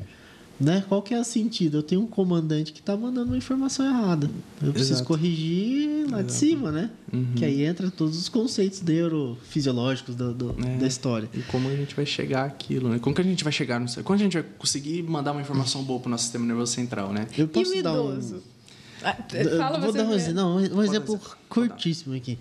Né? 0.59 0.83
Qual 0.89 1.01
que 1.01 1.13
é 1.13 1.19
o 1.19 1.23
sentido? 1.23 1.77
Eu 1.77 1.83
tenho 1.83 2.01
um 2.01 2.07
comandante 2.07 2.73
que 2.73 2.81
está 2.81 2.97
mandando 2.97 3.27
uma 3.27 3.37
informação 3.37 3.85
errada. 3.85 4.29
Eu 4.61 4.73
preciso 4.73 4.95
Exato. 4.95 5.07
corrigir 5.07 6.01
lá 6.09 6.17
Exato. 6.19 6.23
de 6.25 6.33
cima, 6.33 6.71
né? 6.71 6.89
Uhum. 7.13 7.33
Que 7.33 7.45
aí 7.45 7.63
entra 7.63 7.89
todos 7.89 8.17
os 8.17 8.27
conceitos 8.27 8.81
neurofisiológicos 8.81 10.15
do, 10.15 10.33
do 10.33 10.55
é. 10.61 10.77
da 10.77 10.85
história. 10.85 11.29
E 11.33 11.41
como 11.43 11.69
a 11.69 11.75
gente 11.75 11.95
vai 11.95 12.05
chegar 12.05 12.43
aquilo, 12.43 12.89
né? 12.89 12.99
Como 12.99 13.15
que 13.15 13.21
a 13.21 13.23
gente 13.23 13.41
vai 13.41 13.53
chegar 13.53 13.79
no... 13.79 13.87
Como 14.03 14.15
a 14.15 14.21
gente 14.21 14.33
vai 14.33 14.43
conseguir 14.57 15.01
mandar 15.03 15.31
uma 15.31 15.41
informação 15.41 15.81
boa 15.81 15.99
para 15.99 16.09
o 16.09 16.11
nosso 16.11 16.23
sistema 16.23 16.45
nervoso 16.45 16.73
central, 16.73 17.13
né? 17.13 17.25
Eu 17.37 17.47
posso 17.47 17.73
e 17.73 17.79
idoso? 17.79 18.35
Um... 18.35 18.59
Ah, 19.01 19.15
fala 19.57 19.79
vou 19.79 19.93
dar 19.93 20.03
um, 20.03 20.13
exemplo, 20.13 20.33
não, 20.33 20.57
um 20.57 20.83
exemplo 20.83 21.17
curtíssimo 21.47 22.13
aqui. 22.15 22.37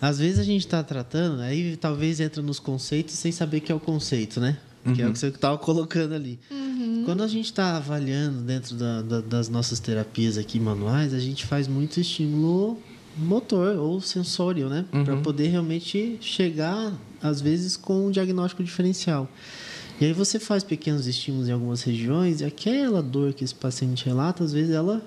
Às 0.00 0.18
vezes 0.18 0.38
a 0.38 0.42
gente 0.42 0.66
está 0.66 0.82
tratando, 0.82 1.40
aí 1.40 1.76
talvez 1.76 2.20
entra 2.20 2.42
nos 2.42 2.58
conceitos 2.58 3.14
sem 3.14 3.32
saber 3.32 3.60
que 3.60 3.72
é 3.72 3.74
o 3.74 3.80
conceito, 3.80 4.40
né? 4.40 4.58
Uhum. 4.84 4.94
Que 4.94 5.02
é 5.02 5.04
o 5.04 5.08
uhum. 5.08 5.12
que 5.12 5.18
você 5.18 5.28
estava 5.28 5.58
colocando 5.58 6.14
ali. 6.14 6.38
Uhum. 6.50 7.02
Quando 7.04 7.22
a 7.22 7.28
gente 7.28 7.46
está 7.46 7.76
avaliando 7.76 8.40
dentro 8.42 8.74
da, 8.76 9.02
da, 9.02 9.20
das 9.20 9.48
nossas 9.48 9.78
terapias 9.78 10.36
aqui 10.36 10.58
manuais, 10.58 11.14
a 11.14 11.18
gente 11.18 11.46
faz 11.46 11.68
muito 11.68 12.00
estímulo 12.00 12.78
motor 13.16 13.76
ou 13.76 14.00
sensório, 14.00 14.68
né? 14.68 14.84
Uhum. 14.92 15.04
Para 15.04 15.16
poder 15.18 15.48
realmente 15.48 16.18
chegar, 16.20 16.92
às 17.22 17.40
vezes, 17.40 17.76
com 17.76 18.06
um 18.06 18.10
diagnóstico 18.10 18.64
diferencial. 18.64 19.28
E 20.00 20.06
aí 20.06 20.12
você 20.12 20.38
faz 20.38 20.64
pequenos 20.64 21.06
estímulos 21.06 21.48
em 21.48 21.52
algumas 21.52 21.82
regiões 21.82 22.40
e 22.40 22.44
aquela 22.44 23.02
dor 23.02 23.32
que 23.32 23.44
esse 23.44 23.54
paciente 23.54 24.06
relata, 24.06 24.42
às 24.42 24.52
vezes 24.52 24.74
ela 24.74 25.02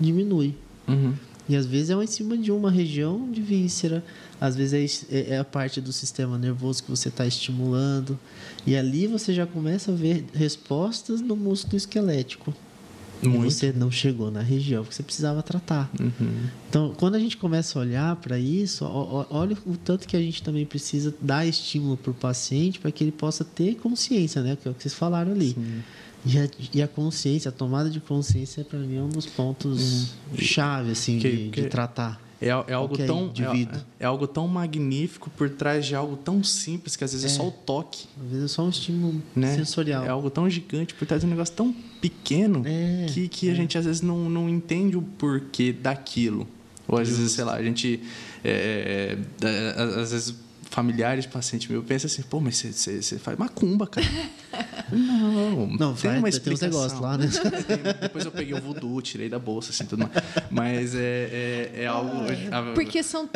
diminui. 0.00 0.54
Uhum. 0.88 1.14
E 1.48 1.56
às 1.56 1.66
vezes 1.66 1.90
é 1.90 1.94
em 1.94 2.06
cima 2.06 2.38
de 2.38 2.52
uma 2.52 2.70
região 2.70 3.30
de 3.30 3.42
víscera, 3.42 4.02
às 4.40 4.54
vezes 4.54 5.04
é, 5.10 5.16
é, 5.16 5.30
é 5.34 5.38
a 5.38 5.44
parte 5.44 5.80
do 5.80 5.92
sistema 5.92 6.38
nervoso 6.38 6.82
que 6.82 6.90
você 6.90 7.08
está 7.08 7.26
estimulando. 7.26 8.18
E 8.66 8.76
ali 8.76 9.06
você 9.06 9.32
já 9.32 9.46
começa 9.46 9.92
a 9.92 9.94
ver 9.94 10.24
respostas 10.32 11.20
no 11.20 11.36
músculo 11.36 11.76
esquelético. 11.76 12.54
Muito. 13.22 13.46
E 13.46 13.50
você 13.50 13.72
não 13.72 13.90
chegou 13.90 14.30
na 14.30 14.40
região 14.40 14.84
que 14.84 14.94
você 14.94 15.02
precisava 15.02 15.42
tratar. 15.42 15.88
Uhum. 16.00 16.46
Então, 16.68 16.92
quando 16.96 17.14
a 17.14 17.18
gente 17.20 17.36
começa 17.36 17.78
a 17.78 17.82
olhar 17.82 18.16
para 18.16 18.38
isso, 18.38 18.84
olha 18.84 19.56
o 19.64 19.76
tanto 19.76 20.08
que 20.08 20.16
a 20.16 20.20
gente 20.20 20.42
também 20.42 20.66
precisa 20.66 21.14
dar 21.20 21.46
estímulo 21.46 21.96
para 21.96 22.10
o 22.10 22.14
paciente 22.14 22.80
para 22.80 22.90
que 22.90 23.04
ele 23.04 23.12
possa 23.12 23.44
ter 23.44 23.76
consciência, 23.76 24.42
né? 24.42 24.56
Que 24.60 24.66
é 24.66 24.70
o 24.70 24.74
que 24.74 24.82
vocês 24.82 24.94
falaram 24.94 25.30
ali. 25.32 25.56
E 26.24 26.38
a, 26.38 26.48
e 26.74 26.82
a, 26.82 26.88
consciência, 26.88 27.48
a 27.48 27.52
tomada 27.52 27.90
de 27.90 28.00
consciência, 28.00 28.64
para 28.64 28.78
mim, 28.78 28.96
é 28.96 29.02
um 29.02 29.08
dos 29.08 29.26
pontos 29.26 30.02
uhum. 30.30 30.38
chave 30.38 30.92
assim, 30.92 31.18
que, 31.18 31.30
de, 31.30 31.50
que... 31.50 31.62
de 31.62 31.68
tratar. 31.68 32.20
É, 32.42 32.48
é 32.48 32.74
algo 32.74 32.96
tão 32.96 33.32
é, 33.38 33.82
é, 34.00 34.04
algo 34.04 34.26
tão 34.26 34.48
magnífico 34.48 35.30
por 35.30 35.48
trás 35.48 35.86
de 35.86 35.94
algo 35.94 36.16
tão 36.16 36.42
simples 36.42 36.96
que 36.96 37.04
às 37.04 37.12
vezes 37.12 37.30
é, 37.30 37.34
é 37.34 37.36
só 37.38 37.46
o 37.46 37.52
toque. 37.52 38.08
Às 38.20 38.30
vezes 38.30 38.44
é 38.44 38.48
só 38.48 38.64
um 38.64 38.68
estímulo 38.68 39.22
né? 39.34 39.54
sensorial. 39.54 40.04
É 40.04 40.08
algo 40.08 40.28
tão 40.28 40.50
gigante 40.50 40.92
por 40.92 41.06
trás 41.06 41.22
de 41.22 41.26
um 41.26 41.30
negócio 41.30 41.54
tão 41.54 41.72
pequeno 42.00 42.62
é, 42.66 43.06
que, 43.08 43.28
que 43.28 43.48
a 43.48 43.52
é. 43.52 43.54
gente 43.54 43.78
às 43.78 43.84
vezes 43.84 44.02
não, 44.02 44.28
não 44.28 44.48
entende 44.48 44.96
o 44.96 45.02
porquê 45.02 45.72
daquilo. 45.72 46.48
Ou 46.88 46.98
às 46.98 47.06
Justo. 47.06 47.20
vezes, 47.20 47.36
sei 47.36 47.44
lá, 47.44 47.54
a 47.54 47.62
gente 47.62 48.00
é, 48.44 49.16
às 50.00 50.10
vezes 50.10 50.34
familiares, 50.72 51.26
paciente 51.26 51.70
meu, 51.70 51.82
pensa 51.82 52.06
assim, 52.06 52.22
pô, 52.22 52.40
mas 52.40 52.56
você, 52.56 53.02
você 53.02 53.18
faz 53.18 53.38
macumba, 53.38 53.86
cara. 53.86 54.06
não, 54.90 55.66
não 55.66 55.94
tem 55.94 56.18
uma 56.18 56.28
explicação. 56.28 56.70
Tem 56.70 56.78
negócio 56.78 57.00
lá, 57.00 57.18
né? 57.18 57.28
Depois 58.00 58.24
eu 58.24 58.32
peguei 58.32 58.54
o 58.54 58.60
voodoo, 58.60 59.02
tirei 59.02 59.28
da 59.28 59.38
bolsa, 59.38 59.70
assim, 59.70 59.84
tudo 59.84 60.08
mais. 60.08 60.12
Mas 60.50 60.94
é, 60.94 61.70
é, 61.78 61.82
é 61.82 61.86
algo... 61.86 62.10
Porque, 62.74 63.02
são 63.02 63.28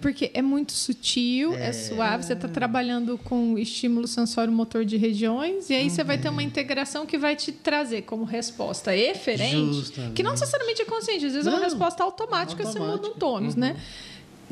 porque 0.00 0.30
é 0.32 0.40
muito 0.40 0.72
sutil, 0.72 1.52
é, 1.54 1.70
é 1.70 1.72
suave, 1.72 2.24
você 2.24 2.32
está 2.32 2.46
trabalhando 2.46 3.18
com 3.18 3.58
estímulo 3.58 4.06
sensório-motor 4.06 4.84
de 4.84 4.96
regiões, 4.96 5.70
e 5.70 5.74
aí 5.74 5.90
você 5.90 6.04
vai 6.04 6.16
ter 6.16 6.28
uma 6.28 6.44
integração 6.44 7.04
que 7.06 7.18
vai 7.18 7.34
te 7.34 7.50
trazer 7.50 8.02
como 8.02 8.24
resposta 8.24 8.96
eferente, 8.96 9.74
Justamente. 9.74 10.14
que 10.14 10.22
não 10.22 10.30
necessariamente 10.30 10.82
é 10.82 10.84
consciente, 10.84 11.26
às 11.26 11.32
vezes 11.32 11.46
não, 11.46 11.54
é 11.54 11.56
uma 11.56 11.64
resposta 11.64 12.04
automática, 12.04 12.62
automática. 12.62 12.72
você 12.72 12.78
muda 12.78 13.08
um 13.08 13.18
tônus, 13.18 13.56
né? 13.56 13.70
uhum. 13.70 13.74
né? 13.74 13.80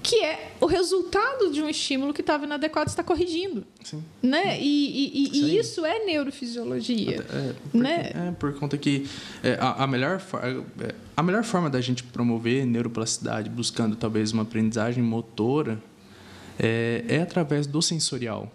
Que 0.03 0.17
é 0.23 0.53
o 0.61 0.67
resultado 0.67 1.53
de 1.53 1.63
um 1.63 1.69
estímulo 1.69 2.13
que 2.13 2.21
estava 2.21 2.45
inadequado 2.45 2.91
está 2.91 3.05
corrigindo, 3.05 3.65
Sim. 3.85 4.03
né? 4.23 4.61
E, 4.61 5.15
e, 5.15 5.39
e 5.39 5.59
isso 5.59 5.87
é 5.87 6.05
neurofisiologia, 6.05 7.25
é, 7.31 7.55
por, 7.71 7.81
né? 7.81 8.11
É 8.15 8.33
por 8.33 8.53
conta 8.55 8.77
que 8.77 9.07
é, 9.43 9.55
a, 9.61 9.85
a, 9.85 9.87
melhor 9.87 10.21
é, 10.81 10.95
a 11.17 11.23
melhor 11.23 11.45
forma 11.45 11.71
da 11.71 11.81
gente 11.81 12.03
promover 12.03 12.67
neuroplasticidade, 12.67 13.49
buscando 13.49 13.95
talvez 13.95 14.33
uma 14.33 14.43
aprendizagem 14.43 15.03
motora, 15.03 15.81
é, 16.59 17.05
é 17.09 17.23
através 17.23 17.67
do 17.67 17.81
sensorial. 17.81 18.53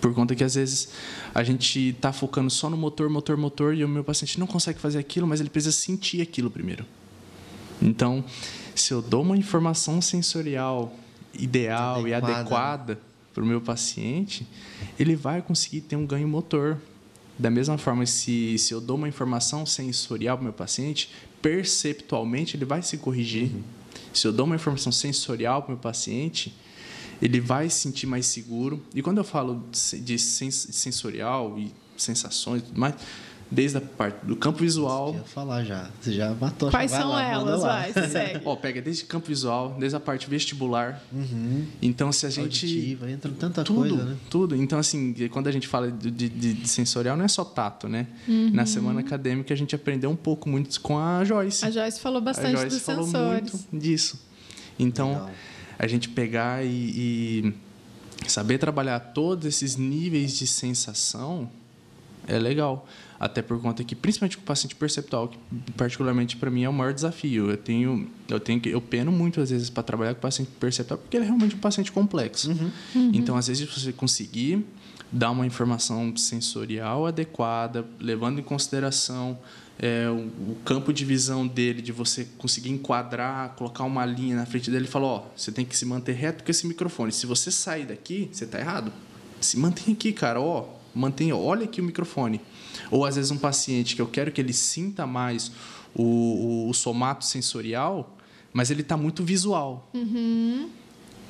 Por 0.00 0.14
conta 0.14 0.34
que 0.34 0.44
às 0.44 0.54
vezes 0.54 0.90
a 1.34 1.42
gente 1.42 1.88
está 1.88 2.12
focando 2.12 2.50
só 2.50 2.70
no 2.70 2.76
motor, 2.76 3.08
motor, 3.08 3.36
motor 3.36 3.74
e 3.74 3.82
o 3.82 3.88
meu 3.88 4.04
paciente 4.04 4.38
não 4.38 4.46
consegue 4.46 4.78
fazer 4.78 4.98
aquilo, 4.98 5.26
mas 5.26 5.40
ele 5.40 5.50
precisa 5.50 5.72
sentir 5.72 6.20
aquilo 6.20 6.50
primeiro. 6.50 6.84
Então, 7.80 8.24
se 8.80 8.92
eu 8.92 9.02
dou 9.02 9.22
uma 9.22 9.36
informação 9.36 10.00
sensorial 10.00 10.94
ideal 11.34 12.00
adequada. 12.00 12.08
e 12.08 12.34
adequada 12.34 13.00
para 13.34 13.42
o 13.42 13.46
meu 13.46 13.60
paciente, 13.60 14.46
ele 14.98 15.14
vai 15.14 15.40
conseguir 15.40 15.82
ter 15.82 15.96
um 15.96 16.06
ganho 16.06 16.26
motor. 16.26 16.78
Da 17.38 17.50
mesma 17.50 17.78
forma, 17.78 18.04
se, 18.04 18.58
se 18.58 18.74
eu 18.74 18.80
dou 18.80 18.96
uma 18.96 19.08
informação 19.08 19.64
sensorial 19.64 20.36
para 20.36 20.42
o 20.42 20.44
meu 20.44 20.52
paciente, 20.52 21.10
perceptualmente 21.40 22.56
ele 22.56 22.64
vai 22.64 22.82
se 22.82 22.98
corrigir. 22.98 23.50
Uhum. 23.52 23.62
Se 24.12 24.26
eu 24.26 24.32
dou 24.32 24.44
uma 24.44 24.56
informação 24.56 24.90
sensorial 24.90 25.62
para 25.62 25.68
o 25.68 25.72
meu 25.74 25.80
paciente, 25.80 26.52
ele 27.22 27.40
vai 27.40 27.70
se 27.70 27.80
sentir 27.80 28.06
mais 28.06 28.26
seguro. 28.26 28.82
E 28.92 29.02
quando 29.02 29.18
eu 29.18 29.24
falo 29.24 29.62
de 29.70 30.18
sensorial 30.18 31.56
e 31.58 31.72
sensações 31.96 32.62
e 32.62 32.64
tudo 32.66 32.80
mais, 32.80 32.94
desde 33.50 33.78
a 33.78 33.80
parte 33.80 34.24
do 34.26 34.36
campo 34.36 34.58
visual. 34.58 35.08
Eu 35.08 35.14
ia 35.14 35.24
falar 35.24 35.64
já. 35.64 35.90
Você 36.00 36.12
já 36.12 36.34
matou. 36.34 36.70
Quais 36.70 36.90
são 36.90 37.08
lá, 37.08 37.22
elas? 37.22 37.62
Vai, 37.62 37.92
você 37.92 38.08
segue. 38.08 38.40
Ó, 38.44 38.56
pega 38.56 38.82
desde 38.82 39.04
campo 39.04 39.26
visual, 39.26 39.74
desde 39.78 39.96
a 39.96 40.00
parte 40.00 40.28
vestibular. 40.28 41.02
Uhum. 41.12 41.66
Então, 41.80 42.12
se 42.12 42.26
a 42.26 42.30
gente. 42.30 42.66
Auditiva, 42.66 43.10
entra 43.10 43.32
tanta 43.38 43.64
tudo, 43.64 43.80
coisa, 43.80 44.04
né? 44.04 44.16
Tudo. 44.28 44.56
Então, 44.56 44.78
assim, 44.78 45.14
quando 45.30 45.46
a 45.46 45.52
gente 45.52 45.66
fala 45.66 45.90
de, 45.90 46.10
de, 46.10 46.28
de 46.28 46.68
sensorial, 46.68 47.16
não 47.16 47.24
é 47.24 47.28
só 47.28 47.44
tato, 47.44 47.88
né? 47.88 48.06
Uhum. 48.26 48.50
Na 48.52 48.66
semana 48.66 49.00
acadêmica, 49.00 49.52
a 49.52 49.56
gente 49.56 49.74
aprendeu 49.74 50.10
um 50.10 50.16
pouco 50.16 50.48
muito 50.48 50.78
com 50.80 50.98
a 50.98 51.24
Joyce. 51.24 51.64
A 51.64 51.70
Joyce 51.70 52.00
falou 52.00 52.20
bastante 52.20 52.56
a 52.56 52.60
Joyce 52.60 52.76
dos 52.76 52.82
falou 52.84 53.04
sensores. 53.04 53.52
muito 53.52 53.68
disso. 53.72 54.20
Então, 54.78 55.08
Legal. 55.08 55.30
a 55.78 55.86
gente 55.86 56.08
pegar 56.10 56.64
e, 56.64 57.52
e 58.28 58.28
saber 58.28 58.58
trabalhar 58.58 59.00
todos 59.00 59.46
esses 59.46 59.76
níveis 59.76 60.36
de 60.36 60.46
sensação 60.46 61.50
é 62.26 62.38
legal. 62.38 62.86
Até 63.20 63.42
por 63.42 63.60
conta 63.60 63.82
que, 63.82 63.96
principalmente 63.96 64.36
com 64.36 64.44
o 64.44 64.46
paciente 64.46 64.76
perceptual, 64.76 65.28
que 65.28 65.38
particularmente 65.72 66.36
para 66.36 66.50
mim 66.50 66.62
é 66.62 66.68
o 66.68 66.72
maior 66.72 66.94
desafio. 66.94 67.50
Eu 67.50 67.56
tenho, 67.56 68.08
eu 68.28 68.38
tenho 68.38 68.60
que, 68.60 68.68
eu 68.68 68.80
peno 68.80 69.10
muito 69.10 69.40
às 69.40 69.50
vezes 69.50 69.68
para 69.68 69.82
trabalhar 69.82 70.14
com 70.14 70.18
o 70.18 70.22
paciente 70.22 70.50
perceptual, 70.60 70.98
porque 70.98 71.16
ele 71.16 71.24
é 71.24 71.26
realmente 71.26 71.56
um 71.56 71.58
paciente 71.58 71.90
complexo. 71.90 72.50
Uhum. 72.50 72.70
Uhum. 72.94 73.10
Então, 73.14 73.36
às 73.36 73.48
vezes, 73.48 73.68
você 73.68 73.92
conseguir 73.92 74.64
dar 75.10 75.30
uma 75.30 75.46
informação 75.46 76.16
sensorial 76.16 77.06
adequada, 77.06 77.84
levando 77.98 78.38
em 78.38 78.42
consideração 78.42 79.38
é, 79.78 80.08
o, 80.10 80.52
o, 80.52 80.56
campo 80.64 80.92
de 80.92 81.04
visão 81.04 81.46
dele, 81.46 81.80
de 81.80 81.92
você 81.92 82.26
conseguir 82.36 82.70
enquadrar, 82.70 83.54
colocar 83.54 83.84
uma 83.84 84.04
linha 84.04 84.36
na 84.36 84.44
frente 84.44 84.70
dele 84.70 84.84
e 84.86 84.88
falar: 84.88 85.06
ó, 85.06 85.26
você 85.36 85.52
tem 85.52 85.64
que 85.64 85.76
se 85.76 85.86
manter 85.86 86.12
reto 86.12 86.44
com 86.44 86.50
esse 86.50 86.66
microfone. 86.66 87.12
Se 87.12 87.26
você 87.26 87.50
sair 87.50 87.86
daqui, 87.86 88.28
você 88.30 88.44
está 88.44 88.58
errado. 88.58 88.92
Se 89.40 89.56
mantém 89.56 89.94
aqui, 89.94 90.12
cara, 90.12 90.40
ó, 90.40 90.68
mantenha, 90.94 91.36
olha 91.36 91.64
aqui 91.64 91.80
o 91.80 91.84
microfone. 91.84 92.40
Ou 92.90 93.04
às 93.04 93.16
vezes 93.16 93.30
um 93.30 93.38
paciente 93.38 93.94
que 93.94 94.02
eu 94.02 94.06
quero 94.06 94.32
que 94.32 94.40
ele 94.40 94.52
sinta 94.52 95.06
mais 95.06 95.52
o, 95.94 96.02
o, 96.02 96.70
o 96.70 96.74
somato 96.74 97.24
sensorial, 97.24 98.16
mas 98.52 98.70
ele 98.70 98.82
está 98.82 98.96
muito 98.96 99.22
visual. 99.22 99.90
Uhum. 99.94 100.68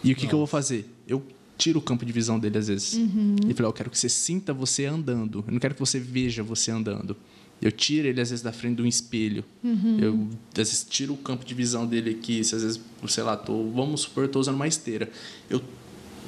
E 0.02 0.12
o 0.12 0.16
que, 0.16 0.26
que, 0.26 0.32
eu 0.32 0.38
vou 0.38 0.46
fazer? 0.46 0.88
Eu 1.06 1.22
tiro 1.56 1.80
o 1.80 1.82
campo 1.82 2.04
de 2.04 2.12
visão 2.12 2.38
dele 2.38 2.58
às 2.58 2.68
vezes. 2.68 2.94
Uhum. 2.94 3.36
E 3.48 3.54
falo, 3.54 3.68
eu 3.68 3.72
quero 3.72 3.90
que 3.90 3.98
você 3.98 4.08
sinta 4.08 4.52
você 4.54 4.86
andando. 4.86 5.44
Eu 5.46 5.52
não 5.52 5.58
quero 5.58 5.74
que 5.74 5.80
você 5.80 5.98
veja 5.98 6.42
você 6.42 6.70
andando. 6.70 7.16
Eu 7.60 7.72
tiro 7.72 8.06
ele 8.06 8.20
às 8.20 8.30
vezes 8.30 8.42
da 8.42 8.52
frente 8.52 8.76
de 8.76 8.82
um 8.82 8.86
espelho. 8.86 9.44
Uhum. 9.64 9.98
Eu 9.98 10.28
às 10.52 10.68
vezes 10.68 10.86
tiro 10.88 11.14
o 11.14 11.16
campo 11.16 11.44
de 11.44 11.54
visão 11.54 11.86
dele 11.86 12.10
aqui. 12.10 12.44
Se 12.44 12.54
às 12.54 12.62
vezes, 12.62 12.80
sei 13.08 13.24
lá, 13.24 13.36
tô, 13.36 13.68
vamos 13.70 14.02
supor, 14.02 14.26
estou 14.26 14.40
usando 14.40 14.54
uma 14.54 14.68
esteira. 14.68 15.10
Eu 15.50 15.60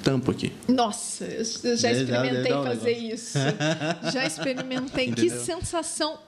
tampo 0.03 0.31
aqui. 0.31 0.53
Nossa, 0.69 1.25
eu 1.25 1.77
já 1.77 1.93
experimentei 1.93 2.53
fazer 2.53 2.93
isso. 2.93 3.39
Já 4.13 4.27
experimentei. 4.27 5.07
Entendeu? 5.09 5.25
Que 5.25 5.31
sensação 5.31 6.19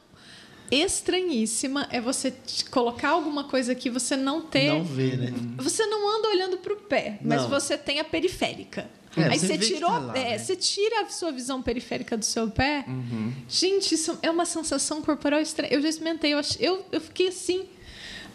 estranhíssima 0.70 1.86
é 1.90 2.00
você 2.00 2.32
colocar 2.70 3.10
alguma 3.10 3.44
coisa 3.44 3.74
que 3.74 3.90
você 3.90 4.16
não 4.16 4.40
ter. 4.40 4.72
Não 4.72 4.84
vê, 4.84 5.16
né? 5.16 5.32
Você 5.58 5.84
não 5.86 6.18
anda 6.18 6.28
olhando 6.28 6.58
para 6.58 6.72
o 6.72 6.76
pé, 6.76 7.18
mas 7.22 7.42
não. 7.42 7.50
você 7.50 7.76
tem 7.76 8.00
a 8.00 8.04
periférica. 8.04 8.88
É, 9.14 9.24
Aí 9.24 9.38
você, 9.38 9.58
tirou, 9.58 9.90
tá 9.90 9.98
lá, 9.98 10.18
é, 10.18 10.30
né? 10.30 10.38
você 10.38 10.56
tira 10.56 11.02
a 11.02 11.10
sua 11.10 11.30
visão 11.30 11.60
periférica 11.60 12.16
do 12.16 12.24
seu 12.24 12.50
pé. 12.50 12.84
Uhum. 12.88 13.32
Gente, 13.46 13.94
isso 13.94 14.18
é 14.22 14.30
uma 14.30 14.46
sensação 14.46 15.02
corporal 15.02 15.40
estranha. 15.40 15.70
Eu 15.70 15.82
já 15.82 15.88
experimentei, 15.90 16.32
eu, 16.32 16.40
eu, 16.58 16.86
eu 16.90 17.00
fiquei 17.00 17.28
assim 17.28 17.66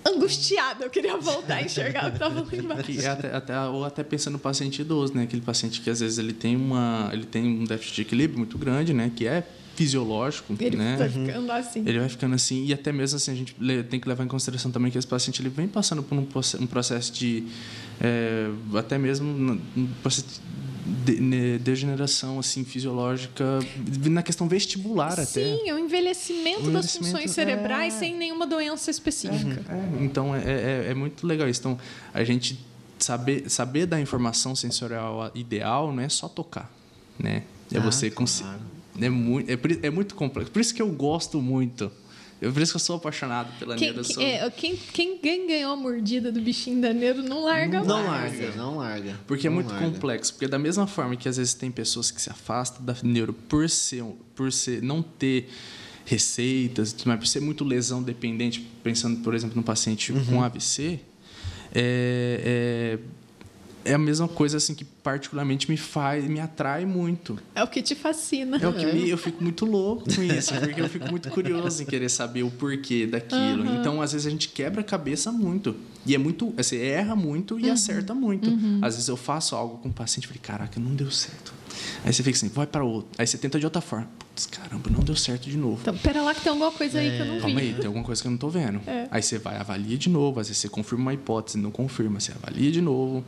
angustiada. 0.06 0.86
Eu 0.86 0.90
queria 0.90 1.18
voltar 1.18 1.56
a 1.56 1.62
enxergar 1.64 2.08
o 2.08 2.10
que 2.10 2.16
estava 2.16 2.42
lá 2.42 2.48
embaixo. 2.56 3.08
Até, 3.08 3.36
até, 3.36 3.60
ou 3.62 3.86
até 3.86 4.04
pensando 4.04 4.34
no 4.34 4.40
paciente 4.40 4.82
idoso, 4.82 5.14
né? 5.14 5.24
Aquele 5.24 5.42
paciente 5.42 5.82
que 5.82 5.90
às 5.90 6.00
vezes 6.00 6.18
ele 6.18 6.34
tem, 6.34 6.56
uma, 6.56 7.10
ele 7.14 7.26
tem 7.26 7.44
um 7.44 7.64
déficit 7.64 7.96
de 7.96 8.02
equilíbrio 8.02 8.40
muito 8.40 8.58
grande, 8.58 8.94
né? 8.94 9.12
Que 9.16 9.28
é 9.28 9.44
fisiológico, 9.76 10.56
ele 10.60 10.76
né? 10.76 10.96
vai 10.98 11.08
ficando 11.08 11.52
assim. 11.52 11.84
Ele 11.86 12.00
vai 12.00 12.10
ficando 12.10 12.34
assim 12.34 12.66
e 12.66 12.74
até 12.74 12.92
mesmo 12.92 13.16
assim 13.16 13.32
a 13.32 13.36
gente 13.36 13.56
tem 13.88 14.00
que 14.00 14.10
levar 14.10 14.24
em 14.24 14.28
consideração 14.28 14.72
também 14.72 14.92
que 14.92 14.98
esse 14.98 15.06
paciente 15.06 15.40
ele 15.40 15.50
vem 15.50 15.68
passando 15.68 16.02
por 16.02 16.18
um 16.18 16.26
processo 16.66 17.14
de 17.14 17.44
é, 18.02 18.50
até 18.76 18.98
mesmo 18.98 19.28
um 19.78 19.88
processo 20.02 20.42
de, 20.88 21.60
degeneração 21.60 22.40
assim 22.40 22.64
fisiológica 22.64 23.60
na 24.10 24.24
questão 24.24 24.48
vestibular 24.48 25.16
Sim, 25.16 25.22
até. 25.22 25.58
Sim, 25.58 25.72
o 25.72 25.80
envelhecimento, 25.80 26.72
das 26.72 26.96
funções 26.96 27.32
cerebrais 27.32 27.96
é... 27.96 28.00
sem 28.00 28.16
nenhuma 28.16 28.48
doença 28.48 28.90
específica. 28.90 29.62
É, 29.70 29.74
é, 29.74 30.04
então 30.04 30.34
é, 30.34 30.40
é, 30.40 30.88
é, 30.90 30.94
muito 30.94 31.26
legal 31.28 31.48
isso. 31.50 31.60
Então 31.60 31.78
a 32.14 32.24
gente 32.24 32.60
saber 32.98 33.50
saber 33.50 33.86
da 33.86 34.00
informação 34.00 34.56
sensorial 34.56 35.30
ideal 35.36 35.92
não 35.92 36.02
é 36.02 36.10
só 36.10 36.28
tocar, 36.28 36.72
né? 37.20 37.44
É 37.72 37.78
ah, 37.78 37.82
você 37.82 38.10
conseguir. 38.10 38.50
Claro. 38.50 38.78
É 39.00 39.10
muito, 39.10 39.50
é, 39.52 39.88
é 39.88 39.90
muito 39.90 40.16
complexo. 40.16 40.52
Por 40.52 40.60
isso 40.60 40.74
que 40.74 40.82
eu 40.82 40.90
gosto 40.90 41.42
muito 41.42 41.92
eu, 42.40 42.54
por 42.54 42.62
isso 42.62 42.74
que 42.74 42.76
eu 42.76 42.80
sou 42.80 42.98
apaixonado 42.98 43.52
pela 43.58 43.76
quem, 43.76 43.92
Neuro. 43.92 44.04
Sou... 44.04 44.22
É, 44.22 44.50
quem, 44.52 44.76
quem, 44.76 45.18
quem, 45.18 45.48
ganhou 45.48 45.74
a 45.74 45.76
mordida 45.76 46.32
do 46.32 46.40
bichinho 46.40 46.82
da 46.82 46.94
Neuro 46.94 47.24
não 47.24 47.44
larga 47.44 47.84
não, 47.84 48.04
mais. 48.04 48.34
Não 48.34 48.42
larga, 48.42 48.56
não 48.56 48.78
larga. 48.78 49.20
Porque 49.26 49.48
é 49.48 49.50
muito 49.50 49.72
larga. 49.72 49.90
complexo. 49.90 50.34
Porque 50.34 50.48
da 50.48 50.60
mesma 50.60 50.86
forma 50.86 51.16
que 51.16 51.28
às 51.28 51.38
vezes 51.38 51.54
tem 51.54 51.72
pessoas 51.72 52.12
que 52.12 52.22
se 52.22 52.30
afastam 52.30 52.86
da 52.86 52.96
Neuro 53.02 53.34
por 53.34 53.68
ser, 53.70 54.04
por 54.36 54.52
ser 54.52 54.82
não 54.82 55.02
ter 55.02 55.50
receitas, 56.06 56.96
mas 57.06 57.20
por 57.20 57.28
ser 57.28 57.42
muito 57.42 57.66
lesão 57.66 58.02
dependente, 58.02 58.66
pensando, 58.84 59.22
por 59.22 59.34
exemplo, 59.34 59.58
no 59.58 59.64
paciente 59.64 60.14
uhum. 60.14 60.26
com 60.26 60.44
AVC, 60.44 61.00
é, 61.74 62.96
é, 62.96 63.00
é, 63.92 63.94
a 63.94 63.98
mesma 63.98 64.28
coisa 64.28 64.58
assim 64.58 64.76
que 64.76 64.84
particularmente 64.84 65.70
me 65.70 65.78
faz, 65.78 66.26
me 66.26 66.40
atrai 66.40 66.86
muito. 66.86 67.40
É 67.56 67.64
o 67.64 67.68
que 67.68 67.82
te 67.82 67.96
fascina. 67.96 68.58
É 68.58 68.68
o 68.68 68.74
que 68.74 68.86
me, 68.86 69.10
eu 69.10 69.18
fico 69.18 69.44
muito 69.44 69.66
louco 69.66 70.04
com 70.14 70.24
isso, 70.24 70.54
porque 70.60 70.82
eu 70.82 70.90
fico 70.90 71.10
muito 71.10 71.30
curioso 71.30 71.82
em 71.82 71.86
querer 71.86 72.10
saber 72.10 72.44
o 72.44 72.52
porquê 72.52 73.08
daquilo. 73.08 73.64
Uhum. 73.64 73.80
Então, 73.80 74.02
às 74.02 74.12
vezes 74.12 74.28
a 74.28 74.30
gente 74.30 74.50
quebra 74.50 74.82
a 74.82 74.84
cabeça 74.84 75.32
muito. 75.32 75.76
E 76.06 76.16
é 76.16 76.18
muito, 76.18 76.54
você 76.56 76.78
erra 76.78 77.16
muito 77.16 77.60
e 77.60 77.66
uhum. 77.66 77.74
acerta 77.74 78.14
muito. 78.14 78.50
Uhum. 78.50 78.80
Às 78.82 78.96
vezes 78.96 79.10
eu 79.10 79.18
faço 79.18 79.56
algo 79.56 79.78
com 79.78 79.90
o 79.90 79.94
paciente 79.94 80.26
e 80.26 80.28
falei, 80.28 80.42
caraca, 80.42 80.80
não 80.80 80.96
deu 80.96 81.12
certo. 81.12 81.54
Aí 82.04 82.14
você 82.14 82.24
fica 82.24 82.38
assim, 82.38 82.50
vai 82.50 82.68
para 82.68 82.84
outro. 82.84 83.10
Aí 83.18 83.26
você 83.26 83.38
tenta 83.38 83.60
de 83.60 83.66
outra 83.66 83.82
forma. 83.82 84.08
Putz, 84.20 84.46
caramba, 84.46 84.90
não 84.90 85.04
deu 85.04 85.16
certo 85.16 85.50
de 85.50 85.58
novo. 85.58 85.80
Então, 85.82 85.98
pera 85.98 86.22
lá 86.22 86.34
que 86.34 86.42
tem 86.42 86.52
alguma 86.52 86.72
coisa 86.72 87.00
aí 87.00 87.12
que 87.12 87.20
eu 87.20 87.26
não 87.26 87.36
vi. 87.36 87.42
Calma 87.42 87.60
aí, 87.60 87.74
tem 87.74 87.86
alguma 87.86 88.04
coisa 88.04 88.22
que 88.22 88.28
eu 88.28 88.32
não 88.32 88.38
tô 88.38 88.50
vendo. 88.50 88.82
É. 88.88 89.08
Aí 89.12 89.22
você 89.22 89.38
vai, 89.38 89.58
avalia 89.58 89.98
de 89.98 90.10
novo. 90.10 90.40
Às 90.40 90.48
vezes 90.48 90.62
você 90.62 90.70
confirma 90.70 91.04
uma 91.04 91.14
hipótese, 91.14 91.58
não 91.58 91.72
confirma. 91.72 92.20
Você 92.20 92.32
avalia 92.32 92.72
de 92.72 92.82
novo. 92.82 93.24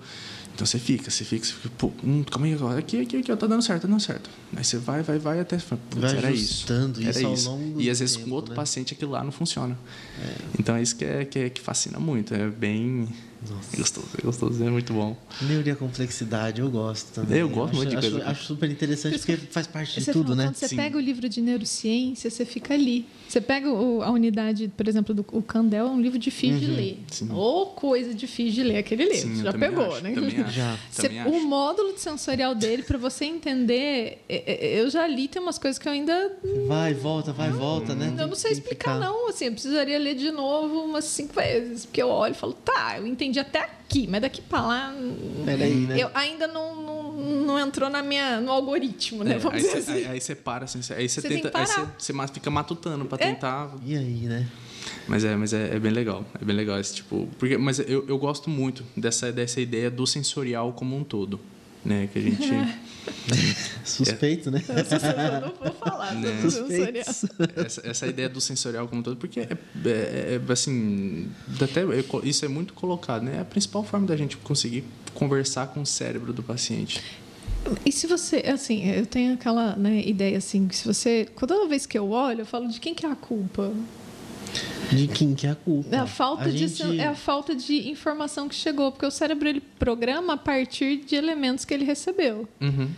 Então 0.59 0.67
você 0.67 0.77
fica, 0.77 1.09
você 1.09 1.23
fica, 1.23 1.45
você 1.45 1.53
fica, 1.53 1.73
pô, 1.77 1.89
hum, 2.03 2.21
calma 2.21 2.45
aí, 2.45 2.53
agora. 2.53 2.79
Aqui, 2.79 2.99
aqui, 2.99 3.15
aqui, 3.15 3.31
ó, 3.31 3.35
tá 3.37 3.47
dando 3.47 3.61
certo, 3.61 3.83
tá 3.83 3.87
dando 3.87 4.01
certo. 4.01 4.29
Aí 4.53 4.61
você 4.61 4.77
vai, 4.77 5.01
vai, 5.01 5.17
vai 5.17 5.39
até. 5.39 5.55
Putz, 5.55 5.79
vai 5.95 6.17
era 6.17 6.31
isso. 6.31 6.65
Era 6.69 7.09
isso. 7.09 7.33
isso. 7.33 7.73
E 7.77 7.89
às 7.89 7.99
vezes 7.99 8.17
tempo, 8.17 8.29
com 8.29 8.35
outro 8.35 8.51
né? 8.51 8.55
paciente 8.57 8.93
aquilo 8.93 9.11
lá 9.11 9.23
não 9.23 9.31
funciona. 9.31 9.79
É. 10.21 10.35
Então 10.59 10.75
é 10.75 10.81
isso 10.81 10.97
que, 10.97 11.05
é, 11.05 11.23
que, 11.23 11.39
é, 11.39 11.49
que 11.49 11.61
fascina 11.61 11.97
muito. 11.97 12.33
É 12.33 12.49
bem 12.49 13.07
nossa. 13.47 13.75
É 13.75 13.77
gostoso, 13.77 14.07
é 14.17 14.21
gostoso, 14.21 14.63
é 14.63 14.69
muito 14.69 14.93
bom. 14.93 15.15
Neuria 15.41 15.75
complexidade, 15.75 16.59
eu 16.59 16.69
gosto 16.69 17.13
também. 17.13 17.39
Eu 17.39 17.47
gosto 17.49 17.71
acho, 17.71 17.77
muito 17.77 17.89
de 17.89 17.95
acho, 17.95 18.11
coisa. 18.11 18.29
Acho 18.29 18.43
super 18.43 18.69
interessante 18.69 19.17
porque 19.17 19.37
faz 19.37 19.65
parte 19.65 19.99
de 19.99 20.11
tudo, 20.11 20.35
né? 20.35 20.45
Quando 20.45 20.55
você 20.55 20.67
Sim. 20.67 20.75
pega 20.75 20.97
o 20.97 20.99
livro 20.99 21.29
de 21.29 21.41
neurociência, 21.41 22.29
você 22.29 22.45
fica 22.45 22.73
ali. 22.73 23.05
Você 23.27 23.39
pega 23.39 23.69
o, 23.71 24.03
a 24.03 24.11
unidade, 24.11 24.69
por 24.75 24.87
exemplo, 24.87 25.13
do 25.13 25.25
o 25.31 25.41
Candel, 25.41 25.87
é 25.87 25.89
um 25.89 26.01
livro 26.01 26.19
difícil 26.19 26.55
uhum. 26.55 26.59
de 26.59 26.81
ler. 26.81 26.99
Sim. 27.11 27.29
Ou 27.31 27.67
coisa 27.67 28.13
difícil 28.13 28.63
de 28.63 28.63
ler 28.63 28.77
aquele 28.79 29.05
livro. 29.05 29.35
Sim, 29.35 29.43
já 29.43 29.53
pegou, 29.53 29.93
acho, 29.93 30.03
né? 30.03 30.13
Também 30.13 30.39
acho, 30.41 30.51
já. 30.51 30.77
Você, 30.91 31.09
também 31.09 31.27
o 31.27 31.41
módulo 31.41 31.97
sensorial 31.97 32.53
dele, 32.53 32.83
para 32.83 32.97
você 32.97 33.25
entender, 33.25 34.23
é, 34.27 34.43
é, 34.45 34.81
eu 34.81 34.89
já 34.89 35.07
li, 35.07 35.27
tem 35.27 35.41
umas 35.41 35.57
coisas 35.57 35.79
que 35.79 35.87
eu 35.87 35.91
ainda. 35.93 36.37
Vai, 36.67 36.93
volta, 36.93 37.31
vai, 37.31 37.51
volta, 37.51 37.95
né? 37.95 38.13
Eu 38.17 38.27
não 38.27 38.35
sei 38.35 38.51
explicar, 38.51 38.99
não. 38.99 39.29
Assim, 39.29 39.45
eu 39.45 39.51
precisaria 39.51 39.97
ler 39.97 40.15
de 40.15 40.31
novo 40.31 40.81
umas 40.81 41.05
cinco 41.05 41.35
vezes. 41.35 41.85
Porque 41.85 42.01
eu 42.01 42.09
olho 42.09 42.31
e 42.31 42.37
falo, 42.37 42.53
tá, 42.53 42.97
eu 42.97 43.07
entendi 43.07 43.28
até 43.37 43.59
aqui, 43.59 44.07
mas 44.07 44.21
daqui 44.21 44.41
para 44.41 44.61
lá. 44.61 44.95
Peraí, 45.45 45.75
né? 45.75 46.01
Eu 46.01 46.09
ainda 46.13 46.47
não, 46.47 46.75
não, 46.75 47.13
não, 47.13 47.59
entrou 47.59 47.89
na 47.89 48.01
minha, 48.01 48.39
no 48.39 48.51
algoritmo, 48.51 49.23
né? 49.23 49.35
É, 49.35 49.37
Vamos 49.37 49.57
aí 49.57 49.61
dizer 49.61 49.81
cê, 49.81 49.91
assim. 49.91 50.05
Aí, 50.05 50.07
aí 50.07 50.21
você 50.21 50.35
para, 50.35 50.65
assim, 50.65 50.79
aí 50.93 51.09
você 51.09 51.21
tenta. 51.21 51.51
Aí 51.53 51.65
você 51.97 52.13
fica 52.33 52.49
matutando 52.49 53.05
para 53.05 53.23
é. 53.23 53.33
tentar. 53.33 53.75
E 53.85 53.97
aí, 53.97 54.21
né? 54.27 54.47
Mas 55.07 55.25
é, 55.25 55.35
mas 55.35 55.53
é, 55.53 55.75
é, 55.75 55.79
bem 55.79 55.91
legal. 55.91 56.25
É 56.41 56.45
bem 56.45 56.55
legal 56.55 56.79
esse 56.79 56.95
tipo. 56.95 57.27
Porque, 57.37 57.57
mas 57.57 57.79
eu, 57.79 58.05
eu 58.07 58.17
gosto 58.17 58.49
muito 58.49 58.85
dessa, 58.95 59.31
dessa 59.31 59.59
ideia 59.59 59.91
do 59.91 60.07
sensorial 60.07 60.71
como 60.71 60.95
um 60.95 61.03
todo 61.03 61.39
né? 61.83 62.09
Que 62.11 62.19
a 62.19 62.21
gente. 62.21 62.49
Suspeito, 63.83 64.51
né? 64.51 64.63
Eu 64.67 65.41
não 65.41 65.53
vou 65.55 65.73
falar 65.73 66.13
né? 66.15 66.41
sensorial. 66.41 67.05
Essa, 67.65 67.87
essa 67.87 68.07
ideia 68.07 68.29
do 68.29 68.39
sensorial 68.39 68.87
como 68.87 69.01
um 69.01 69.03
todo, 69.03 69.17
porque 69.17 69.39
é, 69.39 69.57
é, 69.85 70.39
é 70.47 70.51
assim, 70.51 71.29
até 71.61 71.81
isso 72.23 72.45
é 72.45 72.47
muito 72.47 72.73
colocado, 72.73 73.23
né? 73.23 73.37
É 73.37 73.39
a 73.39 73.45
principal 73.45 73.83
forma 73.83 74.05
da 74.05 74.15
gente 74.15 74.37
conseguir 74.37 74.83
conversar 75.13 75.67
com 75.67 75.81
o 75.81 75.85
cérebro 75.85 76.33
do 76.33 76.43
paciente. 76.43 77.01
E 77.85 77.91
se 77.91 78.07
você, 78.07 78.37
assim, 78.47 78.89
eu 78.89 79.05
tenho 79.05 79.33
aquela 79.33 79.75
né, 79.75 80.01
ideia 80.05 80.37
assim, 80.37 80.67
que 80.67 80.75
se 80.75 80.85
você, 80.85 81.27
toda 81.37 81.67
vez 81.67 81.85
que 81.85 81.97
eu 81.97 82.09
olho, 82.09 82.41
eu 82.41 82.45
falo 82.45 82.67
de 82.67 82.79
quem 82.79 82.93
que 82.93 83.05
é 83.05 83.11
a 83.11 83.15
culpa? 83.15 83.71
De 84.91 85.07
quem 85.07 85.35
que 85.35 85.45
é 85.45 85.51
a 85.51 85.55
culpa? 85.55 85.95
É 85.95 85.99
a 85.99 86.07
falta, 86.07 86.45
a 86.45 86.51
de, 86.51 86.67
gente... 86.67 86.99
é 86.99 87.07
a 87.07 87.15
falta 87.15 87.55
de 87.55 87.89
informação 87.89 88.47
que 88.47 88.55
chegou, 88.55 88.91
porque 88.91 89.05
o 89.05 89.11
cérebro 89.11 89.47
ele 89.47 89.61
programa 89.61 90.33
a 90.33 90.37
partir 90.37 90.97
de 90.97 91.15
elementos 91.15 91.65
que 91.65 91.73
ele 91.73 91.85
recebeu. 91.85 92.47
Uhum. 92.59 92.89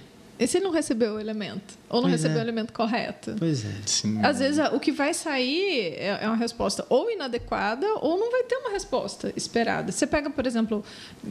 E 0.41 0.47
se 0.47 0.57
ele 0.57 0.65
não 0.65 0.71
recebeu 0.71 1.13
o 1.13 1.19
elemento? 1.19 1.77
Ou 1.87 2.01
não 2.01 2.09
pois 2.09 2.13
recebeu 2.13 2.37
é. 2.37 2.39
o 2.39 2.43
elemento 2.43 2.73
correto? 2.73 3.35
Pois 3.37 3.63
é. 3.63 3.75
Sim. 3.85 4.19
Às 4.23 4.39
vezes, 4.39 4.57
o 4.73 4.79
que 4.79 4.91
vai 4.91 5.13
sair 5.13 5.93
é, 5.97 6.17
é 6.21 6.27
uma 6.27 6.35
resposta 6.35 6.83
ou 6.89 7.11
inadequada 7.11 7.85
ou 8.01 8.17
não 8.17 8.31
vai 8.31 8.41
ter 8.45 8.55
uma 8.55 8.71
resposta 8.71 9.31
esperada. 9.35 9.91
Você 9.91 10.07
pega, 10.07 10.31
por 10.31 10.47
exemplo, 10.47 10.83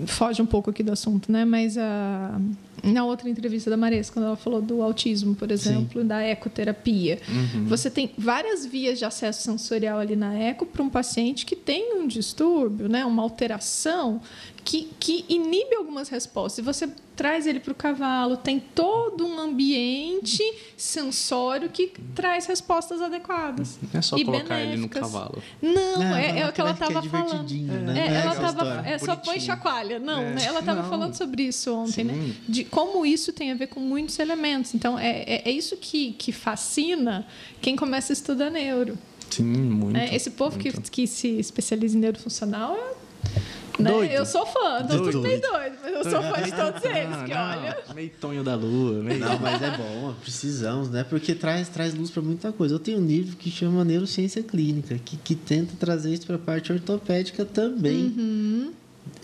foge 0.07 0.41
um 0.41 0.47
pouco 0.47 0.71
aqui 0.71 0.85
do 0.85 0.93
assunto, 0.93 1.33
né? 1.33 1.45
Mas 1.45 1.77
a, 1.77 2.41
na 2.83 3.05
outra 3.05 3.29
entrevista 3.29 3.71
da 3.71 3.77
Marisa, 3.77 4.13
quando 4.13 4.27
ela 4.27 4.37
falou 4.37 4.61
do 4.61 4.83
autismo, 4.83 5.35
por 5.35 5.51
exemplo, 5.51 6.01
Sim. 6.01 6.07
da 6.07 6.23
ecoterapia, 6.23 7.19
uhum. 7.29 7.67
você 7.67 7.91
tem 7.91 8.13
várias 8.17 8.65
vias 8.67 8.99
de 8.99 9.05
acesso 9.05 9.43
sensorial 9.43 9.99
ali 9.99 10.17
na 10.17 10.35
eco 10.35 10.67
para 10.67 10.83
um 10.83 10.89
paciente 10.89 11.45
que 11.45 11.57
tem 11.57 11.95
um 11.95 12.07
distúrbio, 12.07 12.89
né? 12.89 13.05
Uma 13.05 13.23
alteração 13.23 14.21
que, 14.65 14.91
que 14.99 15.25
inibe 15.29 15.75
algumas 15.75 16.09
respostas. 16.09 16.59
E 16.59 16.63
você 16.63 16.89
traz 17.17 17.47
ele 17.47 17.61
para 17.61 17.73
o 17.73 17.75
cavalo, 17.75 18.37
tem 18.37 18.59
todo 18.59 19.27
um 19.27 19.39
ambiente 19.39 20.43
sensório 20.75 21.69
que 21.69 21.93
traz 22.15 22.47
respostas 22.47 23.03
adequadas. 23.03 23.79
Não 23.83 23.99
é 23.99 24.03
só 24.03 24.17
colocar 24.17 24.55
benéficas. 24.55 24.73
ele 24.73 24.77
no 24.81 24.89
cavalo. 24.89 25.43
Não, 25.61 26.17
é, 26.17 26.41
é 26.41 26.49
o 26.49 26.53
que 26.53 26.61
ela 26.63 26.71
estava 26.71 26.99
é 26.99 27.03
falando. 27.03 27.53
Né? 27.53 28.09
É, 28.09 28.15
ela 28.23 28.35
tava, 28.35 28.89
é 28.89 28.99
só 28.99 29.17
põe 29.17 29.39
chacoalha. 29.39 29.99
Não, 29.99 30.21
é. 30.21 30.35
né? 30.35 30.45
ela 30.47 30.61
estava 30.61 30.89
falando 30.89 31.15
sobre 31.15 31.43
isso 31.43 31.75
ontem, 31.75 32.05
né? 32.05 32.15
Sim. 32.15 32.21
né? 32.21 32.35
De 32.49 32.65
como 32.71 33.05
isso 33.05 33.33
tem 33.33 33.51
a 33.51 33.55
ver 33.55 33.69
com 33.69 33.81
muitos 33.81 34.19
elementos. 34.19 34.75
Então, 34.75 34.99
é, 34.99 35.23
é, 35.23 35.49
é 35.49 35.51
isso 35.51 35.77
que, 35.77 36.13
que 36.13 36.33
fascina 36.33 37.27
quem 37.61 37.77
começa 37.77 38.13
a 38.13 38.15
estudar 38.15 38.51
neuro. 38.51 38.97
Sim, 39.29 39.45
muito. 39.45 39.97
É, 39.97 40.15
esse 40.15 40.31
povo 40.31 40.59
que, 40.59 40.73
que 40.73 41.07
se 41.07 41.29
especializa 41.39 41.97
em 41.97 42.01
neurofuncional 42.01 42.77
é 42.77 43.81
né? 43.81 43.91
Doido. 43.91 44.11
Eu 44.13 44.27
sou 44.27 44.47
fã, 44.47 44.85
tô 44.87 44.97
doido. 44.97 45.21
meio 45.23 45.41
doido, 45.41 45.77
mas 45.83 45.93
eu 45.93 46.05
sou 46.05 46.23
fã 46.23 46.43
de 46.43 46.53
todos 46.53 46.85
eles, 46.85 47.23
que 47.25 47.35
não, 47.35 47.51
olha. 47.51 47.79
Meio 47.95 48.11
tonho 48.21 48.45
da 48.45 48.55
lua, 48.55 49.03
meio... 49.03 49.19
Não, 49.19 49.39
mas 49.39 49.63
é 49.63 49.77
bom, 49.77 50.15
precisamos, 50.21 50.91
né? 50.91 51.05
Porque 51.05 51.35
traz, 51.35 51.69
traz 51.69 51.95
luz 51.95 52.11
para 52.11 52.23
muita 52.23 52.53
coisa. 52.53 52.75
Eu 52.75 52.79
tenho 52.79 52.99
um 52.99 53.07
livro 53.07 53.37
que 53.37 53.51
chama 53.51 53.85
Neurociência 53.85 54.43
Clínica, 54.43 54.99
que, 55.05 55.17
que 55.17 55.35
tenta 55.35 55.75
trazer 55.79 56.13
isso 56.13 56.27
para 56.27 56.37
a 56.37 56.39
parte 56.39 56.73
ortopédica 56.73 57.45
também. 57.45 58.15
Uhum. 58.17 58.73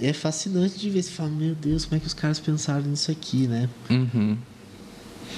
É 0.01 0.13
fascinante 0.13 0.79
de 0.79 0.91
ver. 0.91 1.03
Você 1.03 1.11
fala, 1.11 1.31
meu 1.31 1.55
Deus, 1.55 1.85
como 1.85 1.97
é 1.97 2.01
que 2.01 2.07
os 2.07 2.15
caras 2.15 2.39
pensaram 2.39 2.83
nisso 2.87 3.11
aqui, 3.11 3.47
né? 3.47 3.69
Uhum. 3.91 4.37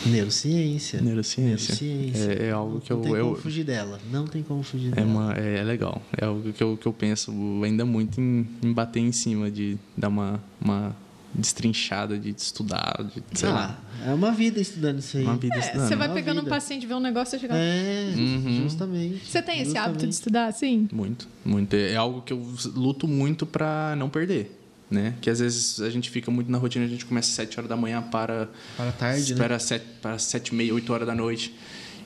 Neurociência. 0.07 1.01
Neurociência. 1.01 1.75
Neurociência. 1.75 2.33
É, 2.33 2.47
é, 2.49 2.51
algo 2.53 2.81
que 2.81 2.93
não 2.93 2.99
eu. 2.99 3.05
Não 3.05 3.11
tem 3.11 3.21
como 3.21 3.37
eu, 3.37 3.37
fugir 3.37 3.65
dela. 3.65 4.01
Não 4.11 4.27
tem 4.27 4.43
como 4.43 4.63
fugir 4.63 4.93
é 4.93 4.97
dela. 4.97 5.07
Uma, 5.07 5.35
é, 5.35 5.59
é, 5.59 5.63
legal. 5.63 6.03
É 6.17 6.25
algo 6.25 6.53
que 6.53 6.63
eu, 6.63 6.77
que 6.77 6.87
eu 6.87 6.93
penso 6.93 7.33
ainda 7.65 7.85
muito 7.85 8.21
em, 8.21 8.47
em 8.63 8.73
bater 8.73 9.01
em 9.01 9.13
cima, 9.13 9.51
de 9.51 9.77
dar 9.97 10.09
uma, 10.09 10.43
uma 10.61 10.95
destrinchada, 11.39 12.19
de 12.19 12.31
estudar. 12.31 13.05
De, 13.05 13.47
ah, 13.47 13.51
lá. 13.51 13.81
é 14.07 14.13
uma 14.13 14.33
vida 14.33 14.61
estudando 14.61 14.99
isso 14.99 15.17
aí. 15.17 15.25
Uma 15.25 15.37
vida 15.37 15.57
é, 15.57 15.59
estudando. 15.61 15.89
Você 15.89 15.97
vai 15.97 16.13
pegando 16.13 16.41
vida. 16.41 16.47
um 16.47 16.51
paciente, 16.51 16.87
vê 16.87 16.95
um 16.95 17.01
negócio 17.01 17.37
e 17.37 17.41
chega. 17.41 17.55
É, 17.57 18.13
uhum. 18.17 18.61
justamente. 18.63 19.25
Você 19.25 19.41
tem 19.41 19.57
esse 19.57 19.67
justamente. 19.67 19.89
hábito 19.89 20.07
de 20.07 20.15
estudar 20.15 20.47
assim? 20.47 20.89
Muito, 20.93 21.29
muito. 21.45 21.75
É 21.75 21.97
algo 21.97 22.23
que 22.23 22.33
eu 22.33 22.47
luto 22.75 23.07
muito 23.07 23.47
para 23.47 23.95
não 23.97 24.11
perder 24.11 24.59
né? 24.91 25.15
Que 25.21 25.29
às 25.29 25.39
vezes 25.41 25.81
a 25.81 25.91
gente 25.91 26.11
fica 26.11 26.31
muito 26.31 26.51
na 26.51 26.59
rotina, 26.59 26.85
a 26.85 26.89
gente 26.89 27.05
começa 27.05 27.29
às 27.29 27.35
7 27.35 27.61
horas 27.61 27.69
da 27.69 27.77
manhã 27.77 28.03
para 28.03 28.49
para 28.77 28.93
tarde, 28.93 29.35
para 29.35 29.49
né? 29.51 29.59
7 29.59 29.85
para 30.01 30.19
7 30.19 30.49
e 30.49 30.55
meia, 30.55 30.75
8 30.75 30.93
horas 30.93 31.07
da 31.07 31.15
noite. 31.15 31.55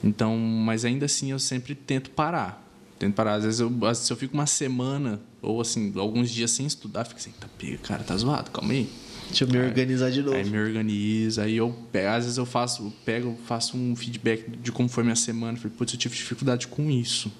Então, 0.02 0.36
mas 0.36 0.84
ainda 0.84 1.06
assim 1.06 1.30
eu 1.30 1.38
sempre 1.38 1.74
tento 1.74 2.10
parar. 2.10 2.60
Tento 2.98 3.14
parar. 3.14 3.34
Às 3.34 3.44
vezes 3.44 3.60
eu, 3.60 3.70
vezes 3.70 4.08
eu 4.10 4.16
fico 4.16 4.34
uma 4.34 4.46
semana 4.46 5.20
ou 5.40 5.60
assim, 5.60 5.92
alguns 5.96 6.30
dias 6.30 6.50
sem 6.50 6.66
estudar, 6.66 7.04
fico 7.04 7.18
assim, 7.18 7.32
tá, 7.38 7.48
pega, 7.58 7.78
cara, 7.78 8.04
tá 8.04 8.16
zoado, 8.16 8.50
calma 8.50 8.72
aí. 8.72 8.88
Deixa 9.32 9.44
eu 9.44 9.48
me 9.48 9.58
organizar 9.58 10.10
de 10.10 10.22
novo. 10.22 10.36
Aí 10.36 10.44
me 10.44 10.58
organiza, 10.58 11.44
aí 11.44 11.56
eu 11.56 11.74
às 12.14 12.24
vezes 12.24 12.36
eu 12.36 12.44
faço, 12.44 12.92
pego, 13.04 13.36
faço 13.46 13.76
um 13.76 13.96
feedback 13.96 14.50
de 14.50 14.70
como 14.70 14.88
foi 14.88 15.02
minha 15.02 15.16
semana, 15.16 15.56
falei, 15.56 15.72
putz, 15.76 15.94
eu 15.94 15.98
tive 15.98 16.14
dificuldade 16.14 16.68
com 16.68 16.90
isso. 16.90 17.32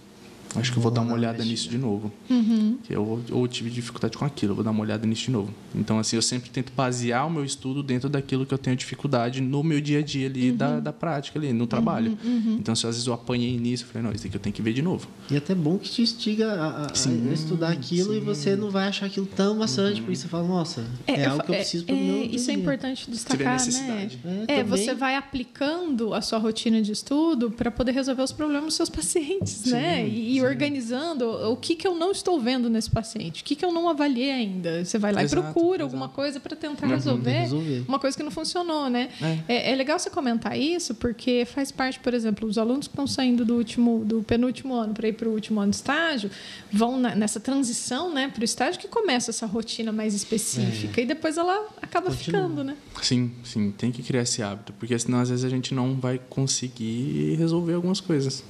Acho 0.56 0.72
que 0.72 0.78
eu 0.78 0.82
vou 0.82 0.90
dar 0.90 1.00
uma 1.00 1.14
olhada 1.14 1.44
nisso 1.44 1.68
de 1.68 1.78
novo. 1.78 2.12
Uhum. 2.28 2.78
Eu 2.88 3.22
ou 3.30 3.48
tive 3.48 3.70
dificuldade 3.70 4.16
com 4.16 4.24
aquilo, 4.24 4.52
eu 4.52 4.56
vou 4.56 4.64
dar 4.64 4.70
uma 4.70 4.82
olhada 4.82 5.06
nisso 5.06 5.24
de 5.24 5.30
novo. 5.30 5.52
Então, 5.74 5.98
assim, 5.98 6.16
eu 6.16 6.22
sempre 6.22 6.50
tento 6.50 6.72
basear 6.74 7.26
o 7.26 7.30
meu 7.30 7.44
estudo 7.44 7.82
dentro 7.82 8.08
daquilo 8.08 8.44
que 8.44 8.52
eu 8.52 8.58
tenho 8.58 8.76
dificuldade 8.76 9.40
no 9.40 9.62
meu 9.62 9.80
dia 9.80 10.00
a 10.00 10.02
dia 10.02 10.26
ali, 10.26 10.50
uhum. 10.50 10.56
da, 10.56 10.80
da 10.80 10.92
prática 10.92 11.38
ali, 11.38 11.52
no 11.52 11.66
trabalho. 11.66 12.18
Uhum, 12.24 12.30
uhum. 12.30 12.56
Então, 12.60 12.74
se 12.74 12.86
às 12.86 12.94
vezes 12.94 13.06
eu 13.06 13.14
apanhei 13.14 13.58
nisso, 13.58 13.84
eu 13.84 13.88
falei, 13.88 14.08
não, 14.08 14.14
isso 14.14 14.26
aqui 14.26 14.36
eu 14.36 14.40
tenho 14.40 14.54
que 14.54 14.62
ver 14.62 14.72
de 14.72 14.82
novo. 14.82 15.08
E 15.30 15.34
é 15.34 15.38
até 15.38 15.54
bom 15.54 15.78
que 15.78 15.88
te 15.88 16.02
instiga 16.02 16.52
a, 16.52 16.86
a, 16.86 16.94
sim, 16.94 17.28
a 17.30 17.32
estudar 17.32 17.70
aquilo 17.70 18.12
sim. 18.12 18.18
e 18.18 18.20
você 18.20 18.56
não 18.56 18.70
vai 18.70 18.88
achar 18.88 19.06
aquilo 19.06 19.26
tão 19.26 19.56
maçante, 19.56 20.00
uhum. 20.00 20.06
porque 20.06 20.16
você 20.16 20.28
fala, 20.28 20.46
nossa, 20.46 20.84
é, 21.06 21.22
é 21.22 21.26
algo 21.26 21.44
que 21.44 21.50
eu 21.50 21.56
preciso 21.56 21.84
para 21.84 21.94
o 21.94 21.98
é, 21.98 22.02
meu 22.02 22.22
Isso 22.24 22.46
dia. 22.46 22.54
é 22.54 22.56
importante 22.56 23.10
destacar, 23.10 23.66
né? 23.66 24.08
É, 24.48 24.60
é 24.60 24.64
você 24.64 24.94
vai 24.94 25.16
aplicando 25.16 26.14
a 26.14 26.20
sua 26.20 26.38
rotina 26.38 26.82
de 26.82 26.92
estudo 26.92 27.50
para 27.50 27.70
poder 27.70 27.92
resolver 27.92 28.22
os 28.22 28.32
problemas 28.32 28.66
dos 28.66 28.74
seus 28.74 28.90
pacientes, 28.90 29.52
sim, 29.52 29.72
né? 29.72 30.06
E, 30.06 30.41
e 30.42 30.48
organizando 30.48 31.28
o 31.50 31.56
que, 31.56 31.74
que 31.74 31.86
eu 31.86 31.94
não 31.94 32.10
estou 32.10 32.40
vendo 32.40 32.68
nesse 32.68 32.90
paciente, 32.90 33.42
o 33.42 33.44
que, 33.44 33.54
que 33.54 33.64
eu 33.64 33.72
não 33.72 33.88
avaliei 33.88 34.30
ainda. 34.30 34.84
Você 34.84 34.98
vai 34.98 35.12
lá 35.12 35.22
exato, 35.22 35.40
e 35.40 35.42
procura 35.42 35.68
exato. 35.68 35.84
alguma 35.84 36.08
coisa 36.08 36.40
para 36.40 36.56
tentar 36.56 36.86
uhum. 36.86 36.94
resolver, 36.94 37.30
resolver, 37.30 37.84
uma 37.86 37.98
coisa 37.98 38.16
que 38.16 38.22
não 38.22 38.30
funcionou, 38.30 38.88
né? 38.88 39.08
É. 39.20 39.38
É, 39.48 39.72
é. 39.72 39.74
legal 39.74 39.98
você 39.98 40.10
comentar 40.10 40.58
isso, 40.58 40.94
porque 40.94 41.44
faz 41.44 41.70
parte, 41.70 41.98
por 42.00 42.14
exemplo, 42.14 42.48
os 42.48 42.58
alunos 42.58 42.86
que 42.86 42.92
estão 42.92 43.06
saindo 43.06 43.44
do 43.44 43.54
último, 43.54 44.04
do 44.04 44.22
penúltimo 44.22 44.74
ano 44.74 44.94
para 44.94 45.08
ir 45.08 45.14
para 45.14 45.28
o 45.28 45.32
último 45.32 45.60
ano 45.60 45.70
de 45.70 45.76
estágio, 45.76 46.30
vão 46.70 46.98
na, 46.98 47.14
nessa 47.14 47.40
transição 47.40 48.12
né, 48.12 48.28
para 48.28 48.40
o 48.40 48.44
estágio 48.44 48.80
que 48.80 48.88
começa 48.88 49.30
essa 49.30 49.46
rotina 49.46 49.92
mais 49.92 50.14
específica 50.14 51.00
é. 51.00 51.04
e 51.04 51.06
depois 51.06 51.36
ela 51.36 51.68
acaba 51.80 52.10
Continua. 52.10 52.42
ficando, 52.42 52.64
né? 52.64 52.76
Sim, 53.00 53.32
sim, 53.44 53.70
tem 53.70 53.90
que 53.90 54.02
criar 54.02 54.22
esse 54.22 54.42
hábito, 54.42 54.72
porque 54.74 54.98
senão 54.98 55.20
às 55.20 55.28
vezes 55.28 55.44
a 55.44 55.48
gente 55.48 55.74
não 55.74 55.94
vai 55.94 56.20
conseguir 56.30 57.36
resolver 57.36 57.74
algumas 57.74 58.00
coisas, 58.00 58.44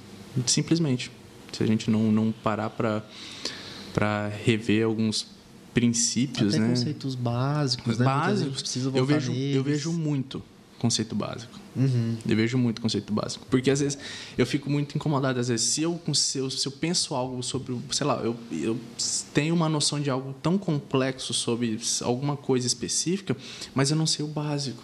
simplesmente. 0.46 1.10
Se 1.52 1.62
a 1.62 1.66
gente 1.66 1.90
não, 1.90 2.10
não 2.10 2.32
parar 2.32 2.70
para 2.70 4.28
rever 4.44 4.84
alguns 4.84 5.26
princípios, 5.74 6.54
Até 6.54 6.62
né? 6.62 6.68
conceitos 6.68 7.14
básicos, 7.14 7.98
né? 7.98 8.04
Básicos. 8.04 8.76
Eu 8.94 9.06
vejo, 9.06 9.32
neles. 9.32 9.56
eu 9.56 9.64
vejo 9.64 9.92
muito 9.92 10.42
conceito 10.78 11.14
básico. 11.14 11.60
Uhum. 11.76 12.16
Eu 12.28 12.36
vejo 12.36 12.58
muito 12.58 12.80
conceito 12.80 13.12
básico. 13.12 13.46
Porque 13.48 13.70
às 13.70 13.78
vezes 13.78 13.96
eu 14.36 14.44
fico 14.44 14.68
muito 14.68 14.96
incomodado. 14.96 15.38
Às 15.38 15.48
vezes, 15.48 15.66
se 15.66 15.82
eu, 15.82 16.00
se 16.12 16.38
eu, 16.38 16.50
se 16.50 16.66
eu 16.66 16.72
penso 16.72 17.14
algo 17.14 17.40
sobre, 17.42 17.78
sei 17.92 18.06
lá, 18.06 18.16
eu, 18.16 18.36
eu 18.50 18.78
tenho 19.32 19.54
uma 19.54 19.68
noção 19.68 20.00
de 20.00 20.10
algo 20.10 20.34
tão 20.42 20.58
complexo 20.58 21.32
sobre 21.32 21.78
alguma 22.02 22.36
coisa 22.36 22.66
específica, 22.66 23.36
mas 23.74 23.90
eu 23.92 23.96
não 23.96 24.06
sei 24.06 24.24
o 24.24 24.28
básico 24.28 24.82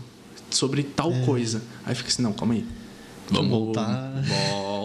sobre 0.50 0.84
tal 0.84 1.12
é. 1.12 1.24
coisa. 1.24 1.62
Aí 1.84 1.94
fica 1.94 2.08
assim, 2.08 2.22
não, 2.22 2.32
calma 2.32 2.54
aí. 2.54 2.64
Vamos 3.30 3.50
voltar. 3.50 4.12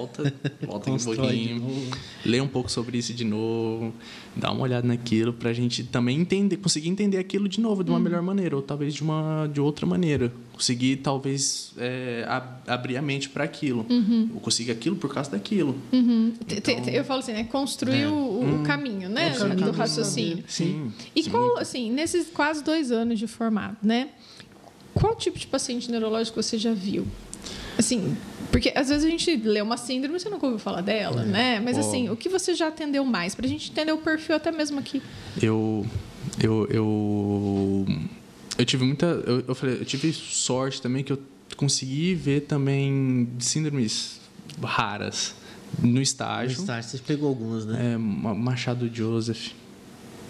Volta, 0.03 0.33
volta 0.65 0.91
um 0.91 0.97
pouquinho. 0.97 1.89
Lê 2.25 2.41
um 2.41 2.47
pouco 2.47 2.69
sobre 2.69 2.97
isso 2.97 3.13
de 3.13 3.23
novo. 3.23 3.93
Dá 4.35 4.51
uma 4.51 4.63
olhada 4.63 4.85
naquilo 4.85 5.31
para 5.31 5.49
a 5.49 5.53
gente 5.53 5.83
também 5.83 6.19
entender, 6.19 6.57
conseguir 6.57 6.89
entender 6.89 7.17
aquilo 7.17 7.47
de 7.47 7.61
novo 7.61 7.83
de 7.83 7.89
uma 7.89 7.97
uhum. 7.97 8.03
melhor 8.03 8.21
maneira, 8.21 8.55
ou 8.55 8.61
talvez 8.61 8.93
de 8.93 9.01
uma 9.01 9.47
de 9.47 9.61
outra 9.61 9.85
maneira. 9.85 10.31
Conseguir 10.51 10.97
talvez 10.97 11.73
é, 11.77 12.25
ab 12.27 12.53
abrir 12.67 12.97
a 12.97 13.01
mente 13.01 13.29
para 13.29 13.43
aquilo. 13.43 13.85
Uhum. 13.89 14.29
Ou 14.35 14.41
conseguir 14.41 14.71
aquilo 14.71 14.95
por 14.95 15.13
causa 15.13 15.31
daquilo. 15.31 15.75
Uhum. 15.91 16.33
Então, 16.49 16.73
eu 16.89 17.05
falo 17.05 17.19
assim, 17.19 17.33
né? 17.33 17.45
Construir 17.45 18.01
é. 18.01 18.07
o, 18.07 18.13
o 18.13 18.43
hum. 18.43 18.63
caminho, 18.63 19.09
né? 19.09 19.31
do 19.31 19.71
raciocínio. 19.71 20.43
Sim. 20.47 20.91
E 21.15 21.23
sim, 21.23 21.29
qual, 21.29 21.57
assim, 21.57 21.91
nesses 21.91 22.27
quase 22.27 22.63
dois 22.63 22.91
anos 22.91 23.17
de 23.17 23.27
formado, 23.27 23.77
né? 23.81 24.09
Qual 24.93 25.15
tipo 25.15 25.39
de 25.39 25.47
paciente 25.47 25.89
neurológico 25.89 26.41
você 26.41 26.57
já 26.57 26.73
viu? 26.73 27.07
Assim, 27.77 28.15
porque 28.53 28.71
às 28.75 28.89
vezes 28.89 29.03
a 29.03 29.09
gente 29.09 29.35
lê 29.35 29.63
uma 29.63 29.77
síndrome 29.77 30.15
e 30.15 30.19
você 30.19 30.29
nunca 30.29 30.45
ouviu 30.45 30.59
falar 30.59 30.81
dela, 30.81 31.23
é. 31.23 31.25
né? 31.25 31.59
Mas 31.59 31.75
assim, 31.75 32.11
o 32.11 32.15
que 32.15 32.29
você 32.29 32.53
já 32.53 32.67
atendeu 32.67 33.03
mais? 33.03 33.33
Para 33.33 33.47
a 33.47 33.49
gente 33.49 33.71
entender 33.71 33.91
o 33.91 33.97
perfil 33.97 34.35
até 34.35 34.51
mesmo 34.51 34.79
aqui. 34.79 35.01
Eu. 35.41 35.83
Eu. 36.39 36.67
Eu, 36.69 37.87
eu 38.55 38.63
tive 38.63 38.85
muita. 38.85 39.07
Eu, 39.07 39.43
eu, 39.47 39.55
falei, 39.55 39.77
eu 39.79 39.85
tive 39.85 40.13
sorte 40.13 40.79
também 40.79 41.03
que 41.03 41.11
eu 41.11 41.17
consegui 41.57 42.13
ver 42.13 42.41
também 42.41 43.27
síndromes 43.39 44.21
raras 44.61 45.33
no 45.81 45.99
estágio. 45.99 46.55
No 46.57 46.63
estágio, 46.63 46.91
você 46.91 46.99
pegou 46.99 47.29
algumas, 47.29 47.65
né? 47.65 47.93
É, 47.93 47.97
Machado 47.97 48.87
Joseph. 48.93 49.49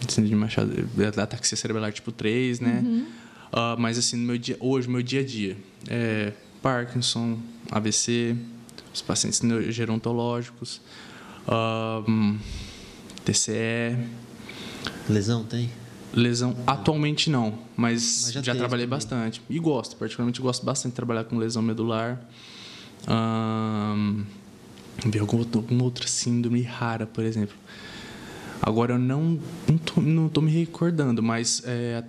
Síndrome 0.07 0.29
de 0.29 0.35
Machado. 0.35 0.71
Ataxia 1.21 1.57
cerebral 1.57 1.91
tipo 1.91 2.13
3, 2.13 2.61
né? 2.61 2.81
Uhum. 2.85 3.05
Uh, 3.51 3.77
mas 3.77 3.97
assim, 3.97 4.15
no 4.15 4.25
meu 4.25 4.37
dia, 4.37 4.55
hoje, 4.61 4.87
meu 4.87 5.03
dia 5.03 5.19
a 5.19 5.25
dia. 5.25 5.57
É, 5.89 6.31
Parkinson, 6.63 7.37
AVC, 7.69 8.37
os 8.93 9.01
pacientes 9.01 9.41
gerontológicos, 9.75 10.79
um, 12.07 12.39
TCE. 13.25 13.97
Lesão 15.09 15.43
tem? 15.43 15.69
Lesão, 16.13 16.55
atualmente 16.65 17.29
não, 17.29 17.59
mas, 17.75 18.21
mas 18.23 18.31
já, 18.31 18.41
já 18.41 18.55
trabalhei 18.55 18.85
também. 18.85 18.97
bastante. 18.97 19.41
E 19.49 19.59
gosto, 19.59 19.97
particularmente 19.97 20.39
gosto 20.39 20.65
bastante 20.65 20.91
de 20.91 20.95
trabalhar 20.95 21.25
com 21.25 21.37
lesão 21.37 21.61
medular. 21.61 22.21
Um, 23.09 24.23
ver 25.05 25.19
alguma, 25.19 25.45
alguma 25.53 25.83
outra 25.83 26.07
síndrome 26.07 26.61
rara, 26.61 27.05
por 27.05 27.25
exemplo. 27.25 27.55
Agora 28.61 28.93
eu 28.93 28.99
não 28.99 29.37
não 29.67 29.77
tô, 29.77 29.99
não 29.99 30.29
tô 30.29 30.39
me 30.39 30.51
recordando, 30.51 31.21
mas 31.21 31.61
é, 31.65 32.01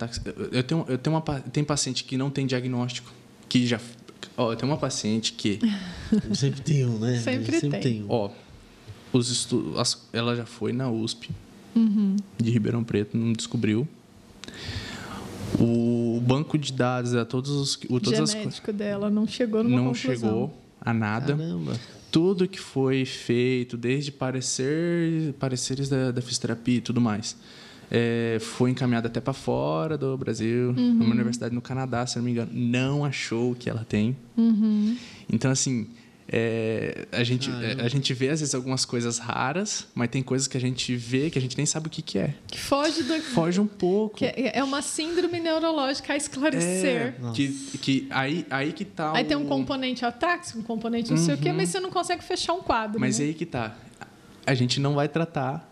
eu 0.53 0.63
tenho 0.63 0.85
eu 0.87 0.97
tenho 0.97 1.13
uma 1.13 1.21
tem 1.21 1.63
paciente 1.65 2.05
que 2.05 2.15
não 2.15 2.29
tem 2.29 2.45
diagnóstico, 2.45 3.11
que 3.49 3.67
já 3.67 3.77
Ó, 4.37 4.51
eu 4.51 4.55
tenho 4.55 4.71
uma 4.71 4.77
paciente 4.77 5.33
que. 5.33 5.59
sempre 6.33 6.61
tem 6.61 6.85
um, 6.85 6.99
né? 6.99 7.17
Sempre, 7.19 7.59
sempre 7.59 7.79
tem. 7.79 7.93
tem. 7.93 8.03
um. 8.03 8.07
Ó, 8.09 8.29
os 9.13 9.29
estu... 9.29 9.73
As... 9.77 10.07
ela 10.11 10.35
já 10.35 10.45
foi 10.45 10.73
na 10.73 10.89
USP 10.89 11.29
uhum. 11.75 12.15
de 12.37 12.51
Ribeirão 12.51 12.83
Preto, 12.83 13.17
não 13.17 13.33
descobriu. 13.33 13.87
O 15.59 16.21
banco 16.25 16.57
de 16.57 16.73
dados 16.73 17.15
a 17.15 17.23
todos 17.23 17.51
os. 17.51 17.75
O, 17.89 17.99
todas 17.99 18.31
genético 18.31 18.71
as... 18.71 18.77
dela 18.77 19.09
não 19.09 19.25
chegou 19.27 19.63
numa 19.63 19.77
Não 19.77 19.85
conclusão. 19.93 20.15
chegou 20.15 20.61
a 20.81 20.93
nada. 20.93 21.35
Caramba. 21.35 21.79
Tudo 22.11 22.47
que 22.47 22.59
foi 22.59 23.03
feito, 23.03 23.75
desde 23.75 24.11
parecer, 24.11 25.33
pareceres 25.33 25.89
da, 25.89 26.11
da 26.11 26.21
fisioterapia 26.21 26.77
e 26.77 26.81
tudo 26.81 27.01
mais 27.01 27.35
é, 27.91 28.37
foi 28.39 28.71
encaminhada 28.71 29.07
até 29.07 29.19
para 29.19 29.33
fora 29.33 29.97
do 29.97 30.17
Brasil, 30.17 30.69
uhum. 30.69 30.93
numa 30.93 31.13
universidade 31.13 31.53
no 31.53 31.61
Canadá, 31.61 32.05
se 32.05 32.17
não 32.17 32.25
me 32.25 32.31
engano, 32.31 32.51
não 32.53 33.05
achou 33.05 33.51
o 33.51 33.55
que 33.55 33.69
ela 33.69 33.85
tem. 33.87 34.15
Uhum. 34.37 34.97
Então, 35.29 35.51
assim, 35.51 35.87
é, 36.27 37.07
a, 37.11 37.23
gente, 37.23 37.51
ah, 37.51 37.83
a 37.85 37.87
gente 37.87 38.11
vê 38.13 38.29
às 38.29 38.39
vezes 38.39 38.55
algumas 38.55 38.83
coisas 38.83 39.19
raras, 39.19 39.87
mas 39.93 40.09
tem 40.09 40.23
coisas 40.23 40.47
que 40.47 40.57
a 40.57 40.59
gente 40.59 40.95
vê 40.95 41.29
que 41.29 41.37
a 41.37 41.41
gente 41.41 41.55
nem 41.55 41.67
sabe 41.67 41.87
o 41.87 41.89
que, 41.89 42.01
que 42.01 42.17
é. 42.17 42.33
Que 42.47 42.59
foge 42.59 43.03
do. 43.03 43.21
Foge 43.21 43.61
um 43.61 43.67
pouco. 43.67 44.17
Que 44.17 44.25
é 44.35 44.63
uma 44.63 44.81
síndrome 44.81 45.39
neurológica 45.39 46.13
a 46.13 46.17
esclarecer. 46.17 47.15
É, 47.23 47.31
que, 47.33 47.49
que 47.79 48.07
aí, 48.09 48.45
aí 48.49 48.73
que 48.73 48.83
tá. 48.83 49.13
Aí 49.15 49.23
o... 49.23 49.27
tem 49.27 49.37
um 49.37 49.45
componente 49.45 50.03
atáxico, 50.03 50.59
um 50.59 50.63
componente 50.63 51.11
não 51.11 51.17
uhum. 51.17 51.25
sei 51.25 51.35
o 51.35 51.37
quê, 51.37 51.49
uhum. 51.49 51.57
mas 51.57 51.69
você 51.69 51.79
não 51.79 51.91
consegue 51.91 52.23
fechar 52.23 52.53
um 52.53 52.61
quadro. 52.61 52.99
Mas 52.99 53.19
né? 53.19 53.25
aí 53.25 53.33
que 53.33 53.45
tá. 53.45 53.75
A 54.47 54.53
gente 54.53 54.79
não 54.79 54.95
vai 54.95 55.07
tratar 55.07 55.71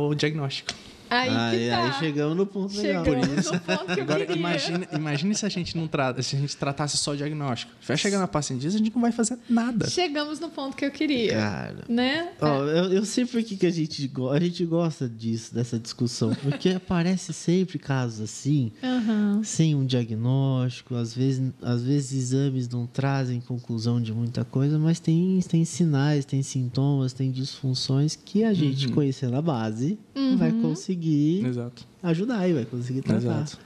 o 0.00 0.14
diagnóstico. 0.14 0.72
Aí, 1.10 1.28
aí, 1.28 1.68
tá. 1.68 1.84
aí, 1.84 1.92
chegamos 1.94 2.36
no 2.36 2.46
ponto 2.46 2.72
chegamos 2.72 3.08
legal. 3.08 3.26
Por 3.26 3.38
isso. 3.38 3.52
No 3.52 3.60
ponto 3.60 3.94
que 3.94 4.00
Agora, 4.00 4.32
imagine, 4.32 4.88
imagine 4.92 5.34
se 5.34 5.44
a 5.44 5.48
gente 5.48 5.76
não 5.76 5.88
trata, 5.88 6.22
se 6.22 6.36
a 6.36 6.38
gente 6.38 6.56
tratasse 6.56 6.96
só 6.96 7.10
o 7.10 7.16
diagnóstico. 7.16 7.72
Vai 7.84 7.96
chegar 7.96 8.20
na 8.20 8.28
paciente 8.28 8.64
a 8.64 8.70
gente 8.70 8.94
não 8.94 9.02
vai 9.02 9.10
fazer 9.10 9.36
nada. 9.48 9.88
Chegamos 9.88 10.38
no 10.38 10.48
ponto 10.50 10.76
que 10.76 10.84
eu 10.84 10.90
queria. 10.90 11.32
Cara. 11.32 11.84
Né? 11.88 12.30
Ó, 12.40 12.64
é. 12.64 12.78
eu, 12.78 12.92
eu 12.92 13.04
sei 13.04 13.26
por 13.26 13.42
que, 13.42 13.56
que 13.56 13.66
a, 13.66 13.70
gente, 13.70 14.10
a 14.32 14.40
gente 14.40 14.64
gosta 14.64 15.08
disso, 15.08 15.52
dessa 15.52 15.78
discussão. 15.80 16.32
Porque 16.34 16.68
aparece 16.76 17.32
sempre 17.32 17.78
casos 17.78 18.20
assim, 18.20 18.70
uhum. 18.80 19.42
sem 19.42 19.74
um 19.74 19.84
diagnóstico. 19.84 20.94
Às 20.94 21.12
vezes, 21.12 21.52
às 21.60 21.82
vezes 21.82 22.12
exames 22.12 22.68
não 22.68 22.86
trazem 22.86 23.40
conclusão 23.40 24.00
de 24.00 24.12
muita 24.12 24.44
coisa, 24.44 24.78
mas 24.78 25.00
tem, 25.00 25.40
tem 25.48 25.64
sinais, 25.64 26.24
tem 26.24 26.40
sintomas, 26.42 27.12
tem 27.12 27.32
disfunções 27.32 28.14
que 28.14 28.44
a 28.44 28.54
gente, 28.54 28.86
uhum. 28.86 28.92
conhecendo 28.92 29.36
a 29.36 29.42
base, 29.42 29.98
uhum. 30.14 30.36
vai 30.36 30.52
conseguir 30.52 30.99
conseguir 31.00 31.44
Exato. 31.44 31.84
ajudar 32.02 32.48
e 32.48 32.52
vai 32.52 32.64
conseguir 32.64 33.02
tratar. 33.02 33.42
Exato. 33.42 33.58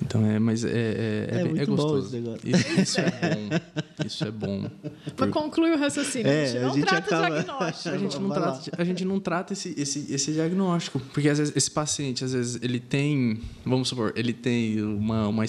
Então 0.00 0.24
é, 0.24 0.38
mas 0.38 0.64
é, 0.64 0.68
é, 0.68 0.72
é, 0.72 1.58
é, 1.58 1.62
é 1.62 1.66
gostoso. 1.66 2.16
Isso, 2.44 2.80
isso, 2.80 3.00
é 3.00 3.10
bom. 3.10 4.06
Isso 4.06 4.24
é 4.24 4.30
bom. 4.30 4.70
Mas 5.16 5.30
conclui 5.30 5.72
o 5.72 5.78
raciocínio. 5.78 6.30
É, 6.30 6.44
a 6.44 6.46
gente 6.46 6.60
não 6.60 6.70
a 6.70 6.74
gente 6.74 6.86
trata 6.86 7.16
acaba... 7.16 7.30
diagnóstico. 7.30 7.88
A 7.88 7.98
gente 7.98 8.18
não 8.18 8.30
trata, 8.30 8.70
a 8.78 8.84
gente 8.84 9.04
não 9.04 9.20
trata 9.20 9.52
esse, 9.52 9.74
esse, 9.76 10.12
esse 10.12 10.32
diagnóstico. 10.32 11.00
Porque 11.12 11.28
às 11.28 11.38
vezes 11.38 11.56
esse 11.56 11.70
paciente, 11.70 12.24
às 12.24 12.32
vezes, 12.32 12.62
ele 12.62 12.78
tem, 12.78 13.40
vamos 13.64 13.88
supor, 13.88 14.12
ele 14.14 14.32
tem 14.32 14.80
uma, 14.82 15.28
uma, 15.28 15.44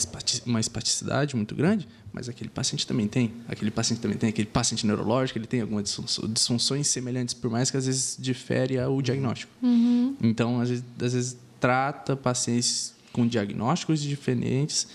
uma 0.45 0.59
espasticidade 0.59 1.35
muito 1.35 1.53
grande, 1.53 1.87
mas 2.11 2.27
aquele 2.27 2.49
paciente 2.49 2.87
também 2.87 3.07
tem. 3.07 3.31
Aquele 3.47 3.69
paciente 3.71 3.99
também 4.01 4.17
tem. 4.17 4.29
Aquele 4.29 4.47
paciente 4.47 4.85
neurológico, 4.85 5.37
ele 5.37 5.47
tem 5.47 5.61
algumas 5.61 5.99
disfunções 6.29 6.87
semelhantes, 6.87 7.35
por 7.35 7.51
mais 7.51 7.69
que 7.69 7.77
às 7.77 7.85
vezes 7.85 8.17
difere 8.19 8.79
o 8.79 9.01
diagnóstico. 9.01 9.51
Uhum. 9.61 10.15
Então, 10.21 10.59
às 10.59 10.69
vezes, 10.69 10.83
às 11.01 11.13
vezes 11.13 11.37
trata 11.59 12.15
pacientes 12.15 12.93
com 13.11 13.27
diagnósticos 13.27 14.01
diferentes 14.01 14.87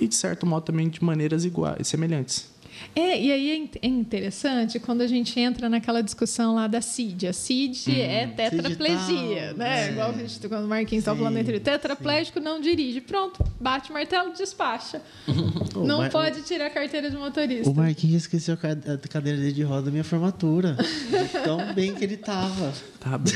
e, 0.00 0.06
de 0.06 0.14
certo 0.14 0.46
modo, 0.46 0.64
também 0.64 0.88
de 0.88 1.02
maneiras 1.04 1.44
iguais, 1.44 1.88
semelhantes. 1.88 2.48
É, 2.94 3.20
e 3.20 3.32
aí 3.32 3.68
é, 3.82 3.86
é 3.86 3.88
interessante 3.88 4.78
quando 4.80 5.02
a 5.02 5.06
gente 5.06 5.38
entra 5.38 5.68
naquela 5.68 6.02
discussão 6.02 6.54
lá 6.54 6.66
da 6.66 6.80
CID. 6.80 7.28
A 7.28 7.32
CID 7.32 7.90
hum, 7.90 7.94
é 7.96 8.26
tetraplegia, 8.26 9.52
né? 9.54 9.88
É. 9.88 9.90
Igual 9.92 10.10
a 10.10 10.12
gente, 10.12 10.48
quando 10.48 10.64
o 10.64 10.68
Marquinhos 10.68 11.02
estava 11.02 11.18
falando 11.18 11.36
entre 11.36 11.60
tetraplégico 11.60 12.38
sim. 12.38 12.44
não 12.44 12.60
dirige. 12.60 13.00
Pronto, 13.00 13.44
bate 13.60 13.92
martelo, 13.92 14.32
despacha. 14.32 15.00
não 15.76 15.98
Mar... 15.98 16.10
pode 16.10 16.42
tirar 16.42 16.66
a 16.66 16.70
carteira 16.70 17.10
de 17.10 17.16
motorista. 17.16 17.70
O 17.70 17.74
Marquinhos 17.74 18.22
esqueceu 18.22 18.54
a 18.54 19.08
cadeira 19.08 19.52
de 19.52 19.62
roda 19.62 19.82
da 19.82 19.90
minha 19.90 20.04
formatura. 20.04 20.76
tão 21.44 21.60
bem 21.74 21.94
que 21.94 22.04
ele 22.04 22.14
estava. 22.14 22.72
Tá 22.98 23.16
bem. 23.16 23.32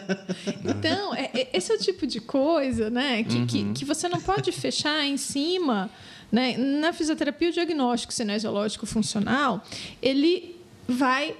então, 0.64 1.14
é, 1.14 1.30
é, 1.34 1.48
esse 1.52 1.70
é 1.70 1.74
o 1.74 1.78
tipo 1.78 2.06
de 2.06 2.20
coisa, 2.20 2.88
né? 2.88 3.22
Que, 3.22 3.36
uhum. 3.36 3.46
que, 3.46 3.72
que 3.72 3.84
você 3.84 4.08
não 4.08 4.20
pode 4.20 4.50
fechar 4.52 5.04
em 5.04 5.16
cima 5.16 5.90
né? 6.30 6.56
Na 6.56 6.92
fisioterapia, 6.92 7.50
o 7.50 7.52
diagnóstico 7.52 8.12
cinesiológico 8.12 8.86
funcional, 8.86 9.62
ele 10.02 10.56
vai 10.88 11.34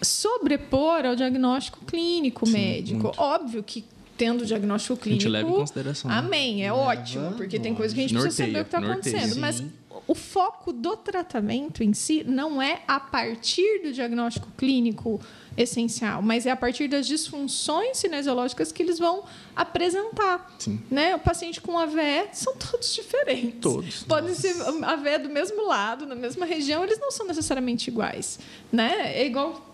sobrepor 0.00 1.04
ao 1.06 1.14
diagnóstico 1.14 1.84
clínico 1.84 2.46
Sim, 2.46 2.52
médico. 2.52 3.04
Muito. 3.04 3.20
Óbvio 3.20 3.62
que 3.62 3.84
tendo 4.16 4.42
o 4.42 4.46
diagnóstico 4.46 4.96
clínico. 4.96 5.22
A 5.22 5.24
gente 5.24 5.32
leva 5.32 5.48
em 5.48 5.52
consideração. 5.52 6.10
Né? 6.10 6.16
Amém, 6.16 6.64
é 6.64 6.72
ótimo, 6.72 7.32
porque 7.32 7.58
tem 7.58 7.74
coisas 7.74 7.94
que 7.94 8.00
a 8.00 8.02
gente 8.02 8.14
precisa 8.14 8.44
saber 8.44 8.60
o 8.60 8.64
que 8.64 8.76
está 8.76 8.78
acontecendo. 8.78 9.36
Mas 9.36 9.62
o 10.06 10.14
foco 10.14 10.72
do 10.72 10.96
tratamento 10.96 11.82
em 11.82 11.92
si 11.92 12.24
não 12.24 12.60
é 12.60 12.82
a 12.86 12.98
partir 12.98 13.82
do 13.82 13.92
diagnóstico 13.92 14.48
clínico 14.56 15.20
essencial, 15.56 16.22
mas 16.22 16.46
é 16.46 16.50
a 16.50 16.56
partir 16.56 16.88
das 16.88 17.06
disfunções 17.06 17.98
cinesiológicas 17.98 18.72
que 18.72 18.82
eles 18.82 18.98
vão 18.98 19.24
apresentar. 19.54 20.54
Sim. 20.58 20.80
Né? 20.90 21.14
O 21.14 21.18
paciente 21.18 21.60
com 21.60 21.78
AVE 21.78 22.28
são 22.32 22.54
todos 22.56 22.94
diferentes. 22.94 23.60
Todos. 23.60 24.02
Podem 24.04 24.30
nossa. 24.30 24.40
ser 24.40 24.84
AVE 24.84 25.18
do 25.18 25.28
mesmo 25.28 25.66
lado, 25.66 26.06
na 26.06 26.14
mesma 26.14 26.46
região, 26.46 26.82
eles 26.84 26.98
não 26.98 27.10
são 27.10 27.26
necessariamente 27.26 27.90
iguais. 27.90 28.38
Né? 28.72 29.12
É 29.14 29.26
igual 29.26 29.72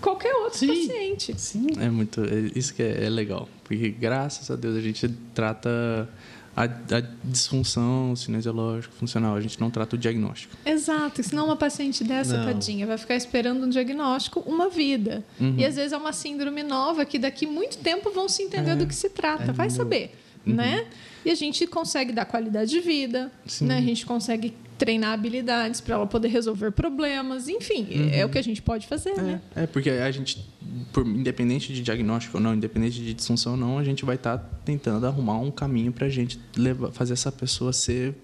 qualquer 0.00 0.34
outro 0.34 0.58
Sim. 0.58 0.68
paciente. 0.68 1.40
Sim. 1.40 1.68
É 1.78 1.88
muito. 1.88 2.22
É, 2.22 2.50
isso 2.54 2.74
que 2.74 2.82
é, 2.82 3.04
é 3.04 3.08
legal. 3.08 3.48
Porque 3.64 3.88
graças 3.90 4.50
a 4.50 4.56
Deus 4.56 4.76
a 4.76 4.80
gente 4.80 5.08
trata 5.34 6.08
a, 6.56 6.64
a, 6.64 7.02
disfunção 7.24 8.14
cinesiológica 8.16 8.92
funcional. 8.94 9.36
A 9.36 9.40
gente 9.40 9.60
não 9.60 9.70
trata 9.70 9.96
o 9.96 9.98
diagnóstico. 9.98 10.56
Exato. 10.64 11.22
Senão 11.22 11.46
uma 11.46 11.56
paciente 11.56 12.02
dessa, 12.04 12.36
não. 12.36 12.46
tadinha, 12.46 12.86
vai 12.86 12.98
ficar 12.98 13.16
esperando 13.16 13.64
um 13.64 13.68
diagnóstico 13.68 14.40
uma 14.40 14.68
vida. 14.68 15.24
Uhum. 15.40 15.54
E 15.58 15.64
às 15.64 15.76
vezes 15.76 15.92
é 15.92 15.96
uma 15.96 16.12
síndrome 16.12 16.62
nova 16.62 17.04
que 17.04 17.18
daqui 17.18 17.46
muito 17.46 17.78
tempo 17.78 18.10
vão 18.10 18.28
se 18.28 18.42
entender 18.42 18.72
é. 18.72 18.76
do 18.76 18.86
que 18.86 18.94
se 18.94 19.10
trata. 19.10 19.50
É 19.50 19.52
vai 19.52 19.70
saber, 19.70 20.14
uhum. 20.46 20.54
né? 20.54 20.86
E 21.24 21.30
a 21.30 21.34
gente 21.34 21.66
consegue 21.66 22.12
dar 22.12 22.24
qualidade 22.24 22.70
de 22.70 22.80
vida, 22.80 23.30
né? 23.60 23.78
A 23.78 23.82
gente 23.82 24.06
consegue 24.06 24.54
treinar 24.80 25.12
habilidades 25.12 25.78
para 25.78 25.94
ela 25.94 26.06
poder 26.06 26.28
resolver 26.28 26.70
problemas, 26.70 27.48
enfim, 27.50 27.86
uhum. 27.90 28.10
é 28.14 28.24
o 28.24 28.30
que 28.30 28.38
a 28.38 28.42
gente 28.42 28.62
pode 28.62 28.86
fazer, 28.86 29.10
é, 29.10 29.22
né? 29.22 29.42
É, 29.54 29.66
porque 29.66 29.90
a 29.90 30.10
gente, 30.10 30.42
por, 30.90 31.06
independente 31.06 31.70
de 31.74 31.82
diagnóstico 31.82 32.38
ou 32.38 32.42
não, 32.42 32.54
independente 32.54 32.98
de 32.98 33.12
disfunção 33.12 33.52
ou 33.52 33.58
não, 33.58 33.78
a 33.78 33.84
gente 33.84 34.06
vai 34.06 34.16
estar 34.16 34.38
tá 34.38 34.50
tentando 34.64 35.06
arrumar 35.06 35.38
um 35.38 35.50
caminho 35.50 35.92
para 35.92 36.06
a 36.06 36.08
gente 36.08 36.40
levar, 36.56 36.90
fazer 36.92 37.12
essa 37.12 37.30
pessoa 37.30 37.74
ser 37.74 38.14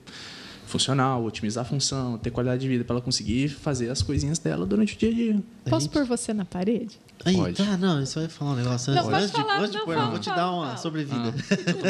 funcional, 0.65 1.23
otimizar 1.25 1.63
a 1.63 1.69
função, 1.69 2.17
ter 2.17 2.31
qualidade 2.31 2.63
de 2.63 2.69
vida 2.69 2.85
para 2.85 2.95
ela 2.95 3.03
conseguir 3.03 3.51
fazer 3.51 3.91
as 3.91 4.01
coisinhas 4.01 4.39
dela 4.39 4.65
durante 4.65 4.95
o 4.95 4.99
dia 4.99 5.11
a 5.11 5.13
dia. 5.13 5.43
Posso 5.69 5.85
gente... 5.85 5.93
pôr 5.93 6.07
você 6.07 6.33
na 6.33 6.47
parede? 6.47 6.99
Aí, 7.25 7.37
pode. 7.37 7.57
tá, 7.57 7.77
não, 7.77 8.03
isso 8.03 8.19
vai 8.19 8.29
falar 8.29 8.53
um 8.53 8.57
negócio 8.57 8.93
antes. 8.93 9.05
Não, 9.05 9.15
antes, 9.15 9.31
falar, 9.31 9.57
de, 9.57 9.61
antes 9.61 9.73
de 9.73 9.79
não, 9.79 9.85
pôr, 9.85 9.95
fala, 9.95 10.11
vou 10.11 10.19
te 10.19 10.29
dar 10.29 10.53
uma 10.53 10.67
fala. 10.67 10.77
sobrevida. 10.77 11.35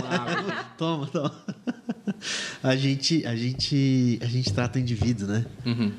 Ah, 0.08 0.64
toma, 0.78 1.06
toma. 1.08 1.32
A 2.62 2.76
gente, 2.76 3.26
a 3.26 3.36
gente, 3.36 4.18
a 4.22 4.26
gente 4.26 4.52
trata 4.52 4.78
o 4.78 4.82
indivíduo, 4.82 5.28
né? 5.28 5.44
Uhum. 5.64 5.92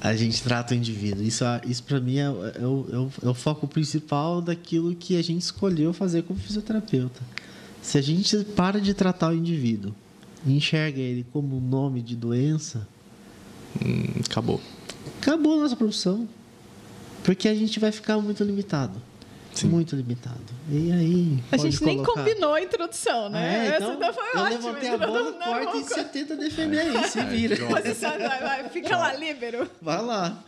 A 0.00 0.14
gente 0.14 0.42
trata 0.42 0.74
o 0.74 0.76
indivíduo. 0.76 1.22
Isso, 1.22 1.44
isso 1.66 1.82
para 1.82 2.00
mim 2.00 2.18
é, 2.18 2.22
é, 2.22 2.28
o, 2.30 2.86
é, 2.92 2.98
o, 2.98 3.10
é 3.24 3.28
o 3.28 3.34
foco 3.34 3.66
principal 3.66 4.40
daquilo 4.40 4.94
que 4.94 5.16
a 5.16 5.22
gente 5.22 5.42
escolheu 5.42 5.92
fazer 5.92 6.22
como 6.22 6.38
fisioterapeuta. 6.38 7.20
Se 7.82 7.98
a 7.98 8.02
gente 8.02 8.36
para 8.56 8.80
de 8.80 8.94
tratar 8.94 9.30
o 9.30 9.34
indivíduo 9.34 9.94
e 10.46 10.56
enxerga 10.56 11.00
ele 11.00 11.26
como 11.32 11.56
um 11.56 11.60
nome 11.60 12.00
de 12.00 12.14
doença, 12.14 12.86
hum, 13.84 14.20
acabou. 14.24 14.60
Acabou 15.20 15.58
a 15.58 15.62
nossa 15.62 15.76
profissão. 15.76 16.28
Porque 17.24 17.48
a 17.48 17.54
gente 17.54 17.78
vai 17.78 17.92
ficar 17.92 18.18
muito 18.18 18.42
limitado. 18.44 19.00
Sim. 19.58 19.68
Muito 19.68 19.96
limitado. 19.96 20.38
E 20.70 20.92
aí. 20.92 21.38
A 21.50 21.56
gente 21.56 21.82
nem 21.82 22.00
combinou 22.02 22.54
a 22.54 22.62
introdução, 22.62 23.28
né? 23.28 23.70
É, 23.72 23.76
então, 23.76 23.94
Essa 23.94 24.12
foi 24.12 24.24
eu 24.24 24.40
ótima. 24.40 24.48
levantei 24.50 24.88
a 24.90 24.98
bola, 24.98 25.32
corta 25.32 25.76
e 25.76 25.82
você 25.82 26.04
tenta 26.04 26.36
defender 26.36 26.78
aí, 26.78 27.08
se 27.08 27.20
vira. 27.24 27.56
Posição, 27.66 28.10
vai, 28.18 28.40
vai, 28.40 28.68
fica 28.68 28.96
lá, 28.96 29.14
líbero. 29.14 29.68
Vai 29.82 30.00
lá. 30.00 30.44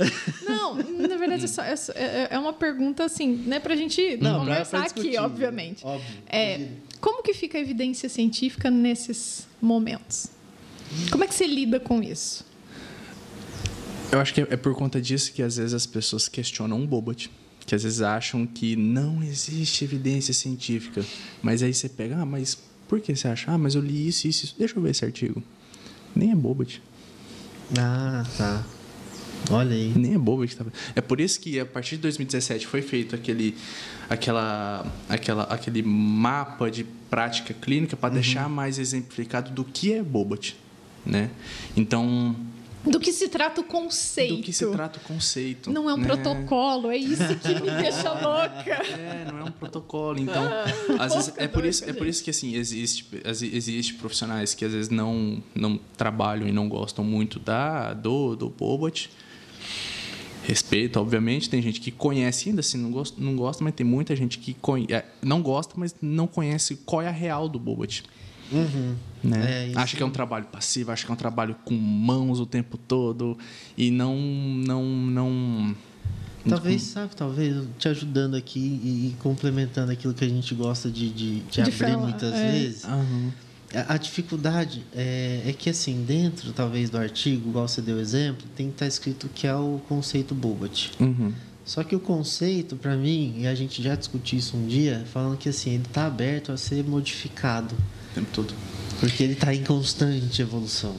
Não, 0.46 0.74
na 0.76 1.16
verdade, 1.16 1.44
é, 1.44 2.02
é, 2.02 2.28
é 2.30 2.38
uma 2.38 2.52
pergunta 2.52 3.04
assim, 3.04 3.34
né, 3.46 3.58
pra 3.58 3.74
gente 3.74 4.16
Não, 4.18 4.40
conversar 4.40 4.82
pra, 4.82 4.90
pra 4.90 5.02
aqui, 5.02 5.18
obviamente. 5.18 5.84
Óbvio. 5.84 6.22
É, 6.28 6.68
como 7.00 7.22
que 7.22 7.34
fica 7.34 7.58
a 7.58 7.60
evidência 7.60 8.08
científica 8.08 8.70
nesses 8.70 9.48
momentos? 9.60 10.28
Como 11.10 11.24
é 11.24 11.26
que 11.26 11.34
você 11.34 11.46
lida 11.46 11.80
com 11.80 12.00
isso? 12.00 12.44
Eu 14.12 14.18
acho 14.20 14.34
que 14.34 14.40
é 14.40 14.56
por 14.56 14.74
conta 14.74 15.00
disso 15.00 15.32
que 15.32 15.42
às 15.42 15.56
vezes 15.56 15.72
as 15.72 15.86
pessoas 15.86 16.28
questionam 16.28 16.82
o 16.82 16.86
Bobat. 16.86 17.30
Que 17.64 17.74
às 17.74 17.84
vezes 17.84 18.00
acham 18.00 18.46
que 18.46 18.74
não 18.74 19.22
existe 19.22 19.84
evidência 19.84 20.34
científica. 20.34 21.04
Mas 21.40 21.62
aí 21.62 21.72
você 21.72 21.88
pega, 21.88 22.16
ah, 22.18 22.26
mas 22.26 22.58
por 22.88 23.00
que 23.00 23.14
você 23.14 23.28
acha? 23.28 23.50
Ah, 23.50 23.56
mas 23.56 23.74
eu 23.74 23.82
li 23.82 24.08
isso, 24.08 24.26
isso, 24.26 24.46
isso. 24.46 24.56
Deixa 24.58 24.76
eu 24.76 24.82
ver 24.82 24.90
esse 24.90 25.04
artigo. 25.04 25.42
Nem 26.14 26.32
é 26.32 26.34
Bobat. 26.34 26.82
Ah, 27.78 28.24
tá. 28.36 28.66
Olha 29.48 29.74
aí. 29.74 29.92
Nem 29.96 30.14
é 30.14 30.18
bobo 30.18 30.46
que 30.46 30.54
tava. 30.54 30.72
É 30.94 31.00
por 31.00 31.20
isso 31.20 31.40
que 31.40 31.58
a 31.58 31.64
partir 31.64 31.96
de 31.96 32.02
2017 32.02 32.66
foi 32.66 32.82
feito 32.82 33.14
aquele, 33.14 33.56
aquela, 34.08 34.86
aquela, 35.08 35.44
aquele 35.44 35.82
mapa 35.82 36.70
de 36.70 36.84
prática 36.84 37.54
clínica 37.54 37.96
para 37.96 38.08
uhum. 38.08 38.14
deixar 38.14 38.48
mais 38.48 38.78
exemplificado 38.78 39.50
do 39.52 39.64
que 39.64 39.92
é 39.92 40.02
Bobat, 40.02 40.56
né? 41.06 41.30
Então 41.76 42.36
do 42.84 42.98
que 42.98 43.12
se 43.12 43.28
trata 43.28 43.60
o 43.60 43.64
conceito. 43.64 44.36
Do 44.36 44.42
que 44.42 44.52
se 44.52 44.66
trata 44.70 44.98
o 44.98 45.02
conceito. 45.02 45.70
Não 45.70 45.88
é 45.88 45.94
um 45.94 45.98
né? 45.98 46.06
protocolo, 46.06 46.90
é 46.90 46.96
isso 46.96 47.36
que 47.36 47.48
me 47.48 47.70
deixa 47.82 48.12
louca. 48.12 48.70
É, 48.70 49.26
não 49.30 49.38
é 49.38 49.44
um 49.44 49.50
protocolo. 49.50 50.18
Então, 50.18 50.42
ah, 50.42 51.04
às 51.04 51.14
vezes, 51.14 51.34
é 51.36 51.46
por 51.46 51.64
isso, 51.64 51.88
é 51.88 51.92
por 51.92 52.06
isso 52.06 52.24
que 52.24 52.30
assim 52.30 52.54
existe, 52.54 53.06
existe 53.24 53.94
profissionais 53.94 54.54
que 54.54 54.64
às 54.64 54.72
vezes 54.72 54.88
não 54.88 55.42
não 55.54 55.78
trabalham 55.96 56.48
e 56.48 56.52
não 56.52 56.68
gostam 56.68 57.04
muito 57.04 57.38
da 57.38 57.92
do 57.92 58.34
do 58.34 58.48
Bobot 58.48 59.10
respeito, 60.42 60.98
obviamente. 60.98 61.48
Tem 61.48 61.60
gente 61.62 61.80
que 61.80 61.90
conhece 61.90 62.48
ainda 62.48 62.60
assim, 62.60 62.78
não 62.78 62.90
gosta, 62.90 63.20
não 63.20 63.36
gosta 63.36 63.62
mas 63.62 63.74
tem 63.74 63.86
muita 63.86 64.16
gente 64.16 64.38
que 64.38 64.54
conhece, 64.54 64.94
é, 64.94 65.04
não 65.22 65.42
gosta, 65.42 65.74
mas 65.76 65.94
não 66.00 66.26
conhece 66.26 66.76
qual 66.84 67.02
é 67.02 67.08
a 67.08 67.12
real 67.12 67.48
do 67.48 67.58
Bobat. 67.58 68.04
Uhum. 68.52 68.94
Né? 69.22 69.70
É, 69.70 69.78
acha 69.78 69.96
que 69.96 70.02
é 70.02 70.06
um 70.06 70.10
trabalho 70.10 70.46
passivo, 70.46 70.90
acha 70.90 71.04
que 71.04 71.10
é 71.10 71.14
um 71.14 71.16
trabalho 71.16 71.54
com 71.64 71.74
mãos 71.74 72.40
o 72.40 72.46
tempo 72.46 72.76
todo 72.76 73.36
e 73.76 73.90
não. 73.90 74.16
não, 74.16 74.84
não 74.84 75.76
Talvez, 76.48 76.82
sabe, 76.82 77.14
talvez 77.14 77.64
te 77.78 77.88
ajudando 77.88 78.34
aqui 78.34 78.58
e, 78.58 79.14
complementando 79.18 79.92
aquilo 79.92 80.14
que 80.14 80.24
a 80.24 80.28
gente 80.28 80.54
gosta 80.54 80.90
de, 80.90 81.10
de, 81.10 81.40
de, 81.40 81.50
de 81.50 81.60
abrir 81.60 81.72
falar, 81.72 81.98
muitas 81.98 82.32
é. 82.32 82.50
vezes. 82.50 82.84
Uhum. 82.84 83.30
A, 83.88 83.96
dificuldade 83.96 84.84
é, 84.92 85.42
é, 85.46 85.52
que, 85.52 85.70
assim, 85.70 86.02
dentro, 86.04 86.52
talvez, 86.52 86.90
do 86.90 86.98
artigo, 86.98 87.50
igual 87.50 87.68
você 87.68 87.80
deu 87.80 88.00
exemplo, 88.00 88.44
tem 88.56 88.66
que 88.66 88.72
estar 88.72 88.86
escrito 88.86 89.28
que 89.32 89.46
é 89.46 89.54
o 89.54 89.80
conceito 89.88 90.34
Bobat. 90.34 90.90
Uhum. 90.98 91.32
Só 91.64 91.84
que 91.84 91.94
o 91.94 92.00
conceito, 92.00 92.74
para 92.74 92.96
mim, 92.96 93.34
e 93.36 93.46
a 93.46 93.54
gente 93.54 93.80
já 93.80 93.94
discutiu 93.94 94.38
isso 94.38 94.56
um 94.56 94.66
dia, 94.66 95.04
falando 95.12 95.36
que, 95.36 95.48
assim, 95.48 95.74
ele 95.74 95.84
está 95.84 96.06
aberto 96.06 96.50
a 96.50 96.56
ser 96.56 96.82
modificado. 96.82 97.76
O 98.10 98.14
tempo 98.14 98.28
todo. 98.32 98.54
Porque 98.98 99.22
ele 99.22 99.32
está 99.32 99.54
em 99.54 99.64
constante 99.64 100.42
evolução. 100.42 100.94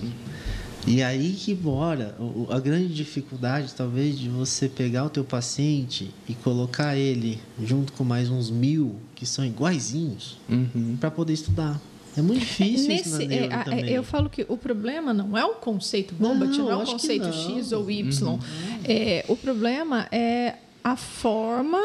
E 0.88 1.04
aí 1.04 1.34
que 1.34 1.54
mora 1.54 2.16
a 2.50 2.60
grande 2.60 2.94
dificuldade, 2.94 3.72
talvez, 3.76 4.18
de 4.18 4.30
você 4.30 4.68
pegar 4.68 5.06
o 5.06 5.10
teu 5.10 5.24
paciente 5.24 6.12
e 6.28 6.34
colocar 6.34 6.96
ele 6.96 7.40
junto 7.64 7.94
com 7.94 8.04
mais 8.04 8.30
uns 8.30 8.50
mil 8.50 8.96
que 9.14 9.26
são 9.26 9.46
iguaizinhos 9.46 10.40
uhum. 10.50 10.98
para 11.00 11.12
poder 11.12 11.34
estudar. 11.34 11.80
É 12.18 12.22
muito 12.22 12.40
difícil 12.40 12.88
Nesse, 12.88 13.10
isso 13.10 13.18
na 13.18 13.34
é, 13.36 13.64
também. 13.64 13.90
Eu 13.90 14.04
falo 14.04 14.30
que 14.30 14.46
o 14.50 14.58
problema 14.58 15.14
não 15.14 15.38
é 15.38 15.46
o 15.46 15.54
conceito 15.56 16.14
bomba, 16.16 16.46
não, 16.46 16.58
não 16.58 16.72
é 16.72 16.76
o 16.76 16.86
conceito 16.86 17.32
X 17.32 17.72
ou 17.72 17.90
Y. 17.90 18.28
Uhum. 18.28 18.40
É, 18.84 19.24
o 19.28 19.38
problema 19.38 20.08
é 20.12 20.56
a 20.84 20.96
forma 20.98 21.80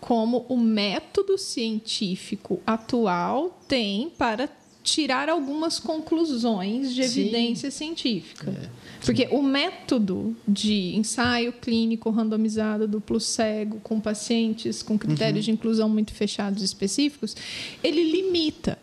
como 0.00 0.46
o 0.48 0.56
método 0.56 1.36
científico 1.36 2.60
atual 2.66 3.60
tem 3.68 4.10
para 4.10 4.48
tirar 4.82 5.28
algumas 5.28 5.78
conclusões 5.78 6.94
de 6.94 7.02
evidência 7.02 7.70
Sim. 7.70 7.94
científica. 7.94 8.50
É. 8.50 8.68
Porque 9.04 9.28
o 9.30 9.42
método 9.42 10.34
de 10.46 10.96
ensaio 10.96 11.52
clínico 11.52 12.10
randomizado 12.10 12.88
duplo 12.88 13.20
cego 13.20 13.78
com 13.80 14.00
pacientes 14.00 14.82
com 14.82 14.98
critérios 14.98 15.44
uhum. 15.46 15.46
de 15.46 15.50
inclusão 15.52 15.88
muito 15.88 16.12
fechados 16.14 16.62
e 16.62 16.64
específicos, 16.64 17.36
ele 17.82 18.10
limita 18.10 18.78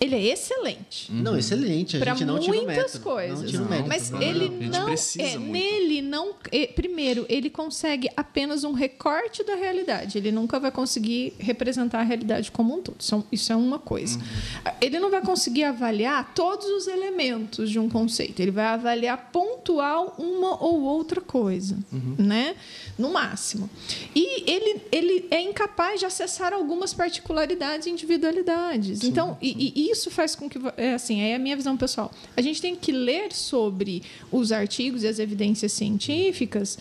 ele 0.00 0.16
é 0.16 0.32
excelente. 0.32 1.12
Não, 1.12 1.36
excelente. 1.36 1.98
A 1.98 2.04
gente 2.04 2.24
não 2.24 2.36
muitas 2.36 2.66
método. 2.66 3.00
coisas. 3.00 3.52
Não 3.52 3.66
método, 3.66 3.88
mas 3.88 4.10
não, 4.10 4.22
ele 4.22 4.48
não. 4.48 4.88
É, 4.88 5.38
nele 5.38 6.00
não. 6.00 6.34
É, 6.50 6.66
primeiro, 6.68 7.26
ele 7.28 7.50
consegue 7.50 8.08
apenas 8.16 8.64
um 8.64 8.72
recorte 8.72 9.44
da 9.44 9.54
realidade. 9.54 10.16
Ele 10.16 10.32
nunca 10.32 10.58
vai 10.58 10.70
conseguir 10.70 11.34
representar 11.38 12.00
a 12.00 12.02
realidade 12.02 12.50
como 12.50 12.78
um 12.78 12.80
todo. 12.80 12.96
Isso, 12.98 13.14
é 13.14 13.22
isso 13.30 13.52
é 13.52 13.56
uma 13.56 13.78
coisa. 13.78 14.18
Uhum. 14.18 14.72
Ele 14.80 14.98
não 14.98 15.10
vai 15.10 15.20
conseguir 15.20 15.64
avaliar 15.64 16.32
todos 16.34 16.66
os 16.66 16.86
elementos 16.86 17.70
de 17.70 17.78
um 17.78 17.88
conceito. 17.88 18.40
Ele 18.40 18.50
vai 18.50 18.66
avaliar 18.66 19.30
pontual 19.30 20.14
uma 20.18 20.62
ou 20.62 20.80
outra 20.80 21.20
coisa, 21.20 21.78
uhum. 21.92 22.14
né? 22.18 22.56
No 22.96 23.10
máximo. 23.10 23.68
E 24.14 24.50
ele, 24.50 24.80
ele 24.90 25.28
é 25.30 25.42
incapaz 25.42 26.00
de 26.00 26.06
acessar 26.06 26.54
algumas 26.54 26.94
particularidades 26.94 27.86
e 27.86 27.90
individualidades. 27.90 29.00
Sim, 29.00 29.08
então, 29.08 29.36
sim. 29.40 29.54
E, 29.58 29.88
e 29.88 29.89
isso 29.90 30.10
faz 30.10 30.34
com 30.34 30.48
que. 30.48 30.58
É 30.76 30.94
assim, 30.94 31.20
é 31.20 31.34
a 31.34 31.38
minha 31.38 31.56
visão 31.56 31.76
pessoal. 31.76 32.10
A 32.36 32.42
gente 32.42 32.60
tem 32.60 32.76
que 32.76 32.92
ler 32.92 33.32
sobre 33.32 34.02
os 34.30 34.52
artigos 34.52 35.02
e 35.02 35.08
as 35.08 35.18
evidências 35.18 35.72
científicas 35.72 36.78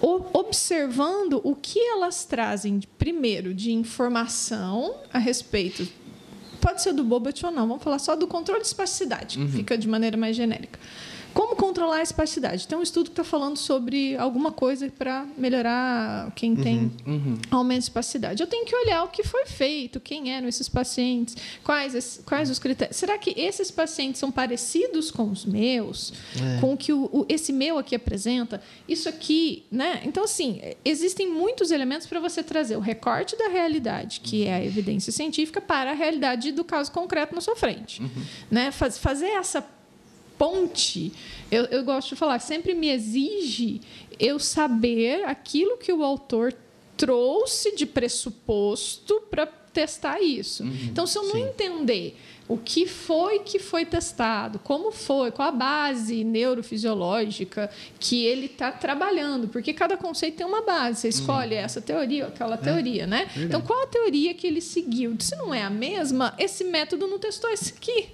observando 0.00 1.40
o 1.42 1.54
que 1.54 1.78
elas 1.78 2.24
trazem, 2.24 2.80
primeiro, 2.98 3.54
de 3.54 3.72
informação 3.72 4.94
a 5.12 5.18
respeito. 5.18 5.88
Pode 6.60 6.82
ser 6.82 6.92
do 6.92 7.04
Bobot 7.04 7.44
ou 7.46 7.52
não, 7.52 7.66
vamos 7.66 7.82
falar 7.82 7.98
só 7.98 8.16
do 8.16 8.26
controle 8.26 8.60
de 8.60 8.66
espasticidade, 8.66 9.38
uhum. 9.38 9.48
fica 9.48 9.78
de 9.78 9.88
maneira 9.88 10.16
mais 10.16 10.36
genérica. 10.36 10.78
Como 11.36 11.54
controlar 11.54 11.98
a 11.98 12.02
espasticidade? 12.02 12.66
Tem 12.66 12.78
um 12.78 12.82
estudo 12.82 13.10
que 13.10 13.12
está 13.12 13.22
falando 13.22 13.58
sobre 13.58 14.16
alguma 14.16 14.50
coisa 14.50 14.88
para 14.88 15.26
melhorar 15.36 16.32
quem 16.34 16.52
uhum, 16.52 16.62
tem 16.62 16.92
uhum. 17.06 17.38
aumento 17.50 17.80
de 17.80 17.84
espasticidade. 17.84 18.42
Eu 18.42 18.46
tenho 18.46 18.64
que 18.64 18.74
olhar 18.74 19.04
o 19.04 19.08
que 19.08 19.22
foi 19.22 19.44
feito, 19.44 20.00
quem 20.00 20.32
eram 20.32 20.48
esses 20.48 20.66
pacientes, 20.66 21.36
quais, 21.62 22.22
quais 22.24 22.48
os 22.48 22.58
critérios. 22.58 22.96
Será 22.96 23.18
que 23.18 23.38
esses 23.38 23.70
pacientes 23.70 24.18
são 24.18 24.32
parecidos 24.32 25.10
com 25.10 25.30
os 25.30 25.44
meus? 25.44 26.14
É. 26.40 26.58
Com 26.58 26.72
o 26.72 26.76
que 26.76 26.90
o, 26.90 27.04
o, 27.12 27.26
esse 27.28 27.52
meu 27.52 27.76
aqui 27.76 27.94
apresenta? 27.94 28.62
Isso 28.88 29.06
aqui, 29.06 29.66
né? 29.70 30.00
Então, 30.06 30.24
assim, 30.24 30.62
existem 30.86 31.30
muitos 31.30 31.70
elementos 31.70 32.06
para 32.06 32.18
você 32.18 32.42
trazer 32.42 32.78
o 32.78 32.80
recorte 32.80 33.36
da 33.36 33.48
realidade, 33.48 34.20
que 34.20 34.46
é 34.46 34.54
a 34.54 34.64
evidência 34.64 35.12
científica, 35.12 35.60
para 35.60 35.90
a 35.90 35.94
realidade 35.94 36.50
do 36.50 36.64
caso 36.64 36.90
concreto 36.90 37.34
na 37.34 37.42
sua 37.42 37.56
frente. 37.56 38.00
Uhum. 38.00 38.08
Né? 38.50 38.70
Faz, 38.70 38.96
fazer 38.96 39.26
essa 39.26 39.75
ponte, 40.38 41.12
eu, 41.50 41.64
eu 41.64 41.84
gosto 41.84 42.10
de 42.10 42.16
falar, 42.16 42.38
sempre 42.38 42.74
me 42.74 42.88
exige 42.88 43.80
eu 44.18 44.38
saber 44.38 45.24
aquilo 45.24 45.76
que 45.76 45.92
o 45.92 46.02
autor 46.02 46.54
trouxe 46.96 47.74
de 47.76 47.84
pressuposto 47.84 49.20
para 49.30 49.46
testar 49.46 50.20
isso. 50.20 50.62
Uhum, 50.62 50.78
então, 50.84 51.06
se 51.06 51.18
eu 51.18 51.24
não 51.24 51.32
sim. 51.32 51.42
entender 51.42 52.16
o 52.48 52.56
que 52.56 52.86
foi 52.86 53.40
que 53.40 53.58
foi 53.58 53.84
testado, 53.84 54.58
como 54.60 54.90
foi, 54.90 55.30
qual 55.30 55.48
a 55.48 55.52
base 55.52 56.24
neurofisiológica 56.24 57.68
que 57.98 58.24
ele 58.24 58.46
está 58.46 58.70
trabalhando, 58.72 59.48
porque 59.48 59.74
cada 59.74 59.96
conceito 59.96 60.36
tem 60.36 60.46
uma 60.46 60.62
base. 60.62 61.00
Você 61.00 61.08
escolhe 61.08 61.54
uhum. 61.54 61.60
essa 61.60 61.80
teoria 61.80 62.24
ou 62.24 62.30
aquela 62.30 62.54
é, 62.54 62.58
teoria, 62.58 63.06
né? 63.06 63.26
Verdade. 63.26 63.44
Então, 63.44 63.60
qual 63.60 63.82
a 63.82 63.86
teoria 63.86 64.32
que 64.32 64.46
ele 64.46 64.60
seguiu? 64.60 65.14
Se 65.18 65.36
não 65.36 65.52
é 65.52 65.62
a 65.62 65.70
mesma, 65.70 66.34
esse 66.38 66.64
método 66.64 67.06
não 67.06 67.18
testou 67.18 67.50
esse 67.50 67.74
aqui. 67.76 68.08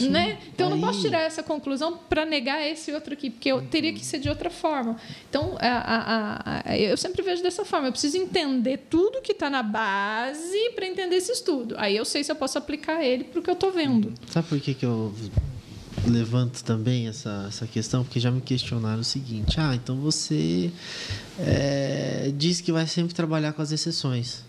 Né? 0.00 0.38
Então, 0.52 0.68
Aí... 0.68 0.72
eu 0.72 0.76
não 0.78 0.86
posso 0.86 1.00
tirar 1.00 1.20
essa 1.20 1.42
conclusão 1.42 1.98
para 2.08 2.24
negar 2.24 2.66
esse 2.66 2.92
outro 2.92 3.12
aqui, 3.12 3.30
porque 3.30 3.50
eu 3.50 3.56
uhum. 3.56 3.66
teria 3.66 3.92
que 3.92 4.04
ser 4.04 4.18
de 4.18 4.28
outra 4.28 4.48
forma. 4.48 4.96
Então, 5.28 5.56
a, 5.60 5.68
a, 5.68 6.70
a, 6.70 6.78
eu 6.78 6.96
sempre 6.96 7.22
vejo 7.22 7.42
dessa 7.42 7.64
forma. 7.64 7.88
Eu 7.88 7.92
preciso 7.92 8.16
entender 8.16 8.86
tudo 8.88 9.20
que 9.20 9.32
está 9.32 9.50
na 9.50 9.62
base 9.62 10.70
para 10.74 10.86
entender 10.86 11.16
esse 11.16 11.32
estudo. 11.32 11.74
Aí 11.78 11.96
eu 11.96 12.04
sei 12.04 12.24
se 12.24 12.32
eu 12.32 12.36
posso 12.36 12.56
aplicar 12.56 13.04
ele 13.04 13.24
para 13.24 13.40
o 13.40 13.42
que 13.42 13.50
eu 13.50 13.54
estou 13.54 13.70
vendo. 13.70 14.12
Sabe 14.28 14.48
por 14.48 14.60
que, 14.60 14.74
que 14.74 14.86
eu 14.86 15.14
levanto 16.06 16.62
também 16.64 17.08
essa, 17.08 17.46
essa 17.48 17.66
questão? 17.66 18.02
Porque 18.02 18.18
já 18.18 18.30
me 18.30 18.40
questionaram 18.40 19.00
o 19.00 19.04
seguinte: 19.04 19.60
ah, 19.60 19.74
então 19.74 19.96
você 19.96 20.70
é, 21.38 22.32
diz 22.36 22.60
que 22.60 22.72
vai 22.72 22.86
sempre 22.86 23.14
trabalhar 23.14 23.52
com 23.52 23.62
as 23.62 23.72
exceções. 23.72 24.44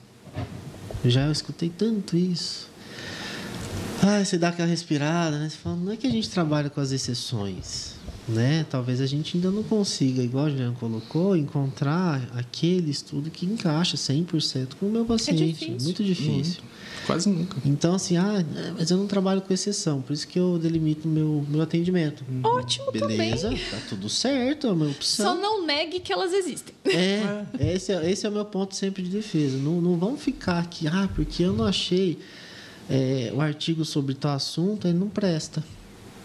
Já 1.06 1.26
eu 1.26 1.32
escutei 1.32 1.70
tanto 1.70 2.16
isso. 2.16 2.72
Ah, 4.02 4.24
você 4.24 4.38
dá 4.38 4.50
aquela 4.50 4.68
respirada, 4.68 5.38
né? 5.40 5.50
Você 5.50 5.58
fala, 5.58 5.76
não 5.76 5.92
é 5.92 5.98
que 5.98 6.08
a 6.08 6.10
gente 6.10 6.30
trabalha 6.30 6.70
com 6.70 6.82
as 6.82 6.92
exceções, 6.92 7.94
né? 8.28 8.66
Talvez 8.70 9.00
a 9.00 9.06
gente 9.06 9.38
ainda 9.38 9.50
não 9.50 9.64
consiga, 9.64 10.22
igual 10.22 10.46
o 10.46 10.50
Jean 10.50 10.74
colocou, 10.74 11.36
encontrar 11.36 12.22
aquele 12.36 12.92
estudo 12.92 13.30
que 13.30 13.46
encaixa 13.46 13.96
100% 13.96 14.76
com 14.80 14.88
o 14.88 14.92
meu 14.92 15.06
paciente. 15.06 15.44
É 15.44 15.48
difícil. 15.48 15.78
Muito 15.82 16.04
difícil. 16.04 16.34
Muito. 16.34 16.74
Quase 17.06 17.30
nunca. 17.30 17.58
Então, 17.66 17.96
assim, 17.96 18.16
ah, 18.18 18.44
mas 18.78 18.90
eu 18.90 18.98
não 18.98 19.08
trabalho 19.08 19.42
com 19.42 19.54
exceção, 19.54 20.02
por 20.02 20.14
isso 20.14 20.28
que 20.28 20.40
eu 20.40 20.58
delimito 20.58 21.08
meu, 21.08 21.46
meu 21.50 21.62
atendimento. 21.62 22.24
Ótimo 22.44 22.92
Beleza, 22.92 23.50
também. 23.50 23.64
tá 23.70 23.78
tudo 23.90 24.08
certo, 24.08 24.68
é 24.68 24.72
uma 24.72 24.88
opção. 24.88 25.26
Só 25.26 25.36
não 25.36 25.66
negue 25.66 26.00
que 26.00 26.14
elas 26.14 26.32
existem. 26.34 26.74
É, 26.86 27.46
esse 27.60 27.92
é, 27.92 28.10
esse 28.10 28.26
é 28.26 28.30
o 28.30 28.32
meu 28.32 28.46
ponto 28.46 28.76
sempre 28.76 29.04
de 29.04 29.10
defesa. 29.10 29.58
Não, 29.58 29.82
não 29.82 29.98
vamos 29.98 30.22
ficar 30.22 30.60
aqui, 30.60 30.88
ah, 30.88 31.10
porque 31.14 31.44
eu 31.44 31.52
não 31.52 31.66
achei 31.66 32.20
é, 32.90 33.32
o 33.34 33.42
artigo 33.42 33.86
sobre 33.86 34.14
tal 34.14 34.36
assunto, 34.36 34.88
ele 34.88 34.98
não 34.98 35.10
presta. 35.10 35.64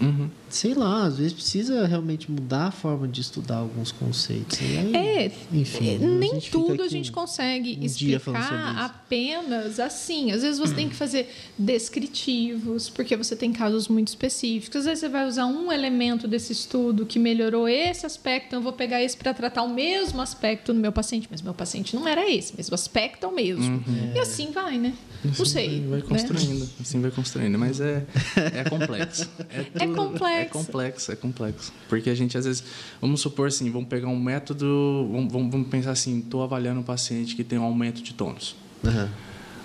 Uhum. 0.01 0.30
Sei 0.50 0.74
lá, 0.74 1.04
às 1.04 1.18
vezes 1.18 1.32
precisa 1.32 1.86
realmente 1.86 2.30
mudar 2.30 2.66
a 2.66 2.70
forma 2.70 3.06
de 3.06 3.20
estudar 3.20 3.56
alguns 3.56 3.92
conceitos. 3.92 4.58
Aí, 4.60 4.94
é, 4.94 5.32
enfim. 5.52 5.94
É, 5.94 5.98
nem 5.98 6.40
tudo 6.40 6.82
a 6.82 6.88
gente 6.88 7.12
consegue 7.12 7.78
um 7.80 7.84
explicar 7.84 8.76
apenas 8.78 9.80
assim. 9.80 10.32
Às 10.32 10.42
vezes 10.42 10.58
você 10.58 10.74
tem 10.74 10.88
que 10.88 10.94
fazer 10.94 11.28
descritivos, 11.58 12.88
porque 12.88 13.16
você 13.16 13.34
tem 13.34 13.52
casos 13.52 13.88
muito 13.88 14.08
específicos. 14.08 14.80
Às 14.80 14.84
vezes 14.84 15.00
você 15.00 15.08
vai 15.08 15.26
usar 15.26 15.46
um 15.46 15.72
elemento 15.72 16.28
desse 16.28 16.52
estudo 16.52 17.06
que 17.06 17.18
melhorou 17.18 17.68
esse 17.68 18.06
aspecto, 18.06 18.48
então 18.48 18.58
eu 18.60 18.62
vou 18.62 18.72
pegar 18.72 19.02
esse 19.02 19.16
para 19.16 19.34
tratar 19.34 19.62
o 19.62 19.68
mesmo 19.72 20.20
aspecto 20.20 20.72
no 20.72 20.80
meu 20.80 20.92
paciente, 20.92 21.28
mas 21.30 21.42
meu 21.42 21.54
paciente 21.54 21.94
não 21.94 22.06
era 22.06 22.30
esse, 22.30 22.54
mas 22.56 22.68
o 22.68 22.74
aspecto 22.74 23.24
é 23.24 23.28
o 23.28 23.34
mesmo. 23.34 23.64
Uhum. 23.64 24.12
E 24.14 24.18
assim 24.18 24.50
vai, 24.50 24.78
né? 24.78 24.94
Assim 25.24 25.38
não 25.38 25.44
sei. 25.44 25.80
Vai, 25.80 25.88
vai 25.88 25.98
né? 26.00 26.06
construindo, 26.08 26.60
né? 26.60 26.68
assim 26.80 27.00
vai 27.00 27.10
construindo, 27.10 27.58
mas 27.58 27.80
é, 27.80 28.06
é 28.54 28.64
complexo. 28.64 29.28
É, 29.50 29.62
tudo, 29.62 29.82
é 29.82 29.86
complexo. 29.86 30.38
É 30.43 30.44
complexo, 30.44 31.12
é 31.12 31.16
complexo. 31.16 31.73
Porque 31.89 32.10
a 32.10 32.15
gente 32.15 32.36
às 32.36 32.44
vezes, 32.44 32.65
vamos 33.01 33.20
supor 33.20 33.48
assim, 33.48 33.70
vamos 33.70 33.89
pegar 33.89 34.09
um 34.09 34.19
método, 34.19 35.09
vamos, 35.10 35.51
vamos 35.51 35.69
pensar 35.69 35.93
assim, 35.93 36.19
estou 36.19 36.43
avaliando 36.43 36.81
um 36.81 36.85
paciente 36.85 37.35
que 37.35 37.44
tem 37.44 37.59
um 37.59 37.65
aumento 37.65 38.02
de 38.02 38.15
tônus. 38.15 38.56
Uhum. 38.85 39.09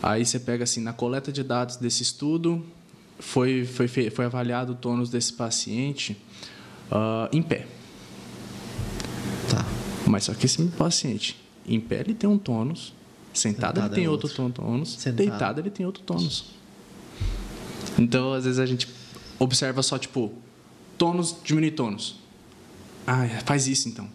Aí 0.02 0.26
você 0.26 0.40
pega 0.40 0.64
assim, 0.64 0.82
na 0.82 0.94
coleta 0.94 1.32
de 1.32 1.44
dados 1.44 1.78
desse 1.78 2.04
estudo, 2.04 2.66
foi, 3.20 3.66
foi, 3.66 3.88
foi 3.88 4.26
avaliado 4.26 4.74
o 4.74 4.76
tônus 4.76 5.10
desse 5.10 5.34
paciente 5.34 6.18
uh, 6.92 7.30
em 7.32 7.42
pé. 7.42 7.68
Tá. 9.50 9.66
Mas 10.08 10.26
só 10.26 10.34
que 10.34 10.46
esse 10.46 10.62
paciente, 10.70 11.42
em 11.66 11.80
pé, 11.80 12.02
ele 12.02 12.14
tem 12.14 12.30
um 12.30 12.38
tônus 12.38 12.94
Sentado, 13.34 13.80
ele 13.80 13.90
tem 13.90 14.06
é 14.06 14.10
outro, 14.10 14.28
outro 14.28 14.64
tônus. 14.64 14.94
Sentado. 14.94 15.16
Deitado 15.16 15.60
ele 15.60 15.70
tem 15.72 15.86
outro 15.86 16.04
tônus. 16.04 16.46
Então, 17.98 18.34
às 18.34 18.46
vezes 18.46 18.60
a 18.60 18.66
gente 18.66 18.88
observa 19.40 19.82
só 19.82 19.98
tipo 19.98 20.32
tônus 20.98 21.36
diminui 21.44 21.72
tônus. 21.72 22.16
Ah, 23.06 23.28
faz 23.46 23.68
isso 23.68 23.90
então. 23.90 24.10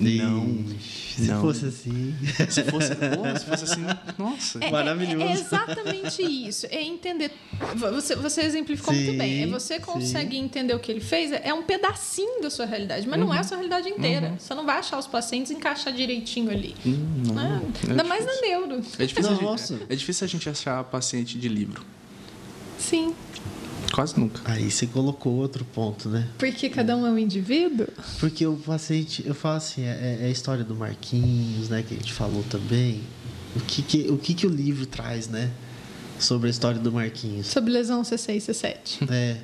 Não. 0.00 0.64
Se 0.78 1.22
não. 1.22 1.40
fosse 1.40 1.66
assim. 1.66 2.14
Se 2.48 2.62
fosse, 2.64 2.92
oh, 2.92 3.38
se 3.38 3.44
fosse 3.44 3.64
assim, 3.64 3.84
nossa. 4.16 4.58
É, 4.62 4.70
Maravilhoso. 4.70 5.24
É, 5.24 5.28
é, 5.28 5.32
exatamente 5.32 6.22
isso. 6.22 6.66
É 6.70 6.80
entender. 6.82 7.32
Você, 7.74 8.14
você 8.14 8.42
exemplificou 8.42 8.94
sim, 8.94 9.04
muito 9.04 9.18
bem. 9.18 9.42
É 9.42 9.46
você 9.46 9.80
consegue 9.80 10.36
sim. 10.36 10.44
entender 10.44 10.74
o 10.74 10.78
que 10.78 10.92
ele 10.92 11.00
fez, 11.00 11.32
é 11.32 11.52
um 11.52 11.64
pedacinho 11.64 12.40
da 12.40 12.50
sua 12.50 12.66
realidade, 12.66 13.08
mas 13.08 13.18
uhum. 13.18 13.26
não 13.26 13.34
é 13.34 13.38
a 13.38 13.40
uhum. 13.40 13.48
sua 13.48 13.56
realidade 13.56 13.88
inteira. 13.88 14.28
Uhum. 14.28 14.38
Você 14.38 14.54
não 14.54 14.64
vai 14.64 14.78
achar 14.78 14.98
os 14.98 15.06
pacientes 15.06 15.50
e 15.50 15.54
encaixar 15.54 15.92
direitinho 15.92 16.50
ali. 16.50 16.76
Hum, 16.86 17.22
não. 17.26 17.34
Né? 17.34 17.62
É 17.86 17.90
Ainda 17.90 18.04
mais 18.04 18.24
na 18.24 18.40
neuro. 18.40 18.80
É 18.98 19.06
difícil, 19.06 19.36
gente, 19.36 19.86
é 19.88 19.96
difícil 19.96 20.24
a 20.24 20.28
gente 20.28 20.48
achar 20.48 20.84
paciente 20.84 21.36
de 21.36 21.48
livro. 21.48 21.84
Sim. 22.78 23.14
Quase 23.92 24.18
nunca. 24.18 24.40
Aí 24.44 24.70
você 24.70 24.86
colocou 24.86 25.34
outro 25.34 25.64
ponto, 25.64 26.08
né? 26.08 26.28
Porque 26.38 26.68
cada 26.68 26.96
um 26.96 27.06
é 27.06 27.10
um 27.10 27.18
indivíduo? 27.18 27.86
Porque 28.20 28.46
o 28.46 28.56
paciente, 28.56 29.24
eu 29.26 29.34
falo 29.34 29.56
assim, 29.56 29.82
é, 29.82 30.18
é 30.20 30.26
a 30.26 30.30
história 30.30 30.64
do 30.64 30.74
Marquinhos, 30.74 31.68
né? 31.68 31.82
Que 31.86 31.94
a 31.94 31.96
gente 31.96 32.12
falou 32.12 32.42
também. 32.44 33.02
O 33.56 33.60
que, 33.60 33.82
que, 33.82 34.10
o, 34.10 34.18
que, 34.18 34.34
que 34.34 34.46
o 34.46 34.50
livro 34.50 34.86
traz, 34.86 35.28
né? 35.28 35.50
Sobre 36.18 36.48
a 36.48 36.50
história 36.50 36.80
do 36.80 36.92
Marquinhos. 36.92 37.46
Sobre 37.46 37.72
lesão 37.72 38.02
C6 38.02 38.34
e 38.34 38.52
C7. 38.52 39.10
É. 39.10 39.36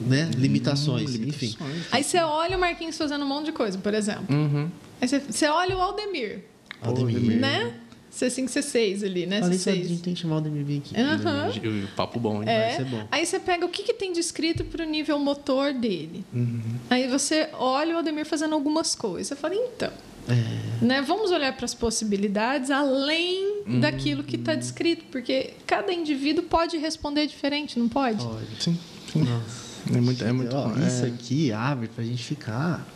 Né? 0.00 0.30
Limitações, 0.36 1.16
hum, 1.16 1.24
enfim. 1.26 1.56
Aí 1.90 2.04
você 2.04 2.18
olha 2.18 2.56
o 2.56 2.60
Marquinhos 2.60 2.96
fazendo 2.96 3.24
um 3.24 3.28
monte 3.28 3.46
de 3.46 3.52
coisa, 3.52 3.78
por 3.78 3.92
exemplo. 3.94 4.26
Uhum. 4.34 4.70
Aí 5.00 5.08
você, 5.08 5.18
você 5.18 5.48
olha 5.48 5.76
o 5.76 5.80
Aldemir. 5.80 6.44
Aldemir. 6.80 7.40
Né? 7.40 7.74
C5, 8.12 8.46
C6 8.46 9.04
ali, 9.04 9.26
né? 9.26 9.40
Falei 9.40 9.58
C6. 9.58 9.70
a 9.70 9.74
gente 9.74 10.02
tem 10.02 10.14
que 10.14 10.20
chamar 10.20 10.38
o 10.38 10.40
DMV 10.40 10.78
aqui. 10.78 10.94
Uhum. 10.96 11.86
Papo 11.94 12.18
bom, 12.18 12.42
hein? 12.42 12.48
É. 12.48 12.68
Vai 12.68 12.76
ser 12.76 12.84
bom. 12.84 13.08
Aí 13.10 13.26
você 13.26 13.38
pega 13.38 13.66
o 13.66 13.68
que, 13.68 13.82
que 13.82 13.92
tem 13.92 14.12
descrito 14.12 14.64
para 14.64 14.84
o 14.84 14.88
nível 14.88 15.18
motor 15.18 15.72
dele. 15.72 16.24
Uhum. 16.32 16.60
Aí 16.90 17.06
você 17.08 17.48
olha 17.52 17.96
o 17.96 17.98
Ademir 17.98 18.26
fazendo 18.26 18.54
algumas 18.54 18.94
coisas. 18.94 19.28
Você 19.28 19.36
fala, 19.36 19.54
então. 19.54 19.92
É. 20.28 20.84
Né? 20.84 21.02
Vamos 21.02 21.30
olhar 21.30 21.56
para 21.56 21.64
as 21.64 21.74
possibilidades 21.74 22.70
além 22.70 23.62
uhum. 23.66 23.80
daquilo 23.80 24.22
que 24.22 24.36
está 24.36 24.54
descrito, 24.54 25.04
porque 25.10 25.54
cada 25.66 25.92
indivíduo 25.92 26.44
pode 26.44 26.76
responder 26.76 27.26
diferente, 27.26 27.78
não 27.78 27.88
pode? 27.88 28.24
Pode. 28.24 28.62
Sim. 28.62 28.78
sim. 29.12 29.22
Nossa. 29.22 29.68
É 29.94 30.00
muito, 30.00 30.24
é 30.24 30.32
muito 30.32 30.54
Ó, 30.54 30.70
Isso 30.86 31.04
é... 31.04 31.08
aqui 31.08 31.52
abre 31.52 31.88
para 31.88 32.02
a 32.02 32.06
gente 32.06 32.22
ficar 32.22 32.86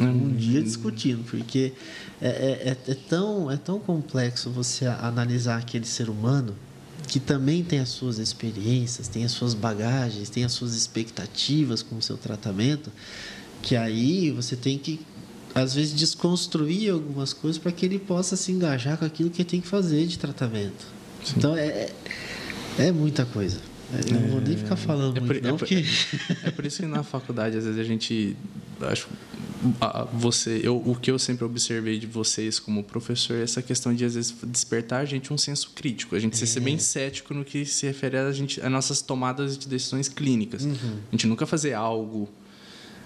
um 0.00 0.34
dia 0.34 0.62
discutindo, 0.62 1.24
porque 1.24 1.72
é, 2.20 2.28
é, 2.28 2.30
é, 2.70 2.76
é, 2.92 2.94
tão, 3.08 3.50
é 3.50 3.56
tão 3.56 3.78
complexo 3.78 4.50
você 4.50 4.86
analisar 4.86 5.58
aquele 5.58 5.86
ser 5.86 6.08
humano 6.08 6.54
que 7.08 7.18
também 7.18 7.64
tem 7.64 7.80
as 7.80 7.88
suas 7.88 8.18
experiências, 8.18 9.08
tem 9.08 9.24
as 9.24 9.32
suas 9.32 9.54
bagagens, 9.54 10.30
tem 10.30 10.44
as 10.44 10.52
suas 10.52 10.74
expectativas 10.74 11.82
com 11.82 11.96
o 11.96 12.02
seu 12.02 12.16
tratamento, 12.16 12.90
que 13.62 13.74
aí 13.74 14.30
você 14.30 14.54
tem 14.54 14.78
que 14.78 15.00
às 15.54 15.74
vezes 15.74 15.92
desconstruir 15.92 16.92
algumas 16.92 17.32
coisas 17.32 17.60
para 17.60 17.72
que 17.72 17.84
ele 17.84 17.98
possa 17.98 18.36
se 18.36 18.52
engajar 18.52 18.96
com 18.96 19.04
aquilo 19.04 19.30
que 19.30 19.42
ele 19.42 19.48
tem 19.48 19.60
que 19.60 19.66
fazer 19.66 20.06
de 20.06 20.18
tratamento. 20.18 20.86
Sim. 21.24 21.34
Então 21.36 21.56
é, 21.56 21.90
é 22.78 22.92
muita 22.92 23.24
coisa. 23.24 23.58
Eu 23.92 24.20
não 24.20 24.28
vou 24.28 24.40
nem 24.40 24.56
ficar 24.56 24.76
falando 24.76 25.16
é 25.16 25.20
muito, 25.20 25.34
por, 25.34 25.42
não, 25.42 25.54
é, 25.54 25.58
porque... 25.58 25.84
é 26.44 26.50
por 26.50 26.64
isso 26.66 26.82
que 26.82 26.88
na 26.88 27.02
faculdade, 27.02 27.56
às 27.56 27.64
vezes, 27.64 27.78
a 27.78 27.84
gente... 27.84 28.36
Acho, 28.80 29.08
você, 30.14 30.60
eu, 30.62 30.76
o 30.76 30.94
que 30.94 31.10
eu 31.10 31.18
sempre 31.18 31.44
observei 31.44 31.98
de 31.98 32.06
vocês 32.06 32.58
como 32.58 32.82
professor 32.82 33.36
é 33.36 33.42
essa 33.42 33.60
questão 33.60 33.94
de, 33.94 34.04
às 34.04 34.14
vezes, 34.14 34.34
despertar 34.46 35.00
a 35.00 35.04
gente 35.04 35.32
um 35.32 35.38
senso 35.38 35.72
crítico. 35.74 36.16
A 36.16 36.18
gente 36.18 36.42
é. 36.42 36.46
ser 36.46 36.60
bem 36.60 36.78
cético 36.78 37.34
no 37.34 37.44
que 37.44 37.66
se 37.66 37.86
refere 37.86 38.16
a, 38.16 38.32
gente, 38.32 38.60
a 38.62 38.70
nossas 38.70 39.02
tomadas 39.02 39.58
de 39.58 39.68
decisões 39.68 40.08
clínicas. 40.08 40.64
Uhum. 40.64 40.98
A 41.08 41.10
gente 41.10 41.26
nunca 41.26 41.46
fazer 41.46 41.74
algo 41.74 42.28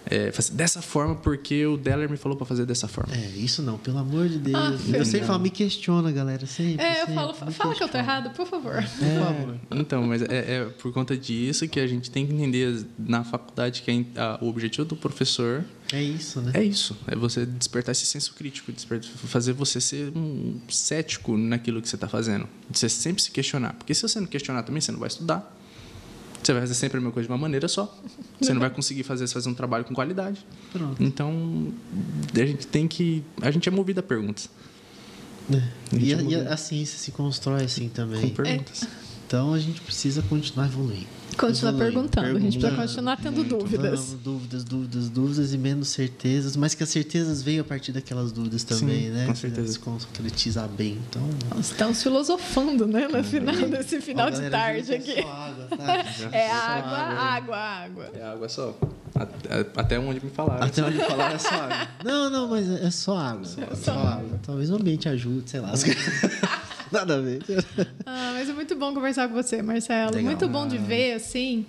é, 0.07 0.33
dessa 0.53 0.83
forma 0.83 1.15
porque 1.15 1.67
o 1.67 1.77
Deller 1.77 2.11
me 2.11 2.17
falou 2.17 2.37
para 2.37 2.47
fazer 2.47 2.67
dessa 2.67 2.87
forma. 2.87 3.15
É, 3.15 3.29
isso 3.37 3.63
não, 3.63 3.79
pelo 3.79 3.99
amor 3.99 4.29
de 4.29 4.39
Deus. 4.39 4.57
Ah, 4.57 4.97
eu 4.97 5.05
sempre 5.05 5.27
falo, 5.27 5.41
me 5.41 5.51
questiona, 5.51 6.13
galera, 6.13 6.47
sempre. 6.47 6.85
É, 6.85 6.93
eu 6.93 7.07
sempre, 7.07 7.15
falo, 7.15 7.35
fala 7.35 7.51
questiona. 7.51 7.75
que 7.75 7.83
eu 7.83 7.89
tô 7.89 7.99
errado, 7.99 8.31
por 8.31 8.47
favor. 8.47 8.75
É, 8.75 8.83
por 8.83 9.25
favor. 9.25 9.61
Então, 9.71 10.03
mas 10.07 10.23
é, 10.23 10.57
é, 10.57 10.65
por 10.81 10.93
conta 10.93 11.17
disso 11.17 11.67
que 11.69 11.81
a 11.81 11.87
gente 11.87 12.11
tem 12.11 12.27
que 12.27 12.33
entender 12.33 12.85
na 12.99 13.25
faculdade 13.25 13.83
que 13.83 14.07
a, 14.17 14.39
o 14.41 14.49
objetivo 14.49 14.85
do 14.87 14.97
professor 14.97 15.65
é 15.93 16.03
isso, 16.03 16.41
né? 16.41 16.53
É 16.55 16.63
isso. 16.63 16.97
É 17.07 17.15
você 17.15 17.45
despertar 17.45 17.93
esse 17.93 18.07
senso 18.07 18.35
crítico, 18.35 18.73
despertar, 18.73 19.09
fazer 19.11 19.53
você 19.53 19.81
ser 19.81 20.13
um 20.17 20.61
cético 20.69 21.37
naquilo 21.37 21.81
que 21.81 21.89
você 21.89 21.95
está 21.95 22.09
fazendo. 22.09 22.49
Você 22.71 22.89
sempre 22.89 23.23
se 23.23 23.31
questionar. 23.31 23.75
Porque 23.75 23.95
se 23.95 24.03
você 24.03 24.19
não 24.19 24.27
questionar 24.27 24.63
também, 24.63 24.81
você 24.81 24.91
não 24.91 24.99
vai 24.99 25.09
estudar. 25.09 25.55
Você 26.45 26.53
vai 26.53 26.63
fazer 26.63 26.75
sempre 26.75 26.99
a 26.99 27.01
mesma 27.01 27.13
coisa 27.13 27.27
de 27.27 27.33
uma 27.33 27.39
maneira 27.39 27.67
só. 27.69 27.97
Você 28.41 28.53
não 28.53 28.61
vai 28.61 28.69
conseguir 28.69 29.03
fazer, 29.03 29.27
fazer 29.29 29.49
um 29.49 29.55
trabalho 29.55 29.85
com 29.85 29.95
qualidade. 29.95 30.45
Pronto. 30.73 31.03
Então, 31.03 31.73
a 32.35 32.47
gente 32.47 32.67
tem 32.67 32.87
que. 32.87 33.25
A 33.41 33.51
gente 33.51 33.67
é 33.69 33.73
movido 33.73 34.01
a 34.01 34.03
perguntas. 34.03 34.51
É. 35.51 35.57
A 35.57 35.99
e, 35.99 36.13
é 36.13 36.17
a, 36.17 36.23
e, 36.23 36.35
a, 36.35 36.57
ciência 36.57 36.99
se 36.99 37.13
constrói 37.13 37.65
assim 37.65 37.89
também. 37.89 38.21
Com 38.21 38.31
perguntas. 38.31 38.83
É. 38.83 39.04
Então 39.35 39.53
a 39.53 39.59
gente 39.59 39.81
precisa 39.81 40.23
continuar 40.23 40.67
evoluindo. 40.67 41.09
Continuar 41.37 41.73
perguntando. 41.73 42.37
A 42.37 42.41
gente 42.41 42.57
precisa 42.57 42.81
continuar 42.81 43.17
tendo 43.17 43.39
muito. 43.39 43.57
dúvidas. 43.57 44.01
Vamos, 44.01 44.23
dúvidas, 44.23 44.63
dúvidas, 44.63 45.09
dúvidas 45.09 45.53
e 45.53 45.59
menos 45.59 45.89
certezas, 45.89 46.57
mas 46.57 46.73
que 46.77 46.85
as 46.85 46.89
certezas 46.89 47.43
venham 47.43 47.63
a 47.63 47.65
partir 47.65 47.91
daquelas 47.91 48.31
dúvidas 48.31 48.63
também, 48.63 49.07
Sim, 49.07 49.11
né? 49.11 49.27
Com 49.27 49.35
certeza. 49.35 49.73
Se 49.73 49.79
concretizar 49.81 50.69
bem. 50.69 51.01
Então... 51.11 51.21
Nós 51.53 51.73
estamos 51.73 52.01
filosofando, 52.01 52.87
né? 52.87 53.09
No 53.09 53.25
final 53.25 53.57
desse 53.57 54.01
final 54.01 54.31
de 54.31 54.49
tarde 54.49 54.95
aqui. 54.95 55.19
É, 55.19 55.25
água, 55.25 55.67
tá? 55.77 56.05
é 56.31 56.51
água, 56.53 56.99
água, 56.99 57.57
água. 57.57 58.11
É 58.15 58.23
água 58.23 58.49
só. 58.49 58.79
Até 59.77 59.99
onde 59.99 60.25
me 60.25 60.31
falaram. 60.31 60.65
Até 60.65 60.81
onde 60.81 60.97
me 60.97 61.03
falaram 61.11 61.35
é 61.35 61.39
só 61.41 61.55
água. 61.57 61.89
Não, 62.05 62.31
não, 62.31 62.47
mas 62.47 62.71
é 62.71 62.91
só 62.93 63.19
água. 63.19 63.49
É 63.73 63.75
só, 63.75 63.99
água. 63.99 64.39
Talvez 64.47 64.71
o 64.71 64.77
ambiente 64.77 65.09
ajude, 65.09 65.51
sei 65.51 65.59
lá. 65.59 65.73
Nada 66.95 67.17
a 67.17 67.21
ver. 67.21 67.43
Ah, 68.07 68.31
mas 68.35 68.49
é 68.49 68.53
muito 68.53 68.77
bom 68.77 68.95
conversar 68.95 69.29
com 69.29 69.35
você, 69.35 69.61
Marcelo. 69.61 70.15
Legal. 70.15 70.25
Muito 70.25 70.49
bom 70.49 70.69
de 70.69 70.79
ver, 70.79 71.15
assim, 71.15 71.67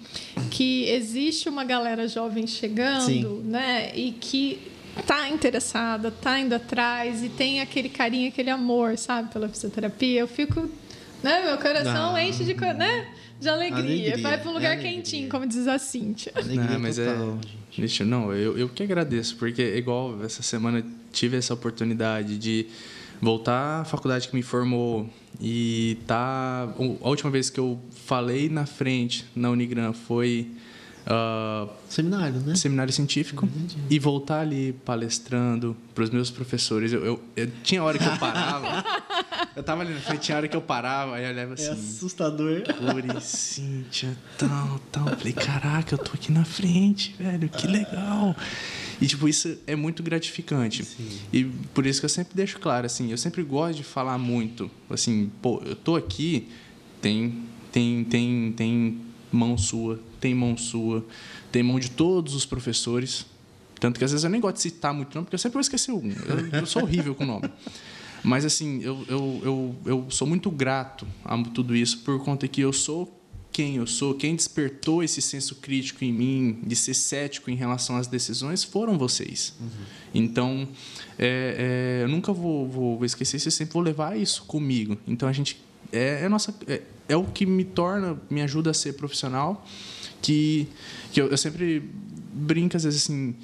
que 0.52 0.88
existe 0.90 1.50
uma 1.50 1.64
galera 1.64 2.08
jovem 2.08 2.46
chegando, 2.46 3.06
Sim. 3.06 3.42
né? 3.44 3.92
E 3.96 4.12
que 4.12 4.72
tá 5.08 5.28
interessada, 5.28 6.12
tá 6.12 6.40
indo 6.40 6.54
atrás 6.54 7.24
e 7.24 7.30
tem 7.30 7.60
aquele 7.60 7.90
carinho, 7.90 8.30
aquele 8.30 8.52
amor, 8.52 8.98
sabe, 8.98 9.32
pela 9.32 9.50
fisioterapia. 9.50 10.22
Eu 10.22 10.28
fico, 10.28 10.70
né, 11.24 11.44
meu 11.44 11.58
coração 11.58 12.16
ah. 12.16 12.24
enche 12.24 12.44
de, 12.44 12.54
né, 12.54 13.08
de 13.40 13.50
alegria. 13.50 13.80
alegria. 13.80 14.18
Vai 14.22 14.38
para 14.38 14.50
um 14.50 14.54
lugar 14.54 14.78
é 14.78 14.82
quentinho, 14.82 15.28
como 15.28 15.46
diz 15.48 15.68
a 15.68 15.80
Cíntia. 15.80 16.32
Alegria 16.36 16.64
não, 16.64 16.80
mas 16.80 17.00
é 17.00 17.12
total, 17.12 17.40
é, 17.40 17.88
gente. 17.88 18.04
não, 18.04 18.32
eu, 18.32 18.58
eu 18.58 18.70
que 18.70 18.84
agradeço, 18.84 19.36
porque 19.38 19.76
igual 19.76 20.24
essa 20.24 20.44
semana 20.44 20.86
tive 21.12 21.36
essa 21.36 21.54
oportunidade 21.54 22.38
de 22.38 22.68
voltar 23.22 23.82
à 23.82 23.86
faculdade 23.86 24.28
que 24.28 24.36
me 24.36 24.44
formou 24.44 25.10
e 25.40 25.98
tá 26.08 26.70
a 27.02 27.10
última 27.10 27.30
vez 27.30 27.50
que 27.50 27.60
eu 27.60 27.80
falei 28.06 28.50
na 28.50 28.66
frente 28.66 29.26
na 29.36 29.50
Unigran 29.50 29.94
foi 29.94 30.52
uh, 31.06 31.70
seminário, 31.90 32.40
né? 32.42 32.56
Seminário 32.56 32.92
científico 32.92 33.48
e 33.90 34.00
voltar 34.00 34.42
ali 34.42 34.74
palestrando 34.86 35.76
para 35.94 36.04
os 36.04 36.10
meus 36.10 36.30
professores. 36.30 36.92
Eu, 36.92 37.06
eu, 37.06 37.24
eu, 37.36 37.52
tinha 37.64 37.84
hora 37.84 37.98
que 37.98 38.06
eu 38.06 38.18
parava. 38.18 38.84
eu 39.56 39.64
tava 39.64 39.82
ali 39.82 39.94
na 39.94 40.00
frente, 40.00 40.22
tinha 40.22 40.38
hora 40.38 40.48
que 40.48 40.56
eu 40.56 40.62
parava 40.62 41.20
e 41.20 41.24
eu 41.24 41.30
olhava 41.30 41.52
é 41.52 41.54
assim. 41.54 41.68
É 41.68 41.72
assustador. 41.72 42.64
Puri, 42.64 43.22
Cíntia, 43.22 44.18
tal, 44.38 44.80
tal. 44.92 45.08
Falei, 45.08 45.34
caraca, 45.34 45.96
eu 45.96 46.00
tô 46.00 46.12
aqui 46.14 46.32
na 46.32 46.46
frente, 46.46 47.16
velho, 47.18 47.50
que 47.50 47.68
legal. 47.68 48.36
E, 49.02 49.08
tipo, 49.08 49.28
isso 49.28 49.58
é 49.68 49.76
muito 49.76 50.02
gratificante. 50.02 50.84
Sim. 50.84 51.08
E 51.32 51.44
por 51.74 51.86
isso 51.86 52.00
que 52.00 52.06
eu 52.06 52.10
sempre 52.10 52.36
deixo 52.36 52.60
claro, 52.60 52.86
assim, 52.86 53.12
eu 53.12 53.18
sempre 53.18 53.44
gosto 53.44 53.78
de 53.78 53.84
falar 53.84 54.18
muito. 54.18 54.70
Assim, 54.90 55.32
pô, 55.42 55.62
eu 55.66 55.76
tô 55.76 55.96
aqui, 55.96 56.48
tem, 57.02 57.44
tem, 57.72 58.04
tem, 58.04 58.54
tem 58.56 59.02
mão 59.32 59.58
sua, 59.58 60.00
tem 60.20 60.34
mão 60.34 60.58
sua, 60.58 61.06
tem 61.52 61.62
mão 61.62 61.80
de 61.80 61.92
todos 61.92 62.34
os 62.34 62.46
professores. 62.46 63.26
Tanto 63.80 64.00
que 64.00 64.06
às 64.06 64.12
vezes 64.12 64.24
eu 64.24 64.30
nem 64.30 64.40
gosto 64.40 64.56
de 64.56 64.62
citar 64.62 64.94
muito 64.94 65.14
nome, 65.14 65.26
porque 65.26 65.36
eu 65.36 65.40
sempre 65.40 65.54
vou 65.54 65.62
esquecer 65.62 65.92
um. 65.92 66.10
Eu, 66.10 66.60
eu 66.62 66.66
sou 66.66 66.84
horrível 66.84 67.14
com 67.14 67.26
nome. 67.26 67.50
Mas, 68.24 68.44
assim, 68.44 68.82
eu, 68.82 69.06
eu, 69.08 69.42
eu, 69.44 69.76
eu 69.86 70.06
sou 70.10 70.28
muito 70.28 70.50
grato 70.50 71.06
a 71.24 71.38
tudo 71.44 71.76
isso 71.76 72.00
por 72.00 72.24
conta 72.24 72.48
que 72.48 72.60
eu 72.60 72.74
sou 72.74 73.15
quem 73.56 73.78
eu 73.78 73.88
sou, 73.88 74.14
quem 74.14 74.36
despertou 74.36 75.02
esse 75.02 75.22
senso 75.22 75.56
crítico 75.56 76.04
em 76.04 76.12
mim, 76.12 76.60
de 76.68 76.76
ser 76.76 76.94
cético 76.94 77.50
em 77.50 77.56
relação 77.56 77.96
às 77.96 78.06
decisões, 78.06 78.66
foram 78.66 78.98
vocês. 78.98 79.54
Uhum. 79.62 79.70
Então, 80.14 80.68
é, 81.18 82.02
é, 82.02 82.04
eu 82.04 82.10
nunca 82.10 82.34
vou, 82.34 82.68
vou, 82.68 82.98
vou, 82.98 83.06
esquecer 83.06 83.38
isso, 83.38 83.48
eu 83.48 83.52
sempre 83.54 83.72
vou 83.74 83.82
levar 83.82 84.20
isso 84.20 84.44
comigo. 84.44 84.98
Então, 85.08 85.30
a 85.30 85.32
gente. 85.32 85.58
É, 85.90 86.24
é, 86.24 86.28
nossa, 86.28 86.54
é, 86.68 86.82
é, 87.08 87.16
o 87.16 87.24
que 87.24 87.46
me 87.46 87.64
torna, 87.64 88.20
me 88.30 88.42
ajuda 88.42 88.72
a 88.72 88.74
ser 88.74 88.92
profissional, 88.92 89.66
que, 90.22 90.68
que 91.14 91.22
eu, 91.22 91.30
eu 91.30 91.38
sempre 91.38 91.82
brinco, 92.34 92.76
às 92.76 92.84
vezes, 92.84 93.04
assim 93.04 93.36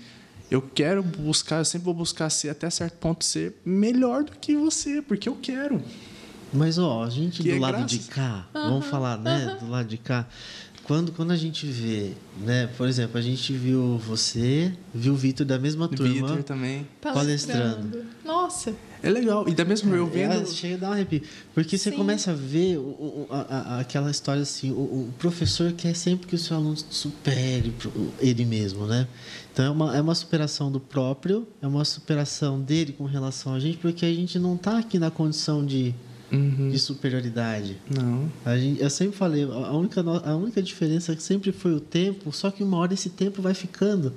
eu 0.50 0.62
quero 0.62 1.02
buscar, 1.02 1.60
eu 1.60 1.66
sempre 1.66 1.86
vou 1.86 1.94
buscar 1.94 2.30
ser 2.30 2.50
até 2.50 2.70
certo 2.70 2.96
ponto 2.96 3.24
ser 3.24 3.54
melhor 3.64 4.26
do 4.26 4.34
que 4.34 4.58
você, 4.58 5.02
porque 5.02 5.30
eu 5.30 5.38
quero. 5.42 5.82
Mas, 6.54 6.78
ó, 6.78 7.04
a 7.04 7.10
gente 7.10 7.42
que 7.42 7.50
do 7.50 7.56
é 7.56 7.60
lado 7.60 7.78
graças. 7.78 7.92
de 7.92 8.00
cá, 8.00 8.48
uhum, 8.54 8.70
vamos 8.70 8.86
falar, 8.88 9.18
né? 9.18 9.48
Uhum. 9.54 9.66
Do 9.66 9.72
lado 9.72 9.88
de 9.88 9.98
cá. 9.98 10.28
Quando, 10.84 11.12
quando 11.12 11.32
a 11.32 11.38
gente 11.38 11.66
vê, 11.68 12.12
né? 12.40 12.68
Por 12.76 12.88
exemplo, 12.88 13.18
a 13.18 13.22
gente 13.22 13.54
viu 13.54 13.98
você, 13.98 14.74
viu 14.94 15.14
o 15.14 15.16
Vitor 15.16 15.46
da 15.46 15.60
mesma 15.60 15.88
turma. 15.88 16.14
Vitor 16.14 16.44
também. 16.44 16.88
Palestrando. 17.00 18.04
Nossa. 18.26 18.76
É 19.04 19.10
legal. 19.10 19.48
E 19.48 19.54
da 19.54 19.64
mesma 19.64 19.96
eu 19.96 20.08
vendo. 20.08 20.42
É, 20.42 20.46
chega 20.46 20.76
a 20.76 20.78
dar 20.80 20.90
um 20.90 20.94
arrepio. 20.94 21.22
Porque 21.54 21.78
você 21.78 21.92
Sim. 21.92 21.98
começa 21.98 22.32
a 22.32 22.34
ver 22.34 22.78
o, 22.78 22.82
o, 22.82 23.28
a, 23.30 23.40
a, 23.40 23.80
aquela 23.80 24.12
história 24.12 24.42
assim: 24.42 24.72
o, 24.72 24.76
o, 24.76 25.14
professor 25.18 25.72
quer 25.72 25.96
sempre 25.96 26.28
que 26.28 26.36
o 26.36 26.38
seu 26.38 26.58
aluno 26.58 26.76
supere 26.90 27.74
ele 28.20 28.44
mesmo, 28.44 28.86
né? 28.86 29.08
Então 29.54 29.66
é 29.66 29.70
uma, 29.70 29.98
é 29.98 30.02
uma 30.02 30.16
superação 30.16 30.72
do 30.72 30.80
próprio, 30.80 31.48
é 31.62 31.68
uma 31.68 31.86
superação 31.86 32.60
dele 32.60 32.94
com 32.94 33.06
relação 33.06 33.54
a 33.54 33.60
gente, 33.60 33.78
porque 33.78 34.06
a 34.06 34.14
gente 34.14 34.38
não 34.38 34.56
está 34.56 34.78
aqui 34.78 35.00
na 35.00 35.10
condição 35.10 35.66
de 35.66 35.96
uhum. 36.32 36.70
de 36.70 36.80
superioridade. 36.80 37.78
Não. 37.94 38.32
A 38.46 38.58
gente, 38.58 38.82
eu 38.82 38.90
sempre 38.90 39.16
falei, 39.18 39.44
a 39.44 39.72
única, 39.74 40.02
a 40.02 40.36
única 40.36 40.62
diferença 40.62 41.18
sempre 41.20 41.52
foi 41.52 41.74
o 41.74 41.80
tempo, 41.80 42.32
só 42.32 42.50
que 42.50 42.64
uma 42.64 42.78
hora 42.78 42.94
esse 42.94 43.10
tempo 43.10 43.42
vai 43.42 43.54
ficando 43.54 44.14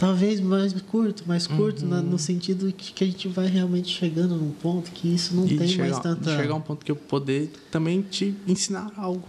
talvez 0.00 0.40
mais 0.40 0.72
curto, 0.72 1.24
mais 1.26 1.46
curto, 1.46 1.82
uhum. 1.82 1.90
na, 1.90 2.00
no 2.00 2.18
sentido 2.18 2.72
que, 2.72 2.92
que 2.92 3.04
a 3.04 3.06
gente 3.06 3.28
vai 3.28 3.46
realmente 3.46 3.88
chegando 3.88 4.34
num 4.34 4.50
ponto 4.50 4.90
que 4.90 5.14
isso 5.14 5.36
não 5.36 5.46
e 5.46 5.58
tem 5.58 5.68
chegar, 5.68 5.90
mais 5.90 5.98
tanta. 5.98 6.36
Chegar 6.36 6.54
a 6.54 6.56
um 6.56 6.60
ponto 6.60 6.84
que 6.84 6.90
eu 6.90 6.96
poder 6.96 7.52
também 7.70 8.00
te 8.00 8.34
ensinar 8.46 8.90
algo. 8.96 9.22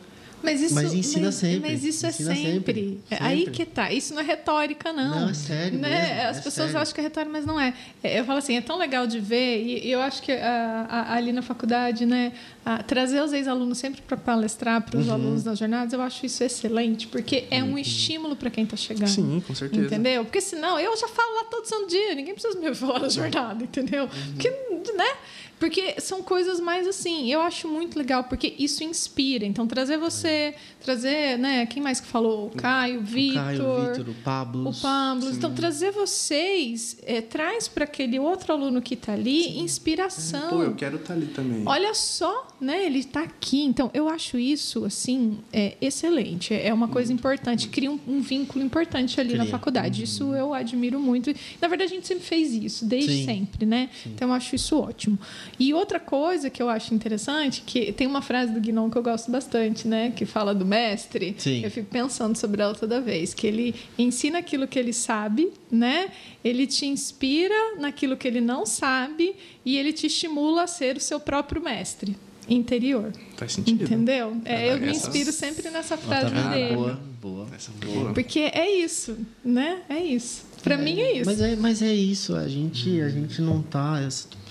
Mas 0.44 0.62
isso 0.62 0.76
mas 0.76 0.94
ensina 0.94 1.26
mas, 1.28 1.36
sempre. 1.36 1.72
Mas 1.72 1.84
isso 1.84 2.06
é 2.06 2.12
sempre. 2.12 2.36
Sempre. 2.36 3.00
é 3.10 3.18
Aí 3.20 3.50
que 3.50 3.66
tá. 3.66 3.92
Isso 3.92 4.14
não 4.14 4.22
é 4.22 4.26
retórica, 4.26 4.92
não. 4.92 5.22
Não, 5.22 5.30
é 5.30 5.34
sério. 5.34 5.80
Né? 5.80 5.90
Mesmo, 5.90 6.30
As 6.30 6.38
é 6.38 6.42
pessoas 6.42 6.68
sério. 6.68 6.82
acham 6.82 6.94
que 6.94 7.00
é 7.00 7.04
retórica, 7.04 7.32
mas 7.32 7.46
não 7.46 7.60
é. 7.60 7.74
é. 8.04 8.20
Eu 8.20 8.26
falo 8.26 8.40
assim, 8.40 8.58
é 8.58 8.62
tão 8.62 8.78
legal 8.78 9.06
de 9.06 9.20
ver, 9.20 9.64
e 9.64 9.92
eu 9.92 10.02
acho 10.02 10.22
que 10.22 10.32
a, 10.32 10.86
a, 10.90 11.16
ali 11.16 11.32
na 11.32 11.42
faculdade, 11.42 12.06
né, 12.06 12.34
a, 12.66 12.82
trazer 12.84 13.22
os 13.22 13.34
ex-alunos 13.34 13.78
sempre 13.78 14.02
para 14.02 14.18
palestrar 14.18 14.82
para 14.82 15.00
os 15.00 15.08
uhum. 15.08 15.14
alunos 15.14 15.44
nas 15.44 15.58
jornadas, 15.58 15.94
eu 15.94 16.02
acho 16.02 16.26
isso 16.26 16.44
excelente, 16.44 17.08
porque 17.08 17.46
é 17.50 17.64
um 17.64 17.72
uhum. 17.72 17.78
estímulo 17.78 18.36
para 18.36 18.50
quem 18.50 18.64
está 18.64 18.78
chegando. 18.78 19.10
Sim, 19.10 19.44
com 19.46 19.54
certeza. 19.54 19.86
Entendeu? 19.86 20.24
Porque 20.24 20.42
senão 20.42 20.80
eu 20.80 20.96
já 20.98 21.08
falo 21.08 21.36
lá 21.36 21.44
todo 21.46 21.66
santo 21.66 21.88
dia, 21.88 22.16
ninguém 22.16 22.34
precisa 22.34 22.60
me 22.60 22.74
falar 22.74 23.00
na 23.00 23.10
jornada, 23.10 23.64
entendeu? 23.64 24.04
Uhum. 24.04 24.34
Porque, 24.34 24.50
né? 24.96 25.16
Porque 25.62 26.02
são 26.02 26.24
coisas 26.24 26.60
mais 26.60 26.88
assim, 26.88 27.32
eu 27.32 27.40
acho 27.40 27.68
muito 27.68 27.96
legal, 27.96 28.24
porque 28.24 28.56
isso 28.58 28.84
inspira. 28.84 29.46
Então, 29.46 29.68
trazer 29.68 29.96
você, 29.96 30.56
trazer, 30.84 31.38
né? 31.38 31.68
Quem 31.68 31.84
mais 31.84 32.00
que 32.00 32.08
falou? 32.08 32.48
O 32.48 32.50
Caio, 32.50 33.02
o 33.02 33.04
Vitor. 33.04 33.40
O 33.40 33.46
Caio, 33.46 33.64
o 33.64 33.86
Vitor, 33.86 34.10
o 34.10 34.14
Pablo. 34.24 34.70
O 34.72 34.74
Pablo. 34.74 35.30
Então, 35.30 35.54
trazer 35.54 35.92
vocês 35.92 36.98
é, 37.04 37.22
traz 37.22 37.68
para 37.68 37.84
aquele 37.84 38.18
outro 38.18 38.52
aluno 38.52 38.82
que 38.82 38.96
está 38.96 39.14
ali 39.14 39.44
Sim. 39.44 39.60
inspiração. 39.60 40.50
Pô, 40.50 40.64
eu 40.64 40.74
quero 40.74 40.96
estar 40.96 41.10
tá 41.10 41.14
ali 41.14 41.28
também. 41.28 41.62
Olha 41.64 41.94
só, 41.94 42.48
né? 42.60 42.84
Ele 42.84 42.98
está 42.98 43.22
aqui. 43.22 43.62
Então, 43.62 43.92
eu 43.94 44.10
acho 44.10 44.40
isso, 44.40 44.84
assim, 44.84 45.38
é, 45.54 45.78
excelente. 45.80 46.56
É 46.56 46.74
uma 46.74 46.88
coisa 46.88 47.14
importante. 47.14 47.68
Cria 47.68 47.92
um, 47.92 48.00
um 48.08 48.20
vínculo 48.20 48.66
importante 48.66 49.22
ali 49.22 49.30
Cria. 49.30 49.44
na 49.44 49.48
faculdade. 49.48 50.00
Uhum. 50.00 50.04
Isso 50.06 50.34
eu 50.34 50.56
admiro 50.56 51.00
muito. 51.00 51.32
Na 51.62 51.68
verdade, 51.68 51.94
a 51.94 51.96
gente 51.96 52.08
sempre 52.08 52.24
fez 52.24 52.52
isso, 52.52 52.84
desde 52.84 53.14
Sim. 53.14 53.26
sempre, 53.26 53.68
né? 53.68 53.92
Sim. 54.02 54.14
Então, 54.16 54.30
eu 54.30 54.34
acho 54.34 54.56
isso 54.56 54.76
ótimo. 54.76 55.20
E 55.60 55.74
outra 55.74 56.00
coisa 56.00 56.50
que 56.50 56.62
eu 56.62 56.70
acho 56.70 56.94
interessante, 56.94 57.64
que 57.66 57.92
tem 57.92 58.08
uma 58.08 58.22
frase 58.22 58.52
do 58.52 58.60
Guinon 58.60 58.90
que 58.90 58.98
eu 58.98 59.04
gosto 59.04 59.32
bastante, 59.32 59.88
né? 59.88 60.12
Que 60.16 60.26
fala 60.26 60.54
do 60.56 60.66
mestre. 60.66 61.36
Sim. 61.38 61.64
Eu 61.64 61.72
fico 61.72 61.88
pensando 61.90 62.36
sobre 62.36 62.62
ela 62.62 62.74
toda 62.74 63.00
vez. 63.00 63.34
Que 63.34 63.48
ele 63.48 63.76
ensina 63.98 64.40
aquilo 64.40 64.68
que 64.68 64.80
ele 64.80 64.94
sabe, 64.94 65.52
né? 65.72 66.10
Ele 66.44 66.66
te 66.66 66.86
inspira 66.86 67.76
naquilo 67.80 68.18
que 68.18 68.28
ele 68.28 68.42
não 68.42 68.66
sabe 68.66 69.36
e 69.66 69.78
ele 69.78 69.94
te 69.94 70.08
estimula 70.08 70.64
a 70.64 70.68
ser 70.68 70.98
o 70.98 71.00
seu 71.00 71.20
próprio 71.20 71.62
mestre 71.62 72.16
interior. 72.50 73.12
Faz 73.38 73.54
sentido. 73.54 73.84
Entendeu? 73.84 74.38
É, 74.46 74.74
eu 74.74 74.80
me 74.80 74.92
inspiro 74.92 75.32
sempre 75.32 75.70
nessa 75.70 75.98
frase 75.98 76.34
tá 76.34 76.50
dele. 76.50 76.76
Boa, 76.76 77.00
boa. 77.22 77.48
Essa 77.56 77.72
boa. 77.72 78.14
Porque 78.14 78.40
é 78.40 78.70
isso, 78.70 79.18
né? 79.44 79.82
É 79.90 80.00
isso. 80.00 80.44
Para 80.64 80.78
mim 80.78 81.00
é 81.00 81.18
isso. 81.18 81.30
Mas 81.30 81.42
é, 81.42 81.56
mas 81.56 81.82
é 81.82 81.94
isso. 81.94 82.36
A 82.36 82.48
gente, 82.48 83.02
a 83.02 83.10
gente 83.10 83.42
não 83.42 83.62
tá. 83.62 84.08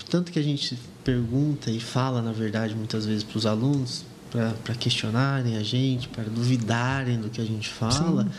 Tanto 0.09 0.31
que 0.31 0.39
a 0.39 0.41
gente 0.41 0.77
pergunta 1.03 1.69
e 1.71 1.79
fala, 1.79 2.21
na 2.21 2.31
verdade, 2.31 2.75
muitas 2.75 3.05
vezes 3.05 3.23
para 3.23 3.37
os 3.37 3.45
alunos, 3.45 4.05
para 4.63 4.75
questionarem 4.75 5.57
a 5.57 5.63
gente, 5.63 6.07
para 6.07 6.23
duvidarem 6.23 7.19
do 7.19 7.29
que 7.29 7.41
a 7.41 7.45
gente 7.45 7.69
fala. 7.69 8.23
Sim. 8.23 8.29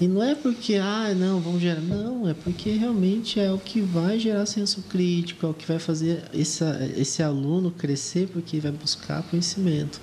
E 0.00 0.08
não 0.08 0.22
é 0.22 0.34
porque, 0.34 0.76
ah, 0.76 1.14
não, 1.14 1.40
vamos 1.40 1.60
gerar. 1.60 1.82
Não, 1.82 2.26
é 2.26 2.32
porque 2.32 2.70
realmente 2.70 3.38
é 3.38 3.52
o 3.52 3.58
que 3.58 3.82
vai 3.82 4.18
gerar 4.18 4.46
senso 4.46 4.82
crítico, 4.88 5.46
é 5.46 5.50
o 5.50 5.52
que 5.52 5.66
vai 5.66 5.78
fazer 5.78 6.22
esse, 6.32 6.64
esse 6.96 7.22
aluno 7.22 7.70
crescer, 7.70 8.26
porque 8.28 8.58
vai 8.60 8.72
buscar 8.72 9.22
conhecimento. 9.24 10.00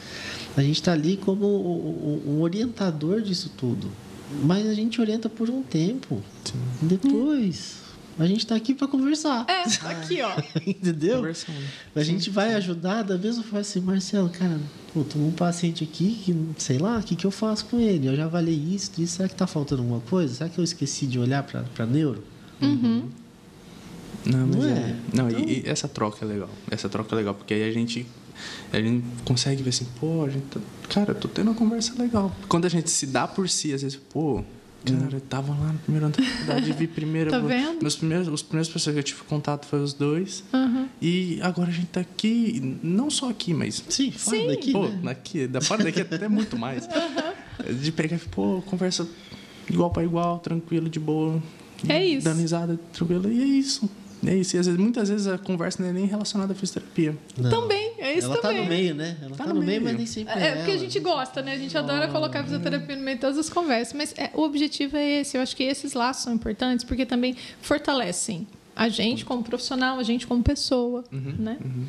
A 0.56 0.62
gente 0.62 0.76
está 0.76 0.92
ali 0.94 1.18
como 1.18 1.46
o, 1.46 2.42
orientador 2.42 3.22
disso 3.22 3.52
tudo. 3.58 3.90
Mas 4.44 4.68
a 4.68 4.74
gente 4.74 5.02
orienta 5.02 5.30
por 5.30 5.50
um 5.50 5.64
tempo. 5.64 6.22
Sim. 6.46 6.60
Depois. 6.80 7.87
A 8.20 8.26
gente 8.26 8.40
está 8.40 8.56
aqui 8.56 8.74
para 8.74 8.88
conversar. 8.88 9.46
É, 9.48 9.64
aqui, 9.88 10.22
ó. 10.22 10.32
Entendeu? 10.66 11.18
Conversando. 11.18 11.58
A 11.96 12.04
gente 12.04 12.30
vai 12.30 12.56
ajudar 12.56 13.04
da 13.04 13.18
mesma 13.18 13.44
forma 13.44 13.60
assim, 13.60 13.80
Marcelo, 13.80 14.30
cara, 14.30 14.60
pô, 14.94 15.04
tô 15.04 15.20
um 15.20 15.32
paciente 15.32 15.84
aqui 15.84 16.20
que, 16.26 16.36
sei 16.58 16.80
lá, 16.80 16.98
o 16.98 17.04
que, 17.04 17.16
que 17.16 17.26
eu 17.26 17.32
faço 17.32 17.66
com 17.66 17.80
ele? 17.80 18.08
Eu 18.08 18.16
já 18.16 18.26
avaliei 18.26 18.76
isso, 18.76 18.92
isso. 18.98 19.18
Será 19.18 19.28
que 19.28 19.36
está 19.36 19.46
faltando 19.46 19.84
alguma 19.84 20.02
coisa? 20.02 20.34
Será 20.34 20.50
que 20.50 20.58
eu 20.58 20.64
esqueci 20.64 21.06
de 21.06 21.20
olhar 21.20 21.44
para 21.44 21.86
neuro? 21.86 22.24
Uhum. 22.60 23.08
Não, 24.26 24.48
mas 24.48 24.56
não 24.56 24.66
é. 24.66 24.72
é. 24.72 24.96
Não, 25.14 25.30
então... 25.30 25.42
e, 25.42 25.62
e, 25.62 25.70
essa 25.70 25.88
troca 25.88 26.26
é 26.26 26.28
legal. 26.28 26.50
Essa 26.72 26.90
troca 26.90 27.14
é 27.14 27.18
legal, 27.18 27.36
porque 27.36 27.54
aí 27.54 27.70
a 27.70 27.72
gente, 27.72 28.06
a 28.74 28.80
gente 28.80 29.06
consegue 29.24 29.62
ver 29.62 29.70
assim, 29.70 29.86
pô, 30.00 30.26
a 30.26 30.30
gente 30.30 30.46
tá, 30.46 30.60
cara, 30.90 31.14
tô 31.14 31.28
tendo 31.28 31.52
uma 31.52 31.56
conversa 31.56 31.94
legal. 32.02 32.36
Quando 32.48 32.66
a 32.66 32.70
gente 32.70 32.90
se 32.90 33.06
dá 33.06 33.28
por 33.28 33.48
si, 33.48 33.74
às 33.74 33.84
vezes, 33.84 33.98
pô, 33.98 34.44
Cara, 34.94 35.16
eu 35.16 35.22
tava 35.22 35.54
lá 35.54 35.74
no 35.74 35.80
primeiro 35.80 36.06
ano 36.06 36.16
da 36.16 36.24
faculdade, 36.24 36.72
vi 36.74 36.88
primeiro. 36.88 37.30
tá 37.32 37.40
vendo? 37.40 37.82
Meus 37.82 37.96
primeiros, 37.96 38.28
os 38.28 38.42
primeiros 38.42 38.70
pessoas 38.70 38.94
que 38.94 39.00
eu 39.00 39.04
tive 39.04 39.22
contato 39.24 39.66
foram 39.66 39.84
os 39.84 39.94
dois. 39.94 40.44
Uhum. 40.54 40.88
E 41.02 41.40
agora 41.42 41.70
a 41.70 41.74
gente 41.74 41.88
tá 41.88 42.00
aqui, 42.00 42.78
não 42.84 43.10
só 43.10 43.30
aqui, 43.30 43.54
mas. 43.54 43.84
Sim, 43.90 44.12
fora 44.12 44.38
Sim. 44.38 44.48
daqui. 44.48 44.72
Pô, 44.72 44.88
né? 44.88 45.00
daqui, 45.04 45.48
da 45.48 45.62
fora 45.62 45.84
daqui 45.84 46.02
até 46.02 46.28
muito 46.28 46.58
mais. 46.58 46.88
Uhum. 47.58 47.76
De 47.76 47.92
pegar, 47.92 48.20
pô, 48.30 48.62
conversa 48.68 49.08
igual 49.68 49.90
para 49.90 50.04
igual, 50.04 50.38
tranquilo, 50.38 50.88
de 50.88 51.00
boa. 51.00 51.42
É 51.90 52.06
isso. 52.06 52.24
Dando 52.24 52.40
risada, 52.40 52.80
tranquilo. 52.94 53.32
E 53.32 53.42
é 53.42 53.46
isso. 53.46 53.90
É 54.26 54.36
isso. 54.36 54.56
E 54.56 54.60
às 54.60 54.66
vezes, 54.66 54.80
muitas 54.80 55.10
vezes 55.10 55.28
a 55.28 55.38
conversa 55.38 55.82
não 55.82 55.90
é 55.90 55.94
nem 55.94 56.06
relacionada 56.06 56.54
à 56.54 56.56
fisioterapia. 56.56 57.18
Não. 57.38 57.50
Também, 57.50 57.94
é 58.00 58.14
isso 58.14 58.28
ela 58.28 58.38
também. 58.38 58.58
Ela 58.58 58.64
tá 58.64 58.64
no 58.64 58.70
meio, 58.70 58.96
né? 58.96 59.18
Ela 59.22 59.36
tá, 59.36 59.44
tá 59.44 59.54
no, 59.54 59.60
meio, 59.60 59.68
meio, 59.68 59.84
mas 59.84 59.98
nem 59.98 60.06
sempre 60.06 60.34
é. 60.34 60.48
É, 60.48 60.56
porque 60.56 60.72
a 60.72 60.78
gente 60.78 61.00
gosta, 61.00 61.42
né? 61.42 61.54
A 61.54 61.58
gente 61.58 61.78
adora 61.78 62.08
colocar 62.08 62.40
a 62.40 62.44
fisioterapia 62.44 62.96
no 62.96 63.04
meio 63.04 63.18
de 63.18 63.22
todas 63.22 63.38
as 63.38 63.50
conversas. 63.50 63.94
Mas 63.94 64.14
é, 64.18 64.32
o 64.34 64.42
objetivo 64.42 64.98
é 64.98 65.22
esse. 65.22 65.38
Eu 65.38 65.42
acho 65.42 65.56
que 65.56 65.64
esses 65.64 65.94
laços 65.94 66.24
são 66.24 66.34
importantes 66.34 66.84
porque 66.84 67.06
também 67.06 67.36
fortalecem 67.62 68.48
a 68.76 68.90
gente 68.90 69.26
como 69.26 69.44
profissional, 69.44 70.00
a 70.00 70.04
gente 70.04 70.28
como 70.28 70.44
pessoa, 70.44 71.04
uhum, 71.12 71.36
né? 71.40 71.58
Uhum. 71.64 71.86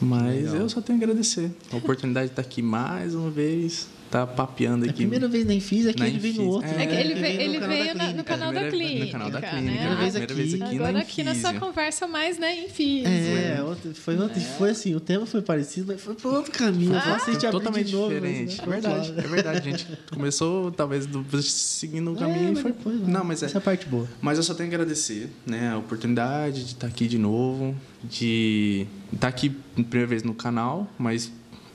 Mas 0.00 0.44
Legal. 0.44 0.56
eu 0.56 0.68
só 0.68 0.80
tenho 0.80 0.98
a 0.98 1.02
agradecer. 1.02 1.50
A 1.72 1.76
oportunidade 1.76 2.28
de 2.28 2.32
estar 2.32 2.42
aqui 2.42 2.62
mais 2.62 3.14
uma 3.14 3.30
vez 3.30 3.88
tá 4.10 4.26
papeando 4.26 4.84
aqui. 4.84 4.90
É 4.90 4.92
a 4.92 4.96
primeira 4.96 5.28
vez 5.28 5.46
nem 5.46 5.60
fiz, 5.60 5.86
é 5.86 5.92
que 5.92 6.02
ele 6.02 6.18
veio 6.18 6.34
no 6.34 6.48
outro. 6.48 6.68
É, 6.68 6.74
né? 6.74 6.84
é 6.84 7.00
ele, 7.00 7.14
veio, 7.14 7.40
ele 7.40 7.58
veio 7.60 7.94
no, 7.94 8.12
no 8.14 8.24
canal 8.24 8.52
da 8.52 8.68
clínica. 8.68 9.04
No 9.06 9.12
canal 9.12 9.30
da 9.30 9.40
clínica. 9.40 9.60
Né? 9.60 9.78
Primeira, 9.78 9.96
vez 9.96 10.16
aqui. 10.16 10.34
Vez 10.34 10.54
aqui 10.54 10.74
Agora 10.74 10.92
na 10.92 10.98
aqui 11.00 11.22
nessa 11.22 11.54
conversa 11.54 12.06
mais, 12.08 12.38
né, 12.38 12.64
em 12.64 12.68
FIS. 12.68 13.06
É, 13.06 13.62
outro, 13.62 13.94
foi, 13.94 14.18
outro, 14.18 14.38
é. 14.38 14.40
foi 14.40 14.70
assim, 14.70 14.94
o 14.94 15.00
tema 15.00 15.26
foi 15.26 15.42
parecido, 15.42 15.92
mas 15.92 16.00
foi 16.00 16.14
para 16.14 16.30
outro 16.30 16.52
caminho. 16.52 16.94
Ah, 16.94 17.18
foi 17.20 17.36
totalmente 17.36 17.92
novo, 17.92 18.12
diferente. 18.12 18.60
Mas, 18.66 18.82
né? 18.82 18.90
É 18.90 18.94
verdade, 18.94 19.14
é 19.16 19.28
verdade. 19.28 19.58
A 19.58 19.62
gente 19.62 19.86
começou, 20.12 20.72
talvez, 20.72 21.06
do, 21.06 21.24
seguindo 21.42 22.12
o 22.12 22.16
caminho 22.16 22.48
é, 22.48 22.52
e 22.52 22.56
foi... 22.56 22.72
Depois, 22.72 23.06
não, 23.06 23.24
mas 23.24 23.42
é... 23.42 23.46
Essa 23.46 23.58
é 23.58 23.60
a 23.60 23.62
parte 23.62 23.86
boa. 23.86 24.08
Mas 24.20 24.38
eu 24.38 24.44
só 24.44 24.54
tenho 24.54 24.68
que 24.68 24.74
agradecer, 24.74 25.30
né, 25.46 25.70
a 25.70 25.78
oportunidade 25.78 26.64
de 26.64 26.72
estar 26.72 26.86
aqui 26.88 27.06
de 27.06 27.18
novo, 27.18 27.76
de 28.02 28.86
estar 29.12 29.28
aqui 29.28 29.50
primeira 29.74 30.06
vez 30.06 30.22
no 30.22 30.34
canal, 30.34 30.90
mas 30.98 31.30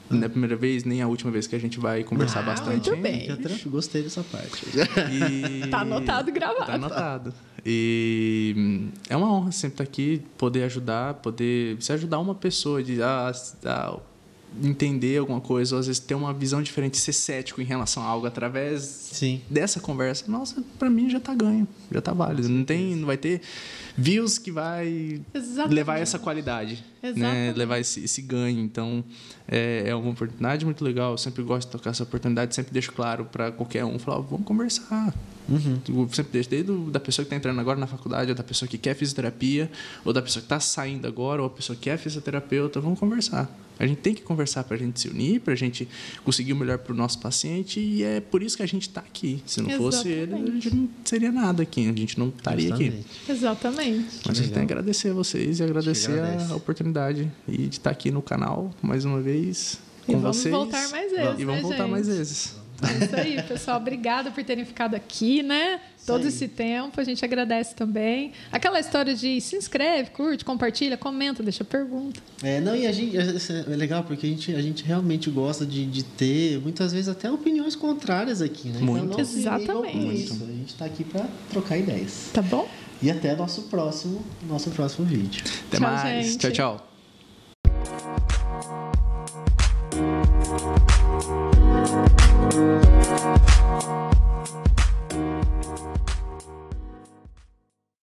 não 0.10 0.23
é 0.23 0.26
a 0.26 0.30
primeira 0.30 0.56
vez, 0.56 0.84
nem 0.84 1.02
a 1.02 1.07
última 1.07 1.32
vez 1.32 1.48
que 1.48 1.56
a 1.56 1.60
gente 1.60 1.80
vai 1.80 2.03
conversar 2.03 2.40
ah, 2.40 2.44
bastante. 2.44 2.90
Muito 2.90 3.02
bem. 3.02 3.27
Gostei 3.68 4.03
dessa 4.03 4.23
parte. 4.23 4.65
E... 5.11 5.68
tá 5.68 5.82
anotado 5.82 6.30
e 6.30 6.34
gravado. 6.34 6.65
Tá 6.65 6.73
anotado. 6.73 7.34
E 7.65 8.53
hum, 8.56 8.90
é 9.10 9.18
uma 9.18 9.32
honra 9.34 9.52
sempre 9.52 9.73
estar 9.73 9.84
aqui, 9.84 10.22
poder 10.38 10.64
ajudar, 10.64 11.15
poder 11.15 11.82
se 11.82 11.91
ajudar 11.91 12.19
uma 12.19 12.36
pessoa 12.36 12.84
de 12.84 13.02
a, 13.02 13.32
a 13.65 13.99
entender 14.61 15.18
alguma 15.18 15.41
coisa, 15.41 15.76
ou 15.76 15.80
às 15.80 15.88
vezes 15.88 15.99
ter 15.99 16.15
uma 16.15 16.34
visão 16.34 16.61
diferente, 16.61 16.98
ser 16.98 17.14
cético 17.14 17.61
em 17.61 17.65
relação 17.65 18.03
a 18.03 18.06
algo 18.06 18.26
através 18.26 18.84
Sim. 18.84 19.41
dessa 19.49 19.80
conversa. 19.80 20.26
Nossa, 20.32 20.64
para 20.77 20.90
mim 20.90 21.10
já 21.10 21.19
tá 21.19 21.34
ganho, 21.34 21.68
já 21.91 22.02
tá 22.02 22.14
válido. 22.14 22.48
Não 22.48 22.64
tem, 22.64 22.95
não 22.95 23.07
vai 23.07 23.18
ter 23.18 23.41
views 23.98 24.38
que 24.38 24.52
vai 24.52 25.22
Exatamente. 25.34 25.73
levar 25.73 25.99
essa 25.99 26.19
qualidade, 26.19 26.84
né? 27.15 27.53
levar 27.56 27.80
esse, 27.80 28.03
esse 28.03 28.22
ganho. 28.22 28.60
Então, 28.60 29.03
é, 29.48 29.84
é, 29.88 29.96
uma 29.96 30.12
oportunidade 30.12 30.66
muito 30.66 30.84
legal. 30.84 31.12
Eu 31.12 31.18
sempre 31.18 31.44
gosto 31.44 31.68
de 31.68 31.72
tocar 31.72 31.92
essa 31.92 32.04
oportunidade, 32.04 32.56
sempre 32.56 32.74
deixo 32.74 32.92
claro 32.92 33.26
para 33.26 33.52
qualquer 33.52 33.86
um, 33.86 34.00
falar, 34.00 34.20
vamos 34.20 34.46
conversar. 34.46 35.14
Uhum. 35.48 35.80
Eu 35.88 36.10
sempre 36.12 36.32
deixo, 36.34 36.50
desde 36.50 36.72
da 36.92 37.00
pessoa 37.00 37.24
que 37.24 37.28
está 37.28 37.36
entrando 37.36 37.60
agora 37.60 37.80
na 37.80 37.88
faculdade, 37.88 38.32
ou 38.32 38.36
da 38.36 38.44
pessoa 38.44 38.68
que 38.68 38.78
quer 38.78 38.96
fisioterapia, 38.96 39.70
ou 40.04 40.12
da 40.12 40.22
pessoa 40.22 40.42
que 40.42 40.46
está 40.46 40.60
saindo 40.60 41.08
agora, 41.08 41.42
ou 41.42 41.48
a 41.48 41.52
pessoa 41.52 41.76
que 41.76 41.90
é 41.90 41.98
fisioterapeuta, 41.98 42.80
vamos 42.80 43.00
conversar. 43.00 43.50
A 43.78 43.86
gente 43.86 44.00
tem 44.00 44.14
que 44.14 44.22
conversar 44.22 44.64
para 44.64 44.76
a 44.76 44.80
gente 44.80 45.00
se 45.00 45.08
unir, 45.10 45.42
para 45.42 45.54
a 45.54 45.56
gente 45.56 45.88
conseguir 46.24 46.54
o 46.54 46.56
melhor 46.56 46.78
para 46.78 46.94
o 46.94 46.96
nosso 46.96 47.20
paciente 47.20 47.80
e 47.80 48.04
é 48.04 48.22
por 48.22 48.42
isso 48.42 48.56
que 48.56 48.64
a 48.64 48.66
gente 48.66 48.88
está 48.88 49.02
aqui. 49.02 49.44
Se 49.46 49.62
não 49.62 49.70
Exatamente. 49.70 49.96
fosse 49.96 50.10
ele, 50.10 50.34
a 50.34 50.38
gente 50.38 50.76
não 50.76 50.90
seria 51.04 51.32
nada 51.32 51.64
aqui, 51.64 51.90
a 51.90 51.94
gente 51.94 52.18
não 52.18 52.30
estaria 52.30 52.74
aqui. 52.74 53.04
Exatamente. 53.28 54.22
Mas 54.26 54.40
a 54.40 54.42
gente 54.42 54.54
tem 54.54 54.66
que 54.66 54.74
agradecer 54.74 55.10
a 55.10 55.14
vocês 55.14 55.60
e 55.60 55.64
agradecer 55.64 56.20
a 56.50 56.56
oportunidade 56.56 57.30
e 57.48 57.58
de 57.58 57.76
estar 57.76 57.90
aqui 57.90 58.12
no 58.12 58.22
canal 58.22 58.74
mais 58.82 59.04
uma 59.04 59.20
vez 59.20 59.35
com 60.06 60.12
e 60.12 60.16
vamos 60.16 60.38
vocês. 60.38 60.53
voltar 60.53 60.90
mais 60.90 61.12
vezes. 61.12 61.40
E 61.40 61.45
vamos 61.45 61.56
né, 61.56 61.62
voltar 61.62 61.78
gente? 61.78 61.91
mais 61.91 62.07
vezes. 62.07 62.66
É 62.84 63.06
isso 63.06 63.16
aí, 63.16 63.41
pessoal. 63.44 63.78
Obrigada 63.78 64.32
por 64.32 64.44
terem 64.44 64.66
ficado 64.66 64.95
aqui, 64.95 65.41
né? 65.41 65.80
Todo 66.06 66.28
esse 66.28 66.48
tempo. 66.48 66.99
A 66.99 67.03
gente 67.03 67.24
agradece 67.24 67.74
também. 67.74 68.34
Aquela 68.52 68.80
história 68.80 69.16
de 69.16 69.40
se 69.41 69.56
inscreve, 69.56 70.12
curte, 70.12 70.44
compartilha, 70.44 70.98
comenta, 70.98 71.41
deixa 71.41 71.64
pergunta. 71.64 72.22
É, 72.44 72.60
não, 72.60 72.76
e 72.76 72.86
a 72.86 72.91
gente. 72.91 73.18
É 73.18 73.76
legal 73.76 74.03
porque 74.03 74.26
a 74.26 74.30
gente, 74.30 74.53
a 74.53 74.62
gente 74.62 74.84
realmente 74.84 75.30
gosta 75.30 75.66
de, 75.66 75.86
de 75.86 76.03
ter, 76.03 76.60
muitas 76.60 76.91
vezes, 76.91 77.07
até 77.07 77.32
opiniões 77.32 77.76
contrárias 77.76 78.41
aqui, 78.41 78.70
né? 78.70 78.80
Muito. 78.80 79.06
Então, 79.06 79.20
Exatamente. 79.20 80.24
Isso. 80.24 80.44
A 80.44 80.52
gente 80.52 80.70
está 80.70 80.86
aqui 80.86 81.03
para 81.03 81.26
trocar 81.49 81.78
ideias. 81.78 82.30
Tá 82.34 82.41
bom? 82.41 82.68
E 83.02 83.10
até 83.10 83.36
nosso 83.36 83.64
próximo, 83.64 84.24
nosso 84.48 84.70
próximo 84.72 85.06
vídeo. 85.06 85.44
Até 85.68 85.78
tchau, 85.78 85.90
mais. 85.91 86.26
Gente. 86.26 86.38
Tchau, 86.38 86.52
tchau. 86.52 86.95